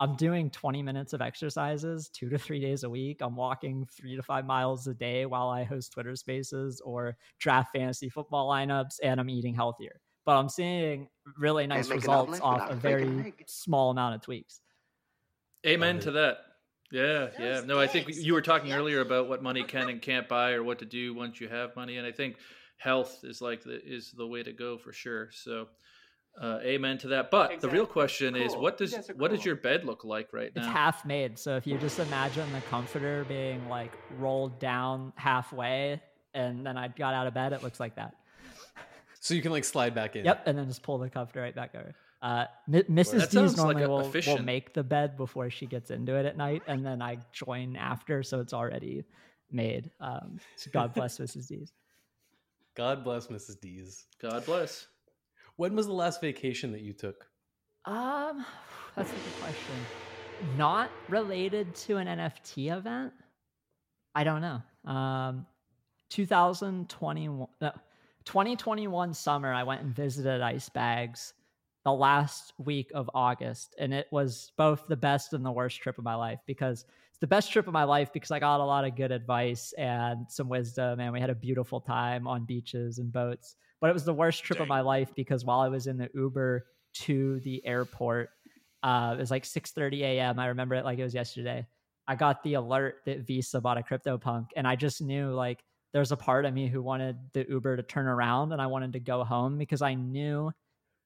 I'm 0.00 0.16
doing 0.16 0.48
20 0.48 0.82
minutes 0.82 1.12
of 1.12 1.20
exercises 1.20 2.08
two 2.08 2.30
to 2.30 2.38
three 2.38 2.58
days 2.58 2.84
a 2.84 2.90
week. 2.90 3.18
I'm 3.20 3.36
walking 3.36 3.86
three 3.94 4.16
to 4.16 4.22
five 4.22 4.46
miles 4.46 4.86
a 4.86 4.94
day 4.94 5.26
while 5.26 5.48
I 5.48 5.64
host 5.64 5.92
Twitter 5.92 6.16
spaces 6.16 6.80
or 6.80 7.18
draft 7.38 7.72
fantasy 7.74 8.08
football 8.08 8.48
lineups, 8.48 8.98
and 9.02 9.20
I'm 9.20 9.28
eating 9.28 9.54
healthier. 9.54 10.00
But 10.24 10.36
I'm 10.36 10.48
seeing 10.48 11.08
really 11.38 11.66
nice 11.66 11.88
make 11.88 11.96
an 11.96 12.00
results 12.00 12.40
omelet 12.40 12.42
off 12.42 12.54
without 12.54 12.72
a 12.72 12.74
very 12.76 13.34
small 13.46 13.90
amount 13.90 14.16
of 14.16 14.20
tweaks. 14.20 14.60
Amen 15.66 15.98
to 16.00 16.10
that. 16.12 16.38
Yeah, 16.90 17.28
yeah. 17.38 17.62
No, 17.64 17.78
I 17.78 17.86
think 17.86 18.08
you 18.08 18.32
were 18.32 18.42
talking 18.42 18.72
earlier 18.72 19.00
about 19.00 19.28
what 19.28 19.42
money 19.42 19.62
can 19.68 19.88
and 19.88 20.02
can't 20.02 20.28
buy, 20.28 20.52
or 20.52 20.62
what 20.62 20.80
to 20.80 20.84
do 20.84 21.14
once 21.14 21.40
you 21.40 21.48
have 21.48 21.74
money, 21.76 21.96
and 21.96 22.06
I 22.06 22.12
think 22.12 22.36
health 22.78 23.20
is 23.22 23.40
like 23.40 23.62
the 23.62 23.80
is 23.84 24.12
the 24.12 24.26
way 24.26 24.42
to 24.42 24.52
go 24.52 24.76
for 24.76 24.92
sure. 24.92 25.30
So, 25.32 25.68
uh, 26.40 26.58
amen 26.62 26.98
to 26.98 27.08
that. 27.08 27.30
But 27.30 27.60
the 27.60 27.68
real 27.68 27.82
Exactly. 27.82 27.92
question 27.92 28.36
is, 28.36 28.56
what 28.56 28.76
does 28.76 28.92
guys 28.92 29.08
are 29.10 29.14
what 29.14 29.30
does 29.30 29.44
your 29.44 29.56
bed 29.56 29.84
look 29.84 30.04
like 30.04 30.32
right 30.32 30.54
now? 30.54 30.62
It's 30.62 30.70
half 30.70 31.04
made. 31.04 31.38
So 31.38 31.56
if 31.56 31.66
you 31.66 31.78
just 31.78 31.98
imagine 32.00 32.50
the 32.52 32.60
comforter 32.62 33.24
being 33.28 33.68
like 33.68 33.92
rolled 34.18 34.58
down 34.58 35.12
halfway, 35.14 36.02
and 36.34 36.66
then 36.66 36.76
I 36.76 36.88
got 36.88 37.14
out 37.14 37.28
of 37.28 37.34
bed, 37.34 37.52
it 37.52 37.62
looks 37.62 37.78
like 37.78 37.94
that. 37.96 38.14
So 39.20 39.34
you 39.34 39.42
can 39.42 39.52
like 39.52 39.64
slide 39.64 39.94
back 39.94 40.16
in. 40.16 40.24
Yep, 40.24 40.42
and 40.46 40.58
then 40.58 40.66
just 40.66 40.82
pull 40.82 40.98
the 40.98 41.08
comforter 41.08 41.40
right 41.42 41.54
back 41.54 41.74
over. 41.74 41.94
Uh, 42.22 42.46
M- 42.72 42.82
Mrs. 42.90 43.10
That 43.12 43.30
Deeze 43.30 43.32
sounds 43.32 43.58
like 43.58 43.76
normally 43.76 43.82
a- 43.84 43.88
will, 43.88 44.10
will 44.26 44.42
make 44.42 44.74
the 44.74 44.82
bed 44.82 45.16
before 45.16 45.48
she 45.50 45.66
gets 45.66 45.90
into 45.90 46.16
it 46.16 46.26
at 46.26 46.36
night, 46.36 46.62
and 46.66 46.84
then 46.84 47.00
I 47.00 47.18
join 47.32 47.76
after, 47.76 48.22
so 48.22 48.40
it's 48.40 48.52
already 48.52 49.04
made. 49.50 49.90
Um, 50.00 50.38
so 50.56 50.70
God 50.72 50.94
bless 50.94 51.18
Mrs. 51.20 51.50
Deeze. 51.50 51.72
God 52.76 53.04
bless 53.04 53.26
Mrs. 53.28 53.58
Deeze. 53.60 54.04
God 54.20 54.44
bless. 54.46 54.86
When 55.56 55.74
was 55.76 55.86
the 55.86 55.92
last 55.92 56.20
vacation 56.20 56.72
that 56.72 56.80
you 56.80 56.92
took? 56.94 57.26
Um, 57.84 58.44
that's 58.96 59.10
a 59.10 59.14
good 59.14 59.40
question. 59.40 59.74
Not 60.56 60.90
related 61.08 61.74
to 61.74 61.98
an 61.98 62.06
NFT 62.06 62.74
event. 62.76 63.12
I 64.14 64.24
don't 64.24 64.40
know. 64.40 64.90
Um, 64.90 65.46
2021, 66.10 67.48
no, 67.60 67.72
2021 68.24 69.14
summer, 69.14 69.52
I 69.52 69.62
went 69.62 69.82
and 69.82 69.94
visited 69.94 70.40
Ice 70.40 70.68
Bags 70.68 71.34
the 71.84 71.92
last 71.92 72.52
week 72.58 72.90
of 72.94 73.10
August, 73.14 73.74
and 73.78 73.94
it 73.94 74.06
was 74.10 74.52
both 74.56 74.86
the 74.86 74.96
best 74.96 75.32
and 75.32 75.44
the 75.44 75.50
worst 75.50 75.80
trip 75.80 75.98
of 75.98 76.04
my 76.04 76.14
life 76.14 76.40
because 76.46 76.84
it's 77.10 77.18
the 77.20 77.26
best 77.26 77.50
trip 77.50 77.66
of 77.66 77.72
my 77.72 77.84
life 77.84 78.12
because 78.12 78.30
I 78.30 78.38
got 78.38 78.60
a 78.60 78.64
lot 78.64 78.84
of 78.84 78.96
good 78.96 79.12
advice 79.12 79.72
and 79.78 80.26
some 80.28 80.48
wisdom, 80.48 81.00
and 81.00 81.12
we 81.12 81.20
had 81.20 81.30
a 81.30 81.34
beautiful 81.34 81.80
time 81.80 82.26
on 82.26 82.44
beaches 82.44 82.98
and 82.98 83.10
boats. 83.12 83.56
But 83.80 83.88
it 83.88 83.94
was 83.94 84.04
the 84.04 84.12
worst 84.12 84.44
trip 84.44 84.60
of 84.60 84.68
my 84.68 84.82
life 84.82 85.10
because 85.14 85.44
while 85.44 85.60
I 85.60 85.68
was 85.68 85.86
in 85.86 85.96
the 85.96 86.10
Uber 86.14 86.66
to 86.92 87.40
the 87.40 87.64
airport, 87.64 88.28
uh, 88.82 89.14
it 89.16 89.20
was 89.20 89.30
like 89.30 89.44
6:30 89.44 90.02
a.m. 90.02 90.38
I 90.38 90.48
remember 90.48 90.74
it 90.74 90.84
like 90.84 90.98
it 90.98 91.02
was 91.02 91.14
yesterday. 91.14 91.66
I 92.06 92.16
got 92.16 92.42
the 92.42 92.54
alert 92.54 92.96
that 93.06 93.20
Visa 93.20 93.60
bought 93.60 93.78
a 93.78 93.82
CryptoPunk, 93.82 94.48
and 94.54 94.68
I 94.68 94.76
just 94.76 95.00
knew 95.00 95.32
like 95.32 95.64
there's 95.92 96.12
a 96.12 96.16
part 96.16 96.44
of 96.44 96.54
me 96.54 96.68
who 96.68 96.82
wanted 96.82 97.16
the 97.32 97.46
Uber 97.48 97.76
to 97.76 97.82
turn 97.82 98.06
around, 98.06 98.52
and 98.52 98.60
I 98.60 98.66
wanted 98.66 98.92
to 98.94 99.00
go 99.00 99.24
home 99.24 99.58
because 99.58 99.82
I 99.82 99.94
knew 99.94 100.52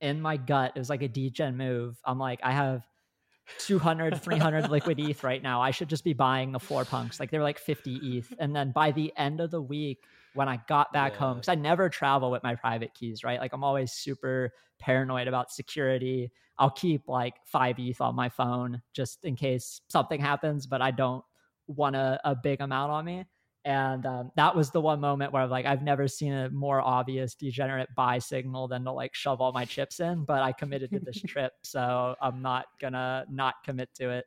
in 0.00 0.20
my 0.20 0.36
gut 0.36 0.72
it 0.74 0.78
was 0.78 0.90
like 0.90 1.02
a 1.02 1.08
degen 1.08 1.56
move. 1.56 1.98
I'm 2.04 2.18
like, 2.18 2.40
I 2.42 2.52
have 2.52 2.86
200, 3.58 4.20
300 4.22 4.70
liquid 4.70 5.00
ETH 5.00 5.22
right 5.24 5.42
now. 5.42 5.62
I 5.62 5.70
should 5.70 5.88
just 5.88 6.04
be 6.04 6.12
buying 6.12 6.52
the 6.52 6.60
floor 6.60 6.84
punks. 6.84 7.18
Like 7.18 7.30
they 7.30 7.38
were 7.38 7.44
like 7.44 7.58
50 7.58 7.96
ETH, 8.02 8.32
and 8.38 8.54
then 8.54 8.72
by 8.72 8.90
the 8.90 9.12
end 9.16 9.40
of 9.40 9.50
the 9.50 9.62
week, 9.62 9.98
when 10.34 10.48
I 10.48 10.60
got 10.68 10.92
back 10.92 11.14
home, 11.16 11.36
because 11.36 11.48
I 11.48 11.54
never 11.54 11.88
travel 11.88 12.30
with 12.30 12.42
my 12.42 12.56
private 12.56 12.92
keys, 12.94 13.22
right? 13.24 13.40
Like 13.40 13.52
I'm 13.52 13.64
always 13.64 13.92
super 13.92 14.52
paranoid 14.78 15.28
about 15.28 15.50
security. 15.52 16.30
I'll 16.58 16.70
keep 16.70 17.08
like 17.08 17.34
five 17.46 17.76
ETH 17.78 18.00
on 18.00 18.14
my 18.14 18.28
phone 18.28 18.82
just 18.92 19.24
in 19.24 19.36
case 19.36 19.80
something 19.88 20.20
happens, 20.20 20.66
but 20.66 20.82
I 20.82 20.90
don't 20.90 21.24
want 21.66 21.96
a, 21.96 22.20
a 22.24 22.34
big 22.34 22.60
amount 22.60 22.92
on 22.92 23.04
me. 23.04 23.24
And 23.64 24.04
um, 24.04 24.30
that 24.36 24.54
was 24.54 24.70
the 24.70 24.80
one 24.80 25.00
moment 25.00 25.32
where 25.32 25.42
I'm 25.42 25.48
like, 25.48 25.64
I've 25.64 25.82
never 25.82 26.06
seen 26.06 26.32
a 26.34 26.50
more 26.50 26.82
obvious 26.82 27.34
degenerate 27.34 27.88
buy 27.96 28.18
signal 28.18 28.68
than 28.68 28.84
to 28.84 28.92
like 28.92 29.14
shove 29.14 29.40
all 29.40 29.52
my 29.52 29.64
chips 29.64 30.00
in. 30.00 30.24
But 30.24 30.42
I 30.42 30.52
committed 30.52 30.90
to 30.92 31.00
this 31.00 31.22
trip, 31.22 31.52
so 31.62 32.14
I'm 32.20 32.42
not 32.42 32.66
gonna 32.80 33.24
not 33.30 33.54
commit 33.64 33.88
to 33.96 34.10
it. 34.10 34.26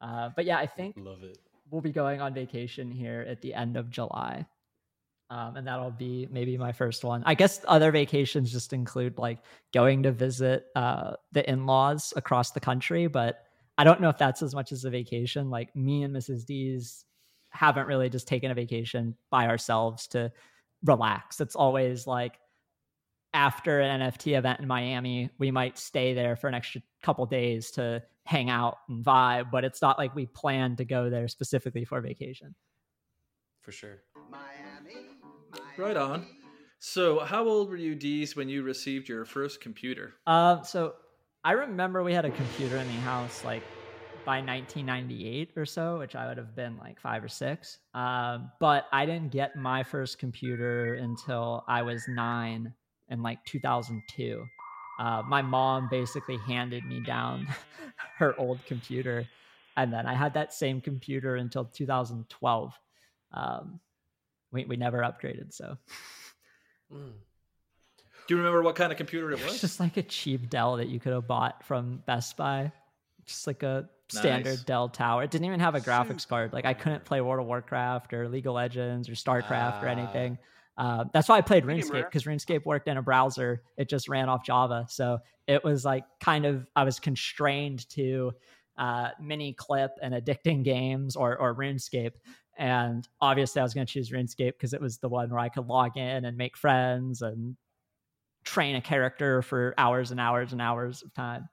Uh, 0.00 0.30
but 0.34 0.44
yeah, 0.44 0.58
I 0.58 0.66
think 0.66 0.96
Love 0.98 1.22
it. 1.22 1.38
we'll 1.70 1.82
be 1.82 1.92
going 1.92 2.20
on 2.20 2.34
vacation 2.34 2.90
here 2.90 3.24
at 3.28 3.40
the 3.42 3.54
end 3.54 3.76
of 3.76 3.90
July. 3.90 4.44
Um, 5.30 5.56
and 5.56 5.66
that'll 5.66 5.90
be 5.90 6.28
maybe 6.30 6.58
my 6.58 6.72
first 6.72 7.02
one. 7.04 7.22
I 7.24 7.34
guess 7.34 7.60
other 7.66 7.90
vacations 7.90 8.52
just 8.52 8.72
include 8.72 9.18
like 9.18 9.38
going 9.72 10.02
to 10.02 10.12
visit 10.12 10.66
uh, 10.76 11.14
the 11.32 11.48
in 11.48 11.64
laws 11.64 12.12
across 12.16 12.50
the 12.50 12.60
country, 12.60 13.06
but 13.06 13.38
I 13.78 13.84
don't 13.84 14.00
know 14.00 14.10
if 14.10 14.18
that's 14.18 14.42
as 14.42 14.54
much 14.54 14.70
as 14.72 14.84
a 14.84 14.90
vacation. 14.90 15.48
Like 15.48 15.74
me 15.74 16.02
and 16.02 16.14
Mrs. 16.14 16.44
Deeze 16.44 17.04
haven't 17.54 17.86
really 17.86 18.10
just 18.10 18.28
taken 18.28 18.50
a 18.50 18.54
vacation 18.54 19.16
by 19.30 19.46
ourselves 19.46 20.08
to 20.08 20.32
relax. 20.84 21.40
It's 21.40 21.56
always 21.56 22.06
like 22.06 22.38
after 23.32 23.80
an 23.80 24.00
NFT 24.00 24.36
event 24.36 24.60
in 24.60 24.66
Miami, 24.66 25.30
we 25.38 25.50
might 25.50 25.78
stay 25.78 26.14
there 26.14 26.36
for 26.36 26.48
an 26.48 26.54
extra 26.54 26.82
couple 27.02 27.24
days 27.26 27.70
to 27.72 28.02
hang 28.26 28.50
out 28.50 28.78
and 28.88 29.04
vibe, 29.04 29.50
but 29.50 29.64
it's 29.64 29.80
not 29.80 29.98
like 29.98 30.14
we 30.14 30.26
plan 30.26 30.76
to 30.76 30.84
go 30.84 31.10
there 31.10 31.28
specifically 31.28 31.84
for 31.84 32.00
vacation. 32.00 32.54
For 33.60 33.72
sure. 33.72 34.02
Right 35.76 35.96
on. 35.96 36.26
So, 36.78 37.20
how 37.20 37.46
old 37.48 37.70
were 37.70 37.76
you, 37.76 37.94
Deeze, 37.94 38.36
when 38.36 38.48
you 38.48 38.62
received 38.62 39.08
your 39.08 39.24
first 39.24 39.60
computer? 39.60 40.14
Um, 40.26 40.64
so 40.64 40.94
I 41.42 41.52
remember 41.52 42.02
we 42.02 42.12
had 42.12 42.24
a 42.24 42.30
computer 42.30 42.76
in 42.76 42.86
the 42.86 42.94
house 42.94 43.44
like 43.44 43.62
by 44.24 44.36
1998 44.40 45.50
or 45.56 45.66
so, 45.66 45.98
which 45.98 46.14
I 46.14 46.28
would 46.28 46.38
have 46.38 46.54
been 46.56 46.76
like 46.78 47.00
five 47.00 47.22
or 47.22 47.28
six. 47.28 47.78
Um, 47.94 48.50
but 48.60 48.86
I 48.92 49.06
didn't 49.06 49.30
get 49.30 49.56
my 49.56 49.82
first 49.82 50.18
computer 50.18 50.94
until 50.94 51.64
I 51.68 51.82
was 51.82 52.06
nine 52.08 52.72
in 53.08 53.22
like 53.22 53.44
2002. 53.44 54.44
Uh, 54.98 55.22
my 55.26 55.42
mom 55.42 55.88
basically 55.90 56.38
handed 56.46 56.84
me 56.84 57.00
down 57.00 57.46
her 58.18 58.38
old 58.38 58.64
computer, 58.66 59.26
and 59.76 59.92
then 59.92 60.06
I 60.06 60.14
had 60.14 60.34
that 60.34 60.54
same 60.54 60.80
computer 60.80 61.36
until 61.36 61.64
2012. 61.64 62.72
Um, 63.32 63.80
we 64.52 64.64
we 64.64 64.76
never 64.76 64.98
upgraded, 64.98 65.52
so. 65.52 65.76
Do 66.90 67.02
you 68.28 68.36
remember 68.36 68.62
what 68.62 68.76
kind 68.76 68.92
of 68.92 68.98
computer 68.98 69.30
it 69.32 69.42
was 69.42 69.52
was? 69.52 69.60
just 69.60 69.80
like 69.80 69.96
a 69.96 70.02
cheap 70.02 70.48
Dell 70.48 70.76
that 70.76 70.88
you 70.88 71.00
could 71.00 71.12
have 71.12 71.26
bought 71.26 71.64
from 71.64 72.02
Best 72.06 72.36
Buy. 72.36 72.72
Just 73.26 73.46
like 73.46 73.62
a 73.62 73.88
standard 74.14 74.50
Nice. 74.50 74.64
Dell 74.64 74.88
tower. 74.88 75.22
It 75.22 75.30
didn't 75.30 75.46
even 75.46 75.60
have 75.60 75.74
a 75.74 75.80
graphics 75.80 76.26
card. 76.26 76.52
Like 76.52 76.64
I 76.64 76.74
couldn't 76.74 77.04
play 77.04 77.20
World 77.20 77.40
of 77.40 77.46
Warcraft 77.46 78.12
or 78.12 78.28
League 78.28 78.46
of 78.46 78.54
Legends 78.54 79.08
or 79.08 79.12
StarCraft 79.12 79.82
or 79.82 79.88
Ah. 79.88 79.90
anything. 79.90 80.38
Uh, 80.76 81.04
that's 81.12 81.28
why 81.28 81.36
I 81.36 81.40
played 81.40 81.64
RuneScape 81.64 82.04
because 82.04 82.24
RuneScape 82.24 82.64
worked 82.64 82.88
in 82.88 82.96
a 82.96 83.02
browser. 83.02 83.62
It 83.76 83.88
just 83.88 84.08
ran 84.08 84.28
off 84.28 84.44
Java, 84.44 84.86
so 84.88 85.18
it 85.46 85.62
was 85.62 85.84
like 85.84 86.04
kind 86.20 86.44
of 86.46 86.66
I 86.74 86.82
was 86.84 86.98
constrained 86.98 87.88
to 87.90 88.32
uh, 88.76 89.10
Miniclip 89.22 89.90
and 90.02 90.14
addicting 90.14 90.64
games 90.64 91.14
or 91.14 91.36
or 91.36 91.54
RuneScape. 91.54 92.12
And 92.58 93.06
obviously, 93.20 93.60
I 93.60 93.62
was 93.62 93.72
going 93.74 93.86
to 93.86 93.92
choose 93.92 94.10
RuneScape 94.10 94.52
because 94.52 94.72
it 94.74 94.80
was 94.80 94.98
the 94.98 95.08
one 95.08 95.30
where 95.30 95.38
I 95.38 95.48
could 95.48 95.66
log 95.66 95.96
in 95.96 96.24
and 96.24 96.36
make 96.36 96.56
friends 96.56 97.22
and 97.22 97.56
train 98.44 98.74
a 98.76 98.80
character 98.80 99.42
for 99.42 99.74
hours 99.78 100.10
and 100.10 100.18
hours 100.20 100.52
and 100.52 100.60
hours 100.60 101.02
of 101.02 101.14
time. 101.14 101.48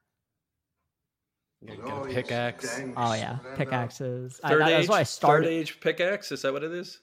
Get 1.66 1.78
a 1.80 2.06
pickaxe. 2.06 2.82
Oh 2.98 3.14
yeah, 3.14 3.38
pickaxes. 3.56 4.40
I, 4.44 4.50
Third 4.50 4.62
that- 4.62 4.68
age, 4.70 4.76
that's 4.78 4.90
why 4.90 4.96
I 5.00 5.04
third 5.04 5.08
started. 5.08 5.50
age 5.50 5.80
pickaxe. 5.80 6.32
Is 6.32 6.42
that 6.42 6.54
what 6.54 6.64
it 6.64 6.72
is? 6.72 7.00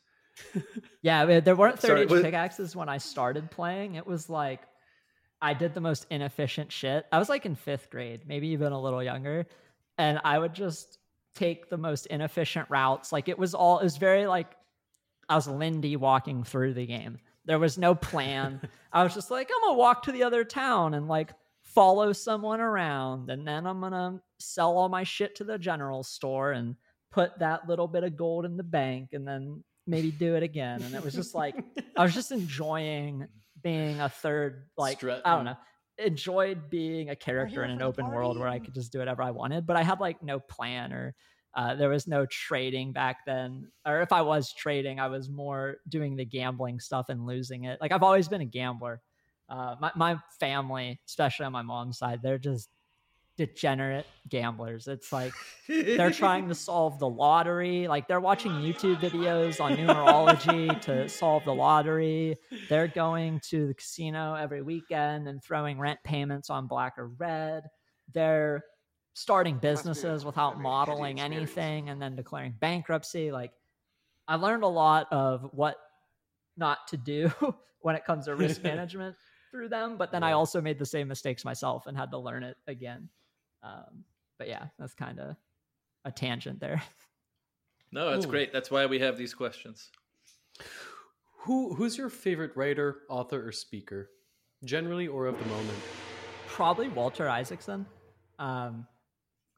Yeah, 1.02 1.22
I 1.22 1.26
mean, 1.26 1.44
there 1.44 1.54
weren't 1.56 1.78
third 1.78 1.88
Sorry, 1.88 2.00
age 2.02 2.10
was- 2.10 2.22
pickaxes 2.22 2.74
when 2.76 2.88
I 2.88 2.98
started 2.98 3.50
playing. 3.50 3.94
It 3.94 4.06
was 4.06 4.28
like 4.28 4.60
I 5.40 5.54
did 5.54 5.74
the 5.74 5.80
most 5.80 6.06
inefficient 6.10 6.72
shit. 6.72 7.06
I 7.12 7.18
was 7.18 7.28
like 7.28 7.46
in 7.46 7.54
fifth 7.54 7.88
grade, 7.90 8.22
maybe 8.26 8.48
even 8.48 8.72
a 8.72 8.80
little 8.80 9.02
younger, 9.02 9.46
and 9.96 10.20
I 10.24 10.38
would 10.38 10.54
just 10.54 10.98
take 11.34 11.70
the 11.70 11.78
most 11.78 12.06
inefficient 12.06 12.68
routes. 12.68 13.12
Like 13.12 13.28
it 13.28 13.38
was 13.38 13.54
all. 13.54 13.78
It 13.78 13.84
was 13.84 13.96
very 13.96 14.26
like 14.26 14.56
I 15.28 15.36
was 15.36 15.46
Lindy 15.46 15.94
walking 15.96 16.42
through 16.42 16.74
the 16.74 16.86
game. 16.86 17.18
There 17.44 17.58
was 17.60 17.78
no 17.78 17.94
plan. 17.94 18.60
I 18.92 19.04
was 19.04 19.14
just 19.14 19.30
like, 19.30 19.48
I'm 19.54 19.60
gonna 19.68 19.78
walk 19.78 20.02
to 20.04 20.12
the 20.12 20.24
other 20.24 20.42
town 20.44 20.94
and 20.94 21.06
like 21.08 21.32
follow 21.74 22.12
someone 22.12 22.60
around, 22.60 23.30
and 23.30 23.46
then 23.46 23.66
I'm 23.66 23.80
gonna 23.80 24.20
sell 24.38 24.76
all 24.76 24.88
my 24.88 25.04
shit 25.04 25.34
to 25.36 25.44
the 25.44 25.58
general 25.58 26.02
store 26.02 26.52
and 26.52 26.76
put 27.10 27.38
that 27.38 27.68
little 27.68 27.88
bit 27.88 28.04
of 28.04 28.16
gold 28.16 28.44
in 28.44 28.56
the 28.56 28.62
bank, 28.62 29.10
and 29.12 29.26
then 29.26 29.62
maybe 29.86 30.10
do 30.10 30.34
it 30.36 30.42
again. 30.42 30.82
And 30.82 30.94
it 30.94 31.02
was 31.02 31.14
just 31.14 31.34
like 31.34 31.56
I 31.96 32.02
was 32.02 32.14
just 32.14 32.32
enjoying 32.32 33.26
being 33.62 34.00
a 34.00 34.08
third, 34.08 34.68
like 34.76 35.02
I 35.04 35.34
don't 35.34 35.44
know, 35.44 35.56
enjoyed 35.98 36.70
being 36.70 37.10
a 37.10 37.16
character 37.16 37.64
in 37.64 37.70
an 37.70 37.82
open 37.82 38.08
world 38.08 38.38
where 38.38 38.48
I 38.48 38.58
could 38.58 38.74
just 38.74 38.92
do 38.92 38.98
whatever 38.98 39.22
I 39.22 39.30
wanted. 39.30 39.66
But 39.66 39.76
I 39.76 39.82
had 39.82 40.00
like 40.00 40.22
no 40.22 40.38
plan 40.38 40.92
or 40.92 41.14
uh, 41.54 41.74
there 41.74 41.88
was 41.88 42.06
no 42.06 42.26
trading 42.26 42.92
back 42.92 43.18
then. 43.26 43.68
Or 43.86 44.00
if 44.00 44.12
I 44.12 44.22
was 44.22 44.52
trading, 44.52 45.00
I 45.00 45.08
was 45.08 45.28
more 45.28 45.78
doing 45.88 46.14
the 46.14 46.24
gambling 46.24 46.78
stuff 46.78 47.08
and 47.08 47.26
losing 47.26 47.64
it. 47.64 47.80
Like 47.80 47.90
I've 47.90 48.02
always 48.02 48.28
been 48.28 48.42
a 48.42 48.46
gambler. 48.46 49.00
Uh, 49.48 49.76
my 49.80 49.90
my 49.96 50.16
family, 50.38 51.00
especially 51.06 51.46
on 51.46 51.52
my 51.52 51.62
mom's 51.62 51.98
side, 51.98 52.20
they're 52.22 52.38
just 52.38 52.68
degenerate 53.38 54.04
gamblers. 54.28 54.88
It's 54.88 55.12
like 55.12 55.32
they're 55.68 56.10
trying 56.10 56.48
to 56.48 56.54
solve 56.56 56.98
the 56.98 57.08
lottery. 57.08 57.86
Like 57.86 58.08
they're 58.08 58.20
watching 58.20 58.50
YouTube 58.52 58.96
videos 58.96 59.60
on 59.60 59.76
numerology 59.76 60.78
to 60.82 61.08
solve 61.08 61.44
the 61.44 61.54
lottery. 61.54 62.36
They're 62.68 62.88
going 62.88 63.40
to 63.50 63.68
the 63.68 63.74
casino 63.74 64.34
every 64.34 64.60
weekend 64.60 65.28
and 65.28 65.42
throwing 65.42 65.78
rent 65.78 66.00
payments 66.04 66.50
on 66.50 66.66
black 66.66 66.98
or 66.98 67.08
red. 67.08 67.62
They're 68.12 68.64
starting 69.14 69.58
businesses 69.58 70.24
without 70.24 70.60
modeling 70.60 71.20
anything 71.20 71.88
and 71.88 72.02
then 72.02 72.16
declaring 72.16 72.54
bankruptcy. 72.58 73.30
Like 73.30 73.52
I 74.26 74.34
learned 74.34 74.64
a 74.64 74.68
lot 74.68 75.06
of 75.12 75.48
what 75.52 75.76
not 76.56 76.88
to 76.88 76.96
do 76.96 77.30
when 77.80 77.94
it 77.94 78.04
comes 78.04 78.26
to 78.26 78.34
risk 78.34 78.62
management 78.64 79.16
through 79.50 79.68
them, 79.68 79.96
but 79.96 80.12
then 80.12 80.22
I 80.22 80.32
also 80.32 80.60
made 80.60 80.78
the 80.78 80.86
same 80.86 81.08
mistakes 81.08 81.44
myself 81.44 81.86
and 81.86 81.96
had 81.96 82.10
to 82.10 82.18
learn 82.18 82.42
it 82.42 82.56
again. 82.66 83.08
Um, 83.62 84.04
but 84.38 84.48
yeah, 84.48 84.66
that's 84.78 84.94
kind 84.94 85.18
of 85.18 85.36
a 86.04 86.12
tangent 86.12 86.60
there. 86.60 86.82
No, 87.90 88.10
that's 88.10 88.26
Ooh. 88.26 88.28
great. 88.28 88.52
That's 88.52 88.70
why 88.70 88.84
we 88.84 88.98
have 88.98 89.16
these 89.16 89.32
questions. 89.32 89.90
Who 91.38 91.72
who's 91.72 91.96
your 91.96 92.10
favorite 92.10 92.54
writer, 92.54 92.98
author, 93.08 93.48
or 93.48 93.52
speaker, 93.52 94.10
generally 94.64 95.08
or 95.08 95.24
of 95.24 95.38
the 95.38 95.46
moment? 95.46 95.78
Probably 96.46 96.88
Walter 96.88 97.28
Isaacson. 97.30 97.86
Um, 98.38 98.86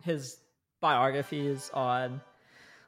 his 0.03 0.39
biographies 0.81 1.71
on 1.75 2.21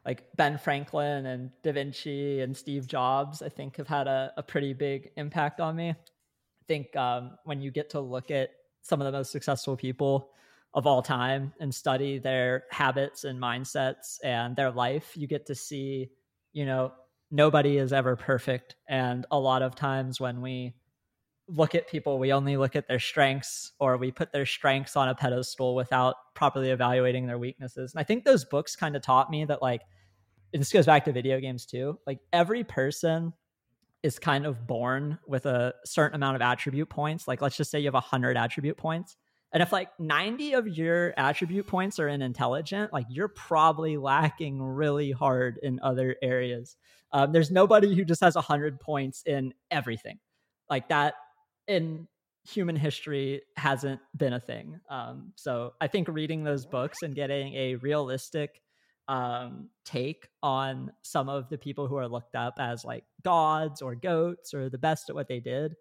like 0.04 0.24
Ben 0.36 0.58
Franklin 0.58 1.26
and 1.26 1.50
Da 1.62 1.72
Vinci 1.72 2.40
and 2.40 2.56
Steve 2.56 2.86
Jobs, 2.86 3.42
I 3.42 3.48
think, 3.48 3.76
have 3.76 3.88
had 3.88 4.06
a, 4.06 4.32
a 4.36 4.42
pretty 4.42 4.72
big 4.72 5.10
impact 5.16 5.60
on 5.60 5.76
me. 5.76 5.94
I 6.62 6.64
think 6.68 6.94
um, 6.94 7.32
when 7.42 7.60
you 7.60 7.72
get 7.72 7.90
to 7.90 8.00
look 8.00 8.30
at 8.30 8.50
some 8.82 9.00
of 9.00 9.04
the 9.04 9.10
most 9.10 9.32
successful 9.32 9.76
people 9.76 10.30
of 10.74 10.86
all 10.86 11.02
time 11.02 11.52
and 11.58 11.74
study 11.74 12.20
their 12.20 12.64
habits 12.70 13.24
and 13.24 13.40
mindsets 13.40 14.18
and 14.22 14.54
their 14.54 14.70
life, 14.70 15.12
you 15.16 15.26
get 15.26 15.46
to 15.46 15.56
see, 15.56 16.10
you 16.52 16.64
know, 16.64 16.92
nobody 17.32 17.78
is 17.78 17.92
ever 17.92 18.14
perfect. 18.14 18.76
And 18.88 19.26
a 19.32 19.38
lot 19.40 19.62
of 19.62 19.74
times 19.74 20.20
when 20.20 20.40
we 20.40 20.74
look 21.48 21.74
at 21.74 21.88
people, 21.88 22.20
we 22.20 22.32
only 22.32 22.56
look 22.56 22.76
at 22.76 22.86
their 22.86 23.00
strengths 23.00 23.72
or 23.80 23.96
we 23.96 24.12
put 24.12 24.30
their 24.30 24.46
strengths 24.46 24.94
on 24.94 25.08
a 25.08 25.16
pedestal 25.16 25.74
without 25.74 26.14
properly 26.34 26.70
evaluating 26.70 27.26
their 27.26 27.38
weaknesses. 27.38 27.92
And 27.92 28.00
I 28.00 28.04
think 28.04 28.22
those 28.22 28.44
books 28.44 28.76
kind 28.76 28.94
of 28.94 29.02
taught 29.02 29.30
me 29.30 29.44
that, 29.46 29.62
like, 29.62 29.82
this 30.52 30.72
goes 30.72 30.86
back 30.86 31.06
to 31.06 31.12
video 31.12 31.40
games 31.40 31.66
too. 31.66 31.98
Like, 32.06 32.20
every 32.32 32.62
person 32.62 33.32
is 34.02 34.18
kind 34.18 34.46
of 34.46 34.66
born 34.66 35.18
with 35.26 35.46
a 35.46 35.74
certain 35.84 36.16
amount 36.16 36.36
of 36.36 36.42
attribute 36.42 36.88
points. 36.88 37.28
Like, 37.28 37.40
let's 37.40 37.56
just 37.56 37.70
say 37.70 37.78
you 37.78 37.86
have 37.86 37.94
100 37.94 38.36
attribute 38.36 38.76
points. 38.76 39.16
And 39.52 39.62
if 39.62 39.70
like 39.70 39.88
90 39.98 40.54
of 40.54 40.66
your 40.66 41.12
attribute 41.16 41.66
points 41.66 41.98
are 41.98 42.08
in 42.08 42.22
intelligent, 42.22 42.92
like 42.92 43.06
you're 43.10 43.28
probably 43.28 43.96
lacking 43.98 44.62
really 44.62 45.10
hard 45.12 45.58
in 45.62 45.78
other 45.82 46.16
areas. 46.22 46.76
Um, 47.12 47.32
there's 47.32 47.50
nobody 47.50 47.94
who 47.94 48.04
just 48.04 48.22
has 48.22 48.34
100 48.34 48.80
points 48.80 49.22
in 49.26 49.52
everything. 49.70 50.18
Like 50.70 50.88
that 50.88 51.14
in 51.68 52.08
human 52.44 52.76
history 52.76 53.42
hasn't 53.56 54.00
been 54.16 54.32
a 54.32 54.40
thing. 54.40 54.80
Um, 54.88 55.32
so 55.36 55.74
I 55.80 55.86
think 55.86 56.08
reading 56.08 56.44
those 56.44 56.64
books 56.64 57.02
and 57.02 57.14
getting 57.14 57.54
a 57.54 57.76
realistic 57.76 58.62
um, 59.12 59.68
take 59.84 60.26
on 60.42 60.90
some 61.02 61.28
of 61.28 61.50
the 61.50 61.58
people 61.58 61.86
who 61.86 61.96
are 61.96 62.08
looked 62.08 62.34
up 62.34 62.54
as 62.58 62.82
like 62.82 63.04
gods 63.22 63.82
or 63.82 63.94
goats 63.94 64.54
or 64.54 64.70
the 64.70 64.78
best 64.78 65.10
at 65.10 65.14
what 65.14 65.28
they 65.28 65.38
did 65.38 65.74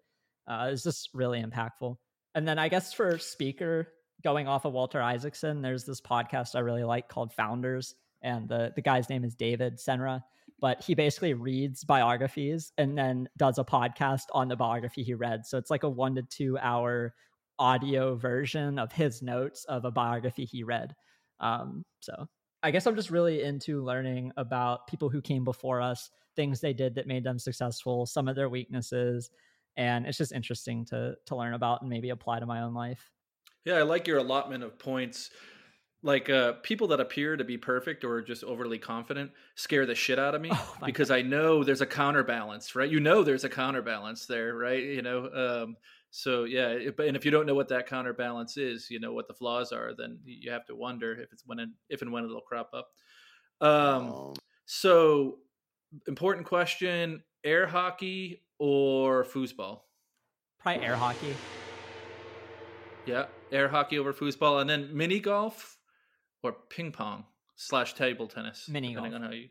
uh, 0.46 0.68
is 0.70 0.82
just 0.82 1.08
really 1.14 1.42
impactful. 1.42 1.96
And 2.34 2.46
then 2.46 2.58
I 2.58 2.68
guess 2.68 2.92
for 2.92 3.16
speaker, 3.16 3.88
going 4.22 4.48
off 4.48 4.66
of 4.66 4.74
Walter 4.74 5.00
Isaacson, 5.00 5.62
there's 5.62 5.86
this 5.86 6.02
podcast 6.02 6.54
I 6.54 6.58
really 6.58 6.84
like 6.84 7.08
called 7.08 7.32
Founders, 7.32 7.94
and 8.20 8.50
the 8.50 8.72
the 8.76 8.82
guy's 8.82 9.08
name 9.08 9.24
is 9.24 9.34
David 9.34 9.78
Senra. 9.78 10.20
But 10.60 10.82
he 10.82 10.94
basically 10.94 11.32
reads 11.32 11.84
biographies 11.84 12.70
and 12.76 12.96
then 12.98 13.30
does 13.38 13.58
a 13.58 13.64
podcast 13.64 14.24
on 14.32 14.48
the 14.48 14.56
biography 14.56 15.02
he 15.02 15.14
read. 15.14 15.46
So 15.46 15.56
it's 15.56 15.70
like 15.70 15.84
a 15.84 15.88
one 15.88 16.16
to 16.16 16.22
two 16.22 16.58
hour 16.58 17.14
audio 17.58 18.14
version 18.14 18.78
of 18.78 18.92
his 18.92 19.22
notes 19.22 19.64
of 19.64 19.86
a 19.86 19.90
biography 19.90 20.44
he 20.44 20.64
read. 20.64 20.94
Um, 21.40 21.84
so 22.00 22.28
I 22.62 22.70
guess 22.70 22.86
I'm 22.86 22.96
just 22.96 23.10
really 23.10 23.42
into 23.42 23.82
learning 23.82 24.32
about 24.36 24.86
people 24.86 25.08
who 25.08 25.20
came 25.20 25.44
before 25.44 25.80
us, 25.80 26.10
things 26.36 26.60
they 26.60 26.72
did 26.72 26.94
that 26.94 27.06
made 27.06 27.24
them 27.24 27.38
successful, 27.38 28.06
some 28.06 28.28
of 28.28 28.36
their 28.36 28.48
weaknesses, 28.48 29.30
and 29.76 30.06
it's 30.06 30.18
just 30.18 30.32
interesting 30.32 30.84
to 30.86 31.16
to 31.26 31.36
learn 31.36 31.54
about 31.54 31.80
and 31.82 31.90
maybe 31.90 32.10
apply 32.10 32.40
to 32.40 32.46
my 32.46 32.62
own 32.62 32.74
life. 32.74 33.10
Yeah, 33.64 33.74
I 33.74 33.82
like 33.82 34.06
your 34.06 34.18
allotment 34.18 34.64
of 34.64 34.78
points. 34.78 35.30
Like 36.02 36.28
uh, 36.28 36.54
people 36.54 36.88
that 36.88 37.00
appear 37.00 37.36
to 37.36 37.44
be 37.44 37.58
perfect 37.58 38.04
or 38.04 38.22
just 38.22 38.42
overly 38.42 38.78
confident 38.78 39.32
scare 39.54 39.86
the 39.86 39.94
shit 39.94 40.18
out 40.18 40.34
of 40.34 40.40
me 40.40 40.50
Oh 40.50 40.76
because 40.84 41.12
I 41.12 41.22
know 41.22 41.62
there's 41.62 41.80
a 41.80 41.86
counterbalance, 41.86 42.74
right? 42.74 42.90
You 42.90 42.98
know 42.98 43.22
there's 43.22 43.44
a 43.44 43.48
counterbalance 43.48 44.26
there, 44.26 44.54
right? 44.56 44.82
You 44.82 45.02
know, 45.02 45.30
um, 45.32 45.76
so 46.14 46.44
yeah. 46.44 46.68
If, 46.68 46.98
and 46.98 47.16
if 47.16 47.24
you 47.24 47.30
don't 47.30 47.46
know 47.46 47.54
what 47.54 47.68
that 47.68 47.86
counterbalance 47.86 48.58
is, 48.58 48.90
you 48.90 49.00
know 49.00 49.14
what 49.14 49.28
the 49.28 49.34
flaws 49.34 49.72
are, 49.72 49.92
then 49.96 50.18
you 50.26 50.50
have 50.50 50.66
to 50.66 50.76
wonder 50.76 51.12
if 51.18 51.32
it's 51.32 51.42
when 51.46 51.58
it, 51.58 51.70
if 51.88 52.02
and 52.02 52.12
when 52.12 52.24
it'll 52.24 52.42
crop 52.42 52.70
up. 52.74 52.90
Um, 53.66 54.34
so 54.66 55.38
important 56.06 56.46
question: 56.46 57.22
air 57.42 57.66
hockey 57.66 58.42
or 58.58 59.24
foosball? 59.24 59.80
Probably 60.60 60.84
air 60.84 60.96
hockey. 60.96 61.34
Yeah, 63.06 63.24
air 63.50 63.68
hockey 63.68 63.98
over 63.98 64.12
foosball, 64.12 64.60
and 64.60 64.68
then 64.68 64.94
mini 64.94 65.18
golf 65.18 65.78
or 66.42 66.54
ping 66.68 66.92
pong 66.92 67.24
slash 67.56 67.94
table 67.94 68.26
tennis. 68.26 68.68
Mini 68.68 68.88
depending 68.88 69.12
golf. 69.12 69.22
on 69.22 69.28
how 69.28 69.34
you. 69.34 69.48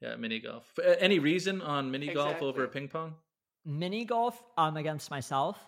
Yeah, 0.00 0.16
mini 0.16 0.40
golf. 0.40 0.64
Any 0.98 1.18
reason 1.18 1.60
on 1.60 1.90
mini 1.90 2.14
golf 2.14 2.40
over 2.40 2.64
Exactly. 2.64 2.80
ping 2.80 2.88
pong? 2.88 3.14
Mini 3.66 4.04
golf, 4.04 4.40
I'm 4.56 4.76
against 4.76 5.10
myself, 5.10 5.58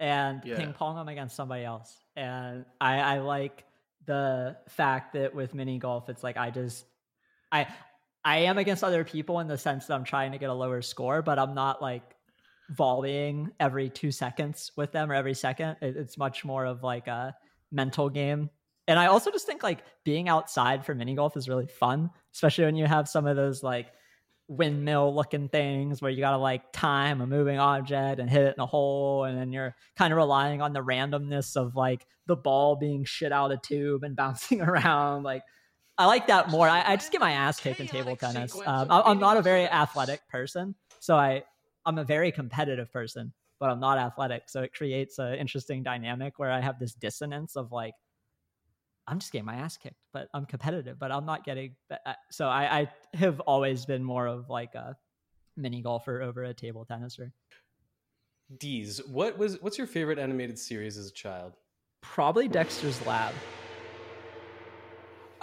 and 0.00 0.42
Yeah. 0.44 0.56
ping 0.56 0.72
pong, 0.72 0.96
I'm 0.98 1.08
against 1.08 1.36
somebody 1.36 1.64
else. 1.64 1.94
And 2.16 2.64
I, 2.80 3.00
I 3.00 3.18
like 3.18 3.64
the 4.06 4.56
fact 4.68 5.12
that 5.12 5.34
with 5.34 5.52
mini 5.54 5.78
golf, 5.78 6.08
it's 6.08 6.22
like 6.24 6.36
I 6.36 6.50
just, 6.50 6.86
I, 7.52 7.66
I 8.24 8.38
am 8.38 8.58
against 8.58 8.82
other 8.82 9.04
people 9.04 9.40
in 9.40 9.48
the 9.48 9.58
sense 9.58 9.86
that 9.86 9.94
I'm 9.94 10.04
trying 10.04 10.32
to 10.32 10.38
get 10.38 10.50
a 10.50 10.54
lower 10.54 10.80
score, 10.82 11.22
but 11.22 11.38
I'm 11.38 11.54
not 11.54 11.82
like 11.82 12.16
volleying 12.70 13.52
every 13.60 13.90
two 13.90 14.10
seconds 14.10 14.72
with 14.76 14.92
them 14.92 15.10
or 15.10 15.14
every 15.14 15.34
second. 15.34 15.76
It, 15.80 15.96
it's 15.96 16.18
much 16.18 16.44
more 16.44 16.64
of 16.64 16.82
like 16.82 17.06
a 17.06 17.36
mental 17.70 18.08
game. 18.08 18.50
And 18.88 18.98
I 18.98 19.06
also 19.06 19.30
just 19.30 19.46
think 19.46 19.62
like 19.62 19.80
being 20.04 20.28
outside 20.28 20.84
for 20.86 20.94
mini 20.94 21.14
golf 21.14 21.36
is 21.36 21.48
really 21.48 21.66
fun, 21.66 22.10
especially 22.34 22.64
when 22.64 22.76
you 22.76 22.86
have 22.86 23.08
some 23.08 23.26
of 23.26 23.36
those 23.36 23.62
like 23.62 23.92
windmill 24.48 25.14
looking 25.14 25.48
things 25.48 26.00
where 26.00 26.10
you 26.10 26.20
got 26.20 26.30
to 26.30 26.38
like 26.38 26.72
time 26.72 27.20
a 27.20 27.26
moving 27.26 27.58
object 27.58 28.20
and 28.20 28.30
hit 28.30 28.42
it 28.42 28.54
in 28.56 28.62
a 28.62 28.66
hole. 28.66 29.24
And 29.24 29.36
then 29.36 29.52
you're 29.52 29.74
kind 29.96 30.12
of 30.12 30.16
relying 30.16 30.62
on 30.62 30.72
the 30.72 30.80
randomness 30.80 31.56
of 31.56 31.74
like 31.74 32.06
the 32.26 32.36
ball 32.36 32.76
being 32.76 33.04
shit 33.04 33.32
out 33.32 33.52
a 33.52 33.56
tube 33.56 34.04
and 34.04 34.16
bouncing 34.16 34.60
around. 34.60 35.22
Like, 35.22 35.42
I 35.98 36.06
like 36.06 36.26
that 36.26 36.50
more. 36.50 36.68
I, 36.68 36.92
I 36.92 36.96
just 36.96 37.10
get 37.10 37.20
my 37.20 37.32
ass 37.32 37.58
kicked 37.58 37.80
in 37.80 37.86
table 37.86 38.16
tennis. 38.16 38.54
Um, 38.66 38.90
I, 38.90 39.02
I'm 39.02 39.18
not 39.18 39.38
a 39.38 39.42
very 39.42 39.66
athletic 39.66 40.28
person, 40.28 40.74
so 41.00 41.16
I 41.16 41.44
I'm 41.86 41.98
a 41.98 42.04
very 42.04 42.30
competitive 42.32 42.92
person, 42.92 43.32
but 43.58 43.70
I'm 43.70 43.80
not 43.80 43.96
athletic. 43.96 44.50
So 44.50 44.62
it 44.62 44.74
creates 44.74 45.18
an 45.18 45.34
interesting 45.34 45.82
dynamic 45.82 46.38
where 46.38 46.50
I 46.50 46.60
have 46.60 46.78
this 46.78 46.92
dissonance 46.92 47.56
of 47.56 47.72
like 47.72 47.94
I'm 49.08 49.18
just 49.18 49.32
getting 49.32 49.46
my 49.46 49.56
ass 49.56 49.76
kicked, 49.76 50.00
but 50.12 50.28
I'm 50.34 50.46
competitive, 50.46 50.98
but 50.98 51.12
I'm 51.12 51.24
not 51.26 51.44
getting. 51.44 51.76
uh, 51.90 52.14
So 52.30 52.48
I, 52.48 52.80
I 52.80 52.90
have 53.14 53.40
always 53.40 53.86
been 53.86 54.02
more 54.02 54.26
of 54.26 54.50
like 54.50 54.74
a 54.74 54.96
mini 55.56 55.80
golfer 55.82 56.22
over 56.22 56.44
a 56.44 56.54
table 56.54 56.84
tenniser. 56.84 57.32
Deeze, 58.58 59.00
what 59.06 59.38
was 59.38 59.60
what's 59.60 59.78
your 59.78 59.86
favorite 59.86 60.18
animated 60.18 60.58
series 60.58 60.96
as 60.96 61.08
a 61.08 61.12
child? 61.12 61.54
Probably 62.02 62.46
Dexter's 62.46 63.04
Lab. 63.06 63.34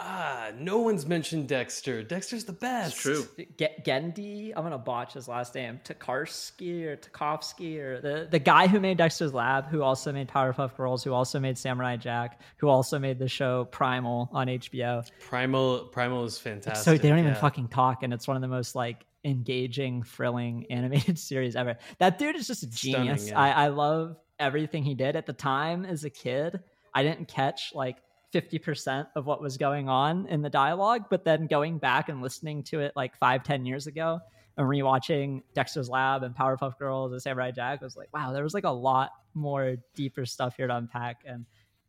Ah, 0.06 0.52
no 0.60 0.80
one's 0.80 1.06
mentioned 1.06 1.48
Dexter. 1.48 2.04
Dexter's 2.04 2.44
the 2.44 2.52
best. 2.52 2.94
It's 2.94 3.02
true. 3.02 3.46
Get 3.56 3.86
Genndy. 3.86 4.52
I'm 4.54 4.64
gonna 4.64 4.78
botch 4.78 5.14
his 5.14 5.30
last 5.30 5.56
name. 5.56 5.80
Tokarski 5.86 6.84
or 6.84 6.98
Tarkovsky 6.98 7.80
or 7.80 8.02
the 8.02 8.28
the 8.30 8.40
guy 8.40 8.68
who 8.68 8.82
made 8.82 8.98
Dexter's 8.98 9.34
Lab, 9.34 9.68
who 9.68 9.82
also 9.82 10.12
made 10.12 10.28
Powerpuff 10.28 10.76
Girls, 10.76 11.06
who 11.06 11.14
also 11.14 11.40
made 11.40 11.58
Samurai 11.58 11.96
Jack, 11.96 12.42
who 12.58 12.68
also 12.68 13.00
made 13.00 13.18
the 13.18 13.30
show 13.30 13.64
Primal 13.66 14.30
on 14.34 14.48
HBO. 14.48 15.10
Primal 15.22 15.86
Primal 15.86 16.26
is 16.26 16.38
fantastic. 16.38 16.84
So 16.84 16.98
they 16.98 17.08
don't 17.08 17.20
even 17.20 17.32
yeah. 17.32 17.40
fucking 17.40 17.70
talk, 17.70 18.04
and 18.04 18.14
it's 18.14 18.28
one 18.28 18.36
of 18.36 18.42
the 18.42 18.50
most 18.50 18.76
like 18.76 19.06
engaging, 19.24 20.04
thrilling 20.04 20.66
animated 20.70 21.18
series 21.18 21.56
ever. 21.56 21.78
That 22.00 22.20
dude 22.20 22.36
is 22.36 22.46
just 22.46 22.64
a 22.64 22.72
Stunning, 22.72 23.08
genius. 23.08 23.30
yeah. 23.30 23.40
I, 23.40 23.52
I 23.52 23.68
love 23.70 24.18
everything 24.38 24.84
he 24.84 24.96
did 24.96 25.16
at 25.16 25.26
the 25.26 25.34
time 25.34 25.86
as 25.86 26.04
a 26.04 26.10
kid. 26.10 26.60
I 26.94 27.04
didn't 27.04 27.28
catch 27.28 27.72
like 27.74 27.98
50% 28.34 29.08
of 29.16 29.26
what 29.26 29.42
was 29.42 29.58
going 29.58 29.90
on 29.90 30.28
in 30.28 30.42
the 30.42 30.50
dialogue, 30.50 31.06
but 31.10 31.24
then 31.24 31.48
going 31.48 31.78
back 31.78 32.10
and 32.10 32.22
listening 32.22 32.64
to 32.64 32.80
it 32.80 32.94
like 32.96 33.16
five, 33.18 33.44
ten 33.44 33.66
years 33.66 33.88
ago 33.88 34.20
and 34.58 34.68
rewatching 34.68 35.42
Dexter's 35.54 35.90
Lab 35.90 36.24
and 36.24 36.36
Powerpuff 36.36 36.78
Girls 36.78 37.12
and 37.12 37.22
Samurai 37.22 37.52
Jack 37.52 37.82
was 37.82 37.96
like, 37.96 38.10
wow, 38.14 38.32
there 38.32 38.44
was 38.44 38.54
like 38.54 38.66
a 38.66 38.72
lot 38.72 39.12
more 39.34 39.78
deeper 39.96 40.26
stuff 40.26 40.56
here 40.58 40.68
to 40.68 40.76
unpack. 40.76 41.22
And 41.26 41.46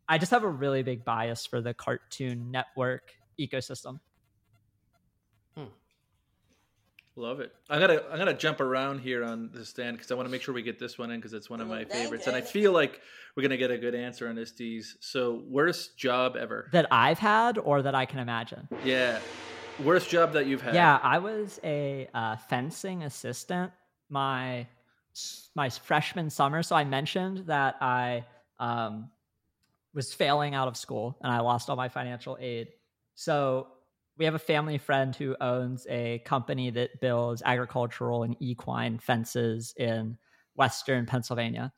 I 0.09 0.19
just 0.19 0.31
have 0.31 0.45
a 0.45 0.49
really 0.49 0.83
big 0.83 1.05
bias 1.05 1.47
for 1.47 1.61
the 1.61 1.75
Cartoon 1.75 2.51
Network 2.51 3.13
ecosystem. 3.39 4.01
Love 7.17 7.39
it. 7.41 7.53
I'm 7.71 7.81
gonna 7.81 8.01
I'm 8.11 8.19
gonna 8.19 8.35
jump 8.35 8.61
around 8.61 8.99
here 8.99 9.23
on 9.23 9.51
the 9.53 9.65
stand 9.65 9.97
because 9.97 10.11
I 10.11 10.15
want 10.15 10.27
to 10.27 10.33
make 10.33 10.43
sure 10.43 10.53
we 10.53 10.63
get 10.63 10.81
this 10.81 10.99
one 10.99 11.13
in 11.13 11.21
because 11.21 11.33
it's 11.33 11.49
one 11.49 11.61
of 11.61 11.69
my 11.69 11.85
favorites, 11.85 12.27
and 12.27 12.35
I 12.35 12.41
feel 12.41 12.73
like 12.73 13.01
we're 13.37 13.43
gonna 13.43 13.57
get 13.57 13.71
a 13.71 13.79
good 13.79 13.95
answer 13.95 14.29
on 14.29 14.35
this. 14.35 14.51
Deeze. 14.51 14.97
So 14.99 15.43
worst 15.47 15.97
job 15.97 16.37
ever? 16.37 16.69
That 16.73 16.89
I've 16.91 17.21
had 17.21 17.57
or 17.57 17.83
that 17.83 17.95
I 17.95 18.05
can 18.05 18.19
imagine. 18.19 18.69
Yeah, 18.85 19.21
worst 19.79 20.09
job 20.09 20.33
that 20.33 20.47
you've 20.47 20.63
had. 20.63 20.75
Yeah, 20.75 20.99
I 21.03 21.19
was 21.19 21.61
a 21.63 22.09
uh, 22.13 22.37
fencing 22.37 23.05
assistant 23.05 23.71
my 24.09 24.67
my 25.55 25.69
freshman 25.69 26.31
summer. 26.31 26.63
So 26.63 26.75
I 26.75 26.85
mentioned 26.85 27.47
that 27.47 27.77
I 27.81 28.25
um, 28.59 29.11
was 29.95 30.13
failing 30.13 30.55
out 30.55 30.69
of 30.69 30.77
school 30.77 31.17
and 31.23 31.33
I 31.33 31.41
lost 31.41 31.71
all 31.71 31.77
my 31.77 31.89
financial 31.89 32.37
aid. 32.41 32.69
So 33.15 33.69
we 34.17 34.25
have 34.25 34.35
a 34.35 34.39
family 34.39 34.79
friend 34.79 35.15
who 35.15 35.37
owns 35.41 35.87
a 35.89 36.21
company 36.21 36.71
that 36.71 37.01
builds 37.01 37.43
agricultural 37.45 38.23
and 38.23 38.37
equine 38.41 38.99
fences 38.99 39.75
in 39.77 40.17
Western 40.55 41.07
Pennsylvania, 41.07 41.73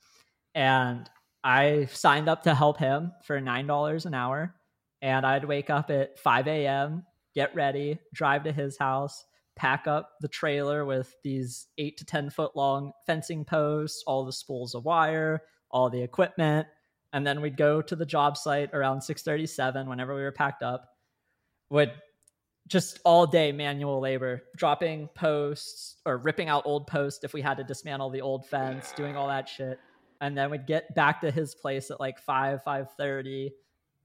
and 0.54 1.08
I 1.46 1.86
signed 1.92 2.28
up 2.28 2.42
to 2.42 2.54
help 2.54 2.78
him 2.78 3.12
for 3.22 3.40
nine 3.40 3.66
dollars 3.68 4.04
an 4.04 4.14
hour. 4.14 4.56
And 5.02 5.24
I'd 5.24 5.44
wake 5.44 5.70
up 5.70 5.90
at 5.90 6.18
5 6.18 6.48
a.m., 6.48 7.04
get 7.34 7.54
ready, 7.54 8.00
drive 8.14 8.42
to 8.44 8.52
his 8.52 8.76
house, 8.76 9.24
pack 9.54 9.86
up 9.86 10.12
the 10.20 10.28
trailer 10.28 10.84
with 10.84 11.14
these 11.22 11.68
eight 11.78 11.98
to 11.98 12.04
10 12.04 12.30
foot 12.30 12.56
long 12.56 12.92
fencing 13.06 13.44
posts, 13.44 14.02
all 14.06 14.24
the 14.24 14.32
spools 14.32 14.74
of 14.74 14.84
wire, 14.84 15.42
all 15.70 15.88
the 15.90 16.02
equipment. 16.02 16.66
And 17.12 17.26
then 17.26 17.40
we'd 17.40 17.56
go 17.56 17.80
to 17.80 17.94
the 17.94 18.06
job 18.06 18.36
site 18.36 18.70
around 18.74 19.02
637 19.02 19.88
whenever 19.88 20.14
we 20.14 20.22
were 20.22 20.32
packed 20.32 20.62
up. 20.62 20.88
Would 21.70 21.92
just 22.66 22.98
all 23.04 23.26
day 23.26 23.52
manual 23.52 24.00
labor, 24.00 24.42
dropping 24.56 25.08
posts 25.14 25.96
or 26.04 26.18
ripping 26.18 26.48
out 26.48 26.66
old 26.66 26.86
posts 26.86 27.22
if 27.24 27.32
we 27.32 27.40
had 27.40 27.56
to 27.56 27.64
dismantle 27.64 28.10
the 28.10 28.20
old 28.20 28.46
fence, 28.46 28.92
doing 28.96 29.16
all 29.16 29.28
that 29.28 29.48
shit. 29.48 29.78
And 30.20 30.36
then 30.36 30.50
we'd 30.50 30.66
get 30.66 30.94
back 30.94 31.20
to 31.20 31.30
his 31.30 31.54
place 31.54 31.90
at 31.90 32.00
like 32.00 32.18
5, 32.18 32.62
5.30. 32.64 33.50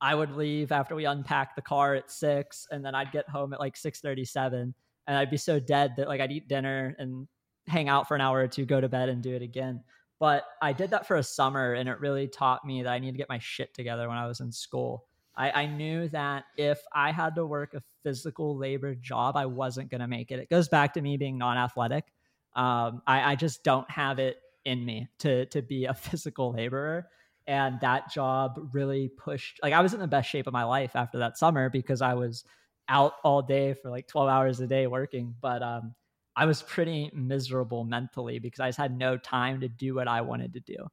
I 0.02 0.16
would 0.16 0.32
leave 0.32 0.72
after 0.72 0.96
we 0.96 1.06
unpacked 1.06 1.56
the 1.56 1.62
car 1.62 1.96
at 1.96 2.12
6, 2.12 2.68
and 2.72 2.84
then 2.84 2.96
I'd 2.96 3.12
get 3.12 3.30
home 3.30 3.54
at 3.54 3.60
like 3.60 3.76
6.37. 3.76 4.74
And 5.08 5.18
I'd 5.18 5.32
be 5.32 5.38
so 5.38 5.60
dead 5.60 5.94
that 5.98 6.08
like 6.08 6.22
I'd 6.22 6.32
eat 6.32 6.48
dinner 6.48 6.96
and 7.00 7.28
hang 7.68 7.90
out 7.90 8.08
for 8.08 8.16
an 8.16 8.22
hour 8.22 8.40
or 8.40 8.48
two, 8.48 8.66
go 8.66 8.82
to 8.82 8.90
bed 8.90 9.10
and 9.10 9.22
do 9.24 9.36
it 9.36 9.42
again. 9.42 9.84
But 10.20 10.46
I 10.62 10.74
did 10.74 10.92
that 10.92 11.08
for 11.08 11.16
a 11.16 11.24
summer, 11.24 11.74
and 11.74 11.90
it 11.90 12.00
really 12.00 12.28
taught 12.28 12.66
me 12.66 12.84
that 12.84 12.92
I 12.92 13.00
need 13.00 13.12
to 13.12 13.18
get 13.18 13.30
my 13.30 13.40
shit 13.40 13.74
together 13.74 14.08
when 14.08 14.18
I 14.18 14.28
was 14.28 14.40
in 14.40 14.52
school. 14.52 15.06
I, 15.36 15.52
I 15.52 15.66
knew 15.66 16.10
that 16.10 16.46
if 16.58 16.82
I 16.94 17.12
had 17.12 17.36
to 17.36 17.46
work 17.46 17.74
a 17.74 17.82
physical 18.04 18.58
labor 18.58 18.96
job, 18.96 19.38
I 19.38 19.46
wasn't 19.46 19.90
going 19.90 20.02
to 20.02 20.08
make 20.08 20.32
it. 20.32 20.40
It 20.40 20.50
goes 20.50 20.68
back 20.68 20.94
to 20.94 21.02
me 21.02 21.18
being 21.18 21.38
non 21.38 21.58
athletic. 21.58 22.06
Um, 22.54 23.02
I, 23.08 23.32
I 23.32 23.36
just 23.36 23.64
don't 23.64 23.90
have 23.90 24.20
it 24.20 24.38
in 24.66 24.84
me 24.86 25.08
to, 25.20 25.46
to 25.48 25.62
be 25.62 25.86
a 25.86 25.94
physical 25.94 26.52
laborer. 26.54 27.08
And 27.48 27.80
that 27.82 28.12
job 28.12 28.70
really 28.74 29.10
pushed, 29.10 29.60
like, 29.64 29.74
I 29.74 29.82
was 29.82 29.94
in 29.94 30.00
the 30.00 30.08
best 30.08 30.30
shape 30.30 30.48
of 30.48 30.54
my 30.54 30.64
life 30.64 30.96
after 30.96 31.20
that 31.20 31.38
summer 31.38 31.70
because 31.70 32.02
I 32.02 32.14
was 32.14 32.44
out 32.88 33.14
all 33.24 33.42
day 33.42 33.74
for 33.74 33.90
like 33.90 34.08
12 34.08 34.30
hours 34.30 34.60
a 34.60 34.68
day 34.68 34.86
working. 34.86 35.36
But 35.42 35.64
um, 35.64 35.96
I 36.36 36.46
was 36.46 36.62
pretty 36.62 37.10
miserable 37.14 37.84
mentally 37.84 38.40
because 38.40 38.60
I 38.60 38.68
just 38.68 38.78
had 38.78 38.98
no 38.98 39.18
time 39.18 39.62
to 39.62 39.68
do 39.70 39.96
what 39.96 40.08
I 40.08 40.22
wanted 40.22 40.54
to 40.54 40.60
do. 40.60 40.88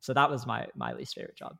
So 0.00 0.12
that 0.12 0.30
was 0.30 0.46
my, 0.46 0.66
my 0.74 0.92
least 0.92 1.14
favorite 1.14 1.36
job. 1.36 1.56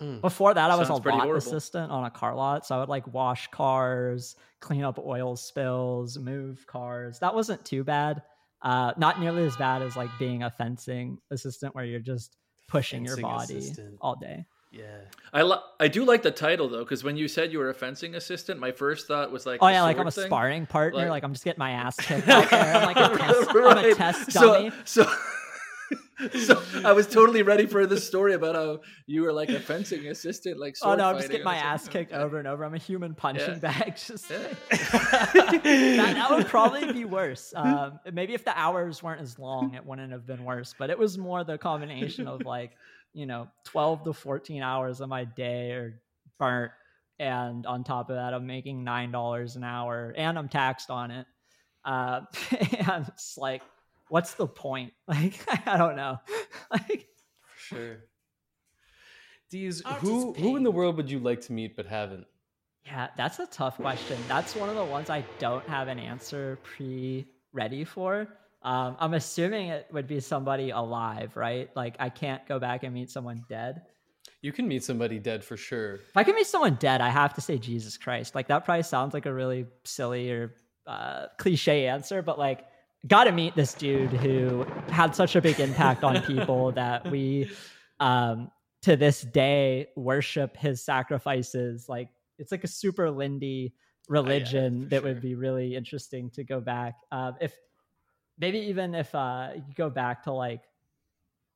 Mm. 0.00 0.20
Before 0.20 0.54
that, 0.54 0.70
I 0.70 0.76
was 0.76 0.88
a 0.88 0.92
Sounds 0.92 1.04
lot 1.04 1.14
horrible. 1.14 1.36
assistant 1.36 1.90
on 1.90 2.04
a 2.04 2.10
car 2.10 2.34
lot. 2.34 2.66
So 2.66 2.74
I 2.74 2.78
would 2.80 2.88
like 2.88 3.06
wash 3.12 3.48
cars, 3.50 4.34
clean 4.60 4.82
up 4.82 4.98
oil 4.98 5.36
spills, 5.36 6.18
move 6.18 6.66
cars. 6.66 7.18
That 7.18 7.34
wasn't 7.34 7.64
too 7.64 7.84
bad. 7.84 8.22
Uh, 8.62 8.92
not 8.96 9.20
nearly 9.20 9.44
as 9.44 9.56
bad 9.56 9.82
as 9.82 9.96
like 9.96 10.10
being 10.18 10.42
a 10.42 10.50
fencing 10.50 11.18
assistant 11.30 11.74
where 11.74 11.84
you're 11.84 12.00
just 12.00 12.36
pushing 12.68 13.04
Fencing 13.06 13.22
your 13.24 13.30
body 13.30 13.56
assistant. 13.58 13.96
all 14.00 14.16
day. 14.16 14.44
Yeah. 14.72 15.00
I 15.32 15.42
li- 15.42 15.56
I 15.80 15.88
do 15.88 16.04
like 16.04 16.22
the 16.22 16.30
title 16.30 16.68
though 16.68 16.84
because 16.84 17.02
when 17.02 17.16
you 17.16 17.26
said 17.26 17.50
you 17.52 17.58
were 17.58 17.70
a 17.70 17.74
fencing 17.74 18.14
assistant, 18.14 18.60
my 18.60 18.70
first 18.70 19.08
thought 19.08 19.32
was 19.32 19.44
like, 19.44 19.58
Oh 19.62 19.66
yeah, 19.68 19.82
like 19.82 19.98
I'm 19.98 20.06
a 20.06 20.10
thing. 20.12 20.26
sparring 20.26 20.66
partner. 20.66 21.00
Like, 21.00 21.08
Like- 21.10 21.24
I'm 21.24 21.32
just 21.32 21.44
getting 21.44 21.58
my 21.58 21.72
ass 21.72 21.96
kicked 21.96 22.28
out 22.28 22.48
there. 22.50 22.76
I'm 22.76 22.86
like 22.86 22.96
a 22.96 23.16
test, 23.18 23.50
I'm 23.52 23.78
a 23.78 23.94
test 23.94 24.30
dummy. 24.30 24.70
So, 24.84 25.02
so, 25.04 25.12
I 26.84 26.92
was 26.92 27.06
totally 27.06 27.42
ready 27.42 27.66
for 27.66 27.86
this 27.86 28.06
story 28.06 28.34
about 28.34 28.54
how 28.54 28.80
you 29.06 29.22
were 29.22 29.32
like 29.32 29.48
a 29.48 29.60
fencing 29.60 30.06
assistant, 30.08 30.58
like 30.58 30.76
Oh 30.82 30.94
no, 30.94 31.04
I'm 31.10 31.16
just 31.16 31.30
getting 31.30 31.44
my 31.44 31.56
ass 31.56 31.88
kicked 31.88 32.12
over 32.12 32.38
and 32.38 32.46
over. 32.46 32.64
I'm 32.64 32.74
a 32.74 32.78
human 32.78 33.14
punching 33.14 33.54
Yeah. 33.54 33.58
bag. 33.58 33.96
Just 34.06 34.30
Yeah. 34.30 34.38
that, 34.70 35.60
that 36.14 36.30
would 36.30 36.46
probably 36.46 36.92
be 36.92 37.04
worse. 37.04 37.52
Um, 37.56 38.00
maybe 38.12 38.34
if 38.34 38.44
the 38.44 38.58
hours 38.58 39.02
weren't 39.02 39.20
as 39.20 39.38
long, 39.38 39.74
it 39.74 39.84
wouldn't 39.84 40.12
have 40.12 40.26
been 40.26 40.44
worse. 40.44 40.74
But 40.78 40.90
it 40.90 40.98
was 40.98 41.18
more 41.18 41.42
the 41.44 41.58
combination 41.58 42.28
of 42.28 42.44
like, 42.44 42.72
you 43.12 43.26
know, 43.26 43.48
12 43.64 44.04
to 44.04 44.12
14 44.12 44.62
hours 44.62 45.00
of 45.00 45.08
my 45.08 45.24
day 45.24 45.72
are 45.72 46.00
burnt. 46.38 46.72
And 47.18 47.66
on 47.66 47.84
top 47.84 48.08
of 48.10 48.16
that, 48.16 48.32
I'm 48.32 48.46
making 48.46 48.84
$9 48.84 49.56
an 49.56 49.64
hour 49.64 50.14
and 50.16 50.38
I'm 50.38 50.48
taxed 50.48 50.90
on 50.90 51.10
it. 51.10 51.26
Uh, 51.84 52.20
and 52.88 53.08
it's 53.08 53.36
like, 53.36 53.62
what's 54.10 54.34
the 54.34 54.46
point? 54.46 54.92
Like, 55.08 55.40
I 55.66 55.76
don't 55.76 55.96
know. 55.96 56.20
like, 56.70 57.08
sure. 57.56 58.04
Deeze, 59.52 59.82
who 59.98 60.32
who 60.34 60.56
in 60.56 60.62
the 60.62 60.70
world 60.70 60.96
would 60.96 61.10
you 61.10 61.18
like 61.18 61.40
to 61.42 61.52
meet 61.52 61.74
but 61.74 61.86
haven't? 61.86 62.26
Yeah, 62.86 63.08
that's 63.16 63.40
a 63.40 63.46
tough 63.46 63.76
question. 63.76 64.16
That's 64.28 64.54
one 64.54 64.68
of 64.68 64.76
the 64.76 64.84
ones 64.84 65.10
I 65.10 65.24
don't 65.38 65.66
have 65.68 65.88
an 65.88 65.98
answer 65.98 66.58
pre 66.62 67.26
ready 67.52 67.84
for. 67.84 68.28
Um, 68.62 68.96
I'm 69.00 69.14
assuming 69.14 69.68
it 69.68 69.88
would 69.90 70.06
be 70.06 70.20
somebody 70.20 70.70
alive, 70.70 71.36
right? 71.36 71.68
Like 71.74 71.96
I 71.98 72.10
can't 72.10 72.46
go 72.46 72.58
back 72.58 72.84
and 72.84 72.94
meet 72.94 73.10
someone 73.10 73.44
dead. 73.48 73.82
You 74.42 74.52
can 74.52 74.68
meet 74.68 74.84
somebody 74.84 75.18
dead 75.18 75.42
for 75.44 75.56
sure. 75.56 75.94
If 75.94 76.16
I 76.16 76.24
can 76.24 76.34
meet 76.34 76.46
someone 76.46 76.76
dead, 76.76 77.00
I 77.00 77.08
have 77.08 77.34
to 77.34 77.40
say 77.40 77.58
Jesus 77.58 77.96
Christ. 77.96 78.34
Like 78.34 78.48
that 78.48 78.64
probably 78.64 78.84
sounds 78.84 79.14
like 79.14 79.26
a 79.26 79.32
really 79.32 79.66
silly 79.84 80.30
or 80.30 80.54
uh, 80.86 81.26
cliche 81.38 81.86
answer, 81.86 82.22
but 82.22 82.38
like, 82.38 82.66
got 83.06 83.24
to 83.24 83.32
meet 83.32 83.54
this 83.54 83.74
dude 83.74 84.10
who 84.10 84.64
had 84.88 85.14
such 85.14 85.36
a 85.36 85.40
big 85.40 85.58
impact 85.60 86.04
on 86.04 86.22
people 86.22 86.72
that 86.76 87.10
we, 87.10 87.50
um, 87.98 88.50
to 88.82 88.96
this 88.96 89.22
day, 89.22 89.88
worship 89.96 90.56
his 90.56 90.82
sacrifices. 90.82 91.88
Like 91.88 92.08
it's 92.38 92.52
like 92.52 92.64
a 92.64 92.68
super 92.68 93.10
Lindy 93.10 93.72
religion 94.08 94.78
oh, 94.78 94.82
yeah, 94.82 94.88
that 94.88 95.00
sure. 95.02 95.08
would 95.08 95.22
be 95.22 95.34
really 95.34 95.76
interesting 95.76 96.30
to 96.30 96.44
go 96.44 96.60
back. 96.60 96.94
Um, 97.12 97.36
if 97.40 97.54
maybe 98.38 98.58
even 98.58 98.94
if 98.94 99.14
uh, 99.14 99.50
you 99.54 99.74
go 99.74 99.88
back 99.90 100.24
to 100.24 100.32
like 100.32 100.62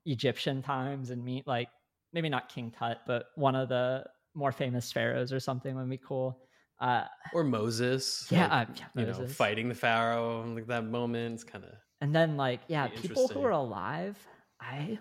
Egyptian 0.06 0.62
times 0.62 1.10
and 1.10 1.24
meet 1.24 1.46
like 1.46 1.68
maybe 2.12 2.28
not 2.28 2.48
King 2.48 2.70
Tut, 2.70 3.00
but 3.06 3.26
one 3.34 3.54
of 3.56 3.68
the 3.68 4.04
more 4.34 4.52
famous 4.52 4.92
pharaohs 4.92 5.32
or 5.32 5.40
something 5.40 5.74
would 5.74 5.90
be 5.90 5.98
cool. 5.98 6.38
Uh, 6.84 7.06
or 7.32 7.44
Moses. 7.44 8.26
Yeah, 8.30 8.42
like, 8.42 8.68
uh, 8.68 8.72
yeah 8.76 8.84
you 8.94 9.06
Moses. 9.06 9.18
know, 9.20 9.26
fighting 9.28 9.70
the 9.70 9.74
pharaoh, 9.74 10.44
like 10.54 10.66
that 10.66 10.84
moment. 10.84 11.34
It's 11.34 11.44
kind 11.44 11.64
of. 11.64 11.70
And 12.02 12.14
then, 12.14 12.36
like, 12.36 12.60
yeah, 12.68 12.88
people 12.88 13.26
who 13.26 13.42
are 13.42 13.52
alive, 13.52 14.18
I, 14.60 14.98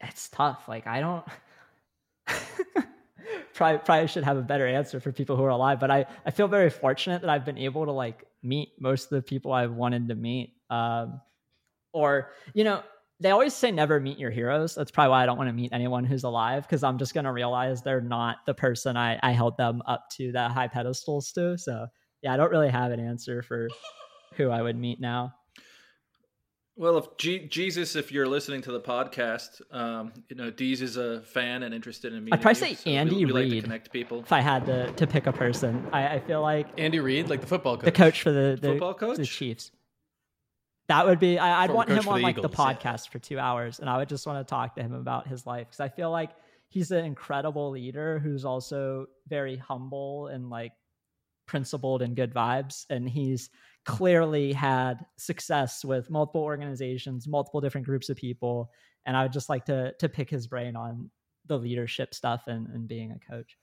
it's 0.00 0.28
tough. 0.28 0.68
Like, 0.68 0.86
I 0.86 1.00
don't. 1.00 1.24
probably 3.54 3.78
probably 3.84 4.06
should 4.06 4.22
have 4.22 4.36
a 4.36 4.42
better 4.42 4.66
answer 4.66 5.00
for 5.00 5.10
people 5.10 5.36
who 5.36 5.42
are 5.42 5.48
alive, 5.48 5.80
but 5.80 5.90
I 5.90 6.06
I 6.24 6.30
feel 6.30 6.46
very 6.46 6.70
fortunate 6.70 7.20
that 7.22 7.30
I've 7.30 7.44
been 7.44 7.58
able 7.58 7.84
to 7.84 7.92
like 7.92 8.24
meet 8.42 8.70
most 8.78 9.04
of 9.04 9.10
the 9.10 9.22
people 9.22 9.52
I've 9.52 9.72
wanted 9.72 10.08
to 10.08 10.14
meet. 10.14 10.54
Um, 10.70 11.20
or 11.92 12.30
you 12.54 12.62
know, 12.62 12.82
they 13.22 13.30
always 13.30 13.54
say 13.54 13.70
never 13.70 14.00
meet 14.00 14.18
your 14.18 14.30
heroes. 14.30 14.74
That's 14.74 14.90
probably 14.90 15.10
why 15.10 15.22
I 15.22 15.26
don't 15.26 15.38
want 15.38 15.48
to 15.48 15.54
meet 15.54 15.72
anyone 15.72 16.04
who's 16.04 16.24
alive 16.24 16.64
because 16.64 16.82
I'm 16.82 16.98
just 16.98 17.14
going 17.14 17.24
to 17.24 17.32
realize 17.32 17.80
they're 17.82 18.00
not 18.00 18.38
the 18.46 18.54
person 18.54 18.96
I, 18.96 19.18
I 19.22 19.30
held 19.30 19.56
them 19.56 19.80
up 19.86 20.10
to 20.16 20.32
that 20.32 20.50
high 20.50 20.68
pedestals 20.68 21.30
to. 21.32 21.56
So, 21.56 21.86
yeah, 22.22 22.34
I 22.34 22.36
don't 22.36 22.50
really 22.50 22.70
have 22.70 22.90
an 22.90 23.00
answer 23.00 23.42
for 23.42 23.68
who 24.34 24.50
I 24.50 24.60
would 24.60 24.76
meet 24.76 25.00
now. 25.00 25.34
Well, 26.74 26.96
if 26.96 27.16
G- 27.18 27.46
Jesus, 27.46 27.96
if 27.96 28.10
you're 28.10 28.26
listening 28.26 28.62
to 28.62 28.72
the 28.72 28.80
podcast, 28.80 29.60
um, 29.70 30.12
you 30.28 30.36
know, 30.36 30.50
Deeze 30.50 30.80
is 30.80 30.96
a 30.96 31.20
fan 31.20 31.62
and 31.62 31.74
interested 31.74 32.14
in 32.14 32.24
meeting. 32.24 32.32
I'd 32.32 32.42
probably 32.42 32.70
you, 32.70 32.74
say 32.76 32.82
so 32.82 32.90
Andy 32.90 33.16
we, 33.16 33.26
we 33.26 33.32
Reid. 33.32 33.52
Like 33.52 33.56
to 33.56 33.62
connect 33.62 33.92
people. 33.92 34.20
If 34.20 34.32
I 34.32 34.40
had 34.40 34.66
to, 34.66 34.90
to 34.90 35.06
pick 35.06 35.26
a 35.26 35.32
person, 35.32 35.86
I, 35.92 36.14
I 36.14 36.20
feel 36.20 36.40
like 36.40 36.66
Andy 36.78 36.98
Reid, 36.98 37.28
like 37.28 37.40
the 37.40 37.46
football 37.46 37.76
coach, 37.76 37.84
the 37.84 37.92
coach 37.92 38.22
for 38.22 38.32
the, 38.32 38.58
the 38.60 38.68
football 38.70 38.94
coach, 38.94 39.18
the 39.18 39.26
Chiefs. 39.26 39.70
That 40.88 41.06
would 41.06 41.18
be. 41.18 41.38
I, 41.38 41.66
would 41.66 41.74
want 41.74 41.88
him 41.88 42.08
on 42.08 42.22
like 42.22 42.38
Eagles, 42.38 42.50
the 42.50 42.56
podcast 42.56 43.06
yeah. 43.06 43.10
for 43.12 43.18
two 43.18 43.38
hours, 43.38 43.78
and 43.78 43.88
I 43.88 43.98
would 43.98 44.08
just 44.08 44.26
want 44.26 44.46
to 44.46 44.50
talk 44.50 44.74
to 44.74 44.82
him 44.82 44.92
about 44.92 45.26
his 45.26 45.46
life 45.46 45.68
because 45.68 45.80
I 45.80 45.88
feel 45.88 46.10
like 46.10 46.30
he's 46.68 46.90
an 46.90 47.04
incredible 47.04 47.70
leader 47.70 48.18
who's 48.18 48.44
also 48.44 49.06
very 49.28 49.56
humble 49.56 50.26
and 50.28 50.50
like 50.50 50.72
principled 51.46 52.02
and 52.02 52.16
good 52.16 52.34
vibes, 52.34 52.84
and 52.90 53.08
he's 53.08 53.50
clearly 53.84 54.52
had 54.52 55.04
success 55.16 55.84
with 55.84 56.10
multiple 56.10 56.42
organizations, 56.42 57.28
multiple 57.28 57.60
different 57.60 57.86
groups 57.86 58.08
of 58.08 58.16
people, 58.16 58.70
and 59.06 59.16
I 59.16 59.22
would 59.22 59.32
just 59.32 59.48
like 59.48 59.64
to 59.66 59.92
to 59.98 60.08
pick 60.08 60.28
his 60.30 60.46
brain 60.46 60.76
on 60.76 61.10
the 61.46 61.58
leadership 61.58 62.14
stuff 62.14 62.44
and, 62.46 62.68
and 62.68 62.88
being 62.88 63.12
a 63.12 63.32
coach. 63.32 63.56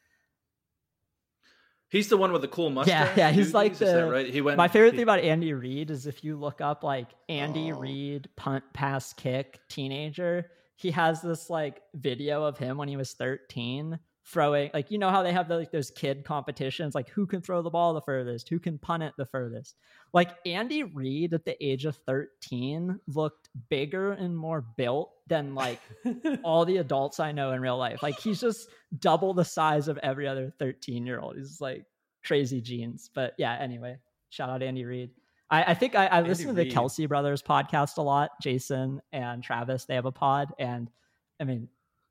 He's 1.89 2.07
the 2.07 2.17
one 2.17 2.31
with 2.31 2.41
the 2.41 2.47
cool 2.47 2.69
mustache. 2.69 3.17
Yeah, 3.17 3.27
yeah. 3.27 3.31
He's 3.31 3.53
like 3.53 3.75
the 3.75 4.05
right. 4.05 4.29
He 4.29 4.41
went. 4.41 4.57
My 4.57 4.67
favorite 4.67 4.91
he, 4.91 4.97
thing 4.97 5.03
about 5.03 5.19
Andy 5.19 5.53
Reid 5.53 5.89
is 5.89 6.05
if 6.05 6.23
you 6.23 6.35
look 6.37 6.61
up 6.61 6.83
like 6.83 7.07
Andy 7.27 7.71
oh. 7.71 7.79
Reid 7.79 8.29
punt 8.35 8.63
pass 8.73 9.11
kick 9.13 9.59
teenager, 9.69 10.51
he 10.75 10.91
has 10.91 11.21
this 11.21 11.49
like 11.49 11.81
video 11.95 12.43
of 12.43 12.57
him 12.57 12.77
when 12.77 12.87
he 12.87 12.95
was 12.95 13.13
13 13.13 13.99
throwing 14.29 14.69
like 14.73 14.91
you 14.91 14.97
know 14.97 15.09
how 15.09 15.23
they 15.23 15.33
have 15.33 15.47
the, 15.47 15.57
like 15.57 15.71
those 15.71 15.89
kid 15.89 16.23
competitions 16.23 16.93
like 16.93 17.09
who 17.09 17.25
can 17.25 17.41
throw 17.41 17.61
the 17.63 17.69
ball 17.69 17.93
the 17.93 18.01
furthest 18.01 18.47
who 18.47 18.59
can 18.59 18.77
punt 18.77 19.03
it 19.03 19.13
the 19.17 19.25
furthest? 19.25 19.75
Like 20.13 20.31
andy 20.45 20.83
reid 20.83 21.33
at 21.33 21.45
the 21.45 21.61
age 21.65 21.85
of 21.85 21.97
13 22.05 22.99
looked 23.07 23.49
bigger 23.69 24.13
and 24.13 24.37
more 24.37 24.61
built 24.61 25.11
than 25.27 25.55
like 25.55 25.79
all 26.43 26.65
the 26.65 26.77
adults 26.77 27.19
i 27.19 27.31
know 27.31 27.51
in 27.51 27.61
real 27.61 27.77
life. 27.77 28.03
Like 28.03 28.19
he's 28.19 28.39
just 28.39 28.69
double 28.99 29.33
the 29.33 29.45
size 29.45 29.87
of 29.87 29.97
every 29.99 30.27
other 30.27 30.53
13 30.59 31.05
year 31.05 31.19
old 31.19 31.35
he's 31.37 31.59
like 31.59 31.85
crazy 32.23 32.61
genes. 32.61 33.09
But 33.13 33.33
yeah 33.37 33.57
anyway 33.59 33.97
shout 34.29 34.49
out 34.49 34.61
andy 34.61 34.85
reid. 34.85 35.09
I, 35.51 35.63
I 35.63 35.73
think 35.73 35.95
I, 35.95 36.05
I 36.05 36.21
listen 36.21 36.47
to 36.47 36.53
the 36.53 36.69
Kelce 36.69 37.07
brothers 37.07 37.41
podcast 37.41 37.97
a 37.97 38.03
lot. 38.03 38.29
Jason 38.41 39.01
and 39.11 39.43
Travis, 39.43 39.85
they 39.85 39.95
have 39.95 40.05
a 40.05 40.11
pod, 40.11 40.53
and 40.59 40.91
I 41.39 41.45
mean, 41.45 41.69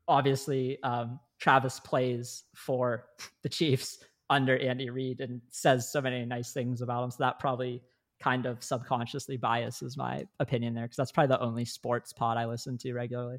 obviously, 0.09 0.83
um, 0.83 1.21
Travis 1.39 1.81
plays 1.81 2.45
for 2.55 3.07
the 3.43 3.49
Chiefs 3.49 3.99
under 4.31 4.59
Andy 4.59 4.91
Reid 4.91 5.21
and 5.21 5.41
says 5.51 5.91
so 5.91 6.01
many 6.01 6.25
nice 6.25 6.53
things 6.53 6.83
about 6.83 7.05
him. 7.05 7.11
So 7.11 7.17
that 7.21 7.39
probably 7.39 7.83
kind 8.21 8.47
of 8.47 8.63
subconsciously 8.63 9.37
biases 9.37 9.97
my 9.97 10.25
opinion 10.41 10.75
there 10.75 10.85
because 10.85 10.97
that's 10.97 11.13
probably 11.13 11.37
the 11.37 11.41
only 11.41 11.65
sports 11.65 12.13
pod 12.13 12.37
I 12.37 12.47
listen 12.47 12.77
to 12.79 12.93
regularly. 12.93 13.39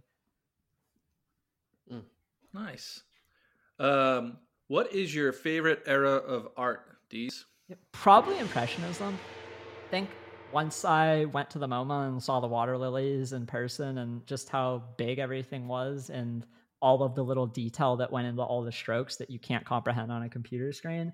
Mm. 1.91 2.03
Nice. 2.53 3.03
Um, 3.77 4.37
what 4.67 4.93
is 4.93 5.13
your 5.13 5.31
favorite 5.31 5.83
era 5.85 6.15
of 6.15 6.47
art, 6.57 6.97
Deeze? 7.09 7.45
Probably 7.91 8.39
Impressionism. 8.39 9.17
I 9.87 9.89
think 9.91 10.09
once 10.51 10.85
I 10.85 11.25
went 11.25 11.49
to 11.51 11.59
the 11.59 11.67
MoMA 11.67 12.07
and 12.07 12.21
saw 12.21 12.39
the 12.39 12.47
water 12.47 12.77
lilies 12.77 13.33
in 13.33 13.45
person 13.45 13.99
and 13.99 14.25
just 14.25 14.49
how 14.49 14.83
big 14.97 15.19
everything 15.19 15.67
was 15.67 16.09
and 16.09 16.45
all 16.81 17.03
of 17.03 17.15
the 17.15 17.23
little 17.23 17.47
detail 17.47 17.97
that 17.97 18.11
went 18.11 18.27
into 18.27 18.41
all 18.41 18.63
the 18.63 18.71
strokes 18.71 19.17
that 19.17 19.29
you 19.29 19.39
can't 19.39 19.65
comprehend 19.65 20.11
on 20.11 20.23
a 20.23 20.29
computer 20.29 20.71
screen. 20.71 21.13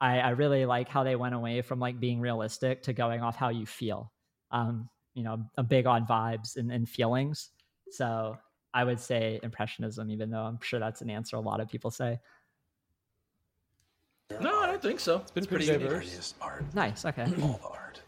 I, 0.00 0.18
I 0.18 0.30
really 0.30 0.64
like 0.64 0.88
how 0.88 1.04
they 1.04 1.16
went 1.16 1.34
away 1.34 1.62
from 1.62 1.78
like 1.78 2.00
being 2.00 2.20
realistic 2.20 2.82
to 2.84 2.92
going 2.92 3.20
off 3.20 3.36
how 3.36 3.50
you 3.50 3.66
feel. 3.66 4.12
Um, 4.50 4.88
you 5.14 5.22
know, 5.22 5.44
I'm 5.56 5.66
big 5.66 5.86
on 5.86 6.06
vibes 6.06 6.56
and, 6.56 6.72
and 6.72 6.88
feelings. 6.88 7.50
So 7.90 8.36
I 8.74 8.84
would 8.84 8.98
say 8.98 9.38
impressionism, 9.42 10.10
even 10.10 10.30
though 10.30 10.42
I'm 10.42 10.58
sure 10.60 10.80
that's 10.80 11.02
an 11.02 11.10
answer 11.10 11.36
a 11.36 11.40
lot 11.40 11.60
of 11.60 11.68
people 11.68 11.90
say. 11.90 12.18
No, 14.40 14.60
I 14.60 14.66
don't 14.66 14.80
think 14.80 14.98
so. 14.98 15.18
It's 15.18 15.30
been 15.30 15.42
it's 15.42 15.50
pretty, 15.50 15.66
pretty 15.66 15.84
diverse. 15.84 16.34
Art. 16.40 16.64
Nice. 16.74 17.04
Okay. 17.04 17.22
All 17.42 17.60
the 17.62 17.68
art. 17.68 18.00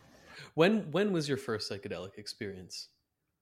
When 0.54 0.90
when 0.92 1.12
was 1.12 1.28
your 1.28 1.36
first 1.36 1.70
psychedelic 1.70 2.16
experience? 2.16 2.88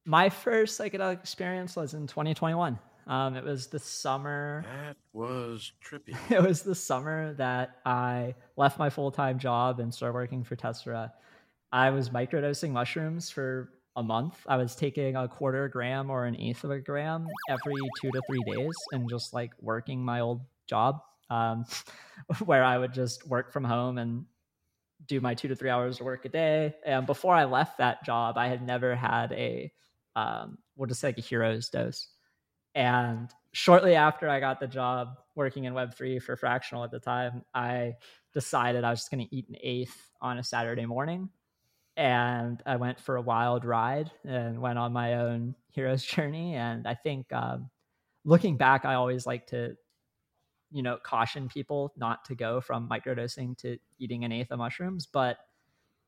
My 0.05 0.29
first 0.29 0.81
psychedelic 0.81 1.21
experience 1.21 1.77
was 1.77 1.95
in 1.95 2.07
2021. 2.07 2.79
Um, 3.07 3.37
it 3.37 3.45
was 3.45 3.67
the 3.67 3.79
summer. 3.79 4.65
That 4.65 4.97
was 5.13 5.73
trippy. 5.85 6.17
It 6.31 6.43
was 6.43 6.63
the 6.63 6.75
summer 6.75 7.35
that 7.35 7.77
I 7.85 8.35
left 8.57 8.79
my 8.79 8.91
full 8.91 9.11
time 9.11 9.39
job 9.39 9.81
and 9.81 9.93
started 9.93 10.15
working 10.15 10.45
for 10.45 10.57
Tessera. 10.57 11.13
I 11.73 11.91
was 11.91 12.11
microdosing 12.11 12.71
mushrooms 12.71 13.31
for 13.31 13.71
a 13.97 14.03
month. 14.03 14.39
I 14.47 14.57
was 14.57 14.75
taking 14.75 15.17
a 15.17 15.29
quarter 15.29 15.69
gram 15.69 16.11
or 16.11 16.27
an 16.27 16.37
eighth 16.37 16.65
of 16.65 16.71
a 16.71 16.79
gram 16.79 17.27
every 17.49 17.75
two 18.01 18.11
to 18.11 18.23
three 18.27 18.43
days 18.45 18.75
and 18.93 19.09
just 19.09 19.33
like 19.35 19.53
working 19.61 20.05
my 20.05 20.21
old 20.21 20.43
job 20.67 21.01
um, 21.31 21.65
where 22.45 22.65
I 22.65 22.79
would 22.79 22.93
just 22.93 23.27
work 23.27 23.53
from 23.53 23.65
home 23.65 23.99
and 23.99 24.25
do 25.07 25.21
my 25.21 25.35
two 25.35 25.49
to 25.49 25.57
three 25.57 25.71
hours 25.71 25.99
of 26.01 26.07
work 26.07 26.25
a 26.25 26.29
day. 26.29 26.75
And 26.85 27.07
before 27.07 27.35
I 27.35 27.45
left 27.45 27.79
that 27.79 28.05
job, 28.05 28.39
I 28.39 28.49
had 28.49 28.65
never 28.65 28.95
had 28.95 29.33
a, 29.33 29.73
um, 30.15 30.59
we'll 30.77 30.87
just 30.87 31.01
say 31.01 31.09
like 31.09 31.19
a 31.19 31.23
hero's 31.23 31.69
dose. 31.69 32.09
And 32.75 33.31
shortly 33.53 33.95
after 33.95 34.29
I 34.29 34.41
got 34.41 34.61
the 34.61 34.67
job 34.67 35.19
working 35.35 35.65
in 35.65 35.75
Web3 35.75 36.23
for 36.23 36.37
Fractional 36.37 36.85
at 36.85 36.91
the 36.91 37.01
time, 37.01 37.45
I 37.55 37.95
decided 38.33 38.85
I 38.85 38.91
was 38.91 39.01
just 39.01 39.11
going 39.11 39.27
to 39.27 39.35
eat 39.35 39.49
an 39.49 39.57
eighth 39.63 40.11
on 40.21 40.39
a 40.39 40.43
Saturday 40.43 40.87
morning. 40.87 41.29
And 41.97 42.63
I 42.65 42.77
went 42.77 42.99
for 42.99 43.17
a 43.17 43.23
wild 43.23 43.67
ride 43.67 44.11
and 44.25 44.61
went 44.61 44.79
on 44.79 44.93
my 44.93 45.15
own 45.15 45.55
hero's 45.71 46.03
journey. 46.05 46.55
And 46.55 46.87
I 46.87 46.95
think 46.95 47.31
um, 47.33 47.71
looking 48.25 48.57
back, 48.57 48.85
I 48.85 48.95
always 48.95 49.27
like 49.27 49.49
to, 49.49 49.77
you 50.71 50.83
know, 50.83 50.97
caution 51.03 51.49
people 51.49 51.93
not 51.97 52.25
to 52.27 52.35
go 52.35 52.63
from 52.63 52.89
microdosing 52.89 53.59
to 53.59 53.77
eating 53.99 54.25
an 54.25 54.33
eighth 54.33 54.51
of 54.51 54.59
mushrooms. 54.59 55.07
But 55.07 55.37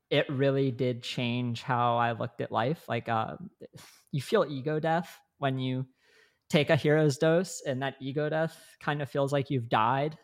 it 0.09 0.27
really 0.29 0.71
did 0.71 1.03
change 1.03 1.61
how 1.61 1.97
I 1.97 2.13
looked 2.13 2.41
at 2.41 2.51
life. 2.51 2.83
Like, 2.87 3.07
uh, 3.07 3.35
you 4.11 4.21
feel 4.21 4.45
ego 4.47 4.79
death 4.79 5.19
when 5.37 5.59
you 5.59 5.85
take 6.49 6.69
a 6.69 6.75
hero's 6.75 7.17
dose 7.17 7.61
and 7.65 7.81
that 7.81 7.95
ego 7.99 8.29
death 8.29 8.55
kind 8.79 9.01
of 9.01 9.09
feels 9.09 9.33
like 9.33 9.49
you've 9.49 9.69
died 9.69 10.17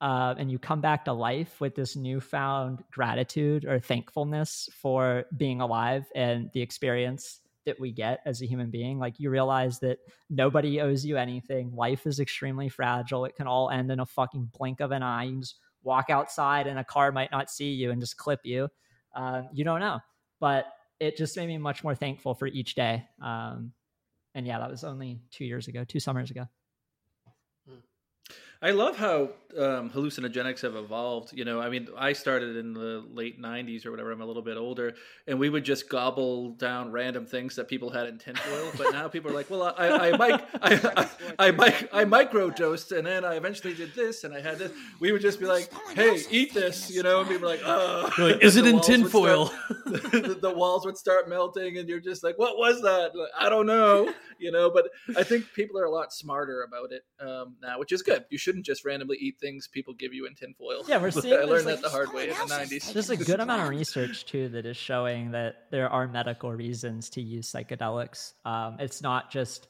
uh, 0.00 0.34
and 0.38 0.50
you 0.50 0.58
come 0.58 0.80
back 0.80 1.04
to 1.04 1.12
life 1.12 1.60
with 1.60 1.74
this 1.74 1.96
newfound 1.96 2.84
gratitude 2.92 3.64
or 3.64 3.78
thankfulness 3.78 4.68
for 4.74 5.24
being 5.36 5.60
alive 5.60 6.04
and 6.14 6.50
the 6.52 6.60
experience 6.60 7.40
that 7.64 7.80
we 7.80 7.90
get 7.90 8.20
as 8.26 8.42
a 8.42 8.46
human 8.46 8.70
being. 8.70 8.98
Like 8.98 9.18
you 9.18 9.30
realize 9.30 9.78
that 9.80 9.98
nobody 10.28 10.80
owes 10.80 11.06
you 11.06 11.16
anything. 11.16 11.74
Life 11.74 12.06
is 12.06 12.20
extremely 12.20 12.68
fragile. 12.68 13.24
It 13.24 13.36
can 13.36 13.46
all 13.46 13.70
end 13.70 13.90
in 13.90 14.00
a 14.00 14.06
fucking 14.06 14.50
blink 14.58 14.80
of 14.80 14.90
an 14.90 15.02
eye. 15.02 15.24
You 15.24 15.40
just 15.40 15.56
walk 15.82 16.10
outside 16.10 16.66
and 16.66 16.78
a 16.78 16.84
car 16.84 17.10
might 17.12 17.30
not 17.30 17.50
see 17.50 17.70
you 17.70 17.90
and 17.90 18.00
just 18.00 18.18
clip 18.18 18.40
you. 18.44 18.68
Uh, 19.14 19.42
you 19.52 19.64
don't 19.64 19.80
know. 19.80 20.00
But 20.40 20.66
it 21.00 21.16
just 21.16 21.36
made 21.36 21.46
me 21.46 21.56
much 21.56 21.82
more 21.82 21.94
thankful 21.94 22.34
for 22.34 22.46
each 22.46 22.74
day. 22.74 23.04
Um, 23.22 23.72
and 24.34 24.46
yeah, 24.46 24.58
that 24.58 24.70
was 24.70 24.84
only 24.84 25.20
two 25.30 25.44
years 25.44 25.68
ago, 25.68 25.84
two 25.84 26.00
summers 26.00 26.30
ago. 26.30 26.46
Hmm. 27.68 27.78
I 28.62 28.70
love 28.70 28.96
how 28.96 29.30
um, 29.58 29.90
hallucinogenics 29.90 30.62
have 30.62 30.74
evolved. 30.74 31.32
You 31.32 31.44
know, 31.44 31.60
I 31.60 31.68
mean, 31.68 31.88
I 31.96 32.12
started 32.12 32.56
in 32.56 32.72
the 32.72 33.04
late 33.12 33.40
'90s 33.40 33.86
or 33.86 33.90
whatever. 33.90 34.10
I'm 34.10 34.20
a 34.20 34.26
little 34.26 34.42
bit 34.42 34.56
older, 34.56 34.94
and 35.26 35.38
we 35.38 35.50
would 35.50 35.64
just 35.64 35.88
gobble 35.88 36.50
down 36.50 36.90
random 36.90 37.26
things 37.26 37.56
that 37.56 37.68
people 37.68 37.90
had 37.90 38.06
in 38.06 38.18
tinfoil. 38.18 38.70
but 38.76 38.92
now 38.92 39.08
people 39.08 39.30
are 39.30 39.34
like, 39.34 39.50
"Well, 39.50 39.74
I, 39.76 39.88
I, 39.88 40.10
mic, 40.16 40.40
I, 40.62 41.08
I, 41.38 41.48
I, 41.48 41.50
mic, 41.50 41.88
I 41.92 42.04
microdosed, 42.04 42.96
and 42.96 43.06
then 43.06 43.24
I 43.24 43.34
eventually 43.34 43.74
did 43.74 43.94
this, 43.94 44.24
and 44.24 44.34
I 44.34 44.40
had 44.40 44.58
this." 44.58 44.72
We 45.00 45.12
would 45.12 45.22
just 45.22 45.40
be 45.40 45.46
like, 45.46 45.70
"Hey, 45.94 46.20
eat 46.30 46.54
this," 46.54 46.90
you 46.90 47.02
know, 47.02 47.20
and 47.20 47.28
people 47.28 47.48
were 47.48 47.54
like, 47.54 47.62
"Oh, 47.64 48.10
like, 48.18 48.42
is 48.42 48.56
it 48.56 48.66
in 48.66 48.80
tinfoil?" 48.80 49.52
the, 49.86 50.38
the 50.40 50.50
walls 50.50 50.84
would 50.84 50.96
start 50.96 51.28
melting, 51.28 51.78
and 51.78 51.88
you're 51.88 52.00
just 52.00 52.24
like, 52.24 52.38
"What 52.38 52.56
was 52.56 52.82
that?" 52.82 53.14
Like, 53.14 53.30
I 53.38 53.48
don't 53.48 53.66
know, 53.66 54.12
you 54.38 54.50
know. 54.50 54.70
But 54.70 54.88
I 55.16 55.22
think 55.22 55.52
people 55.54 55.78
are 55.78 55.84
a 55.84 55.90
lot 55.90 56.12
smarter 56.12 56.62
about 56.62 56.92
it 56.92 57.04
um, 57.20 57.56
now, 57.62 57.78
which 57.78 57.92
is 57.92 58.02
good. 58.02 58.24
You 58.30 58.38
shouldn't 58.44 58.66
just 58.66 58.84
randomly 58.84 59.16
eat 59.18 59.36
things 59.40 59.68
people 59.68 59.94
give 59.94 60.12
you 60.12 60.26
in 60.26 60.34
tinfoil. 60.34 60.84
Yeah, 60.88 60.98
we're 60.98 61.10
seeing. 61.10 61.34
I 61.34 61.44
learned 61.44 61.66
like, 61.66 61.76
that 61.76 61.82
the 61.82 61.88
hard 61.88 62.12
way 62.12 62.24
in 62.24 62.30
the 62.30 62.54
'90s. 62.54 62.92
There's 62.92 63.10
a 63.10 63.16
good 63.30 63.40
amount 63.40 63.62
of 63.62 63.68
research 63.68 64.26
too 64.26 64.48
that 64.50 64.66
is 64.66 64.76
showing 64.76 65.30
that 65.30 65.70
there 65.70 65.88
are 65.88 66.06
medical 66.06 66.52
reasons 66.52 67.08
to 67.10 67.22
use 67.22 67.50
psychedelics. 67.50 68.32
Um, 68.44 68.76
it's 68.78 69.00
not 69.00 69.30
just 69.30 69.68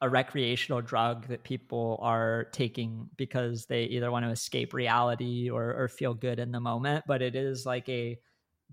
a 0.00 0.08
recreational 0.08 0.82
drug 0.82 1.28
that 1.28 1.44
people 1.44 1.98
are 2.02 2.48
taking 2.52 3.08
because 3.16 3.66
they 3.66 3.84
either 3.84 4.10
want 4.10 4.24
to 4.24 4.30
escape 4.30 4.74
reality 4.74 5.48
or, 5.48 5.74
or 5.74 5.88
feel 5.88 6.12
good 6.12 6.38
in 6.38 6.52
the 6.52 6.60
moment, 6.60 7.04
but 7.06 7.22
it 7.22 7.34
is 7.34 7.64
like 7.64 7.88
a 7.88 8.18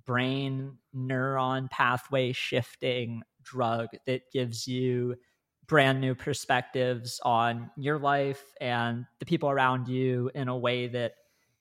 brain 0.06 0.78
neuron 0.96 1.70
pathway 1.70 2.34
shifting 2.34 3.22
drug 3.42 3.90
that 4.06 4.24
gives 4.34 4.68
you 4.68 5.16
brand 5.68 6.02
new 6.02 6.16
perspectives 6.16 7.20
on 7.24 7.72
your 7.78 7.98
life 7.98 8.44
and 8.60 9.06
the 9.20 9.26
people 9.26 9.50
around 9.50 9.88
you 9.88 10.30
in 10.36 10.48
a 10.48 10.58
way 10.58 10.88
that 10.88 11.14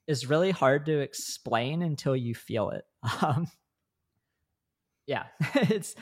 is 0.06 0.28
really 0.28 0.50
hard 0.50 0.86
to 0.86 0.98
explain 0.98 1.82
until 1.82 2.16
you 2.16 2.34
feel 2.34 2.70
it. 2.70 2.84
Um, 3.22 3.48
yeah, 5.06 5.24
it's. 5.54 5.94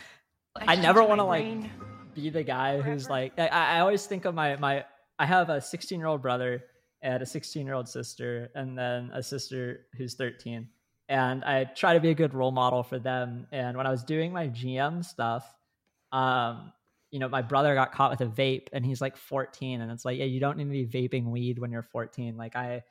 I, 0.55 0.75
I 0.75 0.77
never 0.77 1.03
want 1.03 1.21
to 1.21 1.25
like 1.25 1.71
be 2.15 2.31
the 2.31 2.43
guy 2.43 2.81
who's 2.81 3.09
like. 3.09 3.33
I, 3.39 3.49
I 3.49 3.81
always 3.81 4.05
think 4.07 4.25
of 4.25 4.35
my 4.35 4.57
my. 4.57 4.85
I 5.19 5.27
have 5.27 5.49
a 5.51 5.61
16 5.61 5.99
year 5.99 6.07
old 6.07 6.23
brother 6.23 6.63
and 7.03 7.23
a 7.23 7.27
16 7.27 7.65
year 7.65 7.75
old 7.75 7.89
sister, 7.89 8.51
and 8.55 8.77
then 8.77 9.11
a 9.15 9.23
sister 9.23 9.87
who's 9.97 10.15
13. 10.15 10.69
And 11.09 11.45
I 11.45 11.65
try 11.65 11.95
to 11.95 12.01
be 12.01 12.11
a 12.11 12.15
good 12.15 12.35
role 12.35 12.53
model 12.53 12.83
for 12.83 12.99
them. 12.99 13.47
And 13.51 13.77
when 13.77 13.87
I 13.87 13.91
was 13.91 14.05
doing 14.05 14.33
my 14.33 14.49
GM 14.49 15.05
stuff, 15.05 15.45
um, 16.13 16.73
you 17.11 17.19
know, 17.19 17.29
my 17.29 17.43
brother 17.43 17.75
got 17.75 17.93
caught 17.93 18.11
with 18.11 18.21
a 18.21 18.27
vape 18.27 18.69
and 18.73 18.85
he's 18.85 19.01
like 19.01 19.17
14. 19.17 19.81
And 19.81 19.91
it's 19.91 20.05
like, 20.05 20.19
yeah, 20.19 20.27
you 20.27 20.41
don't 20.41 20.57
need 20.57 20.65
to 20.65 20.87
be 20.87 21.09
vaping 21.09 21.27
weed 21.27 21.59
when 21.59 21.73
you're 21.73 21.83
14. 21.83 22.37
Like, 22.37 22.57
I 22.57 22.83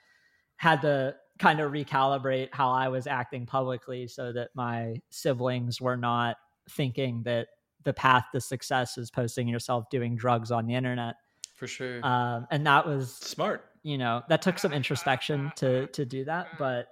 had 0.57 0.81
to 0.81 1.15
kind 1.37 1.61
of 1.61 1.71
recalibrate 1.71 2.49
how 2.51 2.71
I 2.71 2.89
was 2.89 3.07
acting 3.07 3.45
publicly 3.45 4.07
so 4.07 4.33
that 4.33 4.49
my 4.53 5.01
siblings 5.09 5.79
were 5.79 5.95
not 5.95 6.35
thinking 6.69 7.23
that 7.23 7.47
the 7.83 7.93
path 7.93 8.25
to 8.33 8.41
success 8.41 8.97
is 8.97 9.09
posting 9.09 9.47
yourself 9.47 9.89
doing 9.89 10.17
drugs 10.17 10.51
on 10.51 10.67
the 10.67 10.75
internet. 10.75 11.15
For 11.55 11.65
sure. 11.65 12.05
Um, 12.05 12.45
and 12.51 12.67
that 12.67 12.85
was 12.85 13.15
smart. 13.15 13.65
You 13.83 13.97
know, 13.97 14.21
that 14.27 14.41
took 14.41 14.59
some 14.59 14.73
introspection 14.73 15.51
to 15.55 15.87
to 15.87 16.05
do 16.05 16.25
that. 16.25 16.57
But 16.57 16.89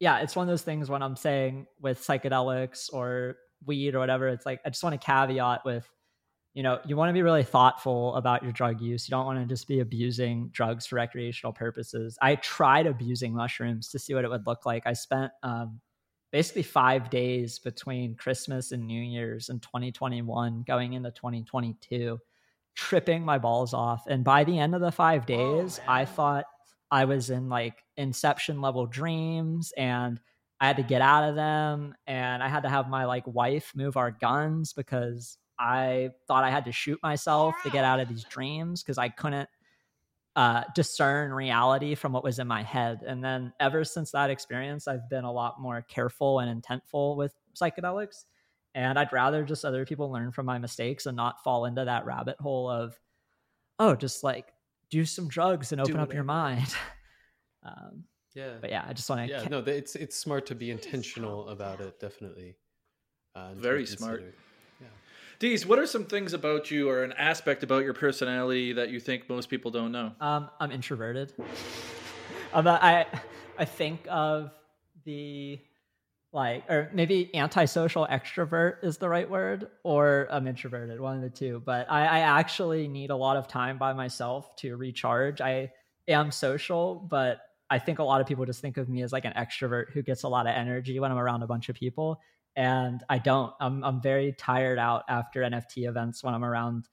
yeah, 0.00 0.20
it's 0.20 0.34
one 0.34 0.44
of 0.44 0.48
those 0.48 0.62
things 0.62 0.88
when 0.88 1.02
I'm 1.02 1.16
saying 1.16 1.66
with 1.80 2.00
psychedelics 2.00 2.92
or 2.92 3.36
weed 3.66 3.94
or 3.94 3.98
whatever, 3.98 4.28
it's 4.28 4.46
like 4.46 4.60
I 4.64 4.70
just 4.70 4.82
want 4.82 4.98
to 4.98 5.04
caveat 5.04 5.64
with 5.66 5.86
you 6.54 6.62
know, 6.62 6.78
you 6.86 6.96
want 6.96 7.08
to 7.08 7.14
be 7.14 7.22
really 7.22 7.44
thoughtful 7.44 8.14
about 8.14 8.42
your 8.42 8.52
drug 8.52 8.80
use. 8.80 9.08
You 9.08 9.12
don't 9.12 9.24
want 9.24 9.40
to 9.40 9.46
just 9.46 9.66
be 9.66 9.80
abusing 9.80 10.48
drugs 10.52 10.86
for 10.86 10.96
recreational 10.96 11.52
purposes. 11.52 12.18
I 12.20 12.34
tried 12.36 12.86
abusing 12.86 13.32
mushrooms 13.32 13.88
to 13.88 13.98
see 13.98 14.14
what 14.14 14.24
it 14.24 14.30
would 14.30 14.46
look 14.46 14.66
like. 14.66 14.86
I 14.86 14.92
spent 14.92 15.32
um, 15.42 15.80
basically 16.30 16.62
five 16.62 17.08
days 17.08 17.58
between 17.58 18.16
Christmas 18.16 18.72
and 18.72 18.86
New 18.86 19.00
Year's 19.00 19.48
in 19.48 19.60
2021, 19.60 20.64
going 20.66 20.92
into 20.92 21.10
2022, 21.10 22.18
tripping 22.74 23.24
my 23.24 23.38
balls 23.38 23.72
off. 23.72 24.04
And 24.06 24.22
by 24.22 24.44
the 24.44 24.58
end 24.58 24.74
of 24.74 24.82
the 24.82 24.92
five 24.92 25.24
days, 25.24 25.80
oh, 25.80 25.90
I 25.90 26.04
thought 26.04 26.44
I 26.90 27.06
was 27.06 27.30
in 27.30 27.48
like 27.48 27.82
inception 27.96 28.60
level 28.60 28.84
dreams 28.84 29.72
and 29.78 30.20
I 30.60 30.66
had 30.66 30.76
to 30.76 30.82
get 30.82 31.00
out 31.00 31.28
of 31.28 31.34
them. 31.34 31.94
And 32.06 32.42
I 32.42 32.48
had 32.48 32.64
to 32.64 32.68
have 32.68 32.90
my 32.90 33.06
like 33.06 33.26
wife 33.26 33.72
move 33.74 33.96
our 33.96 34.10
guns 34.10 34.74
because 34.74 35.38
I 35.58 36.10
thought 36.26 36.44
I 36.44 36.50
had 36.50 36.64
to 36.64 36.72
shoot 36.72 36.98
myself 37.02 37.54
to 37.62 37.70
get 37.70 37.84
out 37.84 38.00
of 38.00 38.08
these 38.08 38.24
dreams 38.24 38.82
because 38.82 38.98
I 38.98 39.08
couldn't 39.08 39.48
uh, 40.34 40.64
discern 40.74 41.32
reality 41.32 41.94
from 41.94 42.12
what 42.12 42.24
was 42.24 42.38
in 42.38 42.46
my 42.46 42.62
head. 42.62 43.02
And 43.06 43.22
then 43.22 43.52
ever 43.60 43.84
since 43.84 44.10
that 44.12 44.30
experience, 44.30 44.88
I've 44.88 45.08
been 45.08 45.24
a 45.24 45.32
lot 45.32 45.60
more 45.60 45.82
careful 45.82 46.40
and 46.40 46.62
intentful 46.62 47.16
with 47.16 47.34
psychedelics. 47.54 48.24
And 48.74 48.98
I'd 48.98 49.12
rather 49.12 49.44
just 49.44 49.64
other 49.64 49.84
people 49.84 50.10
learn 50.10 50.32
from 50.32 50.46
my 50.46 50.58
mistakes 50.58 51.04
and 51.04 51.16
not 51.16 51.44
fall 51.44 51.66
into 51.66 51.84
that 51.84 52.06
rabbit 52.06 52.36
hole 52.40 52.70
of, 52.70 52.98
oh, 53.78 53.94
just 53.94 54.24
like 54.24 54.46
do 54.88 55.04
some 55.04 55.28
drugs 55.28 55.72
and 55.72 55.80
open 55.80 55.98
up 55.98 56.14
your 56.14 56.24
mind. 56.24 56.74
um, 57.62 58.04
yeah. 58.34 58.54
But 58.60 58.70
yeah, 58.70 58.84
I 58.88 58.94
just 58.94 59.10
want 59.10 59.26
to. 59.26 59.30
Yeah, 59.30 59.42
ca- 59.42 59.48
no, 59.50 59.58
it's 59.58 59.94
it's 59.94 60.16
smart 60.16 60.46
to 60.46 60.54
be 60.54 60.70
intentional 60.70 61.48
about 61.48 61.80
it. 61.80 62.00
Definitely. 62.00 62.56
Uh, 63.34 63.52
Very 63.54 63.84
smart. 63.84 64.34
Deeze, 65.42 65.66
what 65.66 65.80
are 65.80 65.86
some 65.86 66.04
things 66.04 66.34
about 66.34 66.70
you 66.70 66.88
or 66.88 67.02
an 67.02 67.12
aspect 67.14 67.64
about 67.64 67.82
your 67.82 67.94
personality 67.94 68.74
that 68.74 68.90
you 68.90 69.00
think 69.00 69.28
most 69.28 69.50
people 69.50 69.72
don't 69.72 69.90
know? 69.90 70.12
Um, 70.20 70.48
I'm 70.60 70.70
introverted. 70.70 71.32
um, 72.52 72.68
I 72.68 73.06
I 73.58 73.64
think 73.64 74.06
of 74.08 74.52
the 75.04 75.58
like 76.32 76.62
or 76.70 76.90
maybe 76.94 77.28
antisocial 77.34 78.06
extrovert 78.08 78.84
is 78.84 78.98
the 78.98 79.08
right 79.08 79.28
word 79.28 79.68
or 79.82 80.28
i'm 80.30 80.46
introverted 80.46 80.98
one 80.98 81.16
of 81.16 81.22
the 81.22 81.28
two 81.28 81.60
but 81.66 81.90
I, 81.90 82.06
I 82.06 82.18
actually 82.20 82.88
need 82.88 83.10
a 83.10 83.16
lot 83.16 83.36
of 83.36 83.48
time 83.48 83.76
by 83.76 83.92
myself 83.92 84.56
to 84.56 84.76
recharge 84.76 85.42
i 85.42 85.72
am 86.08 86.30
social 86.30 87.06
but 87.10 87.40
i 87.68 87.78
think 87.78 87.98
a 87.98 88.02
lot 88.02 88.22
of 88.22 88.26
people 88.26 88.46
just 88.46 88.62
think 88.62 88.78
of 88.78 88.88
me 88.88 89.02
as 89.02 89.12
like 89.12 89.26
an 89.26 89.34
extrovert 89.36 89.90
who 89.92 90.00
gets 90.00 90.22
a 90.22 90.28
lot 90.28 90.46
of 90.46 90.54
energy 90.54 90.98
when 91.00 91.10
i'm 91.10 91.18
around 91.18 91.42
a 91.42 91.46
bunch 91.46 91.68
of 91.68 91.74
people 91.74 92.18
and 92.56 93.02
I 93.08 93.18
don't. 93.18 93.52
I'm 93.60 93.82
I'm 93.84 94.00
very 94.00 94.32
tired 94.32 94.78
out 94.78 95.04
after 95.08 95.40
NFT 95.40 95.88
events 95.88 96.22
when 96.22 96.34
I'm 96.34 96.44
around 96.44 96.88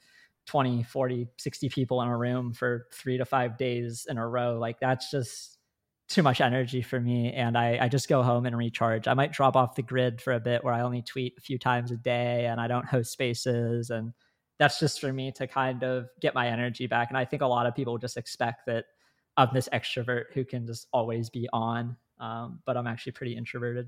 20, 0.48 0.84
40, 0.84 1.28
60 1.38 1.70
people 1.70 2.02
in 2.02 2.08
a 2.08 2.18
room 2.18 2.54
for 2.54 2.88
3 2.94 3.18
to 3.18 3.26
5 3.26 3.58
days 3.58 4.08
in 4.10 4.18
a 4.18 4.28
row. 4.28 4.58
Like 4.58 4.80
that's 4.80 5.12
just 5.12 5.60
too 6.08 6.24
much 6.24 6.42
energy 6.42 6.82
for 6.82 7.00
me 7.00 7.32
and 7.34 7.56
I, 7.56 7.78
I 7.82 7.88
just 7.88 8.10
go 8.10 8.24
home 8.24 8.48
and 8.48 8.58
recharge. 8.58 9.08
I 9.08 9.14
might 9.14 9.32
drop 9.32 9.56
off 9.56 9.76
the 9.76 9.84
grid 9.84 10.20
for 10.20 10.34
a 10.34 10.40
bit 10.40 10.64
where 10.64 10.74
I 10.74 10.82
only 10.82 11.04
tweet 11.04 11.36
a 11.38 11.42
few 11.42 11.60
times 11.60 11.92
a 11.92 11.98
day 11.98 12.48
and 12.48 12.60
I 12.60 12.68
don't 12.68 12.86
host 12.86 13.12
spaces 13.12 13.92
and 13.92 14.12
that's 14.58 14.80
just 14.80 15.00
for 15.00 15.14
me 15.14 15.32
to 15.34 15.46
kind 15.46 15.84
of 15.84 16.10
get 16.20 16.34
my 16.34 16.48
energy 16.48 16.88
back. 16.88 17.10
And 17.10 17.18
I 17.18 17.26
think 17.26 17.44
a 17.44 17.48
lot 17.48 17.68
of 17.68 17.76
people 17.76 17.98
just 18.00 18.18
expect 18.18 18.66
that 18.66 18.86
I'm 19.38 19.50
this 19.54 19.70
extrovert 19.72 20.26
who 20.34 20.44
can 20.44 20.66
just 20.66 20.88
always 20.92 21.30
be 21.30 21.48
on. 21.54 21.96
Um, 22.20 22.60
but 22.66 22.76
I'm 22.76 22.88
actually 22.88 23.14
pretty 23.14 23.38
introverted. 23.38 23.88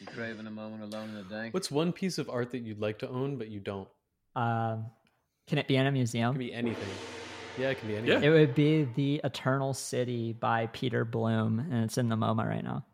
You 0.00 0.06
craving 0.06 0.46
a 0.46 0.50
moment 0.50 0.82
alone 0.82 1.08
in 1.08 1.14
the 1.14 1.22
dank? 1.22 1.54
What's 1.54 1.70
one 1.70 1.92
piece 1.92 2.18
of 2.18 2.28
art 2.28 2.50
that 2.50 2.58
you'd 2.58 2.80
like 2.80 2.98
to 2.98 3.08
own 3.08 3.36
but 3.36 3.48
you 3.48 3.60
don't? 3.60 3.88
Um, 4.34 4.86
can 5.46 5.58
it 5.58 5.66
be 5.66 5.76
in 5.76 5.86
a 5.86 5.92
museum? 5.92 6.30
It 6.30 6.32
can 6.32 6.38
be 6.38 6.52
anything. 6.52 6.88
Yeah, 7.58 7.70
it 7.70 7.78
can 7.78 7.88
be 7.88 7.96
anything. 7.96 8.22
It 8.22 8.28
would 8.28 8.54
be 8.54 8.84
the 8.94 9.20
Eternal 9.24 9.72
City 9.72 10.34
by 10.34 10.66
Peter 10.66 11.06
Blume, 11.06 11.60
and 11.60 11.84
it's 11.84 11.96
in 11.96 12.10
the 12.10 12.16
MoMA 12.16 12.46
right 12.46 12.62
now. 12.62 12.84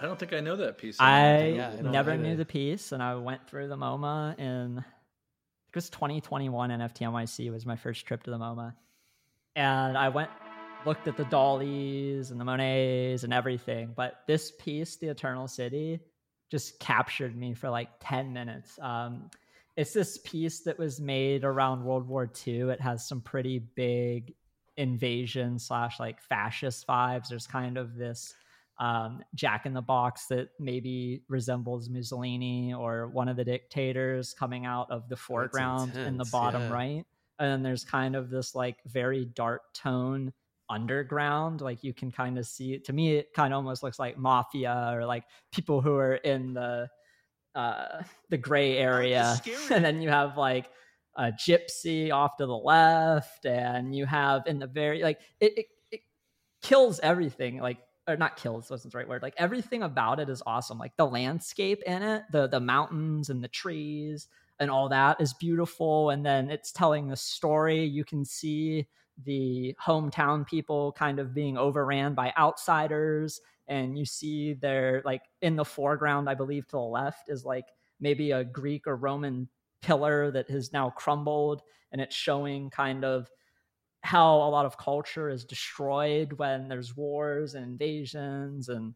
I 0.00 0.02
don't 0.02 0.18
think 0.18 0.32
I 0.32 0.40
know 0.40 0.56
that 0.56 0.78
piece. 0.78 1.00
I 1.00 1.48
yeah, 1.48 1.80
never 1.82 2.16
knew 2.16 2.36
the 2.36 2.44
piece, 2.44 2.92
and 2.92 3.02
I 3.02 3.14
went 3.16 3.48
through 3.48 3.68
the 3.68 3.76
MoMA 3.76 4.38
in 4.38 4.78
it 4.78 5.74
was 5.74 5.90
2021 5.90 6.70
NFT 6.70 7.08
NYC 7.08 7.52
was 7.52 7.66
my 7.66 7.76
first 7.76 8.06
trip 8.06 8.22
to 8.24 8.30
the 8.30 8.38
MoMA, 8.38 8.74
and 9.54 9.98
I 9.98 10.08
went 10.08 10.30
looked 10.86 11.08
at 11.08 11.16
the 11.16 11.24
Dalís 11.24 12.30
and 12.30 12.40
the 12.40 12.44
Monets 12.44 13.24
and 13.24 13.32
everything. 13.32 13.92
But 13.96 14.22
this 14.26 14.52
piece, 14.58 14.96
The 14.96 15.08
Eternal 15.08 15.48
City, 15.48 16.00
just 16.50 16.78
captured 16.80 17.36
me 17.36 17.54
for 17.54 17.68
like 17.68 17.88
10 18.00 18.32
minutes. 18.32 18.78
Um, 18.80 19.30
it's 19.76 19.92
this 19.92 20.18
piece 20.18 20.60
that 20.60 20.78
was 20.78 21.00
made 21.00 21.44
around 21.44 21.84
World 21.84 22.08
War 22.08 22.30
II. 22.46 22.70
It 22.70 22.80
has 22.80 23.06
some 23.06 23.20
pretty 23.20 23.58
big 23.58 24.34
invasion 24.76 25.58
slash 25.58 26.00
like 26.00 26.20
fascist 26.20 26.86
vibes. 26.86 27.28
There's 27.28 27.46
kind 27.46 27.76
of 27.76 27.96
this 27.96 28.34
um, 28.80 29.22
Jack 29.34 29.66
in 29.66 29.74
the 29.74 29.82
Box 29.82 30.26
that 30.26 30.50
maybe 30.58 31.22
resembles 31.28 31.88
Mussolini 31.88 32.72
or 32.72 33.08
one 33.08 33.28
of 33.28 33.36
the 33.36 33.44
dictators 33.44 34.34
coming 34.34 34.66
out 34.66 34.90
of 34.90 35.08
the 35.08 35.16
foreground 35.16 35.96
in 35.96 36.16
the 36.16 36.28
bottom 36.30 36.62
yeah. 36.62 36.72
right. 36.72 37.04
And 37.40 37.50
then 37.52 37.62
there's 37.62 37.84
kind 37.84 38.16
of 38.16 38.30
this 38.30 38.54
like 38.54 38.78
very 38.86 39.24
dark 39.24 39.62
tone 39.74 40.32
underground. 40.70 41.60
Like 41.60 41.82
you 41.84 41.92
can 41.92 42.10
kind 42.10 42.38
of 42.38 42.46
see 42.46 42.78
to 42.78 42.92
me, 42.92 43.16
it 43.16 43.32
kind 43.32 43.52
of 43.52 43.58
almost 43.58 43.82
looks 43.82 43.98
like 43.98 44.18
mafia 44.18 44.90
or 44.92 45.04
like 45.04 45.24
people 45.52 45.80
who 45.80 45.94
are 45.96 46.16
in 46.16 46.54
the 46.54 46.88
uh 47.54 48.02
the 48.28 48.38
gray 48.38 48.76
area. 48.76 49.40
And 49.70 49.84
then 49.84 50.00
you 50.00 50.08
have 50.08 50.36
like 50.36 50.70
a 51.16 51.32
gypsy 51.32 52.12
off 52.12 52.36
to 52.36 52.46
the 52.46 52.56
left, 52.56 53.44
and 53.44 53.94
you 53.94 54.06
have 54.06 54.42
in 54.46 54.58
the 54.58 54.66
very 54.66 55.02
like 55.02 55.20
it, 55.40 55.58
it, 55.58 55.66
it 55.90 56.00
kills 56.62 57.00
everything. 57.00 57.58
Like 57.60 57.78
or 58.06 58.16
not 58.16 58.36
kills 58.36 58.70
wasn't 58.70 58.92
the 58.92 58.98
right 58.98 59.08
word. 59.08 59.22
Like 59.22 59.34
everything 59.36 59.82
about 59.82 60.20
it 60.20 60.30
is 60.30 60.42
awesome. 60.46 60.78
Like 60.78 60.96
the 60.96 61.06
landscape 61.06 61.82
in 61.86 62.02
it, 62.02 62.22
the 62.32 62.48
the 62.48 62.60
mountains 62.60 63.30
and 63.30 63.44
the 63.44 63.48
trees 63.48 64.28
and 64.60 64.70
all 64.70 64.88
that 64.88 65.20
is 65.20 65.34
beautiful. 65.34 66.10
And 66.10 66.24
then 66.24 66.50
it's 66.50 66.72
telling 66.72 67.08
the 67.08 67.16
story. 67.16 67.84
You 67.84 68.04
can 68.04 68.24
see 68.24 68.86
the 69.24 69.74
hometown 69.84 70.46
people 70.46 70.92
kind 70.92 71.18
of 71.18 71.34
being 71.34 71.56
overran 71.56 72.14
by 72.14 72.32
outsiders. 72.38 73.40
And 73.66 73.98
you 73.98 74.04
see 74.04 74.54
they're 74.54 75.02
like 75.04 75.22
in 75.42 75.56
the 75.56 75.64
foreground, 75.64 76.28
I 76.28 76.34
believe 76.34 76.66
to 76.68 76.76
the 76.76 76.80
left 76.80 77.28
is 77.28 77.44
like 77.44 77.66
maybe 78.00 78.30
a 78.30 78.44
Greek 78.44 78.86
or 78.86 78.96
Roman 78.96 79.48
pillar 79.82 80.30
that 80.30 80.50
has 80.50 80.72
now 80.72 80.90
crumbled. 80.90 81.62
And 81.92 82.00
it's 82.00 82.14
showing 82.14 82.70
kind 82.70 83.04
of 83.04 83.30
how 84.02 84.36
a 84.36 84.50
lot 84.50 84.66
of 84.66 84.78
culture 84.78 85.28
is 85.28 85.44
destroyed 85.44 86.34
when 86.34 86.68
there's 86.68 86.96
wars 86.96 87.54
and 87.54 87.64
invasions 87.64 88.68
and 88.68 88.94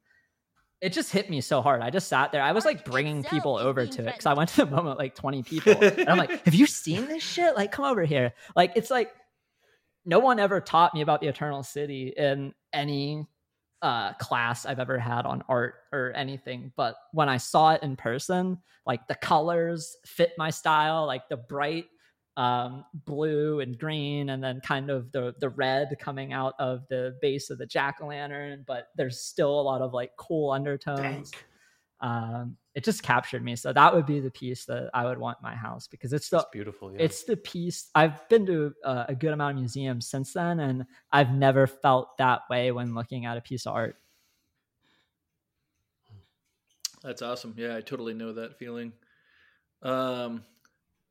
it 0.83 0.93
just 0.93 1.13
hit 1.13 1.31
me 1.31 1.41
so 1.41 1.63
hard. 1.63 1.81
I 1.81 1.91
just 1.91 2.09
sat 2.09 2.33
there. 2.33 2.43
I 2.43 2.51
was 2.51 2.65
like 2.65 2.85
bringing 2.85 3.23
people 3.23 3.57
over 3.57 3.87
to 3.87 4.03
it 4.03 4.07
because 4.07 4.27
I 4.27 4.35
went 4.35 4.51
to 4.51 4.65
the 4.65 4.67
moment 4.67 4.99
like 4.99 5.15
20 5.15 5.45
people. 5.45 5.81
and 5.81 6.09
I'm 6.09 6.19
like, 6.19 6.31
have 6.45 6.55
you 6.55 6.67
seen 6.67 7.07
this 7.07 7.23
shit? 7.23 7.55
Like, 7.55 7.71
come 7.71 7.85
over 7.85 8.03
here. 8.03 8.33
Like, 8.57 8.73
it's 8.75 8.91
like 8.91 9.13
no 10.05 10.19
one 10.19 10.39
ever 10.39 10.61
taught 10.61 10.95
me 10.95 11.01
about 11.01 11.21
the 11.21 11.29
Eternal 11.29 11.63
City 11.63 12.13
in 12.17 12.55
any 12.73 13.27
uh, 13.83 14.13
class 14.15 14.65
I've 14.65 14.79
ever 14.79 14.99
had 14.99 15.27
on 15.27 15.43
art 15.49 15.75
or 15.93 16.13
anything. 16.15 16.73
But 16.77 16.95
when 17.13 17.29
I 17.29 17.37
saw 17.37 17.73
it 17.73 17.83
in 17.83 17.97
person, 17.97 18.59
like 18.87 19.07
the 19.09 19.15
colors 19.15 19.97
fit 20.07 20.33
my 20.39 20.51
style, 20.51 21.07
like 21.07 21.29
the 21.29 21.37
bright 21.37 21.87
um, 22.37 22.85
blue 22.95 23.61
and 23.61 23.79
green, 23.79 24.31
and 24.31 24.43
then 24.43 24.61
kind 24.61 24.91
of 24.91 25.13
the 25.13 25.35
the 25.39 25.51
red 25.51 25.97
coming 25.99 26.33
out 26.33 26.55
of 26.59 26.87
the 26.89 27.17
base 27.21 27.51
of 27.51 27.59
the 27.59 27.67
jack 27.67 27.99
o' 28.01 28.07
lantern. 28.07 28.65
But 28.67 28.89
there's 28.97 29.21
still 29.21 29.61
a 29.61 29.63
lot 29.63 29.83
of 29.83 29.93
like 29.93 30.13
cool 30.17 30.51
undertones. 30.51 31.31
Um, 32.01 32.57
it 32.75 32.85
just 32.85 33.03
captured 33.03 33.45
me. 33.45 33.55
So 33.57 33.73
that 33.73 33.95
would 33.95 34.07
be 34.07 34.21
the 34.21 34.31
piece 34.31 34.65
that 34.65 34.91
I 34.95 35.05
would 35.05 35.19
want 35.19 35.39
in 35.43 35.49
my 35.49 35.55
house 35.55 35.87
because 35.87 36.13
it's 36.13 36.29
the 36.31 36.39
It's 36.39 36.47
beautiful. 36.53 36.93
Yeah. 36.93 37.03
it's 37.03 37.25
the 37.25 37.37
piece 37.37 37.91
I've 37.95 38.27
been 38.29 38.47
to 38.47 38.75
uh, 38.85 39.05
a 39.09 39.15
good 39.15 39.33
amount 39.33 39.53
of 39.53 39.61
museums 39.61 40.07
since 40.07 40.33
then, 40.33 40.61
and 40.61 40.87
I've 41.11 41.31
never 41.33 41.67
felt 41.67 42.17
that 42.19 42.43
way 42.49 42.73
when 42.73 42.95
looking 42.95 43.27
at 43.27 43.37
a 43.37 43.41
piece 43.41 43.67
of 43.67 43.75
art. 43.75 43.97
That's 47.03 47.21
awesome. 47.21 47.55
Yeah, 47.57 47.77
I 47.77 47.81
totally 47.81 48.15
know 48.15 48.33
that 48.33 48.59
feeling. 48.59 48.93
Um, 49.83 50.45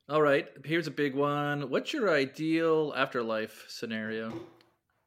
all 0.08 0.22
right, 0.22 0.48
here's 0.64 0.86
a 0.86 0.90
big 0.90 1.14
one. 1.14 1.70
What's 1.70 1.92
your 1.92 2.10
ideal 2.12 2.92
afterlife 2.96 3.66
scenario? 3.68 4.32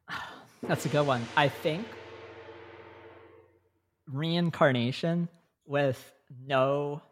That's 0.62 0.86
a 0.86 0.88
good 0.88 1.06
one. 1.06 1.26
I 1.36 1.48
think 1.48 1.86
reincarnation 4.08 5.28
with 5.66 6.12
no 6.46 7.02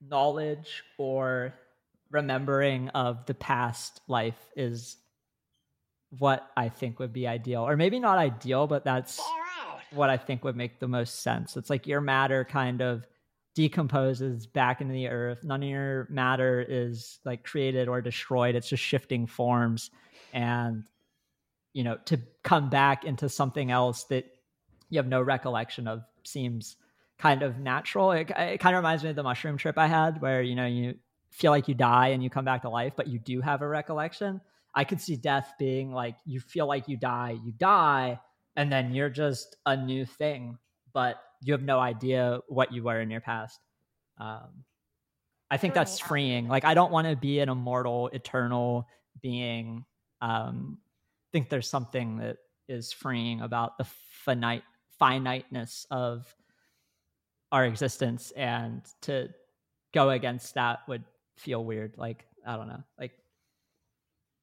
knowledge 0.00 0.82
or 0.98 1.54
remembering 2.10 2.88
of 2.90 3.24
the 3.26 3.34
past 3.34 4.00
life 4.08 4.38
is 4.56 4.96
what 6.18 6.50
I 6.56 6.68
think 6.68 6.98
would 6.98 7.12
be 7.12 7.26
ideal. 7.26 7.62
Or 7.62 7.76
maybe 7.76 8.00
not 8.00 8.18
ideal, 8.18 8.66
but 8.66 8.84
that's 8.84 9.20
what 9.92 10.10
I 10.10 10.16
think 10.16 10.44
would 10.44 10.56
make 10.56 10.80
the 10.80 10.88
most 10.88 11.22
sense. 11.22 11.56
It's 11.56 11.70
like 11.70 11.86
your 11.86 12.00
matter 12.00 12.44
kind 12.44 12.80
of 12.80 13.06
decomposes 13.54 14.46
back 14.46 14.80
into 14.80 14.92
the 14.92 15.08
earth. 15.08 15.44
None 15.44 15.62
of 15.62 15.68
your 15.68 16.06
matter 16.10 16.64
is 16.66 17.18
like 17.24 17.44
created 17.44 17.88
or 17.88 18.00
destroyed. 18.00 18.54
It's 18.54 18.68
just 18.68 18.82
shifting 18.82 19.26
forms. 19.26 19.90
And, 20.32 20.84
you 21.72 21.84
know, 21.84 21.98
to 22.06 22.20
come 22.42 22.70
back 22.70 23.04
into 23.04 23.28
something 23.28 23.70
else 23.70 24.04
that 24.04 24.26
you 24.88 24.98
have 24.98 25.08
no 25.08 25.20
recollection 25.20 25.86
of 25.86 26.02
seems 26.24 26.76
kind 27.20 27.42
of 27.42 27.58
natural. 27.58 28.12
It, 28.12 28.30
it 28.30 28.60
kind 28.60 28.74
of 28.74 28.80
reminds 28.80 29.04
me 29.04 29.10
of 29.10 29.16
the 29.16 29.22
mushroom 29.22 29.58
trip 29.58 29.76
I 29.76 29.86
had 29.86 30.20
where, 30.22 30.42
you 30.42 30.54
know, 30.54 30.66
you 30.66 30.94
feel 31.30 31.52
like 31.52 31.68
you 31.68 31.74
die 31.74 32.08
and 32.08 32.22
you 32.22 32.30
come 32.30 32.44
back 32.44 32.62
to 32.62 32.70
life, 32.70 32.94
but 32.96 33.06
you 33.06 33.18
do 33.18 33.40
have 33.40 33.62
a 33.62 33.68
recollection. 33.68 34.40
I 34.74 34.84
could 34.84 35.00
see 35.00 35.16
death 35.16 35.52
being 35.58 35.92
like 35.92 36.16
you 36.24 36.40
feel 36.40 36.66
like 36.66 36.88
you 36.88 36.96
die, 36.96 37.38
you 37.44 37.52
die, 37.52 38.18
and 38.56 38.72
then 38.72 38.94
you're 38.94 39.10
just 39.10 39.56
a 39.66 39.76
new 39.76 40.06
thing, 40.06 40.58
but 40.92 41.22
you 41.42 41.52
have 41.52 41.62
no 41.62 41.78
idea 41.78 42.40
what 42.48 42.72
you 42.72 42.82
were 42.82 43.00
in 43.00 43.10
your 43.10 43.20
past. 43.20 43.60
Um, 44.18 44.64
I 45.50 45.56
think 45.56 45.74
that's 45.74 45.98
freeing. 45.98 46.48
Like 46.48 46.64
I 46.64 46.74
don't 46.74 46.92
want 46.92 47.08
to 47.08 47.16
be 47.16 47.40
an 47.40 47.48
immortal, 47.48 48.08
eternal 48.08 48.86
being. 49.20 49.84
Um, 50.22 50.78
I 50.80 51.28
think 51.32 51.48
there's 51.48 51.68
something 51.68 52.18
that 52.18 52.38
is 52.68 52.92
freeing 52.92 53.40
about 53.40 53.76
the 53.76 53.84
finite 54.24 54.62
finiteness 54.98 55.86
of 55.90 56.32
our 57.52 57.64
existence, 57.64 58.30
and 58.32 58.82
to 59.02 59.28
go 59.92 60.10
against 60.10 60.54
that 60.54 60.80
would 60.88 61.04
feel 61.36 61.64
weird. 61.64 61.94
Like 61.96 62.26
I 62.46 62.56
don't 62.56 62.68
know, 62.68 62.82
like 62.98 63.12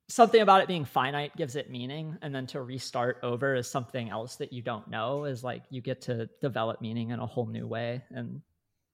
something 0.10 0.42
about 0.42 0.62
it 0.62 0.68
being 0.68 0.86
finite 0.86 1.36
gives 1.36 1.56
it 1.56 1.70
meaning 1.70 2.18
and 2.22 2.34
then 2.34 2.48
to 2.48 2.62
restart 2.62 3.18
over 3.24 3.56
is 3.56 3.70
something 3.70 4.10
else 4.10 4.38
that 4.38 4.54
you 4.54 4.62
don't 4.62 4.90
know 4.90 5.26
is 5.26 5.44
like 5.44 5.64
you 5.70 5.82
get 5.82 6.00
to 6.00 6.30
develop 6.40 6.80
meaning 6.80 7.10
in 7.10 7.20
a 7.20 7.26
whole 7.26 7.46
new 7.46 7.68
way 7.68 8.02
and 8.12 8.42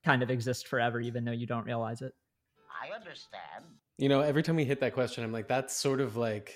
kind 0.03 0.23
of 0.23 0.31
exist 0.31 0.67
forever 0.67 0.99
even 0.99 1.23
though 1.23 1.31
you 1.31 1.45
don't 1.45 1.67
realize 1.67 2.01
it 2.01 2.15
I 2.83 2.93
understand. 2.93 3.65
You 3.97 4.09
know, 4.09 4.21
every 4.21 4.43
time 4.43 4.55
we 4.55 4.65
hit 4.65 4.79
that 4.81 4.93
question, 4.93 5.23
I'm 5.23 5.31
like, 5.31 5.47
that's 5.47 5.75
sort 5.75 6.01
of 6.01 6.17
like, 6.17 6.55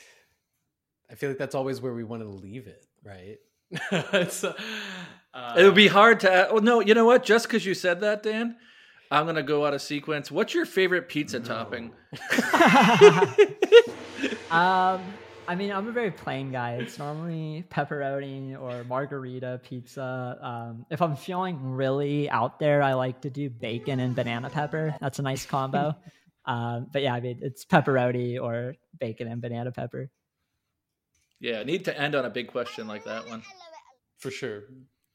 I 1.09 1.15
feel 1.15 1.29
like 1.29 1.38
that's 1.38 1.55
always 1.55 1.81
where 1.81 1.93
we 1.93 2.03
want 2.03 2.23
to 2.23 2.27
leave 2.27 2.67
it, 2.67 2.85
right? 3.03 3.38
it's, 3.91 4.44
uh, 4.44 4.53
it 5.57 5.64
would 5.64 5.76
be 5.76 5.88
hard 5.88 6.22
to. 6.22 6.49
Oh 6.49 6.57
no, 6.57 6.80
you 6.80 6.94
know 6.94 7.06
what? 7.06 7.23
Just 7.23 7.48
because 7.48 7.65
you 7.65 7.73
said 7.73 8.02
that, 8.02 8.23
Dan, 8.23 8.56
I'm 9.11 9.26
gonna 9.26 9.44
go 9.44 9.65
out 9.65 9.73
of 9.73 9.81
sequence. 9.81 10.31
What's 10.31 10.53
your 10.53 10.65
favorite 10.65 11.10
pizza 11.10 11.39
topping? 11.39 11.91
um 14.52 15.02
i 15.48 15.56
mean 15.56 15.72
i'm 15.72 15.88
a 15.88 15.91
very 15.91 16.11
plain 16.11 16.52
guy 16.52 16.73
it's 16.76 16.98
normally 16.98 17.64
pepperoni 17.69 18.60
or 18.60 18.84
margarita 18.85 19.60
pizza 19.64 20.38
um 20.41 20.85
if 20.89 21.02
i'm 21.02 21.15
feeling 21.15 21.60
really 21.61 22.30
out 22.30 22.60
there 22.60 22.81
i 22.81 22.94
like 22.94 23.22
to 23.22 23.30
do 23.30 23.49
bacon 23.49 23.99
and 23.99 24.15
banana 24.15 24.49
pepper 24.49 24.95
that's 24.99 25.19
a 25.19 25.22
nice 25.22 25.45
combo 25.45 25.94
um 26.45 26.88
but 26.91 27.02
yeah 27.02 27.14
i 27.14 27.19
mean 27.19 27.39
it's 27.41 27.65
pepperoni 27.65 28.41
or 28.41 28.76
bacon 28.99 29.27
and 29.27 29.41
banana 29.41 29.72
pepper 29.72 30.10
Yeah, 31.39 31.64
need 31.64 31.85
to 31.85 31.99
end 31.99 32.15
on 32.15 32.26
a 32.26 32.30
big 32.30 32.47
question 32.47 32.88
like 32.88 33.05
that 33.05 33.27
one. 33.27 33.43
for 34.18 34.31
sure. 34.31 34.64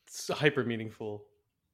It's 0.06 0.28
hyper 0.28 0.64
meaningful. 0.64 1.24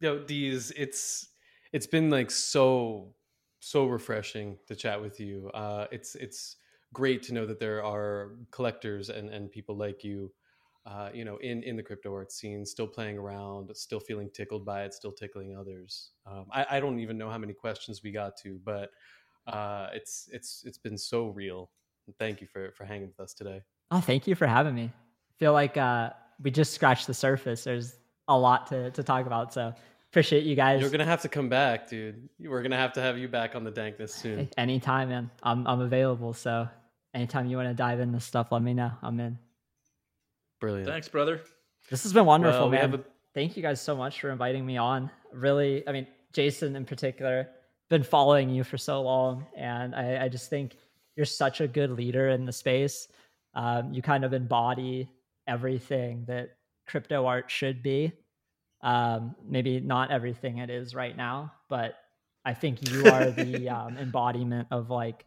Yo, 0.01 0.21
Deeze, 0.21 0.73
it's 0.77 1.29
it's 1.73 1.87
been 1.87 2.11
like 2.11 2.31
so 2.31 3.15
so 3.61 3.87
refreshing 3.87 4.59
to 4.69 4.77
chat 4.77 5.01
with 5.01 5.21
you. 5.21 5.51
Uh, 5.55 5.87
it's 5.91 6.15
it's 6.15 6.57
great 6.95 7.23
to 7.25 7.35
know 7.35 7.47
that 7.47 7.61
there 7.61 7.85
are 7.85 8.37
collectors 8.51 9.11
and 9.11 9.29
and 9.31 9.51
people 9.51 9.77
like 9.77 10.05
you, 10.05 10.33
uh, 10.87 11.11
you 11.13 11.25
know, 11.25 11.37
in 11.39 11.63
in 11.65 11.77
the 11.77 11.83
crypto 11.83 12.13
art 12.15 12.33
scene, 12.33 12.65
still 12.65 12.87
playing 12.87 13.19
around, 13.19 13.71
still 13.77 14.01
feeling 14.01 14.31
tickled 14.33 14.65
by 14.65 14.85
it, 14.85 14.95
still 14.95 15.13
tickling 15.13 15.57
others. 15.57 16.13
Um, 16.27 16.47
I, 16.53 16.67
I 16.73 16.81
don't 16.81 17.01
even 17.01 17.19
know 17.19 17.31
how 17.31 17.39
many 17.39 17.53
questions 17.53 18.03
we 18.03 18.13
got 18.13 18.37
to, 18.45 18.61
but 18.65 18.91
uh, 19.47 19.89
it's 19.93 20.29
it's 20.33 20.63
it's 20.67 20.79
been 20.79 20.97
so 20.99 21.27
real. 21.27 21.71
Thank 22.19 22.41
you 22.41 22.47
for 22.47 22.73
for 22.73 22.85
hanging 22.85 23.09
with 23.09 23.21
us 23.21 23.35
today. 23.35 23.63
Oh 23.91 24.01
thank 24.01 24.27
you 24.27 24.35
for 24.35 24.47
having 24.47 24.75
me 24.75 24.91
feel 25.39 25.53
like 25.53 25.77
uh 25.77 26.11
we 26.43 26.51
just 26.51 26.73
scratched 26.75 27.07
the 27.07 27.15
surface 27.15 27.65
there's 27.65 27.97
a 28.29 28.37
lot 28.39 28.67
to 28.69 28.91
to 28.93 29.03
talk 29.03 29.27
about 29.27 29.53
so 29.53 29.73
appreciate 30.11 30.45
you 30.45 30.55
guys 30.55 30.81
You're 30.81 30.91
gonna 30.91 31.05
have 31.05 31.23
to 31.23 31.29
come 31.29 31.49
back, 31.49 31.89
dude. 31.89 32.29
We're 32.41 32.63
gonna 32.63 32.77
have 32.77 32.93
to 32.95 33.01
have 33.01 33.19
you 33.19 33.29
back 33.29 33.55
on 33.55 33.65
the 33.65 33.71
dankness 33.71 34.15
soon. 34.15 34.49
anytime 34.59 35.09
man 35.11 35.31
i'm 35.43 35.67
i'm 35.67 35.81
available 35.81 36.33
so 36.33 36.69
anytime 37.15 37.47
you 37.47 37.57
want 37.57 37.69
to 37.69 37.75
dive 37.75 38.01
into 38.01 38.21
stuff 38.21 38.53
let 38.53 38.63
me 38.63 38.75
know 38.75 38.91
i'm 39.03 39.19
in 39.21 39.39
Brilliant. 40.61 40.89
Thanks, 40.89 41.07
brother. 41.09 41.41
This 41.89 42.03
has 42.03 42.13
been 42.13 42.25
wonderful, 42.27 42.63
Well, 42.63 42.71
we 42.71 42.77
man. 42.79 42.91
have 42.91 43.01
a- 43.01 43.05
Thank 43.33 43.57
you 43.57 43.63
guys 43.63 43.81
so 43.81 43.95
much 43.95 44.21
for 44.21 44.31
inviting 44.31 44.67
me 44.67 44.77
on. 44.77 45.09
Really, 45.33 45.87
I 45.87 45.93
mean, 45.93 46.09
Jason 46.33 46.75
in 46.75 46.85
particular, 46.85 47.49
been 47.89 48.03
following 48.03 48.51
you 48.51 48.65
for 48.65 48.77
so 48.77 49.01
long, 49.03 49.47
and 49.57 49.95
I, 49.95 50.25
I 50.25 50.29
just 50.29 50.51
think 50.51 50.77
you're 51.15 51.27
such 51.27 51.61
a 51.61 51.69
good 51.69 51.91
leader 51.93 52.31
in 52.31 52.45
the 52.45 52.51
space. 52.53 53.07
Um, 53.59 53.93
you 53.93 54.03
kind 54.03 54.25
of 54.25 54.33
embody 54.33 55.09
everything 55.49 56.25
that 56.29 56.51
crypto 56.87 57.27
art 57.27 57.51
should 57.51 57.83
be, 57.83 58.13
Um, 58.83 59.35
maybe 59.45 59.81
not 59.81 60.13
everything 60.13 60.59
it 60.59 60.71
is 60.71 60.95
right 60.95 61.17
now, 61.17 61.53
but 61.69 61.97
I 62.45 62.55
think 62.55 62.89
you 62.89 63.05
are 63.07 63.33
the 63.33 63.69
um, 63.79 63.99
embodiment 63.99 64.69
of 64.71 64.91
like 64.91 65.27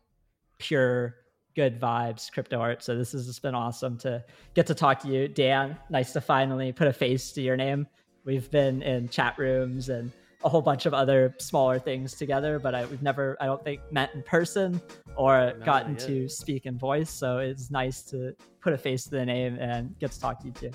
pure 0.59 1.17
good 1.57 1.77
vibes 1.77 2.31
crypto 2.31 2.57
art. 2.57 2.81
So 2.81 2.95
this 2.95 3.11
has 3.11 3.27
just 3.27 3.41
been 3.41 3.53
awesome 3.53 3.97
to 3.99 4.23
get 4.53 4.65
to 4.67 4.75
talk 4.75 5.01
to 5.01 5.09
you, 5.09 5.27
Dan. 5.27 5.77
Nice 5.89 6.13
to 6.13 6.21
finally 6.21 6.71
put 6.71 6.87
a 6.87 6.93
face 6.93 7.33
to 7.33 7.41
your 7.41 7.57
name. 7.57 7.85
We've 8.23 8.49
been 8.49 8.81
in 8.81 9.09
chat 9.09 9.37
rooms 9.37 9.89
and 9.89 10.09
a 10.43 10.49
whole 10.49 10.61
bunch 10.61 10.85
of 10.85 10.93
other 10.93 11.35
smaller 11.39 11.77
things 11.79 12.13
together, 12.15 12.57
but 12.59 12.73
I, 12.73 12.85
we've 12.85 13.01
never, 13.03 13.37
I 13.39 13.45
don't 13.45 13.63
think, 13.63 13.79
met 13.91 14.13
in 14.15 14.23
person 14.23 14.81
or 15.15 15.53
No, 15.59 15.65
gotten 15.65 15.93
yet. 15.93 16.07
to 16.07 16.27
speak 16.29 16.65
in 16.65 16.77
voice. 16.77 17.09
So 17.09 17.37
it's 17.39 17.69
nice 17.69 18.01
to 18.03 18.35
put 18.61 18.73
a 18.73 18.77
face 18.77 19.03
to 19.05 19.11
the 19.11 19.25
name 19.25 19.55
and 19.59 19.97
get 19.99 20.11
to 20.11 20.19
talk 20.19 20.39
to 20.39 20.47
you 20.47 20.53
too. 20.53 20.71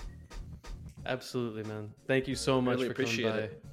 Absolutely, 1.05 1.62
man. 1.64 1.90
Thank 2.06 2.26
you 2.28 2.34
so 2.34 2.60
much 2.60 2.76
Really 2.76 2.88
for 2.88 2.94
coming 2.94 3.10
appreciate 3.10 3.30
by. 3.30 3.38
it. 3.38 3.64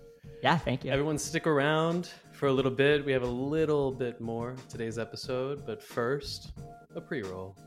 Yeah, 0.43 0.57
thank 0.57 0.83
you. 0.83 0.91
Everyone, 0.91 1.17
stick 1.17 1.47
around 1.47 2.09
for 2.33 2.47
a 2.47 2.51
little 2.51 2.71
bit. 2.71 3.05
We 3.05 3.11
have 3.13 3.23
a 3.23 3.27
little 3.27 3.91
bit 3.91 4.19
more 4.19 4.55
today's 4.69 4.97
episode, 4.99 5.65
but 5.65 5.81
first, 5.81 6.51
a 6.95 7.01
pre-roll. 7.01 7.55
Hi, 7.57 7.63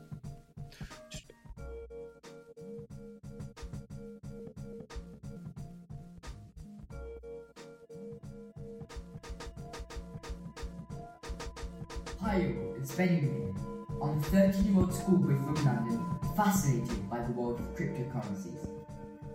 here. 13.05 13.53
I'm 14.01 14.17
a 14.17 14.21
13 14.21 14.73
year 14.73 14.81
old 14.81 14.93
schoolboy 14.93 15.35
from 15.37 15.53
London, 15.65 16.03
fascinated 16.35 17.07
by 17.09 17.19
the 17.19 17.31
world 17.33 17.59
of 17.59 17.75
cryptocurrencies. 17.75 18.67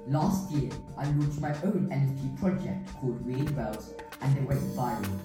Last 0.08 0.50
year, 0.50 0.70
I 0.98 1.04
launched 1.04 1.40
my 1.40 1.50
own 1.62 1.88
NFT 1.90 2.40
project 2.40 2.92
called 2.94 3.24
Weird 3.24 3.56
Wells, 3.56 3.94
and 4.20 4.36
it 4.36 4.42
went 4.42 4.60
viral. 4.74 5.18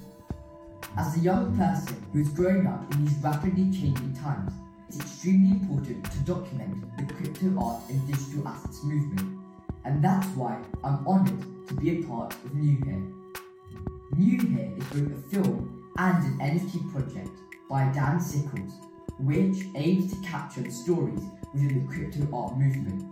As 0.98 1.18
a 1.18 1.20
young 1.20 1.58
person 1.58 2.04
who's 2.14 2.30
growing 2.30 2.68
up 2.68 2.92
in 2.94 3.06
these 3.06 3.18
rapidly 3.24 3.72
changing 3.72 4.16
times, 4.22 4.54
it's 4.88 5.00
extremely 5.00 5.52
important 5.60 6.06
to 6.12 6.20
document 6.20 6.84
the 6.98 7.12
crypto 7.14 7.60
art 7.60 7.82
and 7.90 8.06
digital 8.08 8.48
assets 8.48 8.84
movement, 8.84 9.40
and 9.84 10.04
that's 10.04 10.28
why 10.36 10.62
I'm 10.84 11.08
honoured 11.08 11.68
to 11.70 11.74
be 11.74 12.00
a 12.00 12.04
part 12.04 12.34
of 12.34 12.54
New 12.54 12.78
Here. 12.86 13.04
New 14.16 14.48
Here 14.48 14.72
is 14.78 14.84
both 14.86 15.12
a 15.12 15.30
film 15.30 15.92
and 15.98 16.24
an 16.24 16.60
NFT 16.60 16.92
project 16.92 17.32
by 17.70 17.92
Dan 17.94 18.20
Sickles, 18.20 18.74
which 19.20 19.68
aims 19.76 20.14
to 20.14 20.28
capture 20.28 20.62
the 20.62 20.72
stories 20.72 21.22
within 21.54 21.82
the 21.82 21.94
crypto 21.94 22.28
art 22.36 22.58
movement, 22.58 23.06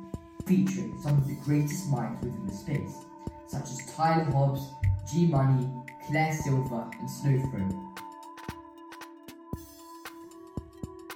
featuring 0.45 0.97
some 1.01 1.17
of 1.17 1.27
the 1.27 1.35
greatest 1.43 1.89
minds 1.89 2.23
within 2.23 2.47
the 2.47 2.53
space, 2.53 3.05
such 3.47 3.63
as 3.63 3.93
Tyler 3.95 4.25
Hobbs, 4.31 4.69
G 5.11 5.27
Money, 5.27 5.69
Claire 6.07 6.33
Silver, 6.33 6.89
and 6.99 7.09
Snowfro. 7.09 7.95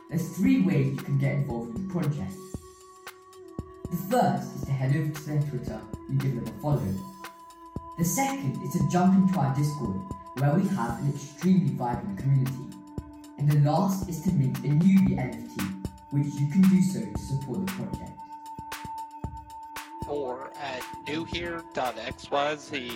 There's 0.09 0.29
three 0.29 0.61
ways 0.61 0.95
you 0.95 0.97
can 0.97 1.19
get 1.19 1.35
involved 1.35 1.73
with 1.73 1.87
the 1.87 1.93
project. 1.93 2.33
The 3.91 3.97
first 4.09 4.55
is 4.55 4.63
to 4.65 4.71
head 4.71 4.95
over 4.95 5.11
to 5.11 5.25
their 5.27 5.41
Twitter 5.43 5.79
and 6.09 6.19
give 6.19 6.35
them 6.35 6.47
a 6.47 6.61
follow. 6.61 6.81
The 7.99 8.05
second 8.05 8.59
is 8.63 8.73
to 8.73 8.89
jump 8.91 9.15
into 9.15 9.39
our 9.39 9.53
Discord, 9.55 9.99
where 10.37 10.53
we 10.53 10.67
have 10.69 10.99
an 10.99 11.11
extremely 11.13 11.73
vibrant 11.73 12.17
community. 12.17 12.68
And 13.39 13.49
the 13.49 13.59
last 13.71 14.09
is 14.09 14.21
to 14.23 14.33
mint 14.33 14.57
a 14.59 14.67
newbie 14.67 15.15
NFT, 15.15 15.87
which 16.11 16.33
you 16.35 16.49
can 16.49 16.61
do 16.63 16.81
so 16.81 16.99
to 16.99 17.17
support 17.17 17.65
the 17.65 17.71
project. 17.71 18.11
or 20.09 20.51
at 20.59 20.83
newhere.xyz. 21.07 22.91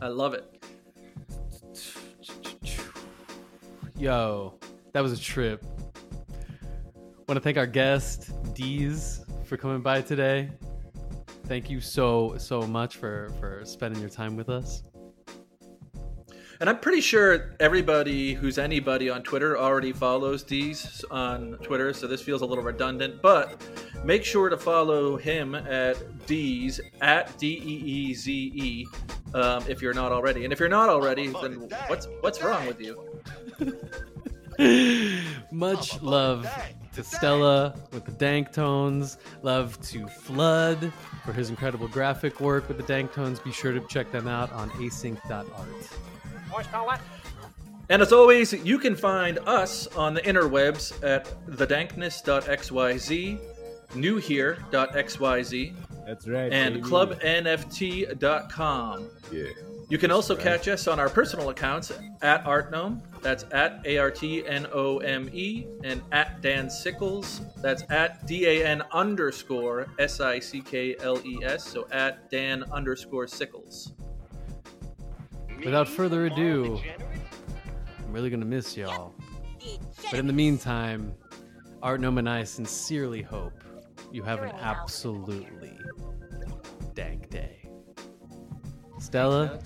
I 0.00 0.08
love 0.08 0.34
it. 0.34 0.44
Yo, 3.96 4.54
that 4.92 5.00
was 5.02 5.12
a 5.12 5.20
trip. 5.20 5.64
Want 7.28 7.36
to 7.36 7.42
thank 7.42 7.58
our 7.58 7.66
guest, 7.66 8.30
Deeze, 8.54 9.22
for 9.44 9.58
coming 9.58 9.82
by 9.82 10.00
today. 10.00 10.48
Thank 11.44 11.68
you 11.68 11.78
so, 11.78 12.34
so 12.38 12.62
much 12.62 12.96
for, 12.96 13.28
for 13.38 13.60
spending 13.66 14.00
your 14.00 14.08
time 14.08 14.34
with 14.34 14.48
us. 14.48 14.82
And 16.58 16.70
I'm 16.70 16.78
pretty 16.78 17.02
sure 17.02 17.54
everybody 17.60 18.32
who's 18.32 18.56
anybody 18.56 19.10
on 19.10 19.22
Twitter 19.22 19.58
already 19.58 19.92
follows 19.92 20.42
Deeze 20.42 21.04
on 21.10 21.58
Twitter, 21.62 21.92
so 21.92 22.06
this 22.06 22.22
feels 22.22 22.40
a 22.40 22.46
little 22.46 22.64
redundant. 22.64 23.20
But 23.20 23.62
make 24.02 24.24
sure 24.24 24.48
to 24.48 24.56
follow 24.56 25.18
him 25.18 25.54
at 25.54 25.98
Deeze 26.26 26.80
at 27.02 27.36
D 27.36 27.60
E 27.62 28.08
E 28.08 28.14
Z 28.14 28.52
E 28.54 28.86
um, 29.34 29.62
if 29.68 29.82
you're 29.82 29.92
not 29.92 30.12
already. 30.12 30.44
And 30.44 30.52
if 30.52 30.58
you're 30.58 30.70
not 30.70 30.88
already, 30.88 31.26
then 31.42 31.68
what's 31.88 32.08
what's 32.22 32.42
wrong 32.42 32.66
with 32.66 32.80
you? 32.80 33.20
Much 35.52 36.00
love 36.00 36.48
to 36.98 37.04
Stella 37.04 37.74
with 37.92 38.04
the 38.04 38.10
Danktones. 38.12 39.18
Love 39.42 39.80
to 39.82 40.08
Flood 40.08 40.92
for 41.24 41.32
his 41.32 41.48
incredible 41.48 41.86
graphic 41.86 42.40
work 42.40 42.66
with 42.66 42.76
the 42.76 42.82
Danktones. 42.82 43.42
Be 43.44 43.52
sure 43.52 43.70
to 43.72 43.78
check 43.86 44.10
them 44.10 44.26
out 44.26 44.50
on 44.52 44.68
async.art. 44.70 45.46
And 47.88 48.02
as 48.02 48.12
always, 48.12 48.52
you 48.52 48.80
can 48.80 48.96
find 48.96 49.38
us 49.46 49.86
on 49.94 50.12
the 50.12 50.20
interwebs 50.22 51.00
at 51.04 51.32
thedankness.xyz, 51.48 53.38
newhere.xyz, 53.94 55.74
That's 56.04 56.26
right. 56.26 56.52
and 56.52 56.74
baby. 56.74 56.86
clubnft.com. 58.18 59.08
Yeah. 59.30 59.44
You 59.88 59.98
can 59.98 60.10
also 60.10 60.34
right. 60.34 60.42
catch 60.42 60.66
us 60.66 60.88
on 60.88 60.98
our 60.98 61.08
personal 61.08 61.48
accounts 61.50 61.92
at 62.22 62.44
Artnome, 62.44 63.00
that's 63.20 63.44
at 63.52 63.80
A 63.84 63.98
R 63.98 64.10
T 64.10 64.46
N 64.46 64.66
O 64.72 64.98
M 64.98 65.28
E, 65.32 65.66
and 65.84 66.02
at 66.12 66.40
Dan 66.40 66.68
Sickles, 66.68 67.40
that's 67.62 67.82
at 67.90 68.26
D 68.26 68.46
A 68.46 68.66
N 68.66 68.82
underscore 68.92 69.88
S 69.98 70.20
I 70.20 70.38
C 70.38 70.60
K 70.60 70.96
L 71.00 71.20
E 71.24 71.40
S, 71.44 71.64
so 71.64 71.86
at 71.90 72.30
Dan 72.30 72.64
underscore 72.72 73.26
Sickles. 73.26 73.92
Without 75.64 75.88
further 75.88 76.26
ado, 76.26 76.80
I'm 78.06 78.12
really 78.12 78.30
going 78.30 78.40
to 78.40 78.46
miss 78.46 78.76
y'all. 78.76 79.12
But 80.10 80.20
in 80.20 80.26
the 80.26 80.32
meantime, 80.32 81.14
Artnome 81.82 82.18
and 82.18 82.28
I 82.28 82.44
sincerely 82.44 83.22
hope 83.22 83.52
you 84.12 84.22
have 84.22 84.42
an 84.42 84.50
absolutely 84.60 85.78
dank 86.94 87.28
day. 87.30 87.68
Stella, 88.98 89.58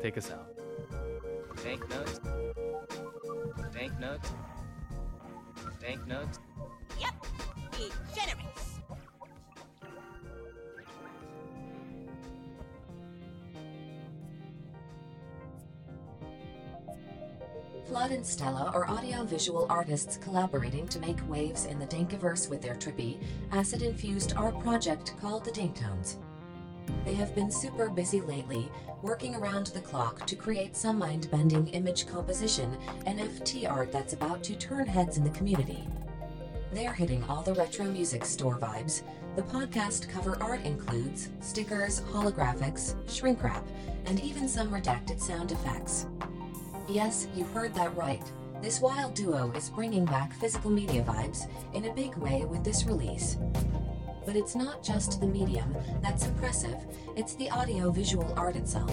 take 0.00 0.16
us 0.16 0.30
out. 0.30 0.58
Banknotes. 1.62 2.20
Banknotes. 3.78 4.32
Banknotes. 5.80 6.40
Yep. 6.98 7.12
Be 7.76 7.88
generous. 8.12 8.80
Flood 17.86 18.10
and 18.10 18.26
Stella 18.26 18.72
are 18.74 18.90
audio-visual 18.90 19.66
artists 19.70 20.16
collaborating 20.16 20.88
to 20.88 20.98
make 20.98 21.16
waves 21.28 21.66
in 21.66 21.78
the 21.78 21.86
Dankiverse 21.86 22.50
with 22.50 22.60
their 22.60 22.74
trippy, 22.74 23.22
acid-infused 23.52 24.34
art 24.36 24.58
project 24.58 25.14
called 25.20 25.44
the 25.44 25.52
Danktones. 25.52 26.16
They 27.04 27.14
have 27.14 27.34
been 27.34 27.50
super 27.50 27.88
busy 27.88 28.20
lately, 28.20 28.70
working 29.02 29.34
around 29.34 29.66
the 29.68 29.80
clock 29.80 30.26
to 30.26 30.36
create 30.36 30.76
some 30.76 30.98
mind-bending 30.98 31.68
image 31.68 32.06
composition 32.06 32.76
NFT 33.06 33.70
art 33.70 33.92
that's 33.92 34.12
about 34.12 34.42
to 34.44 34.56
turn 34.56 34.86
heads 34.86 35.16
in 35.16 35.24
the 35.24 35.30
community. 35.30 35.86
They're 36.72 36.92
hitting 36.92 37.24
all 37.24 37.42
the 37.42 37.54
retro 37.54 37.86
music 37.86 38.24
store 38.24 38.58
vibes. 38.58 39.02
The 39.36 39.42
podcast 39.42 40.08
cover 40.08 40.36
art 40.42 40.64
includes 40.64 41.30
stickers, 41.40 42.00
holographics, 42.12 42.94
shrink 43.10 43.42
wrap, 43.42 43.66
and 44.06 44.20
even 44.20 44.48
some 44.48 44.68
redacted 44.68 45.20
sound 45.20 45.52
effects. 45.52 46.06
Yes, 46.88 47.28
you 47.34 47.44
heard 47.44 47.74
that 47.74 47.96
right. 47.96 48.22
This 48.60 48.80
wild 48.80 49.14
duo 49.14 49.52
is 49.52 49.70
bringing 49.70 50.04
back 50.04 50.32
physical 50.32 50.70
media 50.70 51.02
vibes 51.02 51.46
in 51.74 51.84
a 51.84 51.94
big 51.94 52.16
way 52.16 52.44
with 52.44 52.64
this 52.64 52.84
release. 52.86 53.36
But 54.28 54.36
it's 54.36 54.54
not 54.54 54.82
just 54.82 55.22
the 55.22 55.26
medium 55.26 55.74
that's 56.02 56.26
impressive, 56.26 56.76
it's 57.16 57.32
the 57.36 57.48
audio 57.48 57.90
visual 57.90 58.30
art 58.36 58.56
itself. 58.56 58.92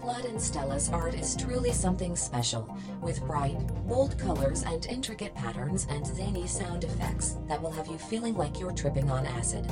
Flood 0.00 0.24
and 0.24 0.42
Stella's 0.42 0.90
art 0.90 1.14
is 1.14 1.36
truly 1.36 1.70
something 1.70 2.16
special, 2.16 2.76
with 3.00 3.24
bright, 3.24 3.56
bold 3.86 4.18
colors 4.18 4.64
and 4.64 4.84
intricate 4.86 5.32
patterns 5.36 5.86
and 5.88 6.04
zany 6.04 6.48
sound 6.48 6.82
effects 6.82 7.36
that 7.46 7.62
will 7.62 7.70
have 7.70 7.86
you 7.86 7.96
feeling 7.96 8.34
like 8.34 8.58
you're 8.58 8.72
tripping 8.72 9.08
on 9.12 9.26
acid. 9.26 9.64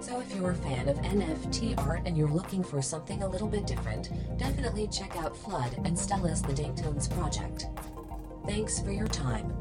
So 0.00 0.18
if 0.18 0.34
you're 0.34 0.52
a 0.52 0.54
fan 0.54 0.88
of 0.88 0.96
NFT 1.02 1.76
art 1.86 2.00
and 2.06 2.16
you're 2.16 2.26
looking 2.26 2.64
for 2.64 2.80
something 2.80 3.22
a 3.22 3.28
little 3.28 3.48
bit 3.48 3.66
different, 3.66 4.08
definitely 4.38 4.88
check 4.88 5.14
out 5.18 5.36
Flood 5.36 5.76
and 5.84 5.98
Stella's 5.98 6.40
The 6.40 6.54
Danktones 6.54 7.10
project. 7.10 7.66
Thanks 8.46 8.80
for 8.80 8.92
your 8.92 9.08
time. 9.08 9.52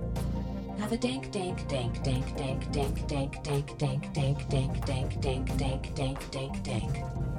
Have 0.79 0.91
a 0.91 0.97
dank 0.97 1.31
dank 1.31 1.67
dank 1.67 2.03
dank 2.03 2.35
dank 2.35 2.71
dank 2.73 3.07
dank 3.07 3.43
dank 3.43 3.77
dank 3.77 4.13
dank 4.13 4.49
dank 4.49 4.85
dank 4.85 5.21
dank 5.21 5.57
dank 5.57 5.95
dank 5.95 6.31
dank 6.31 6.63
dank. 6.63 7.32